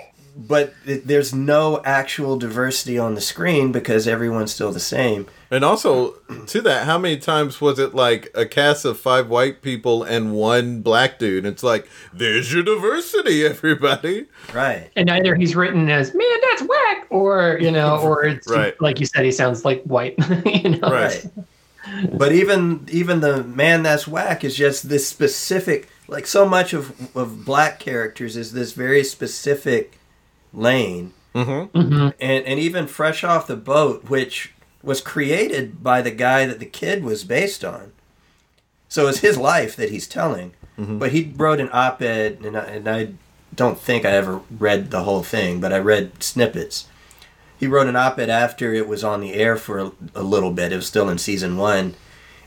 but 0.47 0.73
it, 0.85 1.07
there's 1.07 1.33
no 1.33 1.81
actual 1.83 2.37
diversity 2.37 2.97
on 2.97 3.15
the 3.15 3.21
screen 3.21 3.71
because 3.71 4.07
everyone's 4.07 4.53
still 4.53 4.71
the 4.71 4.79
same. 4.79 5.27
And 5.49 5.63
also, 5.65 6.13
to 6.47 6.61
that, 6.61 6.85
how 6.85 6.97
many 6.97 7.17
times 7.17 7.59
was 7.59 7.77
it 7.79 7.93
like 7.93 8.31
a 8.33 8.45
cast 8.45 8.85
of 8.85 8.99
five 8.99 9.27
white 9.29 9.61
people 9.61 10.03
and 10.03 10.33
one 10.33 10.81
black 10.81 11.19
dude? 11.19 11.45
It's 11.45 11.63
like, 11.63 11.89
there's 12.13 12.53
your 12.53 12.63
diversity, 12.63 13.45
everybody. 13.45 14.27
Right. 14.53 14.89
And 14.95 15.09
either 15.09 15.35
he's 15.35 15.55
written 15.55 15.89
as 15.89 16.13
"man, 16.13 16.39
that's 16.49 16.61
whack," 16.63 17.07
or 17.09 17.57
you 17.61 17.71
know, 17.71 17.97
or 18.01 18.23
it's 18.25 18.49
Right. 18.49 18.79
like 18.81 18.99
you 18.99 19.05
said, 19.05 19.25
he 19.25 19.31
sounds 19.31 19.65
like 19.65 19.83
white. 19.83 20.15
you 20.45 20.69
know, 20.77 20.89
Right. 20.89 21.25
But 22.13 22.31
even 22.31 22.87
even 22.91 23.19
the 23.21 23.43
man 23.43 23.83
that's 23.83 24.07
whack 24.07 24.43
is 24.43 24.55
just 24.55 24.87
this 24.87 25.07
specific 25.07 25.89
like 26.07 26.27
so 26.27 26.45
much 26.45 26.73
of 26.73 26.93
of 27.17 27.43
black 27.43 27.79
characters 27.79 28.37
is 28.37 28.53
this 28.53 28.73
very 28.73 29.03
specific 29.03 29.97
lane. 30.53 31.13
Mm-hmm. 31.35 31.77
Mhm. 31.77 32.13
And 32.19 32.45
and 32.45 32.59
even 32.59 32.87
fresh 32.87 33.23
off 33.23 33.47
the 33.47 33.55
boat 33.55 34.09
which 34.09 34.53
was 34.83 34.99
created 35.01 35.83
by 35.83 36.01
the 36.01 36.11
guy 36.11 36.45
that 36.45 36.59
the 36.59 36.65
kid 36.65 37.03
was 37.03 37.23
based 37.23 37.63
on. 37.63 37.91
So 38.89 39.07
it's 39.07 39.19
his 39.19 39.37
life 39.37 39.75
that 39.75 39.91
he's 39.91 40.07
telling. 40.07 40.53
But 40.77 41.11
he 41.11 41.31
wrote 41.37 41.59
an 41.59 41.69
op-ed, 41.71 42.39
and 42.43 42.57
I, 42.57 42.61
and 42.63 42.87
I 42.89 43.09
don't 43.55 43.77
think 43.79 44.03
I 44.03 44.09
ever 44.13 44.41
read 44.49 44.89
the 44.89 45.03
whole 45.03 45.21
thing, 45.21 45.61
but 45.61 45.71
I 45.71 45.77
read 45.77 46.23
snippets. 46.23 46.87
He 47.59 47.67
wrote 47.67 47.85
an 47.85 47.95
op-ed 47.95 48.31
after 48.31 48.73
it 48.73 48.87
was 48.87 49.03
on 49.03 49.21
the 49.21 49.35
air 49.35 49.57
for 49.57 49.77
a, 49.77 49.91
a 50.15 50.23
little 50.23 50.51
bit. 50.51 50.71
It 50.71 50.77
was 50.77 50.87
still 50.87 51.07
in 51.07 51.19
season 51.19 51.55
one, 51.57 51.93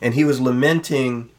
and 0.02 0.14
he 0.14 0.24
was 0.24 0.40
lamenting 0.40 1.30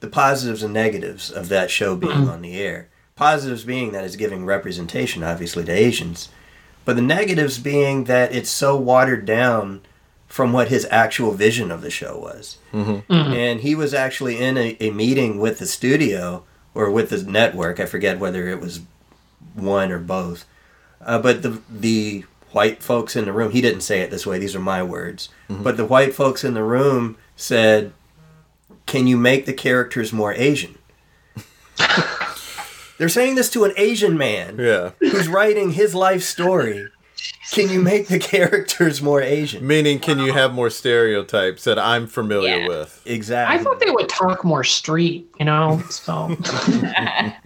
the 0.00 0.06
positives 0.08 0.62
and 0.62 0.72
negatives 0.72 1.30
of 1.30 1.50
that 1.50 1.70
show 1.70 1.94
being 1.94 2.26
on 2.30 2.40
the 2.40 2.58
air. 2.58 2.88
Positives 3.16 3.64
being 3.64 3.92
that 3.92 4.04
it's 4.04 4.16
giving 4.16 4.44
representation, 4.44 5.22
obviously, 5.22 5.64
to 5.64 5.72
Asians, 5.72 6.30
but 6.84 6.96
the 6.96 7.02
negatives 7.02 7.58
being 7.58 8.04
that 8.04 8.34
it's 8.34 8.50
so 8.50 8.76
watered 8.76 9.24
down 9.24 9.82
from 10.26 10.52
what 10.52 10.68
his 10.68 10.86
actual 10.90 11.30
vision 11.32 11.70
of 11.70 11.80
the 11.80 11.90
show 11.90 12.18
was. 12.18 12.58
Mm-hmm. 12.72 13.12
Mm-hmm. 13.12 13.32
And 13.32 13.60
he 13.60 13.76
was 13.76 13.94
actually 13.94 14.38
in 14.38 14.58
a, 14.58 14.76
a 14.80 14.90
meeting 14.90 15.38
with 15.38 15.60
the 15.60 15.66
studio 15.66 16.42
or 16.74 16.90
with 16.90 17.10
the 17.10 17.22
network. 17.22 17.78
I 17.78 17.86
forget 17.86 18.18
whether 18.18 18.48
it 18.48 18.60
was 18.60 18.80
one 19.54 19.92
or 19.92 20.00
both. 20.00 20.44
Uh, 21.00 21.20
but 21.20 21.42
the 21.42 21.60
the 21.70 22.24
white 22.50 22.82
folks 22.82 23.14
in 23.14 23.26
the 23.26 23.32
room, 23.32 23.52
he 23.52 23.60
didn't 23.60 23.82
say 23.82 24.00
it 24.00 24.10
this 24.10 24.26
way. 24.26 24.38
These 24.38 24.56
are 24.56 24.60
my 24.60 24.82
words. 24.82 25.28
Mm-hmm. 25.48 25.62
But 25.62 25.76
the 25.76 25.84
white 25.84 26.14
folks 26.14 26.42
in 26.42 26.54
the 26.54 26.64
room 26.64 27.16
said, 27.36 27.92
"Can 28.86 29.06
you 29.06 29.16
make 29.16 29.46
the 29.46 29.52
characters 29.52 30.12
more 30.12 30.32
Asian?" 30.32 30.78
They're 33.04 33.10
saying 33.10 33.34
this 33.34 33.50
to 33.50 33.64
an 33.64 33.74
Asian 33.76 34.16
man 34.16 34.56
Yeah. 34.58 34.92
who's 34.98 35.28
writing 35.28 35.72
his 35.72 35.94
life 35.94 36.22
story. 36.22 36.88
Can 37.52 37.68
you 37.68 37.82
make 37.82 38.08
the 38.08 38.18
characters 38.34 39.02
more 39.02 39.20
Asian? 39.20 39.66
Meaning, 39.66 39.98
can 39.98 40.18
you 40.18 40.32
have 40.32 40.54
more 40.54 40.70
stereotypes 40.70 41.64
that 41.64 41.78
I'm 41.78 42.06
familiar 42.06 42.60
Yeah. 42.60 42.68
with? 42.68 43.02
Exactly. 43.04 43.58
I 43.58 43.62
thought 43.62 43.78
they 43.80 43.90
would 43.90 44.08
talk 44.08 44.42
more 44.42 44.64
street. 44.64 45.28
You 45.38 45.44
know, 45.44 45.82
so 45.90 46.34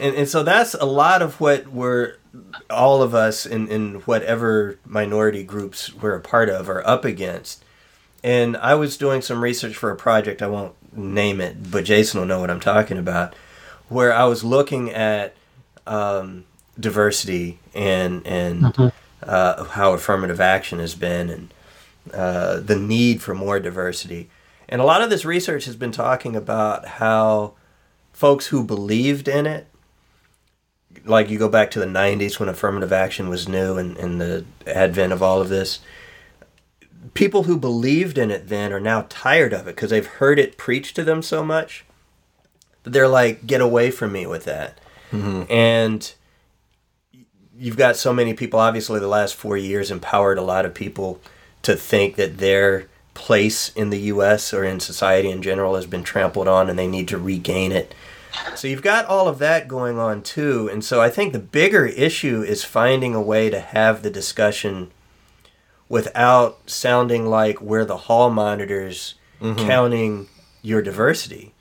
And, 0.00 0.14
and 0.16 0.26
so 0.28 0.42
that's 0.42 0.72
a 0.72 0.86
lot 0.86 1.20
of 1.20 1.38
what 1.42 1.66
we're 1.68 2.14
all 2.70 3.02
of 3.02 3.14
us 3.14 3.44
in, 3.44 3.68
in 3.68 3.94
whatever 4.06 4.78
minority 4.86 5.42
groups 5.44 5.92
we're 5.92 6.14
a 6.14 6.20
part 6.22 6.48
of 6.48 6.70
are 6.70 6.86
up 6.86 7.04
against. 7.04 7.62
And 8.24 8.56
I 8.56 8.76
was 8.76 8.96
doing 8.96 9.20
some 9.20 9.42
research 9.44 9.76
for 9.76 9.90
a 9.90 9.96
project, 9.96 10.40
I 10.40 10.46
won't 10.46 10.72
name 10.96 11.42
it, 11.42 11.70
but 11.70 11.84
Jason 11.84 12.18
will 12.20 12.26
know 12.26 12.40
what 12.40 12.50
I'm 12.50 12.60
talking 12.60 12.96
about, 12.96 13.34
where 13.88 14.12
I 14.12 14.24
was 14.24 14.44
looking 14.44 14.90
at 14.90 15.34
um, 15.86 16.44
diversity 16.78 17.58
and 17.74 18.26
and 18.26 18.92
uh, 19.22 19.64
how 19.64 19.92
affirmative 19.92 20.40
action 20.40 20.78
has 20.78 20.94
been 20.94 21.30
and 21.30 21.54
uh, 22.12 22.60
the 22.60 22.76
need 22.76 23.22
for 23.22 23.34
more 23.34 23.60
diversity. 23.60 24.28
And 24.68 24.80
a 24.80 24.84
lot 24.84 25.02
of 25.02 25.10
this 25.10 25.24
research 25.24 25.64
has 25.64 25.76
been 25.76 25.92
talking 25.92 26.36
about 26.36 26.86
how 26.86 27.54
folks 28.12 28.48
who 28.48 28.64
believed 28.64 29.28
in 29.28 29.46
it 29.46 29.66
like 31.04 31.30
you 31.30 31.38
go 31.38 31.48
back 31.48 31.70
to 31.70 31.78
the 31.78 31.86
90s 31.86 32.38
when 32.38 32.48
affirmative 32.48 32.92
action 32.92 33.28
was 33.28 33.48
new 33.48 33.76
and, 33.78 33.96
and 33.96 34.20
the 34.20 34.44
advent 34.66 35.12
of 35.12 35.22
all 35.22 35.40
of 35.40 35.48
this 35.48 35.80
people 37.14 37.44
who 37.44 37.56
believed 37.56 38.18
in 38.18 38.30
it 38.30 38.48
then 38.48 38.72
are 38.72 38.80
now 38.80 39.06
tired 39.08 39.52
of 39.52 39.62
it 39.62 39.76
because 39.76 39.90
they've 39.90 40.06
heard 40.06 40.38
it 40.38 40.58
preached 40.58 40.96
to 40.96 41.04
them 41.04 41.22
so 41.22 41.44
much 41.44 41.84
they're 42.92 43.08
like 43.08 43.46
get 43.46 43.60
away 43.60 43.90
from 43.90 44.12
me 44.12 44.26
with 44.26 44.44
that 44.44 44.78
mm-hmm. 45.10 45.42
and 45.50 46.14
you've 47.56 47.76
got 47.76 47.96
so 47.96 48.12
many 48.12 48.34
people 48.34 48.58
obviously 48.58 49.00
the 49.00 49.08
last 49.08 49.34
four 49.34 49.56
years 49.56 49.90
empowered 49.90 50.38
a 50.38 50.42
lot 50.42 50.64
of 50.64 50.74
people 50.74 51.20
to 51.62 51.74
think 51.74 52.16
that 52.16 52.38
their 52.38 52.86
place 53.14 53.70
in 53.70 53.90
the 53.90 53.98
us 53.98 54.54
or 54.54 54.64
in 54.64 54.78
society 54.78 55.30
in 55.30 55.42
general 55.42 55.74
has 55.74 55.86
been 55.86 56.04
trampled 56.04 56.46
on 56.46 56.70
and 56.70 56.78
they 56.78 56.86
need 56.86 57.08
to 57.08 57.18
regain 57.18 57.72
it 57.72 57.94
so 58.54 58.68
you've 58.68 58.82
got 58.82 59.06
all 59.06 59.28
of 59.28 59.38
that 59.38 59.68
going 59.68 59.98
on 59.98 60.22
too. 60.22 60.68
And 60.70 60.84
so 60.84 61.00
I 61.00 61.10
think 61.10 61.32
the 61.32 61.38
bigger 61.38 61.86
issue 61.86 62.42
is 62.42 62.64
finding 62.64 63.14
a 63.14 63.22
way 63.22 63.50
to 63.50 63.60
have 63.60 64.02
the 64.02 64.10
discussion 64.10 64.90
without 65.88 66.68
sounding 66.68 67.26
like 67.26 67.60
we're 67.60 67.84
the 67.84 67.96
hall 67.96 68.30
monitors 68.30 69.14
mm-hmm. 69.40 69.66
counting 69.66 70.28
your 70.62 70.82
diversity. 70.82 71.54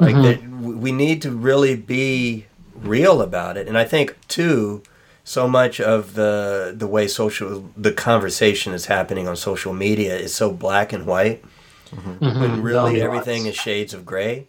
Like 0.00 0.14
mm-hmm. 0.14 0.62
that, 0.62 0.76
we 0.78 0.92
need 0.92 1.22
to 1.22 1.30
really 1.30 1.76
be 1.76 2.46
real 2.74 3.22
about 3.22 3.56
it. 3.56 3.68
And 3.68 3.78
I 3.78 3.84
think 3.84 4.16
too, 4.28 4.82
so 5.24 5.48
much 5.48 5.80
of 5.80 6.14
the 6.14 6.72
the 6.76 6.86
way 6.86 7.08
social 7.08 7.70
the 7.76 7.92
conversation 7.92 8.72
is 8.72 8.86
happening 8.86 9.26
on 9.26 9.36
social 9.36 9.72
media 9.72 10.16
is 10.16 10.34
so 10.34 10.52
black 10.52 10.92
and 10.92 11.06
white. 11.06 11.42
Mm-hmm. 11.90 12.24
When 12.24 12.34
mm-hmm. 12.34 12.62
really 12.62 13.00
everything 13.00 13.46
is 13.46 13.54
shades 13.54 13.94
of 13.94 14.04
gray. 14.04 14.46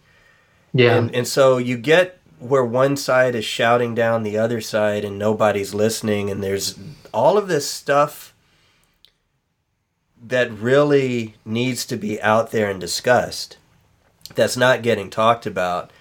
yeah, 0.74 0.96
And, 0.96 1.14
and 1.14 1.28
so 1.28 1.58
you 1.58 1.78
get 1.78 2.20
where 2.40 2.66
one 2.66 2.98
side 2.98 3.36
is 3.36 3.46
shouting 3.46 3.96
down 3.96 4.24
the 4.24 4.38
other 4.38 4.60
side 4.60 5.06
and 5.06 5.18
nobody's 5.18 5.74
listening, 5.74 6.30
and 6.30 6.44
there's 6.44 6.78
all 7.14 7.38
of 7.38 7.48
this 7.48 7.70
stuff 7.70 8.34
that 10.22 10.52
really 10.52 11.36
needs 11.46 11.86
to 11.86 11.96
be 11.96 12.22
out 12.22 12.52
there 12.52 12.70
and 12.70 12.82
discussed 12.82 13.58
that's 14.38 14.56
not 14.56 14.82
getting 14.82 15.10
talked 15.10 15.46
about. 15.46 15.92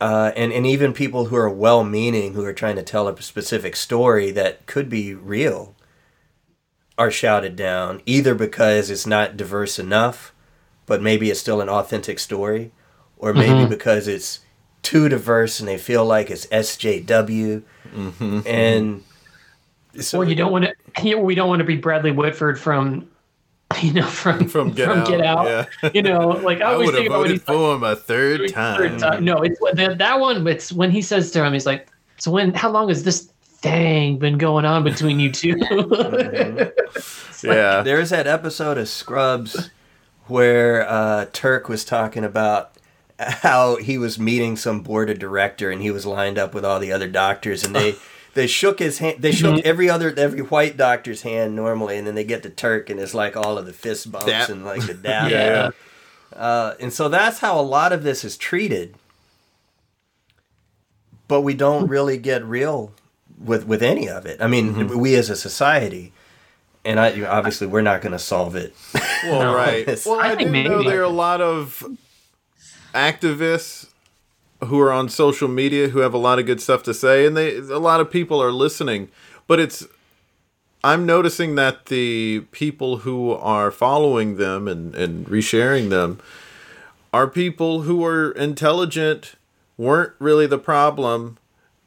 Uh, 0.00 0.32
and, 0.36 0.52
and 0.52 0.66
even 0.66 0.92
people 0.92 1.26
who 1.26 1.36
are 1.36 1.50
well 1.50 1.82
meaning, 1.82 2.34
who 2.34 2.44
are 2.44 2.52
trying 2.52 2.76
to 2.76 2.82
tell 2.82 3.08
a 3.08 3.22
specific 3.22 3.74
story 3.74 4.30
that 4.30 4.66
could 4.66 4.88
be 4.88 5.14
real, 5.14 5.74
are 6.96 7.10
shouted 7.10 7.56
down 7.56 8.00
either 8.06 8.34
because 8.34 8.90
it's 8.90 9.06
not 9.06 9.36
diverse 9.36 9.78
enough, 9.78 10.32
but 10.86 11.02
maybe 11.02 11.30
it's 11.30 11.40
still 11.40 11.60
an 11.60 11.68
authentic 11.68 12.18
story, 12.18 12.70
or 13.18 13.32
maybe 13.34 13.60
mm-hmm. 13.60 13.70
because 13.70 14.06
it's 14.06 14.40
too 14.82 15.08
diverse 15.08 15.58
and 15.58 15.68
they 15.68 15.78
feel 15.78 16.04
like 16.04 16.30
it's 16.30 16.46
SJW. 16.46 17.62
Mm-hmm. 17.94 18.40
And 18.46 19.00
mm-hmm. 19.00 20.00
So 20.00 20.18
or 20.18 20.24
you 20.24 20.34
don't 20.34 20.52
want 20.52 20.66
to. 20.66 20.74
We 21.16 21.34
don't 21.34 21.48
want 21.48 21.58
to 21.58 21.64
be 21.64 21.76
Bradley 21.76 22.12
Whitford 22.12 22.58
from, 22.58 23.08
you 23.82 23.92
know, 23.92 24.06
from 24.06 24.48
From 24.48 24.72
Get 24.72 24.88
Out. 24.88 25.06
Get 25.06 25.20
Out. 25.20 25.46
Yeah. 25.82 25.90
You 25.94 26.02
know, 26.02 26.28
like 26.28 26.60
I, 26.60 26.70
I 26.70 26.72
always 26.74 26.86
would 26.86 26.94
have 26.94 27.00
think 27.02 27.06
about 27.08 27.20
when 27.20 27.28
voted 27.28 27.40
he's 27.40 27.42
for 27.42 27.74
him 27.74 27.82
a 27.82 27.96
third 27.96 28.48
time. 28.52 28.78
third 28.78 28.98
time. 28.98 29.24
No, 29.24 29.42
it's 29.42 29.58
that, 29.74 29.98
that 29.98 30.20
one. 30.20 30.46
It's 30.46 30.72
when 30.72 30.90
he 30.90 31.02
says 31.02 31.30
to 31.32 31.44
him, 31.44 31.52
he's 31.52 31.66
like, 31.66 31.88
"So 32.18 32.30
when? 32.30 32.54
How 32.54 32.70
long 32.70 32.88
has 32.88 33.04
this 33.04 33.30
thing 33.64 34.18
been 34.18 34.36
going 34.36 34.66
on 34.66 34.84
between 34.84 35.18
you 35.18 35.32
2 35.32 35.56
Yeah. 37.42 37.82
There's 37.82 38.10
that 38.10 38.26
episode 38.26 38.76
of 38.76 38.88
Scrubs 38.88 39.70
where 40.26 40.88
uh, 40.88 41.26
Turk 41.32 41.68
was 41.68 41.84
talking 41.84 42.24
about 42.24 42.72
how 43.18 43.76
he 43.76 43.96
was 43.96 44.18
meeting 44.18 44.56
some 44.56 44.82
board 44.82 45.08
of 45.08 45.18
director 45.18 45.70
and 45.70 45.80
he 45.80 45.90
was 45.90 46.04
lined 46.04 46.38
up 46.38 46.52
with 46.52 46.64
all 46.64 46.78
the 46.78 46.92
other 46.92 47.08
doctors 47.08 47.64
and 47.64 47.74
they 47.74 47.96
they 48.34 48.46
shook 48.46 48.78
his 48.78 48.98
hand 48.98 49.16
they 49.22 49.32
shook 49.32 49.54
Mm-hmm. 49.56 49.66
every 49.68 49.88
other 49.88 50.12
every 50.16 50.40
white 50.42 50.76
doctor's 50.76 51.22
hand 51.22 51.54
normally 51.56 51.96
and 51.96 52.06
then 52.06 52.14
they 52.14 52.24
get 52.24 52.42
to 52.42 52.50
Turk 52.50 52.90
and 52.90 52.98
it's 53.00 53.14
like 53.14 53.36
all 53.36 53.56
of 53.58 53.66
the 53.66 53.72
fist 53.72 54.10
bumps 54.12 54.26
Dap. 54.26 54.48
and 54.48 54.64
like 54.64 54.86
the 54.86 54.94
dab. 54.94 55.30
Yeah. 55.30 55.70
Uh, 56.34 56.74
and 56.80 56.92
so 56.92 57.08
that's 57.08 57.38
how 57.38 57.60
a 57.60 57.62
lot 57.62 57.92
of 57.92 58.02
this 58.02 58.24
is 58.24 58.36
treated. 58.36 58.96
But 61.28 61.42
we 61.42 61.54
don't 61.54 61.86
really 61.88 62.18
get 62.18 62.44
real 62.44 62.92
with 63.38 63.66
with 63.66 63.82
any 63.82 64.08
of 64.08 64.26
it. 64.26 64.40
I 64.42 64.46
mean, 64.46 64.74
Mm-hmm. 64.74 64.98
we 64.98 65.14
as 65.14 65.30
a 65.30 65.36
society, 65.36 66.12
and 66.84 66.98
I 67.00 67.22
obviously 67.24 67.66
we're 67.66 67.82
not 67.82 68.02
going 68.02 68.12
to 68.12 68.18
solve 68.18 68.56
it. 68.56 68.74
Well, 69.24 69.40
No. 69.42 69.54
right. 69.56 69.78
It's- 69.80 70.04
Well, 70.06 70.20
I 70.20 70.32
I, 70.32 70.34
think 70.36 70.50
do 70.52 70.62
know 70.64 70.78
maybe. 70.78 70.90
there 70.90 71.00
are 71.00 71.04
a 71.04 71.08
lot 71.08 71.40
of 71.40 71.84
activists 72.94 73.86
who 74.64 74.78
are 74.80 74.92
on 74.92 75.08
social 75.08 75.48
media 75.48 75.88
who 75.88 75.98
have 76.00 76.14
a 76.14 76.18
lot 76.18 76.38
of 76.38 76.46
good 76.46 76.60
stuff 76.60 76.82
to 76.84 76.94
say, 76.94 77.26
and 77.26 77.36
they 77.36 77.56
a 77.56 77.78
lot 77.78 78.00
of 78.00 78.10
people 78.10 78.42
are 78.42 78.52
listening. 78.52 79.08
But 79.46 79.60
it's 79.60 79.86
I'm 80.82 81.06
noticing 81.06 81.54
that 81.54 81.86
the 81.86 82.44
people 82.50 82.98
who 82.98 83.32
are 83.32 83.70
following 83.70 84.36
them 84.36 84.68
and 84.68 84.94
and 84.94 85.26
resharing 85.26 85.90
them 85.90 86.20
are 87.12 87.26
people 87.28 87.82
who 87.82 88.04
are 88.04 88.32
intelligent, 88.32 89.34
weren't 89.76 90.12
really 90.18 90.46
the 90.46 90.58
problem, 90.58 91.38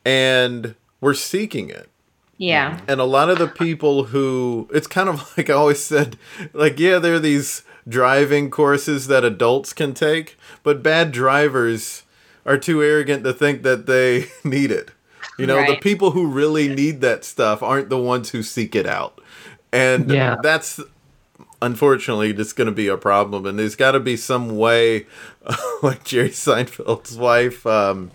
and 0.05 0.75
were 1.01 1.13
seeking 1.13 1.69
it 1.69 1.89
Yeah. 2.37 2.79
and 2.87 2.99
a 3.01 3.05
lot 3.05 3.29
of 3.29 3.37
the 3.37 3.47
people 3.47 4.05
who 4.05 4.69
it's 4.73 4.87
kind 4.87 5.09
of 5.09 5.31
like 5.37 5.49
I 5.49 5.53
always 5.53 5.83
said, 5.83 6.17
like 6.53 6.79
yeah, 6.79 6.97
there 6.99 7.15
are 7.15 7.19
these 7.19 7.63
driving 7.87 8.49
courses 8.49 9.07
that 9.07 9.23
adults 9.23 9.73
can 9.73 9.93
take, 9.93 10.37
but 10.63 10.81
bad 10.83 11.11
drivers 11.11 12.03
are 12.47 12.57
too 12.57 12.81
arrogant 12.81 13.23
to 13.25 13.33
think 13.33 13.61
that 13.63 13.85
they 13.85 14.25
need 14.43 14.71
it. 14.71 14.89
You 15.37 15.45
know, 15.45 15.57
the 15.67 15.75
people 15.75 16.11
who 16.11 16.25
really 16.25 16.67
need 16.67 17.01
that 17.01 17.23
stuff 17.23 17.61
aren't 17.61 17.89
the 17.89 17.99
ones 17.99 18.31
who 18.31 18.41
seek 18.41 18.75
it 18.75 18.87
out. 18.87 19.21
And 19.71 20.09
Yeah. 20.09 20.37
that's 20.41 20.79
unfortunately 21.61 22.33
just 22.33 22.55
going 22.55 22.67
to 22.67 22.71
be 22.71 22.87
a 22.87 22.97
problem 22.97 23.45
and 23.45 23.57
there's 23.57 23.75
got 23.75 23.91
to 23.93 23.99
be 23.99 24.15
some 24.15 24.57
way 24.57 25.05
like 25.83 26.03
Jerry 26.03 26.29
Seinfeld's 26.29 27.17
wife 27.17 27.65
um 27.65 28.11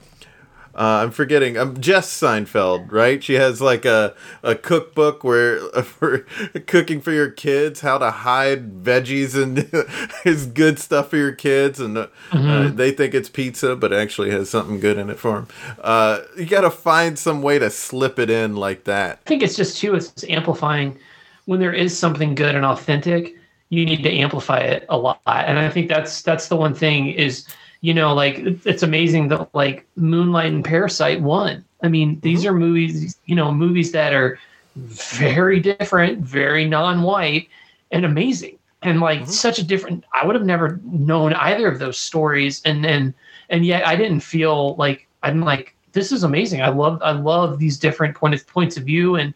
uh, 0.75 1.03
I'm 1.03 1.11
forgetting. 1.11 1.59
I'm 1.59 1.79
Jess 1.81 2.11
Seinfeld, 2.11 2.91
right? 2.91 3.23
She 3.23 3.35
has 3.35 3.61
like 3.61 3.85
a, 3.85 4.15
a 4.43 4.55
cookbook 4.55 5.23
where 5.23 5.59
for 5.83 6.21
cooking 6.67 7.01
for 7.01 7.13
your 7.13 7.31
kids, 7.31 7.81
how 7.81 7.99
to 7.99 8.11
hide 8.11 8.83
veggies 8.83 9.41
and 9.41 9.71
is 10.25 10.47
good 10.47 10.79
stuff 10.79 11.11
for 11.11 11.17
your 11.19 11.33
kids, 11.33 11.79
and 11.79 11.99
uh, 11.99 12.07
uh, 12.33 12.69
they 12.69 12.91
think 12.91 13.13
it's 13.13 13.29
pizza, 13.29 13.77
but 13.77 13.93
actually 13.93 14.31
has 14.31 14.49
something 14.49 14.81
good 14.81 14.97
in 14.97 15.11
it 15.11 15.19
for 15.19 15.35
them. 15.35 15.49
Uh, 15.81 16.21
you 16.39 16.47
got 16.47 16.63
to 16.63 16.71
find 16.71 17.19
some 17.19 17.43
way 17.43 17.59
to 17.59 17.69
slip 17.69 18.19
it 18.19 18.31
in 18.31 18.57
like 18.57 18.85
that. 18.85 19.21
I 19.27 19.29
think 19.29 19.43
it's 19.43 19.57
just 19.57 19.79
too. 19.79 19.95
It's 19.95 20.25
amplifying 20.25 20.99
when 21.45 21.61
there 21.61 21.75
is 21.75 21.97
something 21.97 22.35
good 22.35 22.55
and 22.55 22.65
authentic. 22.65 23.37
You 23.69 23.85
need 23.85 24.03
to 24.03 24.11
amplify 24.11 24.59
it 24.59 24.87
a 24.89 24.97
lot, 24.97 25.21
and 25.27 25.59
I 25.59 25.69
think 25.69 25.89
that's 25.89 26.23
that's 26.23 26.49
the 26.49 26.57
one 26.57 26.75
thing 26.75 27.09
is 27.09 27.47
you 27.83 27.93
know 27.93 28.15
like 28.15 28.39
it's 28.65 28.83
amazing 28.83 29.29
that 29.29 29.55
like 29.55 29.87
Moonlight 29.97 30.53
and 30.53 30.65
Parasite 30.65 31.21
won. 31.21 31.65
I 31.83 31.89
mean, 31.89 32.19
these 32.21 32.41
mm-hmm. 32.41 32.55
are 32.55 32.59
movies 32.59 33.19
you 33.27 33.37
know 33.37 33.53
movies 33.53 33.93
that 33.93 34.15
are 34.15 34.39
very 34.77 35.61
different, 35.61 36.21
very 36.21 36.67
non-white, 36.67 37.49
and 37.91 38.07
amazing, 38.07 38.59
and 38.81 39.01
like 39.01 39.21
mm-hmm. 39.21 39.31
such 39.31 39.59
a 39.59 39.65
different. 39.65 40.05
I 40.15 40.25
would 40.25 40.35
have 40.35 40.47
never 40.47 40.81
known 40.85 41.35
either 41.35 41.69
of 41.69 41.79
those 41.79 41.99
stories, 41.99 42.63
and 42.65 42.83
then 42.83 43.13
and 43.51 43.67
yet 43.67 43.87
I 43.87 43.97
didn't 43.97 44.21
feel 44.21 44.75
like 44.77 45.07
I'm 45.23 45.41
like 45.41 45.75
this 45.93 46.11
is 46.13 46.25
amazing. 46.25 46.63
I 46.63 46.69
love 46.69 47.01
I 47.03 47.13
love 47.13 47.59
these 47.59 47.79
different 47.79 48.17
point 48.17 48.35
of, 48.35 48.47
points 48.47 48.77
of 48.77 48.85
view 48.85 49.17
and 49.17 49.35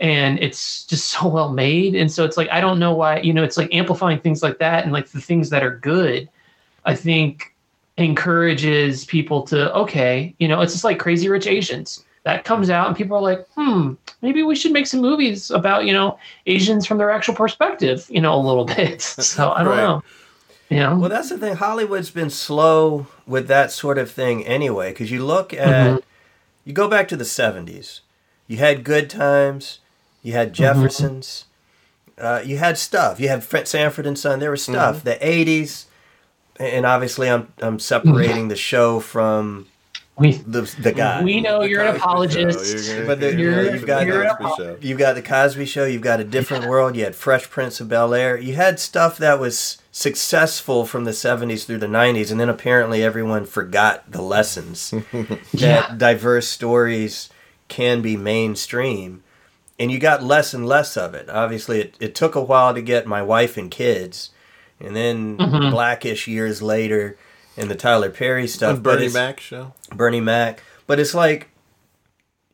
and 0.00 0.38
it's 0.40 0.84
just 0.84 1.08
so 1.10 1.28
well 1.28 1.52
made. 1.52 1.94
And 1.94 2.10
so 2.10 2.24
it's 2.24 2.36
like 2.36 2.50
I 2.50 2.60
don't 2.60 2.78
know 2.78 2.94
why 2.94 3.20
you 3.20 3.32
know 3.32 3.44
it's 3.44 3.56
like 3.56 3.72
amplifying 3.72 4.20
things 4.20 4.42
like 4.42 4.58
that 4.58 4.84
and 4.84 4.92
like 4.92 5.08
the 5.08 5.20
things 5.20 5.50
that 5.50 5.62
are 5.62 5.78
good. 5.78 6.28
I 6.84 6.94
think 6.94 7.53
encourages 7.96 9.04
people 9.04 9.42
to 9.42 9.72
okay, 9.74 10.34
you 10.38 10.48
know, 10.48 10.60
it's 10.60 10.72
just 10.72 10.84
like 10.84 10.98
Crazy 10.98 11.28
Rich 11.28 11.46
Asians 11.46 12.04
that 12.24 12.44
comes 12.44 12.70
out 12.70 12.86
and 12.88 12.96
people 12.96 13.16
are 13.16 13.22
like, 13.22 13.46
hmm, 13.54 13.94
maybe 14.22 14.42
we 14.42 14.56
should 14.56 14.72
make 14.72 14.86
some 14.86 15.00
movies 15.00 15.50
about 15.50 15.84
you 15.84 15.92
know 15.92 16.18
Asians 16.46 16.86
from 16.86 16.98
their 16.98 17.10
actual 17.10 17.34
perspective, 17.34 18.06
you 18.08 18.20
know, 18.20 18.34
a 18.34 18.40
little 18.40 18.64
bit. 18.64 19.00
So 19.20 19.50
I 19.52 19.62
don't 19.62 19.72
Right. 19.76 19.82
know. 19.82 20.02
You 20.70 20.78
know, 20.78 20.96
Well, 20.98 21.10
that's 21.10 21.28
the 21.28 21.36
thing. 21.38 21.56
Hollywood's 21.56 22.10
been 22.10 22.30
slow 22.30 23.06
with 23.26 23.48
that 23.48 23.70
sort 23.70 23.98
of 23.98 24.10
thing 24.10 24.44
anyway. 24.46 24.90
Because 24.90 25.10
you 25.10 25.24
look 25.24 25.52
at, 25.52 26.02
you 26.64 26.72
go 26.72 26.88
back 26.88 27.06
to 27.08 27.16
the 27.16 27.24
'70s. 27.24 28.00
You 28.48 28.56
had 28.56 28.82
Good 28.82 29.10
Times. 29.10 29.80
You 30.22 30.32
had 30.32 30.54
Jeffersons. 30.54 31.44
Uh, 32.16 32.40
you 32.44 32.56
had 32.56 32.78
stuff. 32.78 33.20
You 33.20 33.28
had 33.28 33.44
Fred 33.44 33.68
Sanford 33.68 34.06
and 34.06 34.18
Son. 34.18 34.38
There 34.40 34.50
was 34.50 34.62
stuff. 34.62 35.04
The 35.04 35.16
'80s, 35.16 35.84
and 36.60 36.86
obviously, 36.86 37.28
I'm 37.30 37.48
I'm 37.60 37.78
separating 37.78 38.48
the 38.48 38.56
show 38.56 39.00
from 39.00 39.66
we 40.16 40.32
the 40.32 40.62
the 40.80 40.92
guy. 40.92 41.22
we 41.24 41.40
know 41.40 41.62
you're 41.62 41.82
an 41.82 41.98
Cosby 41.98 41.98
Show, 41.98 42.48
apologist. 42.48 42.86
you're 42.86 42.94
gonna- 42.96 43.06
But 43.08 43.20
the- 43.20 43.34
you're, 43.34 43.50
you 43.62 43.66
know, 43.68 43.72
you've 43.74 43.86
got- 43.86 44.00
the 44.00 44.06
you're 44.06 44.22
a- 44.22 44.36
Cosby 44.36 44.62
Show. 44.64 44.76
You've 44.80 44.98
got 44.98 45.14
the 45.16 45.22
Cosby 45.22 45.66
Show. 45.66 45.84
You've 45.86 46.02
got 46.02 46.20
a 46.20 46.24
different 46.24 46.66
world. 46.66 46.94
You 46.96 47.02
had 47.04 47.16
Fresh 47.16 47.50
Prince 47.50 47.80
of 47.80 47.88
Bel 47.88 48.14
Air. 48.14 48.36
You 48.38 48.54
had 48.54 48.78
stuff 48.78 49.18
that 49.18 49.40
was 49.40 49.78
successful 49.90 50.86
from 50.86 51.04
the 51.04 51.10
'70s 51.12 51.64
through 51.64 51.78
the 51.78 51.88
'90s, 51.88 52.30
and 52.30 52.38
then 52.38 52.48
apparently 52.48 53.02
everyone 53.02 53.44
forgot 53.44 54.04
the 54.10 54.22
lessons 54.22 54.90
that 55.12 55.38
Yeah. 55.52 55.94
diverse 55.96 56.46
stories 56.48 57.28
can 57.66 58.00
be 58.02 58.16
mainstream, 58.16 59.22
and 59.80 59.90
you 59.90 59.98
got 59.98 60.22
less 60.22 60.54
and 60.54 60.64
less 60.66 60.96
of 60.96 61.14
it. 61.14 61.28
Obviously, 61.28 61.80
it, 61.80 61.94
it 61.98 62.14
took 62.14 62.36
a 62.36 62.40
while 62.42 62.72
to 62.74 62.80
get 62.82 63.06
my 63.06 63.22
wife 63.22 63.56
and 63.56 63.68
kids, 63.70 64.30
and 64.80 64.94
then 64.96 65.38
Mhm. 65.38 65.70
Blackish 65.70 66.26
years 66.26 66.60
later, 66.62 67.16
and 67.56 67.70
the 67.70 67.74
Tyler 67.74 68.10
Perry 68.10 68.46
stuff. 68.48 68.76
The 68.76 68.80
but 68.82 68.90
Bernie 68.94 69.06
it's- 69.06 69.14
Mac 69.14 69.40
show. 69.40 69.74
Bernie 69.94 70.20
Mac. 70.20 70.62
But 70.86 70.98
it's 71.00 71.14
like 71.14 71.48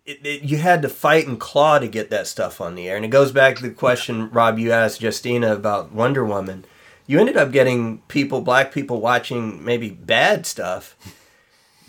it, 0.07 0.19
it, 0.25 0.43
you 0.43 0.57
had 0.57 0.83
to 0.83 0.89
fight 0.89 1.27
and 1.29 1.39
claw 1.39 1.79
to 1.79 1.87
get 1.87 2.11
that 2.11 2.27
stuff 2.27 2.61
on 2.61 2.75
the 2.75 2.89
air, 2.89 2.97
and 2.97 3.05
it 3.05 3.09
goes 3.09 3.31
back 3.33 3.57
to 3.57 3.63
the 3.63 3.71
question 3.71 4.29
Rob 4.31 4.59
you 4.59 4.73
asked 4.73 5.01
Justina 5.03 5.53
about 5.55 5.93
Wonder 5.93 6.25
Woman. 6.25 6.65
You 7.07 7.19
ended 7.21 7.37
up 7.37 7.53
getting 7.53 7.99
people, 8.09 8.41
black 8.41 8.73
people, 8.73 9.01
watching 9.01 9.65
maybe 9.65 9.91
bad 9.91 10.47
stuff 10.47 10.97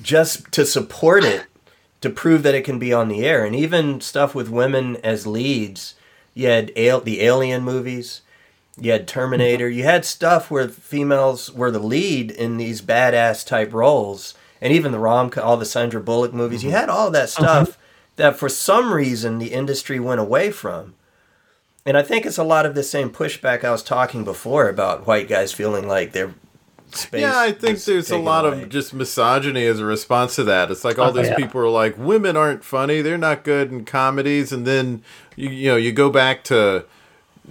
just 0.01 0.51
to 0.51 0.65
support 0.65 1.23
it, 1.23 1.45
to 2.01 2.09
prove 2.09 2.43
that 2.43 2.55
it 2.55 2.63
can 2.65 2.79
be 2.79 2.91
on 2.93 3.07
the 3.07 3.23
air, 3.25 3.45
and 3.45 3.55
even 3.55 4.01
stuff 4.01 4.33
with 4.35 4.49
women 4.49 4.97
as 5.03 5.25
leads. 5.27 5.95
You 6.33 6.47
had 6.47 6.71
al- 6.77 7.01
the 7.01 7.21
Alien 7.21 7.63
movies. 7.63 8.21
You 8.81 8.91
had 8.91 9.07
Terminator. 9.07 9.69
You 9.69 9.83
had 9.83 10.03
stuff 10.05 10.49
where 10.49 10.67
females 10.67 11.51
were 11.51 11.69
the 11.69 11.79
lead 11.79 12.31
in 12.31 12.57
these 12.57 12.81
badass 12.81 13.45
type 13.45 13.71
roles, 13.73 14.33
and 14.59 14.73
even 14.73 14.91
the 14.91 14.99
rom 14.99 15.31
all 15.41 15.55
the 15.55 15.65
Sandra 15.65 16.01
Bullock 16.01 16.33
movies. 16.33 16.63
You 16.63 16.71
mm-hmm. 16.71 16.79
had 16.79 16.89
all 16.89 17.11
that 17.11 17.29
uh-huh. 17.37 17.65
stuff 17.65 17.77
that 18.15 18.37
for 18.37 18.49
some 18.49 18.91
reason 18.91 19.37
the 19.37 19.53
industry 19.53 19.99
went 19.99 20.19
away 20.19 20.51
from. 20.51 20.95
And 21.85 21.95
I 21.95 22.01
think 22.01 22.25
it's 22.25 22.37
a 22.37 22.43
lot 22.43 22.65
of 22.65 22.75
the 22.75 22.83
same 22.83 23.11
pushback 23.11 23.63
I 23.63 23.71
was 23.71 23.83
talking 23.83 24.23
before 24.23 24.67
about 24.67 25.07
white 25.07 25.27
guys 25.27 25.51
feeling 25.51 25.87
like 25.87 26.11
their 26.11 26.33
space. 26.91 27.21
Yeah, 27.21 27.39
I 27.39 27.51
think 27.51 27.83
there's 27.83 28.11
a 28.11 28.17
lot 28.17 28.45
away. 28.45 28.63
of 28.63 28.69
just 28.69 28.93
misogyny 28.93 29.65
as 29.65 29.79
a 29.79 29.85
response 29.85 30.35
to 30.35 30.43
that. 30.45 30.71
It's 30.71 30.83
like 30.83 30.99
all 30.99 31.09
Oh, 31.09 31.11
these 31.11 31.27
yeah. 31.27 31.35
people 31.35 31.61
are 31.61 31.69
like, 31.69 31.97
women 31.97 32.35
aren't 32.35 32.63
funny, 32.63 33.01
they're 33.01 33.17
not 33.17 33.43
good 33.43 33.71
in 33.71 33.85
comedies, 33.85 34.51
and 34.51 34.65
then 34.65 35.03
you 35.35 35.49
you 35.49 35.69
know 35.69 35.77
you 35.77 35.91
go 35.91 36.09
back 36.09 36.43
to 36.45 36.85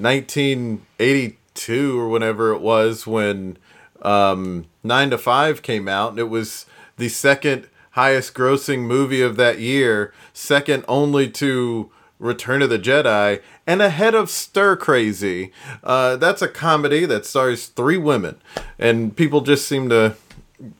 1982 0.01 2.01
or 2.01 2.09
whenever 2.09 2.52
it 2.52 2.60
was 2.60 3.06
when 3.06 3.59
um, 4.02 4.66
Nine 4.82 5.10
to 5.10 5.18
Five 5.18 5.62
came 5.62 5.89
out, 5.89 6.10
and 6.10 6.18
it 6.18 6.28
was 6.28 6.66
the 6.97 7.09
second 7.09 7.68
highest 7.93 8.35
grossing 8.35 8.81
movie 8.81 9.22
of 9.22 9.36
that 9.36 9.59
year, 9.59 10.12
second 10.32 10.85
only 10.89 11.28
to 11.31 11.90
Return 12.18 12.62
of 12.62 12.70
the 12.70 12.78
Jedi, 12.78 13.40
and 13.66 13.81
ahead 13.81 14.14
of 14.14 14.31
Stir 14.31 14.77
Crazy. 14.77 15.52
Uh, 15.82 16.16
that's 16.16 16.43
a 16.43 16.48
comedy 16.48 17.06
that 17.06 17.24
stars 17.24 17.66
three 17.66 17.97
women, 17.97 18.40
and 18.78 19.16
people 19.16 19.40
just 19.40 19.66
seem 19.66 19.89
to 19.89 20.16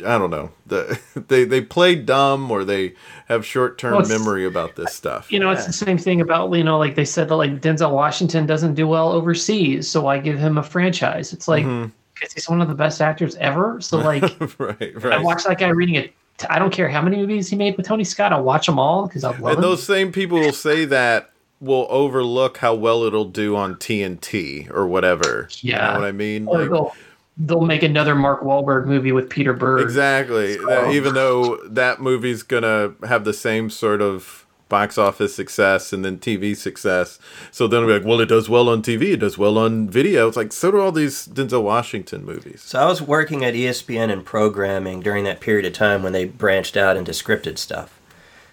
I 0.05 0.19
don't 0.19 0.31
know. 0.31 0.51
The, 0.66 1.01
they 1.28 1.44
they 1.44 1.61
play 1.61 1.94
dumb 1.94 2.51
or 2.51 2.65
they 2.65 2.94
have 3.28 3.44
short 3.47 3.78
term 3.78 3.94
Well, 3.97 4.07
memory 4.09 4.44
about 4.44 4.77
this 4.77 4.93
stuff. 4.94 5.31
You 5.32 5.39
know, 5.40 5.51
it's 5.51 5.66
the 5.66 5.73
same 5.73 5.98
thing 5.98 6.20
about 6.20 6.52
you 6.52 6.65
know, 6.65 6.78
like 6.78 6.94
they 6.94 7.05
said 7.05 7.28
that 7.28 7.36
like 7.36 7.61
Denzel 7.61 7.93
Washington 7.93 8.47
doesn't 8.47 8.74
do 8.74 8.86
well 8.86 9.12
overseas, 9.12 9.89
so 9.89 10.07
I 10.07 10.19
give 10.19 10.39
him 10.39 10.59
a 10.59 10.62
franchise. 10.62 11.32
It's 11.32 11.48
like 11.48 11.65
Mm-hmm. 11.65 11.90
because 12.15 12.32
he's 12.35 12.48
one 12.48 12.61
of 12.61 12.69
the 12.69 12.74
best 12.74 13.01
actors 13.01 13.36
ever. 13.36 13.81
So 13.81 13.98
like, 14.11 14.23
right, 14.59 14.78
I 14.81 14.98
right. 14.98 15.23
watch 15.24 15.44
that 15.44 15.59
guy 15.59 15.69
reading 15.69 15.94
it. 15.97 16.12
I 16.48 16.59
don't 16.59 16.73
care 16.73 16.89
how 16.89 17.02
many 17.02 17.16
movies 17.19 17.48
he 17.51 17.57
made 17.57 17.77
with 17.77 17.86
Tony 17.86 18.05
Scott. 18.05 18.32
I'll 18.32 18.43
watch 18.44 18.65
them 18.66 18.78
all 18.78 19.07
because 19.07 19.24
I 19.24 19.31
love 19.31 19.44
And 19.44 19.57
him. 19.57 19.61
those 19.62 19.82
same 19.82 20.11
people 20.12 20.40
will 20.40 20.52
say 20.52 20.86
that 20.86 21.31
will 21.61 21.86
overlook 21.90 22.57
how 22.59 22.74
well 22.74 23.02
it'll 23.02 23.27
do 23.27 23.55
on 23.57 23.74
TNT 23.77 24.70
or 24.70 24.86
whatever. 24.86 25.48
You 25.61 25.73
Yeah. 25.73 25.89
know 25.89 26.01
what 26.01 26.05
I 26.09 26.12
mean? 26.12 26.48
Or 26.48 26.65
Like, 26.66 26.93
they'll, 27.40 27.58
they'll 27.58 27.66
make 27.66 27.82
another 27.82 28.14
Mark 28.14 28.42
Wahlberg 28.42 28.86
movie 28.86 29.12
with 29.12 29.30
Peter 29.30 29.52
Berg. 29.52 29.82
Exactly. 29.82 30.56
That- 30.56 30.92
even 30.92 31.14
though 31.14 31.56
that 31.66 32.00
movie's 32.00 32.42
gonna 32.42 32.94
have 33.06 33.24
the 33.24 33.32
same 33.32 33.70
sort 33.70 34.02
of 34.02 34.46
box 34.68 34.96
office 34.96 35.34
success 35.34 35.92
and 35.92 36.04
then 36.04 36.16
TV 36.18 36.56
success, 36.56 37.18
so 37.50 37.66
then 37.66 37.84
we're 37.84 37.98
like, 37.98 38.06
well, 38.06 38.20
it 38.20 38.26
does 38.26 38.48
well 38.48 38.68
on 38.68 38.82
TV, 38.82 39.14
it 39.14 39.16
does 39.16 39.36
well 39.36 39.58
on 39.58 39.88
video. 39.88 40.28
It's 40.28 40.36
like 40.36 40.52
so 40.52 40.70
do 40.70 40.80
all 40.80 40.92
these 40.92 41.26
Denzel 41.26 41.62
Washington 41.62 42.24
movies. 42.24 42.62
So 42.62 42.78
I 42.78 42.86
was 42.86 43.02
working 43.02 43.44
at 43.44 43.54
ESPN 43.54 44.10
in 44.10 44.22
programming 44.22 45.00
during 45.00 45.24
that 45.24 45.40
period 45.40 45.66
of 45.66 45.72
time 45.72 46.02
when 46.02 46.12
they 46.12 46.24
branched 46.24 46.76
out 46.76 46.96
into 46.96 47.12
scripted 47.12 47.58
stuff. 47.58 47.96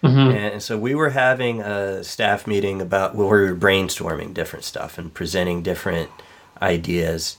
Mm-hmm. 0.04 0.38
And 0.38 0.64
so 0.64 0.78
we 0.78 0.94
were 0.94 1.10
having 1.10 1.62
a 1.62 2.04
staff 2.04 2.46
meeting 2.46 2.82
about 2.82 3.16
where 3.16 3.28
we 3.28 3.52
were 3.52 3.56
brainstorming 3.56 4.34
different 4.34 4.64
stuff 4.64 4.98
and 4.98 5.14
presenting 5.14 5.64
different 5.64 6.10
ideas. 6.62 7.38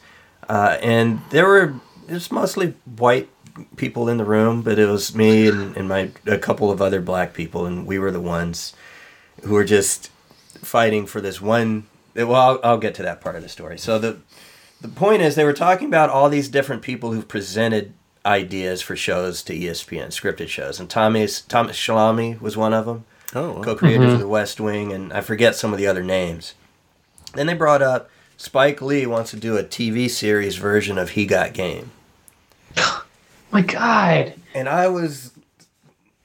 Uh, 0.49 0.79
and 0.83 1.21
there 1.31 1.47
were 1.47 1.75
it 2.09 2.15
was 2.15 2.31
mostly 2.33 2.75
white 2.97 3.29
people 3.77 4.09
in 4.09 4.17
the 4.17 4.25
room, 4.25 4.63
but 4.63 4.79
it 4.79 4.87
was 4.87 5.15
me 5.15 5.49
and, 5.49 5.77
and 5.77 5.89
my 5.89 6.11
a 6.27 6.39
couple 6.39 6.71
of 6.71 6.81
other 6.81 7.01
black 7.01 7.35
people, 7.35 7.67
and 7.67 7.87
we 7.87 7.99
were 7.99 8.11
the 8.11 8.21
ones 8.21 8.73
who 9.45 9.55
were 9.55 9.65
just 9.65 10.11
fighting 10.63 11.07
for 11.07 11.21
this 11.21 11.41
one. 11.41 11.87
Well, 12.15 12.35
I'll, 12.35 12.61
I'll 12.65 12.79
get 12.79 12.95
to 12.97 13.03
that 13.03 13.21
part 13.21 13.37
of 13.37 13.43
the 13.43 13.49
story. 13.49 13.79
So 13.79 13.99
the 13.99 14.19
the 14.81 14.89
point 14.89 15.23
is, 15.23 15.35
they 15.35 15.45
were 15.45 15.53
talking 15.53 15.89
about 15.89 16.09
all 16.11 16.29
these 16.29 16.49
different 16.49 16.83
people 16.83 17.13
who've 17.13 17.29
presented 17.29 17.93
ideas 18.25 18.81
for 18.83 18.95
shows 18.97 19.43
to 19.43 19.53
ESPN, 19.59 20.09
scripted 20.09 20.49
shows, 20.49 20.81
and 20.81 20.89
Thomas 20.89 21.41
Thomas 21.43 21.77
Schlamme 21.77 22.41
was 22.41 22.57
one 22.57 22.73
of 22.73 22.87
them, 22.87 23.05
Oh, 23.35 23.53
wow. 23.55 23.63
co-creators 23.63 24.15
of 24.15 24.21
The 24.21 24.29
West 24.29 24.61
Wing, 24.61 24.93
and 24.93 25.13
I 25.13 25.21
forget 25.21 25.57
some 25.57 25.73
of 25.73 25.79
the 25.79 25.87
other 25.87 26.03
names. 26.03 26.55
Then 27.35 27.47
they 27.47 27.55
brought 27.55 27.83
up 27.83 28.09
Spike 28.39 28.81
Lee 28.81 29.05
wants 29.05 29.31
to 29.33 29.37
do 29.37 29.57
a 29.59 29.63
TV 29.65 30.09
series 30.09 30.57
version 30.57 30.97
of 30.97 31.11
He 31.11 31.27
Got 31.27 31.53
Game, 31.53 31.91
My 33.51 33.63
God. 33.63 34.35
and 34.55 34.69
I 34.69 34.89
was 34.89 35.33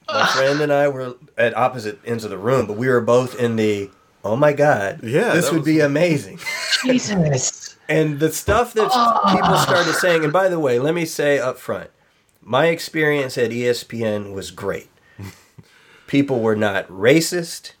my 0.08 0.26
friend 0.28 0.60
and 0.60 0.72
I 0.72 0.88
were 0.88 1.14
at 1.36 1.56
opposite 1.56 1.98
ends 2.06 2.24
of 2.24 2.30
the 2.30 2.38
room, 2.38 2.66
but 2.66 2.76
we 2.76 2.88
were 2.88 3.00
both 3.00 3.38
in 3.38 3.56
the 3.56 3.90
oh 4.24 4.36
my 4.36 4.52
god, 4.52 5.00
Yeah, 5.02 5.34
this 5.34 5.50
would 5.50 5.58
was- 5.60 5.66
be 5.66 5.80
amazing. 5.80 6.38
Jesus. 6.82 7.76
And 7.88 8.18
the 8.20 8.32
stuff 8.32 8.72
that 8.74 8.90
people 9.30 9.56
started 9.58 9.92
saying, 9.94 10.24
and 10.24 10.32
by 10.32 10.48
the 10.48 10.58
way, 10.58 10.78
let 10.78 10.94
me 10.94 11.04
say 11.04 11.38
up 11.38 11.58
front, 11.58 11.90
my 12.40 12.66
experience 12.68 13.36
at 13.36 13.50
ESPN 13.50 14.32
was 14.32 14.50
great. 14.50 14.88
People 16.06 16.40
were 16.40 16.56
not 16.56 16.88
racist. 16.88 17.72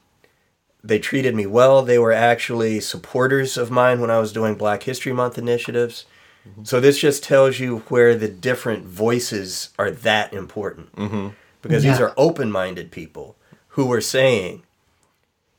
They 0.86 0.98
treated 0.98 1.34
me 1.34 1.46
well. 1.46 1.82
They 1.82 1.98
were 1.98 2.12
actually 2.12 2.78
supporters 2.80 3.56
of 3.56 3.70
mine 3.70 4.00
when 4.00 4.10
I 4.10 4.18
was 4.18 4.34
doing 4.34 4.54
Black 4.54 4.82
History 4.82 5.14
Month 5.14 5.38
initiatives. 5.38 6.04
Mm-hmm. 6.46 6.64
So 6.64 6.78
this 6.78 6.98
just 6.98 7.24
tells 7.24 7.58
you 7.58 7.78
where 7.88 8.14
the 8.14 8.28
different 8.28 8.84
voices 8.84 9.70
are 9.78 9.90
that 9.90 10.34
important. 10.34 10.94
Mm-hmm. 10.94 11.28
Because 11.62 11.82
these 11.82 11.98
are 11.98 12.12
open-minded 12.18 12.90
people 12.90 13.36
who 13.68 13.86
were 13.86 14.02
saying, 14.02 14.62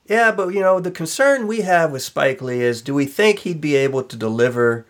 yeah, 0.06 0.32
but 0.32 0.50
you 0.50 0.60
know, 0.60 0.80
the 0.80 0.92
concern 0.92 1.48
we 1.48 1.62
have 1.62 1.92
with 1.92 2.04
Spike 2.04 2.44
Lee 2.44 2.62
is 2.62 2.84
do 2.84 2.94
we 2.94 3.08
think 3.08 3.40
he'd 3.40 3.60
be 3.60 3.76
able 3.76 4.04
to 4.04 4.16
deliver 4.16 4.86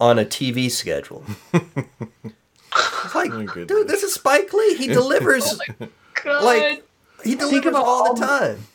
on 0.00 0.18
a 0.18 0.24
TV 0.24 0.68
schedule? 0.68 1.24
it's 1.54 3.14
like, 3.14 3.30
My 3.30 3.44
goodness. 3.44 3.68
dude, 3.68 3.86
this 3.86 4.02
is 4.02 4.12
Spike 4.14 4.52
Lee. 4.52 4.74
He 4.76 4.88
delivers 4.88 5.60
oh 5.80 5.88
God. 6.24 6.44
like 6.44 6.84
he 7.22 7.36
delivers 7.36 7.74
all 7.76 7.84
all 7.84 8.14
the 8.14 8.20
the- 8.20 8.26
time. 8.26 8.66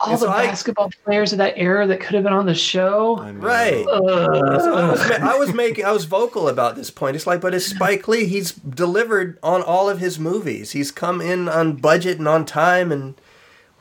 All 0.00 0.12
and 0.12 0.16
the 0.20 0.26
so 0.26 0.30
I- 0.30 0.46
basketball 0.46 0.90
players 1.04 1.32
of 1.32 1.38
that 1.38 1.54
era 1.56 1.86
that 1.86 2.00
could 2.00 2.14
have 2.14 2.22
been 2.24 2.32
on 2.32 2.46
the 2.46 2.54
show. 2.54 3.18
I 3.18 3.32
know. 3.32 3.40
Right. 3.40 3.84
So 3.84 4.74
I 4.74 4.90
was, 4.90 5.00
I 5.10 5.36
was 5.36 5.52
making 5.54 5.84
I 5.84 5.92
was 5.92 6.04
vocal 6.04 6.48
about 6.48 6.76
this 6.76 6.90
point. 6.90 7.16
It's 7.16 7.26
like, 7.26 7.40
but 7.40 7.54
it's 7.54 7.66
Spike 7.66 8.06
Lee. 8.08 8.26
He's 8.26 8.52
delivered 8.52 9.38
on 9.42 9.62
all 9.62 9.88
of 9.90 9.98
his 9.98 10.18
movies. 10.18 10.70
He's 10.72 10.90
come 10.92 11.20
in 11.20 11.48
on 11.48 11.76
budget 11.76 12.18
and 12.18 12.28
on 12.28 12.44
time. 12.44 12.92
And 12.92 13.20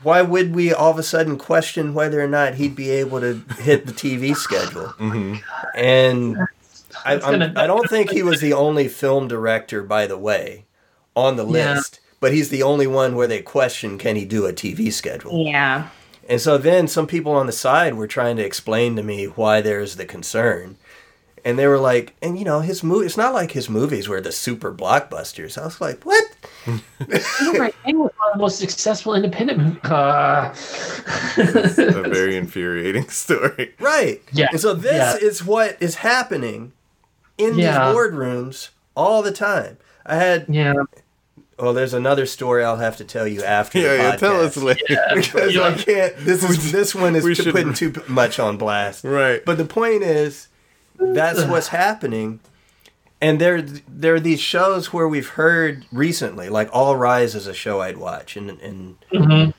why 0.04 0.22
would 0.22 0.56
we 0.56 0.74
all 0.74 0.92
of 0.92 0.98
a 1.00 1.04
sudden 1.04 1.38
question 1.38 1.94
whether 1.94 2.20
or 2.22 2.28
not 2.28 2.56
he'd 2.56 2.76
be 2.76 2.90
able 2.90 3.20
to 3.22 3.42
hit 3.60 3.86
the 3.86 3.94
TV 3.94 4.36
schedule? 4.46 4.88
Mm-hmm. 5.00 5.36
And 5.76 6.38
I, 7.06 7.14
That's 7.16 7.26
I'm, 7.26 7.40
gonna- 7.40 7.54
I 7.56 7.68
don't 7.68 7.88
think 7.90 8.10
he 8.12 8.24
was 8.24 8.42
the 8.42 8.54
only 8.54 8.88
film 8.88 9.28
director, 9.28 9.84
by 9.84 10.08
the 10.08 10.18
way, 10.18 10.66
on 11.16 11.36
the 11.36 11.46
Yeah. 11.46 11.76
list. 11.76 12.00
But 12.20 12.34
he's 12.34 12.50
the 12.50 12.64
only 12.64 12.88
one 12.88 13.14
where 13.16 13.28
they 13.28 13.44
question 13.44 14.00
can 14.00 14.16
he 14.16 14.26
do 14.26 14.48
a 14.48 14.52
TV 14.54 14.92
schedule. 14.92 15.46
Yeah. 15.46 15.90
And 16.28 16.42
so 16.42 16.58
then 16.58 16.88
some 16.88 17.08
people 17.08 17.32
on 17.32 17.46
the 17.48 17.52
side 17.54 17.94
were 17.96 18.08
trying 18.08 18.36
to 18.38 18.46
explain 18.46 18.96
to 18.98 19.04
me 19.04 19.26
why 19.26 19.62
there's 19.62 19.96
the 19.96 20.06
concern. 20.06 20.78
And 21.46 21.58
they 21.58 21.68
were 21.68 21.78
like, 21.80 22.14
and 22.22 22.38
you 22.38 22.44
know, 22.44 22.60
his 22.60 22.84
movie, 22.84 23.06
it's 23.06 23.16
not 23.16 23.34
like 23.34 23.52
his 23.52 23.70
movies 23.70 24.10
were 24.10 24.20
the 24.20 24.34
super 24.34 24.74
blockbusters. 24.74 25.58
I 25.58 25.64
was 25.64 25.80
like, 25.80 26.04
what? 26.06 26.26
right. 26.68 27.74
And 27.86 28.00
was 28.00 28.12
one 28.18 28.32
of 28.32 28.34
the 28.34 28.40
most 28.40 28.60
successful 28.60 29.14
independent 29.16 29.60
movies. 29.60 29.80
Uh, 29.86 30.54
a 31.38 32.10
very 32.10 32.36
infuriating 32.36 33.08
story. 33.10 33.74
Right. 33.80 34.22
Yeah. 34.34 34.48
And 34.52 34.60
so 34.60 34.74
this 34.74 34.92
Yeah. 35.22 35.28
is 35.28 35.46
what 35.46 35.78
is 35.80 35.96
happening 35.96 36.74
in 37.38 37.58
Yeah. 37.58 37.88
these 37.88 37.96
boardrooms 37.96 38.70
all 38.96 39.22
the 39.22 39.32
time. 39.32 39.78
I 40.06 40.16
had, 40.16 40.46
yeah. 40.50 40.74
Well, 41.60 41.74
there's 41.74 41.94
another 41.94 42.26
story 42.26 42.64
I'll 42.64 42.78
have 42.78 42.98
to 42.98 43.04
tell 43.04 43.28
you 43.28 43.44
after 43.44 43.80
Yeah, 43.80 43.88
the 43.98 43.98
yeah. 44.04 44.16
Tell 44.18 44.42
us 44.42 44.56
podcast. 44.58 44.64
later. 44.64 44.98
because 45.16 45.56
Yeah. 45.56 45.62
I 45.64 45.74
can't. 45.74 46.18
This 46.18 46.44
is 46.44 46.72
this 46.72 46.94
one 46.96 47.16
is 47.16 47.24
we 47.24 47.36
to 47.36 47.44
should- 47.44 47.54
putting 47.54 47.74
too 47.74 47.94
much 48.08 48.40
on 48.40 48.58
blast. 48.58 49.04
Right. 49.04 49.44
But 49.44 49.58
the 49.58 49.66
point 49.66 50.04
is, 50.04 50.48
that's 51.00 51.44
what's 51.46 51.70
happening. 51.70 52.40
And 53.20 53.42
there, 53.42 53.64
there 53.64 54.14
are 54.14 54.20
these 54.20 54.40
shows 54.40 54.94
where 54.94 55.08
we've 55.08 55.30
heard 55.30 55.86
recently, 55.92 56.50
like 56.50 56.70
All 56.72 56.96
Rise 56.96 57.34
is 57.34 57.48
a 57.48 57.54
show 57.54 57.82
I'd 57.82 57.98
watch, 57.98 58.38
and 58.38 58.52
and 58.62 58.96
Mhm. 59.12 59.54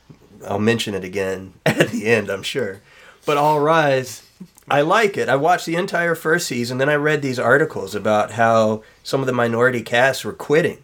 I'll 0.46 0.60
mention 0.60 0.94
it 0.94 1.02
again 1.02 1.54
at 1.66 1.88
the 1.88 2.06
end, 2.06 2.30
I'm 2.30 2.44
sure. 2.44 2.80
But 3.26 3.36
All 3.36 3.58
Rise, 3.58 4.22
I 4.70 4.82
like 4.82 5.16
it. 5.18 5.28
I 5.28 5.34
watched 5.34 5.66
the 5.66 5.74
entire 5.74 6.14
first 6.14 6.46
season, 6.46 6.78
then 6.78 6.88
I 6.88 6.94
read 6.94 7.20
these 7.20 7.40
articles 7.40 7.96
about 7.96 8.30
how 8.32 8.84
some 9.02 9.20
of 9.20 9.26
the 9.26 9.32
minority 9.32 9.82
casts 9.82 10.24
were 10.24 10.32
quitting 10.32 10.78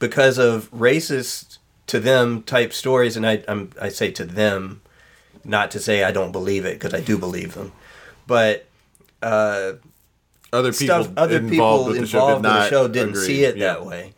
because 0.00 0.36
of 0.38 0.68
racist 0.72 1.58
to 1.86 2.00
them 2.00 2.42
type 2.42 2.72
stories, 2.72 3.16
and 3.16 3.24
I 3.26 3.44
I'm, 3.46 3.70
I 3.80 3.88
say 3.90 4.10
to 4.12 4.24
them, 4.24 4.80
not 5.44 5.70
to 5.70 5.78
say 5.78 6.02
I 6.02 6.10
don't 6.10 6.32
believe 6.32 6.64
it 6.64 6.74
because 6.74 6.92
I 6.94 7.00
do 7.00 7.16
believe 7.16 7.54
them, 7.54 7.70
but 8.26 8.66
uh, 9.22 9.74
Other 10.52 10.72
people 10.72 11.04
stuff 11.04 11.10
other 11.16 11.36
involved 11.36 11.50
people 11.50 11.84
with 11.86 12.00
the 12.00 12.06
show 12.06 12.18
involved 12.28 12.42
did 12.42 12.48
with 12.48 12.52
the 12.54 12.58
not 12.60 12.70
show 12.70 12.88
didn't 12.88 13.10
agree. 13.10 13.26
see 13.26 13.44
it 13.44 13.56
Yeah. 13.56 13.66
that 13.74 13.86
way 13.86 14.14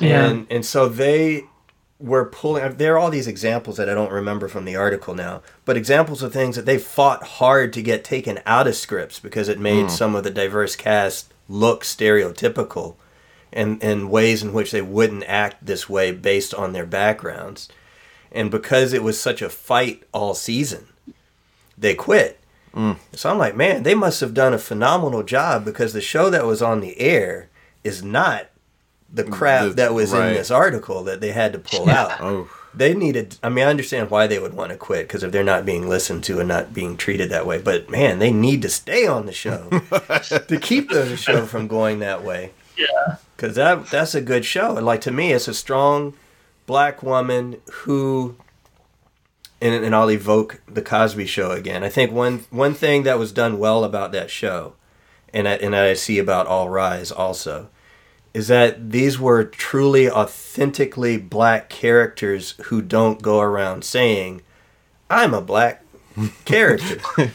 Yeah. 0.00 0.26
and 0.26 0.46
and 0.50 0.64
so 0.66 0.88
they 0.88 1.44
were 1.98 2.24
pulling 2.24 2.76
there 2.78 2.94
are 2.94 2.98
all 2.98 3.10
these 3.10 3.26
examples 3.26 3.76
that 3.76 3.86
i 3.90 3.92
don't 3.92 4.10
remember 4.10 4.48
from 4.48 4.64
the 4.64 4.74
article 4.74 5.14
now 5.14 5.42
but 5.66 5.76
examples 5.76 6.22
of 6.22 6.32
things 6.32 6.56
that 6.56 6.64
they 6.64 6.78
fought 6.78 7.22
hard 7.22 7.74
to 7.74 7.82
get 7.82 8.02
taken 8.04 8.40
out 8.46 8.66
of 8.66 8.74
scripts 8.74 9.20
because 9.20 9.50
it 9.50 9.58
made 9.60 9.82
Hmm. 9.82 9.88
some 9.90 10.14
of 10.14 10.24
the 10.24 10.30
diverse 10.30 10.74
cast 10.76 11.30
look 11.46 11.84
stereotypical 11.84 12.94
and 13.52 13.82
and 13.82 14.10
ways 14.10 14.42
in 14.42 14.52
which 14.52 14.70
they 14.70 14.82
wouldn't 14.82 15.24
act 15.24 15.64
this 15.64 15.88
way 15.88 16.12
based 16.12 16.54
on 16.54 16.72
their 16.72 16.86
backgrounds 16.86 17.68
and 18.32 18.50
because 18.50 18.92
it 18.92 19.02
was 19.02 19.20
such 19.20 19.42
a 19.42 19.48
fight 19.48 20.02
all 20.12 20.34
season 20.34 20.86
they 21.76 21.94
quit 21.94 22.38
mm. 22.74 22.96
so 23.12 23.30
I'm 23.30 23.38
like, 23.38 23.56
man, 23.56 23.82
they 23.82 23.94
must 23.94 24.20
have 24.20 24.34
done 24.34 24.54
a 24.54 24.58
phenomenal 24.58 25.22
job 25.22 25.64
because 25.64 25.92
the 25.92 26.00
show 26.00 26.30
that 26.30 26.44
was 26.46 26.62
on 26.62 26.80
the 26.80 26.98
air 27.00 27.48
is 27.82 28.02
not 28.04 28.46
the 29.12 29.24
crap 29.24 29.64
The- 29.64 29.74
that 29.74 29.94
was 29.94 30.12
right. 30.12 30.28
in 30.28 30.34
this 30.34 30.50
article 30.50 31.02
that 31.04 31.20
they 31.20 31.32
had 31.32 31.52
to 31.54 31.58
pull 31.58 31.88
out. 31.90 32.20
Oh, 32.20 32.48
They 32.72 32.94
needed, 32.94 33.36
I 33.42 33.48
mean, 33.48 33.64
I 33.66 33.70
understand 33.70 34.10
why 34.10 34.28
they 34.28 34.38
would 34.38 34.54
want 34.54 34.70
to 34.70 34.76
quit 34.76 35.08
because 35.08 35.24
if 35.24 35.32
they're 35.32 35.42
not 35.42 35.66
being 35.66 35.88
listened 35.88 36.22
to 36.24 36.38
and 36.38 36.46
not 36.48 36.72
being 36.72 36.96
treated 36.96 37.28
that 37.30 37.44
way, 37.46 37.58
but 37.60 37.90
man, 37.90 38.20
they 38.20 38.30
need 38.30 38.62
to 38.62 38.68
stay 38.68 39.06
on 39.08 39.26
the 39.26 39.32
show 39.32 39.68
to 40.46 40.58
keep 40.60 40.90
the 40.90 41.16
show 41.16 41.46
from 41.46 41.66
going 41.66 41.98
that 41.98 42.22
way. 42.22 42.52
Yeah. 42.76 43.16
Because 43.40 43.56
that, 43.56 43.86
that's 43.86 44.14
a 44.14 44.20
good 44.20 44.44
show. 44.44 44.76
And 44.76 44.84
like 44.84 45.00
to 45.00 45.10
me, 45.10 45.32
it's 45.32 45.48
a 45.48 45.54
strong 45.54 46.12
black 46.66 47.02
woman 47.02 47.56
who 47.72 48.36
and, 49.62 49.82
and 49.82 49.94
I'll 49.94 50.10
evoke 50.10 50.60
the 50.68 50.82
Cosby 50.82 51.24
Show 51.24 51.50
again. 51.52 51.82
I 51.82 51.88
think 51.88 52.12
one 52.12 52.44
one 52.50 52.74
thing 52.74 53.04
that 53.04 53.18
was 53.18 53.32
done 53.32 53.58
well 53.58 53.82
about 53.82 54.12
that 54.12 54.30
show, 54.30 54.74
and 55.32 55.48
I, 55.48 55.52
and 55.54 55.74
I 55.74 55.94
see 55.94 56.18
about 56.18 56.48
All 56.48 56.68
Rise 56.68 57.10
also, 57.10 57.70
is 58.34 58.48
that 58.48 58.90
these 58.90 59.18
were 59.18 59.44
truly 59.44 60.10
authentically 60.10 61.16
black 61.16 61.70
characters 61.70 62.56
who 62.64 62.82
don't 62.82 63.22
go 63.22 63.40
around 63.40 63.84
saying, 63.84 64.42
I'm 65.08 65.32
a 65.32 65.40
black 65.40 65.82
character. 66.44 67.00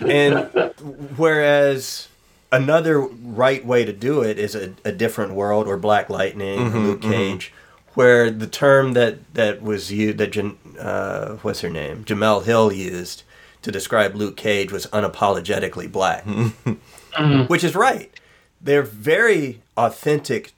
and 0.00 0.50
whereas 1.16 2.08
another 2.56 3.00
right 3.00 3.64
way 3.64 3.84
to 3.84 3.92
do 3.92 4.22
it 4.22 4.38
is 4.38 4.54
a, 4.54 4.74
a 4.84 4.92
different 4.92 5.34
world 5.34 5.66
or 5.66 5.76
Black 5.76 6.08
Lightning 6.08 6.60
or 6.60 6.78
Luke 6.78 7.00
mm-hmm. 7.00 7.10
Cage, 7.10 7.52
where 7.94 8.30
the 8.30 8.46
term 8.46 8.92
that, 8.94 9.34
that 9.34 9.62
was 9.62 9.92
used, 9.92 10.18
that 10.18 10.32
Jan, 10.32 10.58
uh, 10.78 11.36
what's 11.36 11.60
her 11.60 11.70
name? 11.70 12.04
Jemele 12.04 12.44
Hill 12.44 12.72
used 12.72 13.22
to 13.62 13.70
describe 13.70 14.14
Luke 14.14 14.36
Cage 14.36 14.72
was 14.72 14.86
unapologetically 14.88 15.90
black, 15.90 16.24
mm-hmm. 16.26 17.42
which 17.44 17.64
is 17.64 17.74
right. 17.74 18.12
They're 18.60 18.82
very 18.82 19.60
authentic. 19.76 20.52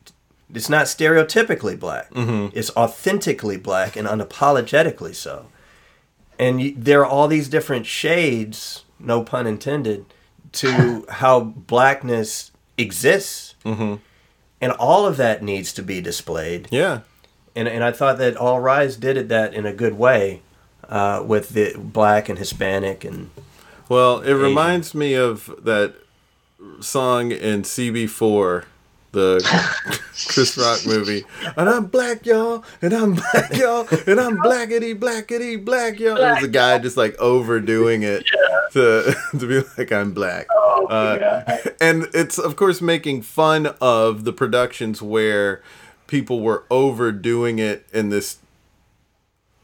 It's 0.55 0.69
not 0.69 0.87
stereotypically 0.87 1.79
black. 1.79 2.09
It's 2.55 2.71
authentically 2.77 3.57
black 3.57 3.97
and 3.97 4.07
unapologetically 4.07 5.15
so. 5.15 5.47
And 6.39 6.61
you, 6.61 6.75
there 6.77 7.01
are 7.01 7.07
all 7.07 7.29
these 7.29 7.49
different 7.49 7.87
shades, 7.87 8.85
no 8.99 9.23
pun 9.23 9.47
intended, 9.47 10.07
to 10.53 11.05
how 11.09 11.41
blackness 11.41 12.51
exists. 12.77 13.55
And 13.65 14.73
all 14.79 15.07
of 15.07 15.17
that 15.19 15.43
needs 15.43 15.73
to 15.75 15.83
be 15.83 16.01
displayed 16.01 16.69
Yeah. 16.71 17.01
and 17.55 17.69
and 17.69 17.85
I 17.85 17.93
thought 17.93 18.19
that 18.19 18.37
All 18.37 18.59
Rise 18.61 18.97
did 18.97 19.17
it 19.17 19.29
that 19.29 19.55
in 19.55 19.67
a 19.67 19.73
good 19.73 19.95
way 19.99 20.43
uh, 20.89 21.23
with 21.25 21.51
the 21.51 21.75
black 21.79 22.29
and 22.29 22.39
Hispanic 22.39 23.05
and 23.05 23.31
Well, 23.89 24.21
it 24.21 24.33
reminds 24.33 24.95
me 24.95 25.15
of 25.15 25.55
that 25.65 25.95
song 26.81 27.31
in 27.31 27.63
CB4, 27.63 28.65
the 29.13 29.41
Chris 30.29 30.57
Rock 30.57 30.87
movie. 30.87 31.25
And 31.57 31.69
I'm 31.69 31.87
black, 31.87 32.27
y'all, 32.27 32.65
and 32.83 32.93
I'm 32.93 33.15
black, 33.15 33.57
y'all, 33.57 33.87
and 34.07 34.21
I'm 34.21 34.39
blackety, 34.39 34.99
blackety, 34.99 35.63
black, 35.63 35.99
y'all. 35.99 36.17
There's 36.17 36.45
a 36.45 36.49
guy 36.49 36.79
just 36.79 36.97
like 36.97 37.17
overdoing 37.19 38.03
it 38.03 38.25
to 38.73 39.15
to 39.39 39.47
be 39.47 39.63
like 39.77 39.93
I'm 39.93 40.13
black. 40.13 40.47
Uh, 40.89 41.59
and 41.81 42.09
it's 42.15 42.39
of 42.39 42.57
course 42.57 42.81
making 42.81 43.23
fun 43.23 43.75
of 43.81 44.25
the 44.25 44.33
productions 44.33 45.03
where 45.03 45.63
people 46.07 46.41
were 46.41 46.65
overdoing 46.71 47.59
it 47.59 47.87
in 47.93 48.09
this 48.09 48.39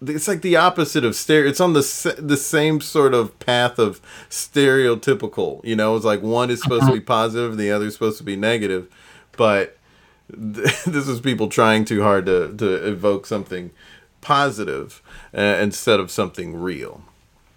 it's 0.07 0.29
like 0.29 0.43
the 0.43 0.57
opposite 0.57 1.05
of 1.05 1.15
stereo. 1.15 1.49
It's 1.49 1.61
on 1.61 1.73
the 1.73 2.17
the 2.19 2.37
same 2.37 2.81
sort 2.81 3.15
of 3.15 3.39
path 3.39 3.79
of 3.79 4.01
stereotypical. 4.29 5.65
You 5.65 5.77
know, 5.77 5.97
it's 5.97 6.05
like 6.05 6.23
one 6.23 6.51
is 6.51 6.63
supposed 6.63 6.87
to 6.87 6.93
be 6.93 7.01
positive, 7.01 7.53
and 7.53 7.61
the 7.61 7.71
other 7.71 7.87
is 7.87 7.95
supposed 7.95 8.19
to 8.19 8.25
be 8.25 8.37
negative. 8.37 8.89
But 9.37 9.77
th- 10.31 10.85
this 10.87 11.09
is 11.09 11.21
people 11.21 11.49
trying 11.49 11.85
too 11.85 12.03
hard 12.03 12.27
to 12.27 12.55
to 12.57 12.89
evoke 12.89 13.27
something 13.27 13.71
positive 14.21 15.03
uh, 15.37 15.41
instead 15.41 16.01
of 16.01 16.11
something 16.11 16.61
real. 16.61 17.03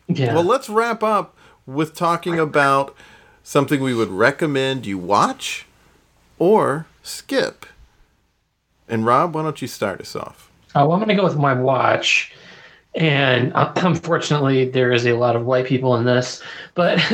Yeah. 0.07 0.33
Well, 0.33 0.43
let's 0.43 0.69
wrap 0.69 1.03
up 1.03 1.35
with 1.65 1.93
talking 1.95 2.39
about 2.39 2.95
something 3.43 3.81
we 3.81 3.93
would 3.93 4.09
recommend 4.09 4.85
you 4.85 4.97
watch 4.97 5.65
or 6.39 6.85
skip. 7.03 7.65
And 8.87 9.05
Rob, 9.05 9.35
why 9.35 9.43
don't 9.43 9.61
you 9.61 9.67
start 9.67 9.99
us 10.01 10.15
off? 10.15 10.49
Uh, 10.75 10.85
well, 10.85 10.93
I'm 10.93 10.99
going 10.99 11.09
to 11.09 11.15
go 11.15 11.23
with 11.23 11.37
my 11.37 11.53
watch. 11.53 12.33
And 12.97 13.53
uh, 13.53 13.71
unfortunately, 13.77 14.69
there 14.69 14.91
is 14.91 15.05
a 15.05 15.13
lot 15.13 15.35
of 15.35 15.45
white 15.45 15.65
people 15.67 15.95
in 15.97 16.05
this, 16.05 16.41
but 16.73 16.97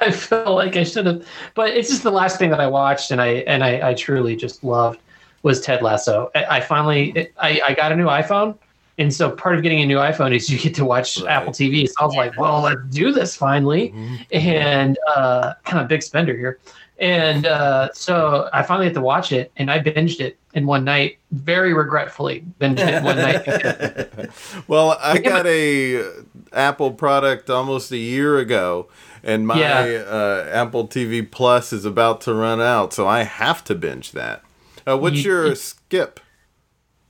I 0.00 0.12
feel 0.12 0.54
like 0.54 0.76
I 0.76 0.84
should 0.84 1.06
have. 1.06 1.26
But 1.54 1.70
it's 1.70 1.88
just 1.88 2.04
the 2.04 2.12
last 2.12 2.38
thing 2.38 2.50
that 2.50 2.60
I 2.60 2.68
watched, 2.68 3.10
and 3.10 3.20
I 3.20 3.28
and 3.46 3.64
I, 3.64 3.90
I 3.90 3.94
truly 3.94 4.36
just 4.36 4.62
loved 4.62 5.00
was 5.42 5.60
Ted 5.60 5.82
Lasso. 5.82 6.30
I, 6.34 6.44
I 6.44 6.60
finally 6.60 7.28
I, 7.38 7.60
I 7.66 7.74
got 7.74 7.90
a 7.90 7.96
new 7.96 8.06
iPhone, 8.06 8.56
and 8.98 9.12
so 9.12 9.30
part 9.32 9.56
of 9.56 9.62
getting 9.64 9.80
a 9.80 9.86
new 9.86 9.96
iPhone 9.96 10.34
is 10.34 10.48
you 10.48 10.58
get 10.58 10.74
to 10.76 10.84
watch 10.84 11.20
Right. 11.20 11.30
Apple 11.30 11.52
TV. 11.52 11.88
So 11.88 11.94
I 12.00 12.04
was 12.04 12.14
like, 12.14 12.38
well, 12.38 12.62
let's 12.62 12.80
do 12.90 13.10
this 13.10 13.34
finally, 13.34 13.92
and 14.30 14.96
uh, 15.08 15.54
kind 15.64 15.82
of 15.82 15.88
big 15.88 16.04
spender 16.04 16.36
here. 16.36 16.60
And 17.00 17.46
uh, 17.46 17.88
so 17.94 18.50
I 18.52 18.62
finally 18.62 18.84
had 18.86 18.94
to 18.94 19.00
watch 19.00 19.32
it, 19.32 19.50
and 19.56 19.70
I 19.70 19.80
binged 19.80 20.20
it 20.20 20.36
in 20.52 20.66
one 20.66 20.84
night, 20.84 21.16
very 21.32 21.72
regretfully. 21.72 22.44
Binged 22.60 22.80
it 22.80 23.02
one 23.02 23.16
night. 23.16 24.30
Well, 24.68 24.98
I 25.00 25.18
got 25.18 25.46
a 25.46 26.04
Apple 26.52 26.92
product 26.92 27.48
almost 27.48 27.90
a 27.90 27.96
year 27.96 28.38
ago, 28.38 28.88
and 29.24 29.46
my 29.46 29.58
Yeah. 29.58 30.02
uh, 30.06 30.48
Apple 30.52 30.86
TV 30.88 31.28
Plus 31.28 31.72
is 31.72 31.84
about 31.86 32.20
to 32.22 32.34
run 32.34 32.60
out, 32.60 32.92
so 32.92 33.08
I 33.08 33.22
have 33.22 33.64
to 33.64 33.74
binge 33.74 34.12
that. 34.12 34.42
Uh, 34.86 34.98
what's 34.98 35.24
You- 35.24 35.30
your 35.32 35.54
skip? 35.54 36.20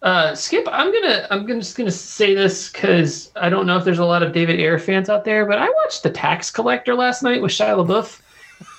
Uh, 0.02 0.34
Skip, 0.34 0.66
I'm 0.72 0.90
gonna 0.92 1.26
I'm 1.30 1.44
gonna 1.44 1.60
just 1.60 1.76
gonna 1.76 1.90
say 1.90 2.34
this 2.34 2.70
because 2.70 3.30
I 3.36 3.50
don't 3.50 3.66
know 3.66 3.76
if 3.76 3.84
there's 3.84 3.98
a 3.98 4.04
lot 4.06 4.22
of 4.22 4.32
David 4.32 4.58
Ayer 4.58 4.78
fans 4.78 5.10
out 5.10 5.26
there, 5.26 5.44
but 5.44 5.58
I 5.58 5.68
watched 5.68 6.02
The 6.04 6.08
Tax 6.10 6.50
Collector 6.50 6.94
last 6.94 7.22
night 7.22 7.42
with 7.42 7.50
Shia 7.52 7.76
LaBeouf, 7.84 8.18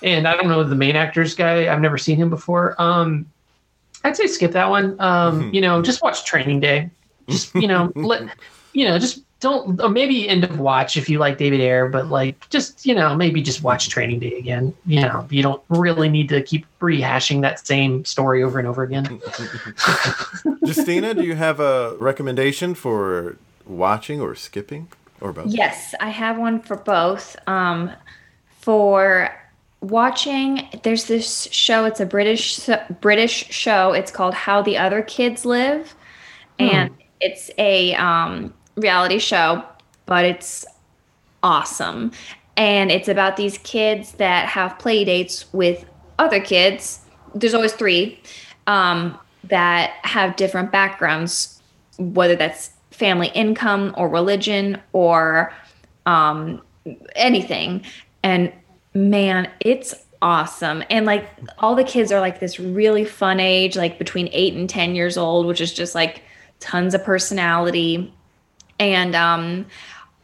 and 0.03 0.27
I 0.27 0.35
don't 0.35 0.47
know 0.47 0.63
the 0.63 0.75
main 0.75 0.95
actor's 0.95 1.35
guy. 1.35 1.71
I've 1.71 1.81
never 1.81 1.97
seen 1.97 2.17
him 2.17 2.29
before. 2.29 2.75
Um, 2.81 3.25
I'd 4.03 4.17
say 4.17 4.27
skip 4.27 4.51
that 4.51 4.69
one. 4.69 4.99
Um, 4.99 5.53
you 5.53 5.61
know, 5.61 5.81
just 5.81 6.01
watch 6.01 6.25
Training 6.25 6.59
Day. 6.59 6.89
Just 7.29 7.53
you 7.55 7.67
know, 7.67 7.91
let 7.95 8.23
you 8.73 8.85
know, 8.85 8.97
just 8.97 9.23
don't 9.39 9.81
or 9.81 9.89
maybe 9.89 10.29
end 10.29 10.43
of 10.43 10.59
watch 10.59 10.97
if 10.97 11.09
you 11.09 11.19
like 11.19 11.37
David 11.37 11.59
Ayer, 11.59 11.89
but 11.89 12.07
like 12.07 12.49
just 12.49 12.85
you 12.85 12.95
know 12.95 13.15
maybe 13.15 13.41
just 13.41 13.63
watch 13.63 13.89
Training 13.89 14.19
Day 14.19 14.37
again. 14.37 14.73
You 14.85 15.01
know, 15.01 15.27
you 15.29 15.43
don't 15.43 15.61
really 15.69 16.09
need 16.09 16.29
to 16.29 16.41
keep 16.41 16.65
rehashing 16.79 17.41
that 17.41 17.65
same 17.65 18.05
story 18.05 18.43
over 18.43 18.59
and 18.59 18.67
over 18.67 18.83
again. 18.83 19.21
Justina, 20.61 21.13
do 21.13 21.23
you 21.23 21.35
have 21.35 21.59
a 21.59 21.95
recommendation 21.97 22.75
for 22.75 23.37
watching 23.65 24.21
or 24.21 24.35
skipping 24.35 24.87
or 25.19 25.33
both? 25.33 25.47
Yes, 25.47 25.93
I 25.99 26.09
have 26.09 26.37
one 26.37 26.59
for 26.61 26.77
both. 26.77 27.35
Um, 27.47 27.91
for 28.61 29.35
watching, 29.81 30.67
there's 30.83 31.05
this 31.05 31.47
show. 31.51 31.85
It's 31.85 31.99
a 31.99 32.05
British 32.05 32.69
British 33.01 33.49
show. 33.49 33.93
It's 33.93 34.11
called 34.11 34.33
How 34.33 34.61
the 34.61 34.77
Other 34.77 35.01
Kids 35.01 35.45
Live, 35.45 35.95
and 36.59 36.91
it's 37.19 37.51
a 37.57 37.93
um, 37.95 38.53
reality 38.75 39.19
show, 39.19 39.63
but 40.05 40.25
it's 40.25 40.65
awesome. 41.43 42.11
And 42.57 42.91
it's 42.91 43.07
about 43.07 43.37
these 43.37 43.57
kids 43.59 44.13
that 44.13 44.47
have 44.47 44.77
play 44.77 45.03
dates 45.03 45.51
with 45.53 45.85
other 46.19 46.39
kids. 46.39 47.01
There's 47.33 47.53
always 47.53 47.73
three 47.73 48.21
um, 48.67 49.17
that 49.45 49.91
have 50.03 50.35
different 50.35 50.71
backgrounds, 50.71 51.61
whether 51.97 52.35
that's 52.35 52.71
family 52.91 53.29
income 53.29 53.95
or 53.97 54.09
religion 54.09 54.79
or 54.93 55.53
um, 56.05 56.61
anything. 57.15 57.83
And 58.23 58.51
man, 58.93 59.49
it's 59.59 59.95
awesome. 60.21 60.83
And 60.89 61.05
like 61.05 61.29
all 61.59 61.75
the 61.75 61.83
kids 61.83 62.11
are 62.11 62.19
like 62.19 62.39
this 62.39 62.59
really 62.59 63.05
fun 63.05 63.39
age, 63.39 63.75
like 63.75 63.97
between 63.97 64.29
eight 64.31 64.53
and 64.53 64.69
10 64.69 64.95
years 64.95 65.17
old, 65.17 65.47
which 65.47 65.61
is 65.61 65.73
just 65.73 65.95
like 65.95 66.23
tons 66.59 66.93
of 66.93 67.03
personality. 67.03 68.13
And 68.79 69.15
um, 69.15 69.65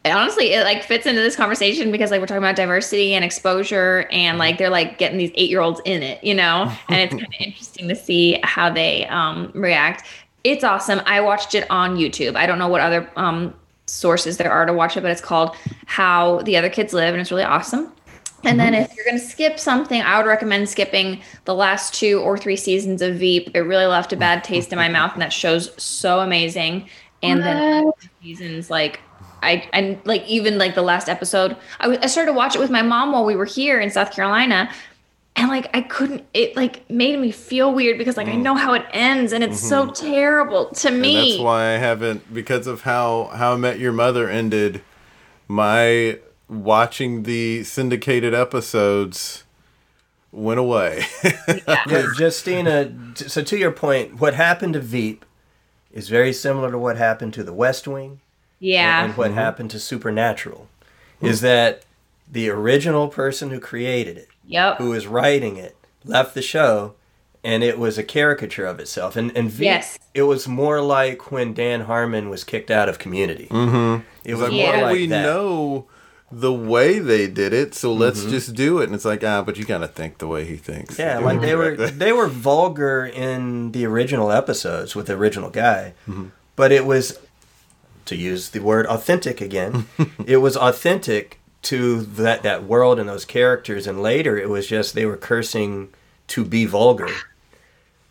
honestly 0.04 0.52
it 0.52 0.64
like 0.64 0.82
fits 0.82 1.06
into 1.06 1.20
this 1.20 1.36
conversation 1.36 1.90
because 1.90 2.10
like 2.10 2.20
we're 2.20 2.26
talking 2.26 2.42
about 2.42 2.56
diversity 2.56 3.14
and 3.14 3.24
exposure 3.24 4.08
and 4.10 4.38
like 4.38 4.58
they're 4.58 4.70
like 4.70 4.98
getting 4.98 5.18
these 5.18 5.32
eight 5.34 5.50
year 5.50 5.60
olds 5.60 5.80
in 5.84 6.02
it 6.02 6.22
you 6.22 6.34
know? 6.34 6.72
And 6.88 7.00
it's 7.00 7.12
kind 7.12 7.26
of 7.26 7.40
interesting 7.40 7.88
to 7.88 7.96
see 7.96 8.40
how 8.42 8.70
they 8.70 9.06
um, 9.06 9.50
react. 9.54 10.06
It's 10.44 10.64
awesome. 10.64 11.00
I 11.04 11.20
watched 11.20 11.54
it 11.54 11.68
on 11.70 11.96
youtube. 11.96 12.36
I 12.36 12.46
don't 12.46 12.58
know 12.58 12.68
what 12.68 12.80
other 12.80 13.10
um, 13.16 13.54
sources 13.86 14.36
there 14.36 14.52
are 14.52 14.66
to 14.66 14.72
watch 14.72 14.96
it 14.96 15.00
but 15.00 15.10
it's 15.10 15.20
called 15.20 15.56
how 15.86 16.42
the 16.42 16.56
other 16.56 16.68
kids 16.68 16.92
live 16.92 17.14
and 17.14 17.20
it's 17.20 17.30
really 17.30 17.42
awesome 17.42 17.92
and 18.44 18.58
then 18.60 18.74
if 18.74 18.94
you're 18.94 19.04
going 19.04 19.18
to 19.18 19.24
skip 19.24 19.58
something, 19.58 20.00
I 20.00 20.18
would 20.18 20.26
recommend 20.26 20.68
skipping 20.68 21.20
the 21.44 21.54
last 21.54 21.94
two 21.94 22.20
or 22.20 22.38
three 22.38 22.56
seasons 22.56 23.02
of 23.02 23.16
Veep. 23.16 23.50
It 23.54 23.60
really 23.60 23.86
left 23.86 24.12
a 24.12 24.16
bad 24.16 24.44
taste 24.44 24.72
in 24.72 24.78
my 24.78 24.88
mouth, 24.88 25.12
and 25.12 25.22
that 25.22 25.32
show's 25.32 25.70
so 25.82 26.20
amazing. 26.20 26.88
And 27.22 27.42
then 27.42 27.90
seasons 28.22 28.70
like 28.70 29.00
I 29.42 29.68
and 29.72 30.00
like 30.04 30.24
even 30.26 30.56
like 30.58 30.74
the 30.76 30.82
last 30.82 31.08
episode, 31.08 31.56
I, 31.80 31.84
w- 31.84 32.00
I 32.02 32.06
started 32.06 32.30
to 32.32 32.36
watch 32.36 32.54
it 32.54 32.60
with 32.60 32.70
my 32.70 32.82
mom 32.82 33.12
while 33.12 33.24
we 33.24 33.34
were 33.34 33.44
here 33.44 33.80
in 33.80 33.90
South 33.90 34.12
Carolina, 34.12 34.70
and 35.34 35.48
like 35.48 35.68
I 35.74 35.80
couldn't. 35.82 36.24
It 36.32 36.54
like 36.54 36.88
made 36.88 37.18
me 37.18 37.32
feel 37.32 37.74
weird 37.74 37.98
because 37.98 38.16
like 38.16 38.28
I 38.28 38.36
know 38.36 38.54
how 38.54 38.72
it 38.74 38.84
ends, 38.92 39.32
and 39.32 39.42
it's 39.42 39.60
so 39.60 39.90
terrible 39.90 40.66
to 40.66 40.88
Mm. 40.88 40.92
And 40.92 41.00
me. 41.02 41.30
that's 41.32 41.42
why 41.42 41.74
I 41.74 41.78
haven't 41.78 42.32
because 42.32 42.68
of 42.68 42.82
how 42.82 43.30
How 43.34 43.54
I 43.54 43.56
Met 43.56 43.80
Your 43.80 43.92
Mother 43.92 44.28
ended. 44.28 44.82
My 45.48 46.18
watching 46.48 47.22
the 47.24 47.62
syndicated 47.64 48.34
episodes 48.34 49.44
went 50.32 50.60
away. 50.60 51.04
Yeah, 51.66 52.06
Justina. 52.18 52.92
So 53.14 53.42
to 53.42 53.58
your 53.58 53.72
point, 53.72 54.20
what 54.20 54.34
happened 54.34 54.74
to 54.74 54.80
Veep 54.80 55.24
is 55.92 56.08
very 56.08 56.32
similar 56.32 56.70
to 56.70 56.78
what 56.78 56.96
happened 56.96 57.34
to 57.34 57.42
The 57.44 57.52
West 57.52 57.88
Wing 57.88 58.20
yeah, 58.60 59.04
and 59.04 59.16
what 59.16 59.32
happened 59.32 59.70
to 59.72 59.78
Supernatural. 59.80 60.68
Is 61.20 61.40
that 61.40 61.82
the 62.30 62.48
original 62.50 63.08
person 63.08 63.50
who 63.50 63.58
created 63.58 64.16
it, 64.16 64.28
yep, 64.46 64.78
was 64.80 65.06
writing 65.06 65.56
it, 65.56 65.76
left 66.04 66.34
the 66.34 66.42
show, 66.42 66.94
and 67.42 67.64
it 67.64 67.78
was 67.78 67.98
a 67.98 68.04
caricature 68.04 68.66
of 68.66 68.78
itself. 68.78 69.16
And 69.16 69.36
and 69.36 69.50
v, 69.50 69.64
Yes. 69.64 69.98
it 70.14 70.22
was 70.22 70.46
more 70.46 70.80
like 70.80 71.32
when 71.32 71.54
Dan 71.54 71.82
Harmon 71.82 72.28
was 72.28 72.44
kicked 72.44 72.70
out 72.70 72.88
of 72.88 72.98
Community. 72.98 73.48
Mm-hmm. 73.50 74.02
It 74.24 74.34
was 74.34 74.42
like, 74.42 74.52
more 74.52 74.60
Yeah. 74.60 74.70
well, 74.76 74.82
like 74.82 74.92
we 74.92 75.06
that. 75.06 75.22
know 75.22 75.86
the 76.30 76.52
way 76.52 76.98
they 76.98 77.26
did 77.26 77.52
it, 77.54 77.74
so 77.74 77.92
let's 77.92 78.20
Mm-hmm. 78.20 78.30
just 78.30 78.54
do 78.54 78.80
it. 78.80 78.84
And 78.84 78.94
it's 78.94 79.04
like, 79.04 79.24
ah, 79.24 79.42
but 79.42 79.56
you 79.56 79.64
gotta 79.64 79.88
think 79.88 80.18
the 80.18 80.26
way 80.26 80.44
he 80.44 80.56
thinks. 80.56 80.98
Yeah, 80.98 81.18
Do 81.18 81.24
like 81.24 81.38
it 81.38 81.40
they 81.42 81.54
were 81.54 81.76
they 82.04 82.12
were 82.12 82.28
vulgar 82.28 83.06
in 83.06 83.72
the 83.72 83.86
original 83.86 84.30
episodes 84.30 84.94
with 84.94 85.06
the 85.06 85.14
original 85.14 85.50
guy, 85.50 85.94
Mm-hmm. 86.08 86.26
but 86.56 86.70
it 86.72 86.84
was 86.84 87.18
to 88.06 88.16
use 88.16 88.50
the 88.50 88.60
word 88.60 88.86
authentic 88.86 89.40
again. 89.40 89.86
it 90.26 90.38
was 90.38 90.56
authentic 90.56 91.40
to 91.62 92.02
that 92.02 92.42
that 92.42 92.64
world 92.64 92.98
and 92.98 93.08
those 93.08 93.24
characters, 93.24 93.86
and 93.86 94.02
later 94.02 94.36
it 94.38 94.48
was 94.48 94.66
just 94.66 94.94
they 94.94 95.06
were 95.06 95.16
cursing 95.16 95.88
to 96.28 96.44
be 96.44 96.64
vulgar. 96.66 97.08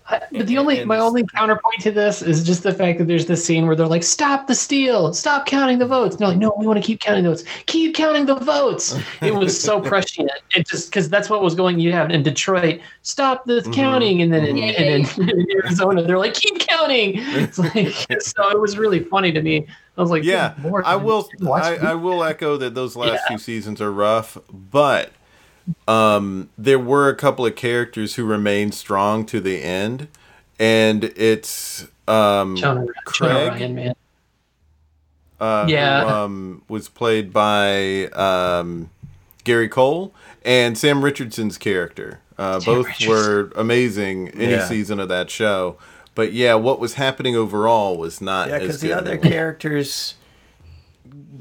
I- 0.10 0.22
But 0.32 0.48
the 0.48 0.58
only 0.58 0.80
and- 0.80 0.88
my 0.88 1.00
only 1.00 1.26
counterpoint 1.36 1.82
to 1.82 1.92
this 1.92 2.22
is 2.22 2.44
just 2.44 2.64
the 2.64 2.74
fact 2.74 2.98
that 3.00 3.08
there's 3.08 3.26
this 3.26 3.44
scene 3.44 3.68
where 3.68 3.76
they're 3.76 3.88
like, 3.88 4.04
"Stop 4.04 4.48
the 4.48 4.56
steal! 4.56 5.14
Stop 5.14 5.46
counting 5.46 5.80
the 5.80 5.86
votes!" 5.86 6.16
And 6.16 6.22
they're 6.22 6.30
like, 6.30 6.38
"No, 6.38 6.56
we 6.58 6.66
want 6.66 6.78
to 6.78 6.86
keep 6.86 7.02
counting 7.02 7.24
the 7.24 7.30
votes. 7.32 7.44
Keep 7.66 7.96
counting 7.96 8.26
the 8.26 8.36
votes." 8.36 8.98
It 9.22 9.36
was 9.36 9.60
so 9.60 9.82
prescient. 9.92 10.32
It 10.56 10.68
just 10.68 10.90
because 10.90 11.10
that's 11.10 11.30
what 11.30 11.42
was 11.42 11.56
going. 11.56 11.80
You 11.80 11.92
have 11.92 12.10
in 12.10 12.24
Detroit, 12.24 12.80
stop 13.02 13.46
the 13.46 13.56
mm-hmm. 13.62 13.72
counting, 13.74 14.22
and 14.22 14.34
then 14.34 14.46
in, 14.46 14.58
Yeah, 14.58 14.66
yeah, 14.66 14.82
and 14.82 15.18
in, 15.18 15.30
in 15.30 15.46
Arizona, 15.64 16.04
they're 16.04 16.18
like, 16.18 16.34
"Keep 16.36 16.60
counting." 16.60 17.14
It's 17.16 17.60
like 17.60 17.76
so. 18.22 18.50
It 18.50 18.60
was 18.60 18.78
really 18.78 19.00
funny 19.00 19.32
to 19.34 19.42
me. 19.42 19.68
I 19.98 20.02
was 20.02 20.12
like, 20.12 20.24
Yeah, 20.24 20.54
Lord, 20.64 20.86
I 20.86 20.96
will. 20.96 21.30
I. 21.52 21.76
I 21.78 21.94
will 21.96 22.24
echo 22.24 22.56
that 22.58 22.76
those 22.76 22.96
last 22.96 23.14
Yeah. 23.14 23.28
few 23.30 23.38
seasons 23.40 23.82
are 23.82 23.92
rough, 23.92 24.38
but 24.52 25.12
um, 25.88 26.50
there 26.58 26.80
were 26.80 27.10
a 27.10 27.16
couple 27.16 27.46
of 27.46 27.56
characters 27.56 28.16
who 28.16 28.26
remained 28.26 28.74
strong 28.74 29.26
to 29.28 29.40
the 29.40 29.62
end, 29.62 30.08
and 30.60 31.06
it's 31.16 31.88
um, 32.08 32.56
Jonah, 32.56 32.82
Jonah 32.86 32.94
Craig. 33.06 33.48
Ryan, 33.50 33.76
man. 33.76 33.96
uh, 35.40 35.66
Yeah. 35.70 36.04
who, 36.04 36.10
um, 36.14 36.62
was 36.68 36.90
played 36.90 37.32
by 37.34 38.06
um, 38.08 38.90
Gary 39.44 39.70
Cole 39.70 40.14
and 40.44 40.78
Sam 40.78 41.04
Richardson's 41.04 41.58
character. 41.58 42.20
Uh, 42.38 42.60
both 42.60 42.86
Richardson. 42.88 43.10
were 43.10 43.52
amazing 43.56 44.30
any 44.30 44.54
Yeah. 44.54 44.68
season 44.68 45.00
of 45.00 45.10
that 45.10 45.30
show. 45.30 45.78
But 46.16 46.34
yeah, 46.34 46.56
what 46.56 46.80
was 46.80 46.96
happening 46.96 47.36
overall 47.36 47.98
was 47.98 48.22
not 48.22 48.50
Yeah, 48.50 48.56
as 48.56 48.62
because 48.62 48.82
the 48.82 48.88
good. 48.90 48.98
other 48.98 49.18
characters, 49.18 50.16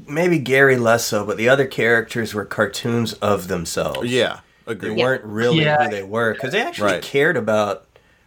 maybe 0.07 0.39
Gary 0.39 0.77
less 0.77 1.05
so, 1.05 1.25
but 1.25 1.37
the 1.37 1.49
other 1.49 1.65
characters 1.67 2.33
were 2.33 2.45
cartoons 2.45 3.13
of 3.13 3.47
themselves. 3.47 4.11
yeah, 4.11 4.39
they 4.65 4.73
agreed. 4.73 4.97
weren't 4.97 5.23
really 5.23 5.63
Yeah. 5.63 5.83
who 5.85 5.89
they 5.91 6.03
were 6.03 6.33
because 6.33 6.51
they 6.53 6.61
actually 6.61 6.93
Right. 6.93 7.01
cared 7.03 7.37
about 7.37 7.83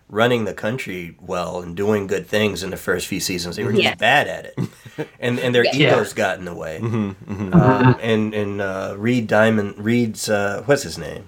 running 0.08 0.44
the 0.44 0.52
country 0.54 1.14
well 1.20 1.60
and 1.60 1.76
doing 1.76 2.06
good 2.08 2.26
things 2.26 2.62
in 2.64 2.70
the 2.70 2.76
first 2.76 3.06
few 3.06 3.20
seasons. 3.20 3.54
They 3.56 3.62
were 3.64 3.70
just 3.70 3.82
Yes. 3.84 3.96
bad 3.98 4.26
at 4.26 4.44
it, 4.46 5.08
and 5.20 5.38
and 5.38 5.54
their 5.54 5.64
Yeah. 5.64 5.74
egos 5.94 6.12
got 6.12 6.38
in 6.38 6.44
the 6.44 6.54
way. 6.54 6.80
Mm-hmm, 6.82 7.54
Um, 7.54 7.96
and 8.02 8.34
and 8.34 8.60
uh, 8.60 8.94
Reed 8.98 9.26
Diamond, 9.28 9.74
Reed's 9.78 10.28
uh, 10.28 10.62
what's 10.66 10.82
his 10.82 10.98
name? 10.98 11.24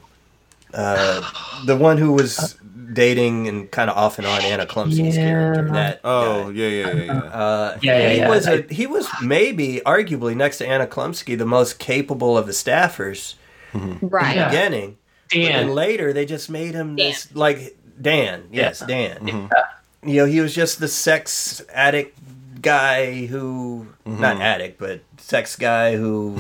Uh, 0.74 1.20
the 1.66 1.76
one 1.76 1.98
who 1.98 2.12
was 2.12 2.56
dating 2.92 3.48
and 3.48 3.70
kind 3.70 3.88
of 3.90 3.96
off 3.96 4.18
and 4.18 4.26
on 4.26 4.42
Anna 4.42 4.66
Chlumsky's 4.66 5.16
Yeah. 5.16 5.26
character. 5.28 5.70
That 5.72 6.00
Oh 6.04 6.50
guy. 6.50 6.58
yeah, 6.58 6.68
yeah, 6.68 6.92
yeah, 6.92 7.02
yeah. 7.04 7.12
Uh, 7.20 7.78
Yeah, 7.80 7.98
yeah, 7.98 8.08
he 8.10 8.16
yeah. 8.18 8.28
was 8.28 8.46
a, 8.46 8.62
he 8.70 8.86
was 8.86 9.08
maybe 9.22 9.80
arguably 9.86 10.34
next 10.36 10.58
to 10.58 10.66
Anna 10.66 10.86
Chlumsky 10.86 11.36
the 11.38 11.46
most 11.46 11.78
capable 11.78 12.36
of 12.36 12.46
the 12.46 12.52
staffers 12.52 13.34
Right. 13.74 14.36
Yeah. 14.36 14.48
beginning. 14.48 14.98
But 15.30 15.38
then 15.38 15.66
Dan. 15.66 15.74
later 15.74 16.12
they 16.12 16.26
just 16.26 16.50
made 16.50 16.74
him 16.74 16.96
Dan. 16.96 17.06
this 17.08 17.34
like 17.34 17.76
Dan. 18.00 18.44
Yes, 18.52 18.80
Yeah. 18.80 18.86
Dan. 18.86 19.16
Mm-hmm. 19.26 20.08
You 20.08 20.16
know, 20.16 20.24
he 20.26 20.40
was 20.40 20.54
just 20.54 20.78
the 20.80 20.88
sex 20.88 21.62
addict 21.72 22.18
guy 22.60 23.26
who 23.26 23.86
Mm-hmm. 24.06 24.20
not 24.20 24.40
addict, 24.40 24.78
but 24.78 25.00
sex 25.18 25.56
guy 25.56 25.96
who 25.96 26.38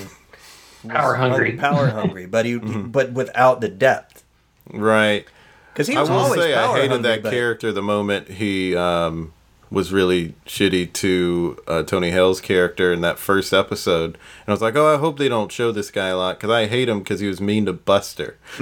Power 0.88 1.14
hungry. 1.14 1.52
power 1.52 1.86
hungry, 1.88 2.26
but 2.26 2.44
he 2.44 2.54
Mm-hmm. 2.58 2.88
but 2.90 3.12
without 3.12 3.60
the 3.60 3.68
depth. 3.68 4.24
right. 4.72 5.24
Because 5.72 5.88
he 5.88 5.96
I 5.96 6.02
will 6.02 6.10
always 6.12 6.40
say 6.40 6.54
I 6.54 6.66
hated 6.74 6.90
hungry, 6.90 7.10
that 7.10 7.22
but- 7.22 7.30
character 7.32 7.72
the 7.72 7.82
moment 7.82 8.28
he 8.28 8.76
um, 8.76 9.32
was 9.70 9.90
really 9.92 10.34
shitty 10.46 10.92
to 10.92 11.56
uh, 11.66 11.82
Tony 11.84 12.10
Hale's 12.10 12.40
character 12.42 12.92
in 12.92 13.00
that 13.00 13.18
first 13.18 13.54
episode, 13.54 14.06
and 14.14 14.48
I 14.48 14.52
was 14.52 14.60
like, 14.60 14.76
oh, 14.76 14.94
I 14.94 14.98
hope 14.98 15.16
they 15.18 15.30
don't 15.30 15.50
show 15.50 15.72
this 15.72 15.90
guy 15.90 16.08
a 16.08 16.16
lot 16.16 16.38
because 16.38 16.50
I 16.50 16.66
hate 16.66 16.88
him 16.90 16.98
because 16.98 17.20
he 17.20 17.26
was 17.26 17.40
mean 17.40 17.64
to 17.66 17.72
Buster. 17.72 18.36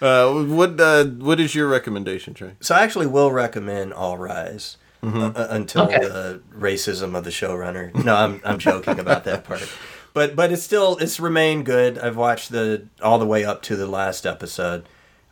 uh, 0.00 0.32
what 0.44 0.80
uh, 0.80 1.04
What 1.04 1.38
is 1.40 1.54
your 1.54 1.68
recommendation, 1.68 2.34
Trey? 2.34 2.52
So 2.60 2.74
I 2.74 2.82
actually 2.82 3.06
will 3.06 3.30
recommend 3.32 3.92
All 3.92 4.18
Rise 4.18 4.76
Mm-hmm. 5.02 5.20
uh, 5.20 5.26
uh, 5.36 5.46
until 5.50 5.82
Okay. 5.82 5.98
the 5.98 6.40
racism 6.58 7.14
of 7.14 7.24
the 7.24 7.30
showrunner. 7.30 7.94
No, 8.06 8.16
I'm 8.16 8.40
I'm 8.42 8.58
joking 8.58 8.98
about 8.98 9.24
that 9.24 9.44
part. 9.44 9.68
But 10.14 10.34
but 10.36 10.50
it's 10.52 10.62
still 10.62 10.96
it's 10.98 11.20
remained 11.20 11.66
good. 11.66 11.98
I've 11.98 12.16
watched 12.16 12.50
the 12.50 12.86
all 13.02 13.18
the 13.18 13.26
way 13.26 13.44
up 13.44 13.60
to 13.62 13.76
the 13.76 13.86
last 13.86 14.24
episode, 14.24 14.86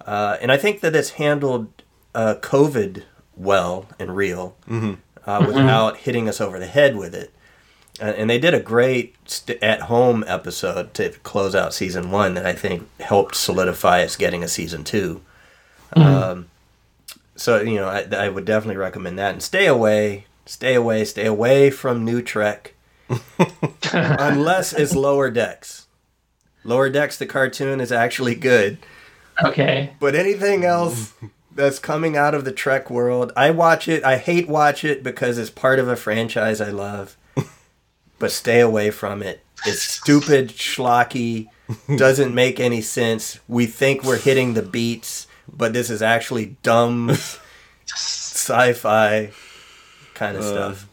uh, 0.06 0.36
and 0.42 0.52
I 0.52 0.56
think 0.58 0.80
that 0.80 0.94
it's 0.94 1.10
handled 1.10 1.68
uh, 2.14 2.34
COVID 2.40 3.04
well 3.36 3.86
and 3.98 4.14
real 4.16 4.56
Mm-hmm. 4.68 4.94
uh, 5.24 5.44
without 5.46 5.96
hitting 5.98 6.28
us 6.28 6.40
over 6.40 6.58
the 6.58 6.66
head 6.66 6.96
with 6.96 7.14
it. 7.14 7.32
Uh, 8.00 8.06
and 8.06 8.28
they 8.28 8.38
did 8.38 8.54
a 8.54 8.60
great 8.60 9.14
st- 9.28 9.62
at 9.62 9.82
home 9.82 10.24
episode 10.26 10.92
to 10.94 11.10
close 11.22 11.54
out 11.54 11.72
season 11.74 12.10
one 12.10 12.34
that 12.34 12.44
I 12.46 12.52
think 12.54 12.88
helped 13.00 13.36
solidify 13.36 14.02
us 14.02 14.16
getting 14.16 14.42
a 14.42 14.48
season 14.48 14.82
2 14.82 15.20
Um, 15.94 16.48
so 17.36 17.60
you 17.60 17.76
know, 17.76 17.88
I, 17.88 18.06
I 18.16 18.28
would 18.30 18.44
definitely 18.46 18.78
recommend 18.78 19.18
that. 19.18 19.32
And 19.34 19.42
stay 19.42 19.66
away, 19.66 20.24
stay 20.46 20.74
away, 20.74 21.04
stay 21.04 21.26
away 21.26 21.70
from 21.70 22.04
New 22.04 22.22
Trek, 22.22 22.71
unless 23.92 24.72
it's 24.72 24.94
Lower 24.94 25.30
Decks. 25.30 25.86
Lower 26.64 26.88
Decks, 26.90 27.18
the 27.18 27.26
cartoon 27.26 27.80
is 27.80 27.90
actually 27.92 28.34
good, 28.34 28.78
Okay. 29.42 29.94
but 29.98 30.14
anything 30.14 30.64
else 30.64 31.12
that's 31.54 31.78
coming 31.78 32.16
out 32.16 32.34
of 32.34 32.44
the 32.44 32.52
Trek 32.52 32.88
world, 32.90 33.32
I 33.36 33.50
watch 33.50 33.88
it. 33.88 34.04
I 34.04 34.16
hate 34.18 34.48
watch 34.48 34.84
it 34.84 35.02
because 35.02 35.38
it's 35.38 35.50
part 35.50 35.78
of 35.78 35.88
a 35.88 35.96
franchise 35.96 36.60
I 36.60 36.70
love, 36.70 37.16
but 38.18 38.30
stay 38.30 38.60
away 38.60 38.90
from 38.90 39.22
it. 39.22 39.42
It's 39.66 39.82
stupid, 39.82 40.50
schlocky, 40.50 41.48
doesn't 41.96 42.34
make 42.34 42.58
any 42.60 42.80
sense. 42.80 43.38
We 43.48 43.66
think 43.66 44.02
we're 44.04 44.18
hitting 44.18 44.54
the 44.54 44.62
beats, 44.62 45.26
but 45.52 45.72
this 45.72 45.90
is 45.90 46.00
actually 46.02 46.56
dumb 46.62 47.10
sci-fi 47.86 49.30
kind 50.14 50.36
of 50.36 50.42
uh, 50.44 50.48
stuff. 50.48 50.88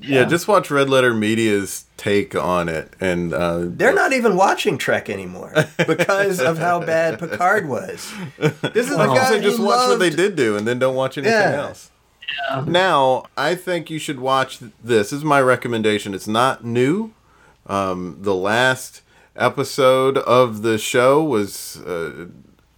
Yeah, 0.00 0.24
just 0.24 0.46
watch 0.46 0.70
Red 0.70 0.88
Letter 0.88 1.12
Media's 1.12 1.86
take 1.96 2.34
on 2.36 2.68
it, 2.68 2.92
and 3.00 3.32
uh, 3.34 3.62
They're 3.64 3.94
not 3.94 4.12
even 4.12 4.36
watching 4.36 4.78
Trek 4.78 5.10
anymore 5.10 5.52
because 5.86 6.38
of 6.40 6.56
how 6.58 6.80
bad 6.80 7.18
Picard 7.18 7.68
was. 7.68 8.12
This 8.38 8.86
is 8.86 8.90
the 8.90 8.96
Like 8.96 9.10
I 9.10 9.14
guy 9.16 9.28
said, 9.30 9.42
just 9.42 9.56
who 9.58 9.64
watch 9.66 9.88
what 9.88 9.98
they 9.98 10.10
did 10.10 10.36
do, 10.36 10.56
and 10.56 10.66
then 10.68 10.78
don't 10.78 10.94
watch 10.94 11.18
anything 11.18 11.32
Yeah. 11.34 11.62
else. 11.62 11.90
Now, 12.66 13.24
I 13.36 13.54
think 13.54 13.90
you 13.90 13.98
should 13.98 14.20
watch 14.20 14.58
this. 14.60 14.70
This 14.84 15.12
is 15.12 15.24
my 15.24 15.40
recommendation. 15.40 16.14
It's 16.14 16.28
not 16.28 16.64
new. 16.64 17.12
Um, 17.66 18.18
the 18.20 18.34
last 18.34 19.02
episode 19.34 20.18
of 20.18 20.62
the 20.62 20.78
show 20.78 21.22
was 21.22 21.78
uh, 21.82 22.26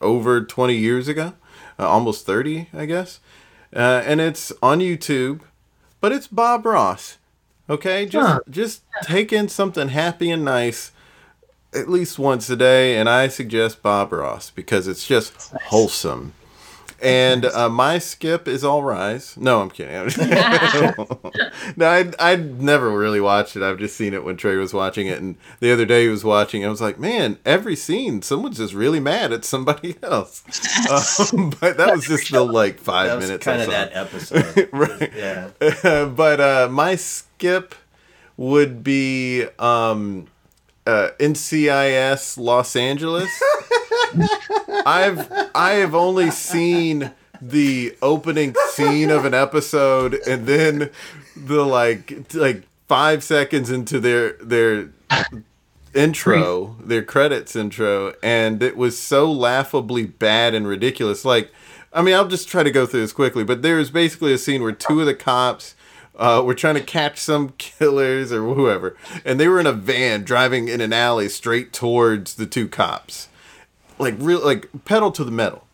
over 0.01 0.43
20 0.43 0.75
years 0.75 1.09
ago, 1.09 1.35
uh, 1.79 1.87
almost 1.89 2.25
30, 2.27 2.69
I 2.73 2.87
guess. 2.87 3.21
Uh, 3.75 4.03
and 4.05 4.21
it's 4.21 4.53
on 4.63 4.79
YouTube, 4.81 5.41
but 6.01 6.13
it's 6.13 6.27
Bob 6.27 6.65
Ross. 6.67 7.19
Okay, 7.69 8.07
just 8.07 8.29
Huh. 8.29 8.41
just 8.51 8.83
take 9.03 9.33
in 9.33 9.49
something 9.49 9.89
happy 9.89 10.31
and 10.31 10.45
nice 10.45 10.91
at 11.73 11.89
least 11.89 12.19
once 12.19 12.51
a 12.51 12.57
day, 12.57 12.97
and 12.97 13.09
I 13.09 13.29
suggest 13.29 13.81
Bob 13.83 14.13
Ross 14.13 14.51
because 14.51 14.89
it's 14.89 15.07
just 15.07 15.33
wholesome. 15.67 16.33
And 17.03 17.45
uh, 17.47 17.69
my 17.69 17.99
skip 17.99 18.47
is 18.47 18.63
All 18.63 18.83
Rise. 18.83 19.37
No, 19.37 19.63
I'm 19.63 19.71
kidding. 19.71 19.95
no, 21.77 21.87
I 21.87 22.11
I 22.19 22.37
never 22.37 22.91
really 22.91 23.21
watched 23.21 23.57
it. 23.57 23.63
I've 23.63 23.79
just 23.79 23.97
seen 23.97 24.13
it 24.15 24.23
when 24.25 24.37
Trey 24.37 24.57
was 24.57 24.75
watching 24.75 25.07
it, 25.07 25.19
and 25.21 25.37
the 25.61 25.73
other 25.73 25.87
day 25.87 26.05
he 26.05 26.09
was 26.09 26.25
watching. 26.25 26.65
I 26.65 26.69
was 26.69 26.81
like, 26.81 26.99
man, 26.99 27.39
every 27.47 27.77
scene, 27.77 28.23
someone's 28.23 28.59
just 28.59 28.75
really 28.75 29.01
mad 29.01 29.33
at 29.33 29.45
somebody 29.45 29.97
else. 30.03 30.43
um, 31.33 31.51
but 31.61 31.77
that 31.79 31.95
was 31.95 32.07
just 32.07 32.31
the 32.31 32.43
like 32.45 32.79
five 32.79 33.09
That 33.09 33.17
was 33.17 33.27
minutes. 33.27 33.45
Kind 33.45 33.63
of 33.63 33.69
that 33.71 33.91
episode. 33.95 34.69
right. 34.73 35.11
Yeah. 35.15 35.51
but 36.15 36.41
uh, 36.41 36.69
my 36.71 36.97
skip 36.97 37.75
would 38.37 38.83
be 38.85 39.45
um, 39.59 40.27
uh, 40.87 41.11
NCIS 41.19 42.37
Los 42.39 42.77
Angeles. 42.77 43.31
I've 44.87 45.31
I 45.55 45.73
have 45.75 45.95
only 45.95 46.31
seen 46.31 47.13
the 47.41 47.97
opening 48.03 48.55
scene 48.71 49.11
of 49.11 49.25
an 49.25 49.35
episode 49.35 50.15
and 50.27 50.47
then 50.47 50.91
the 51.37 51.65
like 51.65 52.35
like 52.35 52.65
five 52.89 53.23
seconds 53.23 53.71
into 53.71 54.01
their 54.01 54.33
their 54.35 54.91
intro, 55.95 56.77
their 56.85 57.03
credits 57.03 57.57
intro, 57.57 58.15
and 58.23 58.63
it 58.63 58.77
was 58.77 58.99
so 58.99 59.31
laughably 59.31 60.07
bad 60.07 60.55
and 60.55 60.67
ridiculous. 60.67 61.25
Like, 61.25 61.51
I 61.93 62.03
mean, 62.03 62.15
I'll 62.15 62.29
just 62.29 62.49
try 62.49 62.63
to 62.63 62.71
go 62.71 62.87
through 62.87 63.01
this 63.01 63.13
quickly, 63.13 63.45
but 63.45 63.63
there's 63.63 63.91
basically 63.91 64.33
a 64.33 64.39
scene 64.39 64.63
where 64.63 64.73
two 64.73 65.01
of 65.01 65.07
the 65.07 65.15
cops 65.15 65.75
uh, 66.17 66.43
were 66.45 66.55
trying 66.55 66.75
to 66.75 66.81
catch 66.83 67.19
some 67.19 67.55
killers 67.59 68.33
or 68.33 68.55
whoever, 68.55 68.97
and 69.25 69.41
they 69.41 69.49
were 69.49 69.59
in 69.61 69.67
a 69.67 69.73
van 69.73 70.23
driving 70.23 70.69
in 70.69 70.81
an 70.81 70.93
alley 70.93 71.29
straight 71.29 71.73
towards 71.73 72.35
the 72.35 72.47
two 72.47 72.69
cops, 72.69 73.29
like 74.01 74.15
real, 74.19 74.45
like 74.45 74.69
pedal 74.85 75.13
to 75.13 75.25
the 75.25 75.31
metal. 75.31 75.67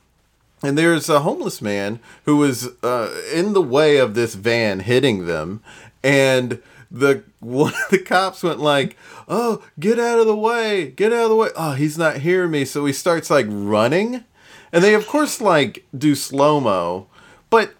And 0.62 0.76
there's 0.76 1.08
a 1.08 1.20
homeless 1.20 1.62
man 1.62 2.00
who 2.24 2.38
was 2.38 2.68
uh, 2.82 3.14
in 3.32 3.52
the 3.52 3.62
way 3.62 3.98
of 3.98 4.14
this 4.14 4.34
van 4.34 4.80
hitting 4.80 5.26
them, 5.26 5.62
and 6.02 6.60
the 6.90 7.22
one 7.40 7.74
of 7.74 7.90
the 7.90 7.98
cops 7.98 8.42
went 8.42 8.58
like, 8.58 8.96
"Oh, 9.28 9.62
get 9.78 9.98
out 9.98 10.18
of 10.18 10.26
the 10.26 10.36
way! 10.36 10.90
Get 10.90 11.12
out 11.12 11.24
of 11.24 11.30
the 11.30 11.36
way!" 11.36 11.48
Oh, 11.56 11.72
he's 11.72 11.98
not 11.98 12.18
hearing 12.18 12.50
me, 12.50 12.64
so 12.64 12.84
he 12.84 12.92
starts 12.92 13.30
like 13.30 13.46
running, 13.48 14.24
and 14.72 14.82
they 14.82 14.94
of 14.94 15.06
course 15.06 15.40
like 15.40 15.84
do 15.96 16.14
slow 16.14 16.58
mo, 16.60 17.06
but 17.50 17.74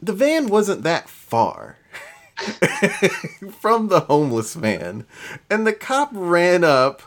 the 0.00 0.12
van 0.12 0.48
wasn't 0.48 0.82
that 0.82 1.08
far 1.08 1.78
from 3.58 3.88
the 3.88 4.04
homeless 4.06 4.54
man, 4.54 5.06
and 5.50 5.66
the 5.66 5.72
cop 5.72 6.10
ran 6.12 6.62
up 6.62 7.02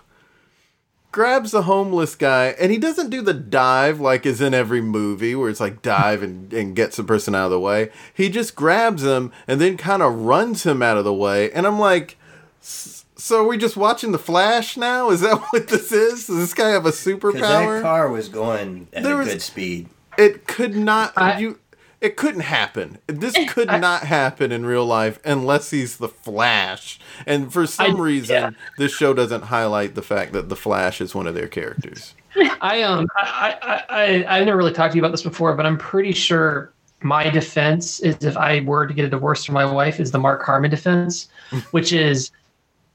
grabs 1.11 1.51
the 1.51 1.63
homeless 1.63 2.15
guy 2.15 2.47
and 2.59 2.71
he 2.71 2.77
doesn't 2.77 3.09
do 3.09 3.21
the 3.21 3.33
dive 3.33 3.99
like 3.99 4.25
is 4.25 4.39
in 4.41 4.53
every 4.53 4.81
movie 4.81 5.33
where 5.35 5.49
it's 5.49 5.59
like 5.59 5.81
dive 5.81 6.21
and, 6.21 6.53
and 6.53 6.75
gets 6.75 6.97
the 6.97 7.03
person 7.03 7.33
out 7.33 7.45
of 7.45 7.51
the 7.51 7.59
way. 7.59 7.89
He 8.13 8.29
just 8.29 8.55
grabs 8.55 9.03
him 9.03 9.31
and 9.47 9.59
then 9.59 9.75
kind 9.77 10.03
of 10.03 10.13
runs 10.21 10.65
him 10.65 10.81
out 10.83 10.97
of 10.97 11.03
the 11.05 11.13
way 11.13 11.51
and 11.51 11.65
i'm 11.65 11.79
like 11.79 12.17
so 12.61 13.43
are 13.43 13.47
we 13.47 13.57
just 13.57 13.75
watching 13.77 14.11
the 14.11 14.19
flash 14.19 14.77
now? 14.77 15.09
Is 15.09 15.21
that 15.21 15.37
what 15.51 15.67
this 15.67 15.91
is? 15.91 16.27
Does 16.27 16.37
this 16.37 16.53
guy 16.53 16.69
have 16.69 16.85
a 16.85 16.89
Because 16.91 17.33
that 17.33 17.81
car 17.81 18.09
was 18.09 18.29
going 18.29 18.87
at 18.93 19.03
There 19.03 19.15
a 19.15 19.17
was- 19.17 19.27
good 19.27 19.41
speed. 19.41 19.89
it 20.17 20.45
could 20.47 20.75
not 20.75 21.13
I- 21.17 21.39
you 21.39 21.59
it 22.01 22.15
couldn't 22.15 22.41
happen 22.41 22.97
this 23.07 23.35
could 23.49 23.67
not 23.67 24.03
happen 24.03 24.51
in 24.51 24.65
real 24.65 24.85
life 24.85 25.19
unless 25.25 25.71
he's 25.71 25.97
the 25.97 26.07
flash 26.07 26.99
and 27.25 27.51
for 27.51 27.65
some 27.65 27.97
I- 27.97 27.99
reason 27.99 28.35
yeah. 28.35 28.49
this 28.77 28.91
show 28.91 29.13
doesn't 29.13 29.43
highlight 29.43 29.95
the 29.95 30.01
fact 30.01 30.33
that 30.33 30.49
the 30.49 30.55
flash 30.55 31.01
is 31.01 31.13
one 31.13 31.27
of 31.27 31.35
their 31.35 31.47
characters 31.47 32.13
I 32.61 32.83
um 32.83 33.07
I, 33.17 33.57
I 33.61 33.83
I 33.89 34.39
I 34.39 34.43
never 34.43 34.57
really 34.57 34.73
talked 34.73 34.91
to 34.93 34.97
you 34.97 35.01
about 35.01 35.11
this 35.11 35.23
before, 35.23 35.55
but 35.55 35.65
I'm 35.65 35.77
pretty 35.77 36.11
sure 36.11 36.71
my 37.01 37.29
defense 37.29 37.99
is 38.01 38.17
if 38.23 38.37
I 38.37 38.59
were 38.61 38.85
to 38.85 38.93
get 38.93 39.05
a 39.05 39.09
divorce 39.09 39.45
from 39.45 39.55
my 39.55 39.65
wife 39.65 39.99
is 39.99 40.11
the 40.11 40.19
Mark 40.19 40.43
Harmon 40.43 40.69
defense, 40.69 41.29
which 41.71 41.93
is 41.93 42.31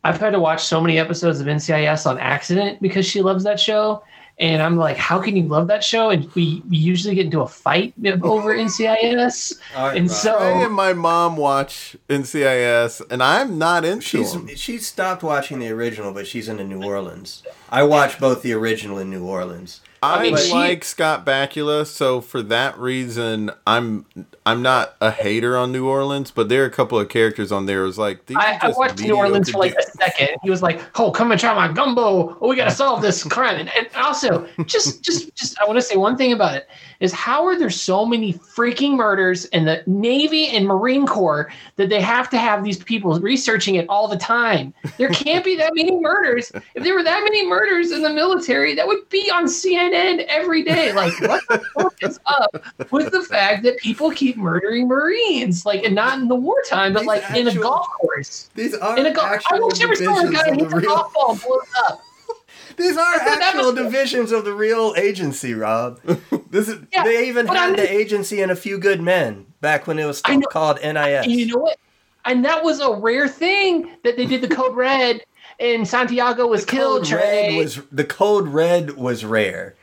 I've 0.05 0.21
had 0.21 0.31
to 0.31 0.39
watch 0.39 0.63
so 0.63 0.81
many 0.81 0.99
episodes 0.99 1.41
of 1.41 1.47
NCIS 1.47 2.07
on 2.07 2.19
accident 2.19 2.81
because 2.83 3.07
she 3.07 3.23
loves 3.23 3.43
that 3.45 3.59
show. 3.59 4.03
And 4.39 4.61
I'm 4.61 4.77
like, 4.77 4.97
how 4.97 5.21
can 5.21 5.37
you 5.37 5.45
love 5.45 5.69
that 5.69 5.85
show? 5.85 6.11
And 6.11 6.33
we, 6.35 6.61
we 6.69 6.77
usually 6.77 7.15
get 7.15 7.27
into 7.27 7.43
a 7.43 7.47
fight 7.49 7.95
over 8.23 8.55
NCIS. 8.57 9.61
All 9.77 9.87
right, 9.89 9.97
and 9.97 10.09
Rob. 10.09 10.17
so 10.17 10.37
I 10.39 10.65
and 10.65 10.73
my 10.75 10.93
mom 10.93 11.37
watch 11.37 11.97
NCIS, 12.09 13.03
and 13.11 13.23
I'm 13.23 13.59
not 13.59 13.85
into 13.85 14.03
She's 14.03 14.33
them. 14.33 14.49
she's 14.57 14.87
stopped 14.87 15.23
watching 15.23 15.61
the 15.61 15.71
original, 15.71 16.13
but 16.13 16.27
she's 16.27 16.49
into 16.49 16.65
New 16.65 16.83
Orleans. 16.85 17.43
I 17.71 17.85
watch 17.85 18.19
both 18.19 18.43
the 18.43 18.53
original 18.53 18.99
and 18.99 19.11
New 19.11 19.25
Orleans. 19.25 19.81
I, 20.05 20.19
I 20.19 20.23
mean, 20.23 20.37
she- 20.37 20.53
like 20.53 20.85
Scott 20.85 21.25
Bakula, 21.25 21.87
so 21.87 22.21
for 22.21 22.43
that 22.43 22.79
reason, 22.79 23.51
I'm 23.67 24.07
I'm 24.47 24.61
not 24.61 24.95
a 25.01 25.11
hater 25.11 25.57
on 25.57 25.73
New 25.73 25.89
Orleans, 25.89 26.31
but 26.31 26.49
there 26.51 26.63
are 26.65 26.67
a 26.67 26.71
couple 26.71 26.99
of 26.99 27.09
characters 27.09 27.51
on 27.51 27.65
there. 27.65 27.81
who 27.81 27.87
was 27.87 27.99
like 27.99 28.27
these 28.27 28.37
I, 28.39 28.59
I 28.61 28.69
watched 28.71 29.01
New 29.01 29.17
Orleans 29.17 29.51
for 29.51 29.59
like 29.59 29.75
a 29.75 29.83
second. 29.83 30.29
He 30.43 30.51
was 30.51 30.63
like, 30.63 30.83
"Oh, 30.99 31.11
come 31.11 31.31
and 31.31 31.41
try 31.41 31.55
my 31.55 31.73
gumbo. 31.73 32.37
Oh, 32.41 32.49
we 32.49 32.57
got 32.57 32.67
to 32.67 32.71
solve 32.71 33.01
this 33.01 33.25
crime." 33.25 33.59
And, 33.59 33.71
and 33.77 33.89
also, 33.97 34.47
just, 34.67 35.03
just, 35.05 35.35
just, 35.35 35.59
I 35.61 35.65
want 35.65 35.79
to 35.79 35.83
say 35.83 35.97
one 35.97 36.17
thing 36.17 36.33
about 36.33 36.55
it 36.57 36.69
is 37.01 37.13
how 37.13 37.47
are 37.47 37.59
there 37.59 37.71
so 37.71 38.05
many 38.05 38.35
freaking 38.35 38.97
murders 38.97 39.47
in 39.47 39.65
the 39.65 39.83
Navy 39.87 40.49
and 40.49 40.67
Marine 40.67 41.07
Corps 41.07 41.51
that 41.77 41.89
they 41.89 42.01
have 42.01 42.29
to 42.31 42.39
have 42.39 42.63
these 42.65 42.83
people 42.83 43.19
researching 43.21 43.77
it 43.77 43.87
all 43.89 44.09
the 44.09 44.17
time? 44.17 44.75
There 44.99 45.09
can't 45.09 45.45
be 45.45 45.57
that 45.57 45.73
many 45.75 45.99
murders. 46.01 46.53
If 46.75 46.83
there 46.85 46.95
were 46.95 47.03
that 47.03 47.21
many 47.25 47.47
murders 47.47 47.93
in 47.93 48.03
the 48.03 48.11
military, 48.13 48.75
that 48.75 48.87
would 48.87 49.09
be 49.09 49.31
on 49.31 49.45
CNN 49.47 49.94
every 49.95 50.63
day. 50.63 50.93
Like, 50.93 51.19
what 51.21 51.43
the 51.49 51.63
fuck 51.75 51.95
is 52.03 52.19
up 52.27 52.65
with 52.91 53.13
the 53.13 53.23
fact 53.23 53.63
that 53.65 53.79
people 53.79 54.11
keep 54.11 54.37
murdering 54.37 54.89
Marines? 54.89 55.65
Like, 55.67 55.85
and 55.85 55.95
not 55.95 56.19
in 56.19 56.29
the 56.29 56.35
wartime, 56.35 56.93
but 56.93 57.01
These 57.01 57.07
like 57.09 57.31
in 57.37 57.49
a 57.49 57.55
golf 57.55 57.87
course. 58.01 58.51
These 58.55 58.75
are 58.75 58.99
In 58.99 59.07
a 59.07 59.13
golf, 59.13 59.29
I 59.31 59.35
actual 59.35 59.67
wish 59.69 59.81
ever 59.83 59.95
saw 59.95 60.19
a 60.19 60.23
divisions 60.27 60.35
guy 60.43 60.49
of 60.51 60.57
hit 60.57 60.69
the 60.71 60.77
a 60.77 60.81
real. 60.81 60.89
golf 60.95 61.15
ball 61.15 61.31
and 61.33 61.41
blow 61.41 61.59
up. 61.87 62.01
These 62.77 62.97
are 62.97 63.19
That's 63.19 63.41
actual 63.41 63.73
divisions 63.73 64.33
of 64.33 64.45
the 64.45 64.53
real 64.53 64.95
agency, 64.97 65.55
Rob. 65.55 66.01
This 66.51 66.69
is 66.69 66.79
Yeah, 66.93 67.03
they 67.05 67.27
even 67.29 67.47
had 67.49 67.57
I'm- 67.57 67.77
the 67.77 67.91
agency 67.93 68.41
and 68.41 68.51
a 68.53 68.57
few 68.57 68.79
good 68.79 69.01
men 69.01 69.47
back 69.61 69.87
when 69.89 69.99
it 69.99 70.05
was 70.05 70.19
still 70.19 70.39
know. 70.39 70.47
called 70.49 70.77
NIS. 70.83 71.25
And 71.25 71.33
you 71.33 71.47
know 71.47 71.59
what? 71.59 71.79
And 72.25 72.45
that 72.45 72.63
was 72.65 72.81
a 72.81 72.93
rare 72.93 73.27
thing 73.29 73.91
that 74.05 74.17
they 74.17 74.25
did 74.25 74.41
the 74.41 74.49
code 74.49 74.75
red 74.77 75.21
and 75.61 75.87
Santiago 75.87 76.47
was 76.47 76.65
the 76.65 76.71
killed. 76.73 77.03
code 77.05 77.13
red 77.13 77.47
Trey. 77.49 77.57
was 77.59 77.81
the 77.93 78.05
code 78.05 78.49
red 78.49 78.97
was 78.97 79.25
rare. 79.25 79.75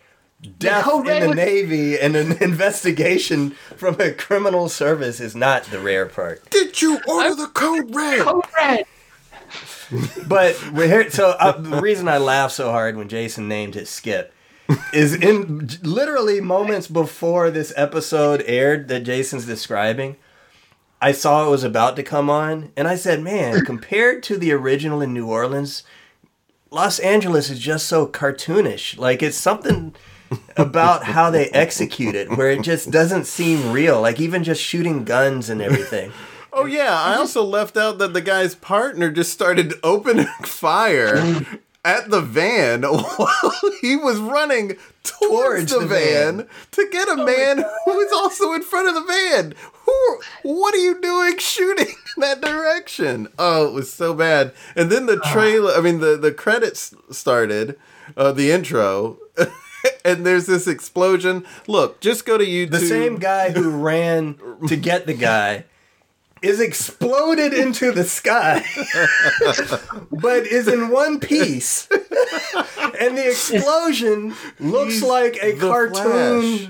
Death 0.58 0.84
code 0.86 1.08
in 1.08 1.22
the 1.22 1.28
was- 1.30 1.36
Navy 1.36 2.00
and 2.00 2.16
an 2.16 2.32
investigation 2.42 3.52
from 3.76 4.00
a 4.00 4.12
criminal 4.12 4.70
service 4.70 5.20
is 5.20 5.36
not 5.36 5.66
the 5.66 5.80
rare 5.80 6.06
part. 6.08 6.50
Did 6.50 6.82
you 6.82 7.00
order 7.08 7.36
the 7.36 7.48
code 7.48 7.94
red? 7.94 8.22
code 8.22 8.46
red. 8.58 8.86
But 10.26 10.72
we're 10.72 10.88
here, 10.88 11.10
so 11.12 11.32
uh, 11.32 11.52
the 11.60 11.82
reason 11.82 12.08
I 12.08 12.18
laughed 12.18 12.56
so 12.56 12.72
hard 12.72 12.96
when 12.96 13.10
Jason 13.10 13.48
named 13.50 13.76
his 13.76 13.90
Skip 13.90 14.34
is 14.94 15.14
in 15.14 15.70
literally 15.84 16.40
moments 16.40 16.88
before 16.88 17.52
this 17.52 17.74
episode 17.76 18.42
aired 18.48 18.88
that 18.88 19.02
Jason's 19.02 19.46
describing. 19.46 20.16
I 21.02 21.12
saw 21.12 21.46
it 21.46 21.50
was 21.50 21.66
about 21.66 21.98
to 21.98 22.04
come 22.04 22.30
on, 22.30 22.72
and 22.78 22.88
I 22.88 22.96
said, 22.96 23.22
"Man, 23.22 23.66
compared 23.66 24.24
to 24.24 24.38
the 24.38 24.54
original 24.54 25.02
in 25.02 25.14
New 25.14 25.28
Orleans, 25.28 25.84
Los 26.70 27.00
Angeles 27.00 27.50
is 27.50 27.60
just 27.60 27.86
so 27.88 28.08
cartoonish. 28.08 28.98
Like 28.98 29.22
it's 29.22 29.38
something." 29.38 29.94
About 30.58 31.04
how 31.04 31.30
they 31.30 31.48
execute 31.50 32.16
it 32.16 32.30
where 32.38 32.50
it 32.52 32.62
just 32.62 32.92
doesn't 32.92 33.26
seem 33.26 33.72
real 33.72 34.02
like 34.02 34.20
even 34.20 34.44
just 34.44 34.62
shooting 34.62 35.04
guns 35.04 35.50
and 35.50 35.62
everything 35.62 36.12
Oh 36.54 36.66
yeah, 36.66 36.94
I 36.94 37.16
also 37.16 37.46
left 37.46 37.78
out 37.78 37.98
that 38.00 38.12
the 38.12 38.20
guy's 38.20 38.56
partner 38.56 39.10
just 39.10 39.32
started 39.32 39.74
opening 39.84 40.26
fire 40.44 41.46
at 41.86 42.10
the 42.10 42.20
van 42.20 42.82
while 42.84 43.54
he 43.80 43.96
was 43.96 44.20
running 44.20 44.76
towards, 45.02 45.72
Towards 45.72 45.72
the, 45.72 45.80
the 45.80 45.86
van, 45.88 46.38
van. 46.40 46.48
to 46.72 46.90
get 46.92 47.08
a 47.08 47.16
man 47.16 47.64
who 47.86 47.94
was 47.94 48.12
also 48.12 48.52
in 48.52 48.64
front 48.64 48.90
of 48.90 48.96
the 48.96 49.02
van. 49.02 49.54
Who? 49.86 50.20
What 50.44 50.76
are 50.76 50.78
you 50.80 51.00
doing 51.00 51.38
shooting 51.38 51.88
in 51.88 52.20
that 52.22 52.42
direction? 52.42 53.30
Oh, 53.40 53.68
it 53.70 53.74
was 53.74 53.92
so 53.92 54.14
bad. 54.14 54.54
And 54.76 54.92
then 54.92 55.06
the 55.06 55.22
trailer, 55.32 55.72
I 55.74 55.80
mean 55.80 56.00
the 56.02 56.18
the 56.18 56.34
credits 56.34 56.94
started, 57.12 57.80
uh, 58.18 58.34
the 58.34 58.52
intro. 58.52 59.20
And 60.04 60.26
there's 60.26 60.48
this 60.48 60.68
explosion. 60.68 61.46
Look, 61.68 62.02
just 62.02 62.26
go 62.26 62.36
to 62.38 62.44
YouTube. 62.46 62.72
The 62.72 62.80
same 62.80 63.18
guy 63.18 63.52
who 63.52 63.70
ran 63.82 64.36
to 64.68 64.76
get 64.76 65.06
the 65.06 65.14
guy 65.14 65.66
is 66.42 66.60
exploded 66.60 67.54
into 67.54 67.92
the 67.92 68.04
sky, 68.04 68.66
but 70.12 70.48
is 70.48 70.68
in 70.68 70.90
one 70.90 71.20
piece. 71.20 71.88
and 73.00 73.16
the 73.16 73.28
explosion 73.30 74.34
looks 74.60 74.94
He's 74.96 75.04
like 75.04 75.38
a 75.42 75.54
cartoon 75.54 75.94
Flash. 76.58 76.68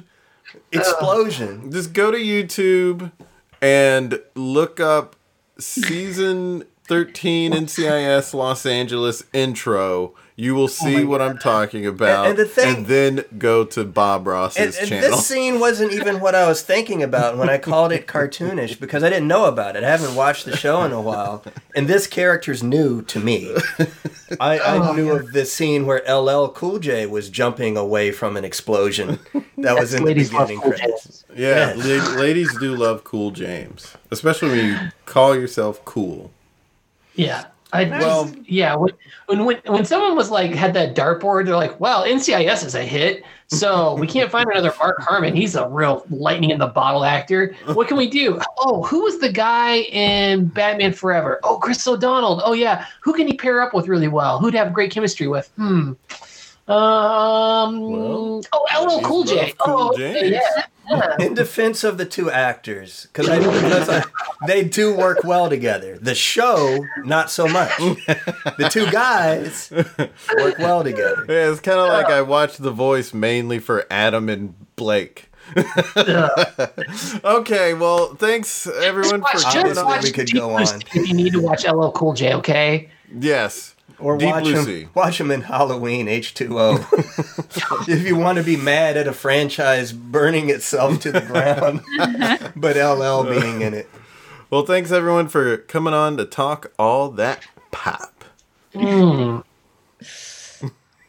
explosion. 0.73 1.71
just 1.71 1.93
go 1.93 2.11
to 2.11 2.17
YouTube 2.17 3.13
and 3.61 4.19
look 4.35 4.81
up 4.81 5.15
season 5.57 6.65
13 6.87 7.53
NCIS 7.53 8.33
Los 8.33 8.65
Angeles 8.65 9.23
intro. 9.31 10.13
You 10.35 10.55
will 10.55 10.63
oh 10.63 10.67
see 10.67 11.03
what 11.03 11.21
I'm 11.21 11.37
talking 11.37 11.85
about. 11.85 12.25
And- 12.25 12.29
and 12.31 12.39
the 12.39 12.45
thing- 12.51 12.75
and 12.77 12.85
then 12.87 13.25
go 13.37 13.63
to 13.65 13.83
Bob 13.83 14.25
Ross's 14.25 14.57
And, 14.57 14.75
and 14.77 14.87
channel. 14.87 15.11
this 15.11 15.27
scene 15.27 15.59
wasn't 15.59 15.91
even 15.93 16.19
what 16.19 16.33
I 16.35 16.47
was 16.47 16.61
thinking 16.61 17.03
about 17.03 17.37
when 17.37 17.49
I 17.49 17.57
called 17.57 17.91
it 17.91 18.07
cartoonish 18.07 18.79
because 18.79 19.03
I 19.03 19.09
didn't 19.09 19.27
know 19.27 19.45
about 19.45 19.75
it. 19.75 19.83
I 19.83 19.89
haven't 19.89 20.15
watched 20.15 20.45
the 20.45 20.55
show 20.57 20.83
in 20.83 20.91
a 20.93 21.01
while, 21.01 21.43
and 21.75 21.87
this 21.87 22.07
character's 22.07 22.63
new 22.63 23.01
to 23.03 23.19
me. 23.19 23.55
I, 24.39 24.57
I 24.59 24.89
oh, 24.89 24.93
knew 24.93 25.11
of 25.11 25.33
this 25.33 25.51
scene 25.51 25.85
where 25.85 26.01
LL 26.07 26.47
Cool 26.49 26.79
J 26.79 27.05
was 27.05 27.29
jumping 27.29 27.75
away 27.77 28.11
from 28.11 28.37
an 28.37 28.45
explosion 28.45 29.19
that 29.57 29.77
was 29.77 29.93
in 29.93 30.01
the 30.03 30.07
Ladies 30.07 30.31
love 30.33 30.47
beginning 30.47 30.63
Cool 30.63 30.73
yeah, 31.35 31.73
Yes. 31.75 31.77
la- 31.77 32.19
ladies 32.21 32.57
do 32.59 32.75
love 32.75 33.03
Cool 33.03 33.31
James, 33.31 33.93
especially 34.09 34.49
when 34.49 34.65
you 34.65 34.77
call 35.05 35.35
yourself 35.35 35.83
cool. 35.85 36.31
Yeah. 37.15 37.45
I 37.73 37.85
Well- 37.85 38.29
yeah, 38.45 38.75
when, 38.75 38.91
when 39.27 39.45
when 39.45 39.57
when 39.65 39.85
someone 39.85 40.15
was 40.15 40.29
like 40.29 40.51
had 40.51 40.73
that 40.73 40.95
dartboard, 40.95 41.45
they're 41.45 41.55
like, 41.55 41.79
"Well, 41.79 42.03
NCIS 42.03 42.65
is 42.65 42.75
a 42.75 42.83
hit, 42.83 43.23
so 43.47 43.95
we 43.95 44.07
can't 44.07 44.29
find 44.29 44.49
another 44.49 44.73
Mark 44.77 44.99
Harmon. 45.01 45.35
He's 45.35 45.55
a 45.55 45.67
real 45.69 46.03
lightning 46.09 46.49
in 46.49 46.59
the 46.59 46.67
bottle 46.67 47.05
actor. 47.05 47.55
What 47.73 47.87
can 47.87 47.95
we 47.97 48.09
do? 48.09 48.39
Oh, 48.63 48.83
who 48.83 49.01
was 49.03 49.17
the 49.19 49.31
guy 49.31 49.77
in 49.77 50.45
Batman 50.47 50.93
Forever? 50.93 51.39
Oh, 51.43 51.57
Chris 51.57 51.87
O'Donnell. 51.87 52.41
Oh 52.45 52.53
yeah, 52.53 52.85
who 53.01 53.11
can 53.13 53.25
he 53.25 53.33
pair 53.33 53.59
up 53.61 53.73
with 53.73 53.87
really 53.87 54.07
well? 54.07 54.37
Who'd 54.37 54.53
have 54.53 54.71
great 54.73 54.91
chemistry 54.91 55.27
with? 55.27 55.49
Hmm. 55.55 55.93
Um. 56.67 57.79
Well, 57.81 58.41
oh, 58.53 58.85
LL 58.85 58.97
he's 58.99 59.07
Cool 59.07 59.23
J. 59.23 59.53
Cool 59.57 59.91
Oh, 59.93 59.97
J. 59.97 60.09
okay, 60.17 60.31
yeah. 60.31 60.63
Yeah. 60.91 61.25
In 61.25 61.33
defense 61.33 61.83
of 61.83 61.97
the 61.97 62.05
two 62.05 62.29
actors, 62.29 63.07
because 63.07 63.29
I, 63.29 63.39
because 63.39 63.89
I, 63.89 64.03
they 64.45 64.63
do 64.63 64.95
work 64.95 65.23
well 65.23 65.49
together. 65.49 65.97
The 65.97 66.15
show, 66.15 66.85
not 66.97 67.31
so 67.31 67.47
much. 67.47 67.75
The 67.77 68.69
two 68.71 68.89
guys 68.91 69.71
work 69.71 70.57
well 70.59 70.83
together. 70.83 71.25
Yeah, 71.27 71.51
it's 71.51 71.61
kind 71.61 71.79
of 71.79 71.87
like 71.87 72.07
I 72.07 72.21
watched 72.21 72.61
The 72.61 72.71
Voice 72.71 73.13
mainly 73.13 73.59
for 73.59 73.85
Adam 73.89 74.29
and 74.29 74.55
Blake. 74.75 75.31
okay, 77.25 77.73
well, 77.73 78.15
thanks 78.15 78.67
everyone 78.67 79.21
for 79.21 79.37
Just 79.37 79.47
Obviously, 79.47 79.61
coming 79.61 79.75
watch, 79.75 79.77
on. 79.77 79.85
watch 79.85 80.03
we 80.03 80.11
could 80.11 80.33
go 80.33 80.51
on. 80.51 80.63
If 80.93 81.07
you 81.07 81.13
need 81.13 81.33
to 81.33 81.41
watch 81.41 81.65
LL 81.65 81.91
Cool 81.91 82.13
J. 82.13 82.33
Okay. 82.35 82.89
Yes, 83.19 83.75
Or 84.01 84.17
Deep 84.17 84.29
watch 84.29 84.43
Blue 84.43 84.53
them, 84.53 84.65
Sea. 84.65 84.87
watch 84.93 85.17
them 85.17 85.31
in 85.31 85.41
Halloween 85.41 86.07
H2O. 86.07 87.87
if 87.89 88.05
you 88.05 88.15
want 88.15 88.37
to 88.37 88.43
be 88.43 88.57
mad 88.57 88.97
at 88.97 89.07
a 89.07 89.13
franchise 89.13 89.91
burning 89.93 90.49
itself 90.49 90.99
to 91.01 91.11
the 91.11 91.21
ground, 91.21 91.81
but 92.55 92.75
LL 92.75 93.23
being 93.29 93.61
in 93.61 93.73
it. 93.73 93.89
Well, 94.49 94.65
thanks 94.65 94.91
everyone 94.91 95.27
for 95.29 95.57
coming 95.57 95.93
on 95.93 96.17
to 96.17 96.25
talk 96.25 96.71
all 96.77 97.09
that 97.11 97.45
pop. 97.71 98.23
Hmm. 98.73 99.39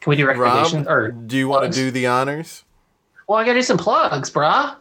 Can 0.00 0.10
we 0.10 0.16
do 0.16 0.26
Rob, 0.26 0.38
recommendations? 0.38 0.86
Or 0.88 1.10
do 1.12 1.36
you 1.36 1.48
want 1.48 1.64
to 1.72 1.76
do 1.78 1.90
the 1.90 2.06
honors? 2.06 2.64
well, 3.28 3.38
I 3.38 3.44
gotta 3.44 3.60
do 3.60 3.62
some 3.62 3.78
plugs, 3.78 4.30
brah. 4.30 4.76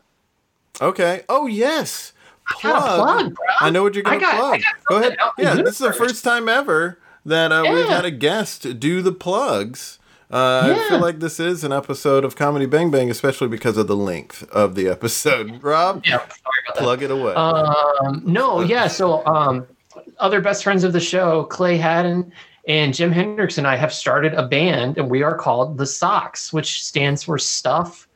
Okay. 0.82 1.24
Oh 1.30 1.48
yes. 1.48 2.14
I 2.50 2.60
got 2.64 2.78
a 2.78 2.96
plug, 3.04 3.36
bro. 3.36 3.46
I 3.60 3.70
know 3.70 3.84
what 3.84 3.94
you're 3.94 4.04
gonna 4.04 4.20
got- 4.20 4.36
plug. 4.36 4.62
Go 4.86 4.98
ahead. 4.98 5.16
something 5.20 5.20
out 5.20 5.34
in 5.38 5.58
Yeah, 5.58 5.64
this 5.64 5.74
is 5.76 5.80
the 5.80 5.94
first 5.94 6.24
time 6.24 6.50
ever 6.50 6.98
that 7.26 7.52
uh, 7.52 7.64
we've 7.72 7.88
had 7.88 8.06
a 8.06 8.12
guest 8.12 8.80
do 8.80 9.02
the 9.02 9.12
plugs. 9.12 10.00
Uh, 10.32 10.74
I 10.74 10.90
feel 10.90 11.00
like 11.00 11.20
this 11.20 11.42
is 11.42 11.66
an 11.66 11.74
episode 11.74 12.24
of 12.24 12.38
Comedy 12.38 12.66
Bang 12.66 12.90
Bang, 12.90 13.12
especially 13.12 13.50
because 13.50 13.76
of 13.76 13.88
the 13.88 13.98
length 13.98 14.50
of 14.52 14.76
the 14.76 14.88
episode. 14.88 15.62
Rob, 15.64 16.06
Yeah, 16.06 16.20
sorry 16.20 16.30
about 16.30 16.76
that. 16.76 16.78
plug 16.78 17.04
it 17.04 17.12
away. 17.12 17.34
Um, 17.34 18.22
no, 18.26 18.62
yeah. 18.62 18.88
So, 18.88 19.26
um, 19.26 19.68
other 20.20 20.40
best 20.40 20.64
friends 20.64 20.86
of 20.86 20.94
the 20.94 21.02
show, 21.02 21.44
Clay 21.46 21.76
Haddon 21.76 22.32
and 22.68 22.94
Jim 22.94 23.12
Hendricks 23.12 23.58
and 23.58 23.68
I 23.68 23.76
have 23.76 23.94
started 23.94 24.34
a 24.34 24.48
band, 24.48 24.98
and 24.98 25.10
we 25.10 25.22
are 25.22 25.36
called 25.36 25.78
the 25.78 25.86
Socks, 25.86 26.54
which 26.54 26.84
stands 26.84 27.24
for 27.24 27.38
Stuff 27.38 28.08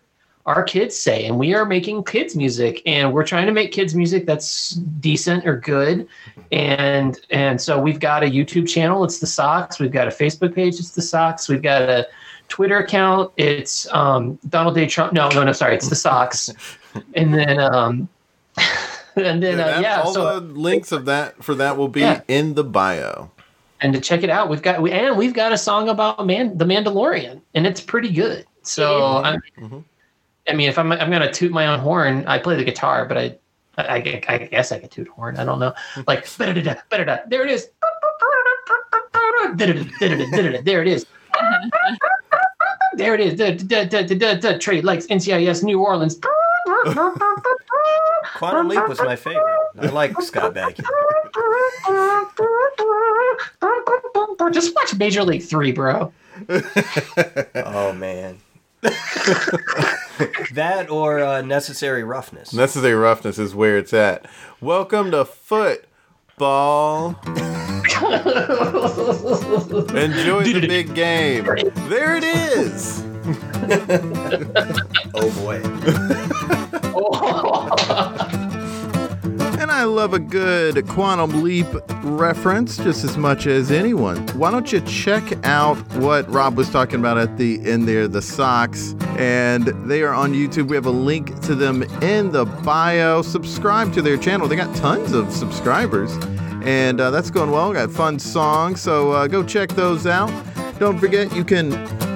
Our 0.46 0.64
Kids 0.64 0.96
Say. 0.96 1.26
And 1.26 1.40
we 1.40 1.54
are 1.56 1.66
making 1.66 2.04
kids 2.04 2.36
music, 2.36 2.82
and 2.86 3.12
we're 3.14 3.26
trying 3.26 3.48
to 3.48 3.52
make 3.52 3.72
kids 3.72 3.96
music 3.96 4.26
that's 4.26 4.72
decent 5.00 5.46
or 5.48 5.58
good. 5.58 6.08
And 6.52 7.20
and 7.32 7.60
so 7.60 7.80
we've 7.80 8.00
got 8.00 8.24
a 8.24 8.28
YouTube 8.28 8.68
channel. 8.68 9.04
It's 9.04 9.20
the 9.20 9.28
Socks. 9.28 9.80
We've 9.80 9.92
got 9.92 10.08
a 10.08 10.12
Facebook 10.12 10.54
page. 10.54 10.76
It's 10.76 10.92
the 10.92 11.02
Socks. 11.02 11.50
We've 11.50 11.62
got 11.64 11.82
a 11.84 12.08
Twitter 12.48 12.78
account. 12.78 13.32
It's 13.38 13.92
um, 13.92 14.38
Donald 14.50 14.76
J. 14.76 14.86
Trump. 14.86 15.14
No, 15.14 15.30
no, 15.30 15.44
no. 15.44 15.52
Sorry, 15.52 15.76
it's 15.76 15.90
the 15.90 15.96
Socks. 15.96 16.52
and 17.16 17.34
then 17.34 17.60
um, 17.60 18.08
and 19.16 19.42
then 19.42 19.58
yeah, 19.58 19.66
uh, 19.78 19.80
yeah. 19.82 20.02
all 20.02 20.14
So 20.14 20.40
the 20.40 20.46
links 20.54 20.92
of 20.92 21.06
that 21.06 21.44
for 21.44 21.56
that 21.56 21.76
will 21.78 21.88
be 21.88 22.02
Yeah. 22.02 22.22
in 22.28 22.54
the 22.54 22.64
bio. 22.64 23.32
and 23.82 23.94
to 23.94 24.00
check 24.00 24.24
it 24.24 24.30
out, 24.30 24.50
we've 24.50 24.62
got 24.62 24.82
we 24.82 24.92
and 24.92 25.18
we've 25.18 25.34
got 25.34 25.52
a 25.52 25.58
song 25.58 25.90
about 25.90 26.26
man 26.26 26.56
the 26.58 26.66
Mandalorian, 26.66 27.42
and 27.56 27.66
it's 27.66 27.82
pretty 27.82 28.12
good. 28.12 28.46
So 28.62 29.18
I'm, 29.18 29.42
Mhm. 29.60 29.84
I 30.48 30.54
mean, 30.54 30.70
if 30.70 30.78
I'm 30.78 30.92
I'm 30.92 31.10
gonna 31.10 31.32
toot 31.32 31.52
my 31.52 31.68
own 31.68 31.80
horn, 31.80 32.26
I 32.28 32.38
play 32.40 32.56
the 32.56 32.64
guitar, 32.64 33.06
but 33.06 33.18
I 33.18 33.38
I, 33.78 33.84
I, 33.84 34.24
I 34.28 34.38
guess 34.38 34.72
I 34.72 34.80
could 34.80 34.92
toot 34.92 35.08
horn. 35.08 35.38
I 35.38 35.46
don't 35.46 35.60
know. 35.60 35.74
Hmm. 35.94 36.02
Like 36.08 36.28
da-da-da-da, 36.38 37.18
there 37.28 37.44
it 37.46 37.50
is. 37.50 37.68
There 39.58 40.82
it 40.82 40.88
is. 40.88 41.06
There 42.96 43.16
it 43.16 43.22
is. 43.28 43.46
Trey 44.60 44.82
likes 44.82 45.08
NCIS 45.08 45.64
New 45.64 45.82
Orleans. 45.82 46.20
Quantum 48.36 48.68
Leap 48.70 48.88
was 48.88 49.00
my 49.00 49.16
favorite. 49.16 49.44
I 49.80 49.88
like 49.88 50.20
Scott 50.22 50.54
Bakula. 50.54 50.84
Just 54.54 54.76
watch 54.76 54.96
Major 54.96 55.24
League 55.24 55.44
Three, 55.44 55.72
bro. 55.72 56.14
Oh 57.56 57.94
man. 57.94 58.38
That 60.54 60.88
or 60.90 61.20
uh, 61.20 61.42
Necessary 61.42 62.04
Roughness. 62.04 62.54
Necessary 62.54 62.94
roughness 62.94 63.38
is 63.38 63.54
where 63.56 63.78
it's 63.78 63.94
at. 63.94 64.26
Welcome 64.62 65.12
to 65.12 65.26
football. 65.26 67.16
Enjoy 69.96 70.44
the 70.44 70.66
big 70.68 70.94
game. 70.96 71.46
There 71.46 72.16
it 72.16 72.24
is. 72.24 73.04
oh 75.14 75.32
boy. 75.42 75.62
I 79.76 79.84
love 79.84 80.14
a 80.14 80.20
good 80.20 80.88
Quantum 80.88 81.44
Leap 81.44 81.68
reference 82.02 82.78
just 82.78 83.04
as 83.04 83.18
much 83.18 83.46
as 83.46 83.72
anyone. 83.72 84.26
Why 84.30 84.50
don't 84.50 84.72
you 84.72 84.80
check 84.80 85.46
out 85.46 85.76
what 85.96 86.32
Rob 86.32 86.56
was 86.56 86.70
talking 86.70 87.02
about 87.02 87.18
at 87.18 87.38
the 87.38 87.60
end 87.70 87.86
there, 87.86 88.08
the 88.08 88.22
socks? 88.22 88.96
And 89.18 89.66
they 89.90 90.02
are 90.02 90.14
on 90.14 90.32
YouTube. 90.32 90.70
We 90.70 90.78
have 90.78 90.86
a 90.86 90.92
link 90.92 91.38
to 91.42 91.56
them 91.56 91.84
in 92.02 92.32
the 92.32 92.46
bio. 92.46 93.22
Subscribe 93.22 93.94
to 93.96 94.02
their 94.02 94.16
channel. 94.16 94.48
They 94.48 94.56
got 94.56 94.74
tons 94.78 95.12
of 95.12 95.30
subscribers. 95.34 96.16
And 96.64 97.02
uh, 97.02 97.12
that's 97.12 97.30
going 97.30 97.52
well. 97.52 97.74
Got 97.74 97.92
fun 97.92 98.18
songs. 98.18 98.80
So 98.80 99.12
uh, 99.12 99.28
go 99.28 99.44
check 99.44 99.72
those 99.72 100.08
out. 100.08 100.32
Don't 100.80 101.00
forget, 101.00 101.36
you 101.36 101.44
can 101.44 101.74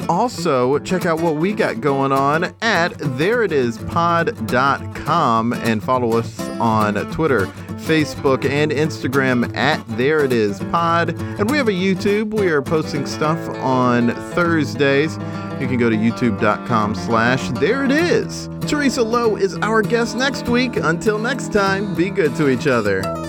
also 0.09 0.79
check 0.79 1.05
out 1.05 1.21
what 1.21 1.35
we 1.35 1.53
got 1.53 1.79
going 1.79 2.11
on 2.11 2.45
at 2.61 2.91
thereitispod.com 2.93 5.53
and 5.53 5.83
follow 5.83 6.17
us 6.17 6.39
on 6.59 6.95
Twitter, 7.11 7.45
Facebook, 7.77 8.49
and 8.49 8.71
Instagram 8.71 9.55
at 9.55 9.85
There 9.97 10.25
It 10.25 10.33
Is 10.33 10.59
Pod. 10.71 11.09
And 11.39 11.49
we 11.49 11.57
have 11.57 11.67
a 11.67 11.71
YouTube. 11.71 12.33
We 12.33 12.49
are 12.49 12.61
posting 12.61 13.05
stuff 13.05 13.39
on 13.57 14.09
Thursdays. 14.33 15.17
You 15.59 15.67
can 15.67 15.77
go 15.77 15.89
to 15.89 15.95
youtube.com 15.95 16.95
slash 16.95 17.49
there 17.59 17.85
it 17.85 17.91
is. 17.91 18.49
Teresa 18.67 19.03
Lowe 19.03 19.35
is 19.35 19.55
our 19.57 19.81
guest 19.81 20.17
next 20.17 20.49
week. 20.49 20.77
Until 20.77 21.19
next 21.19 21.53
time, 21.53 21.93
be 21.95 22.09
good 22.09 22.35
to 22.37 22.49
each 22.49 22.67
other. 22.67 23.28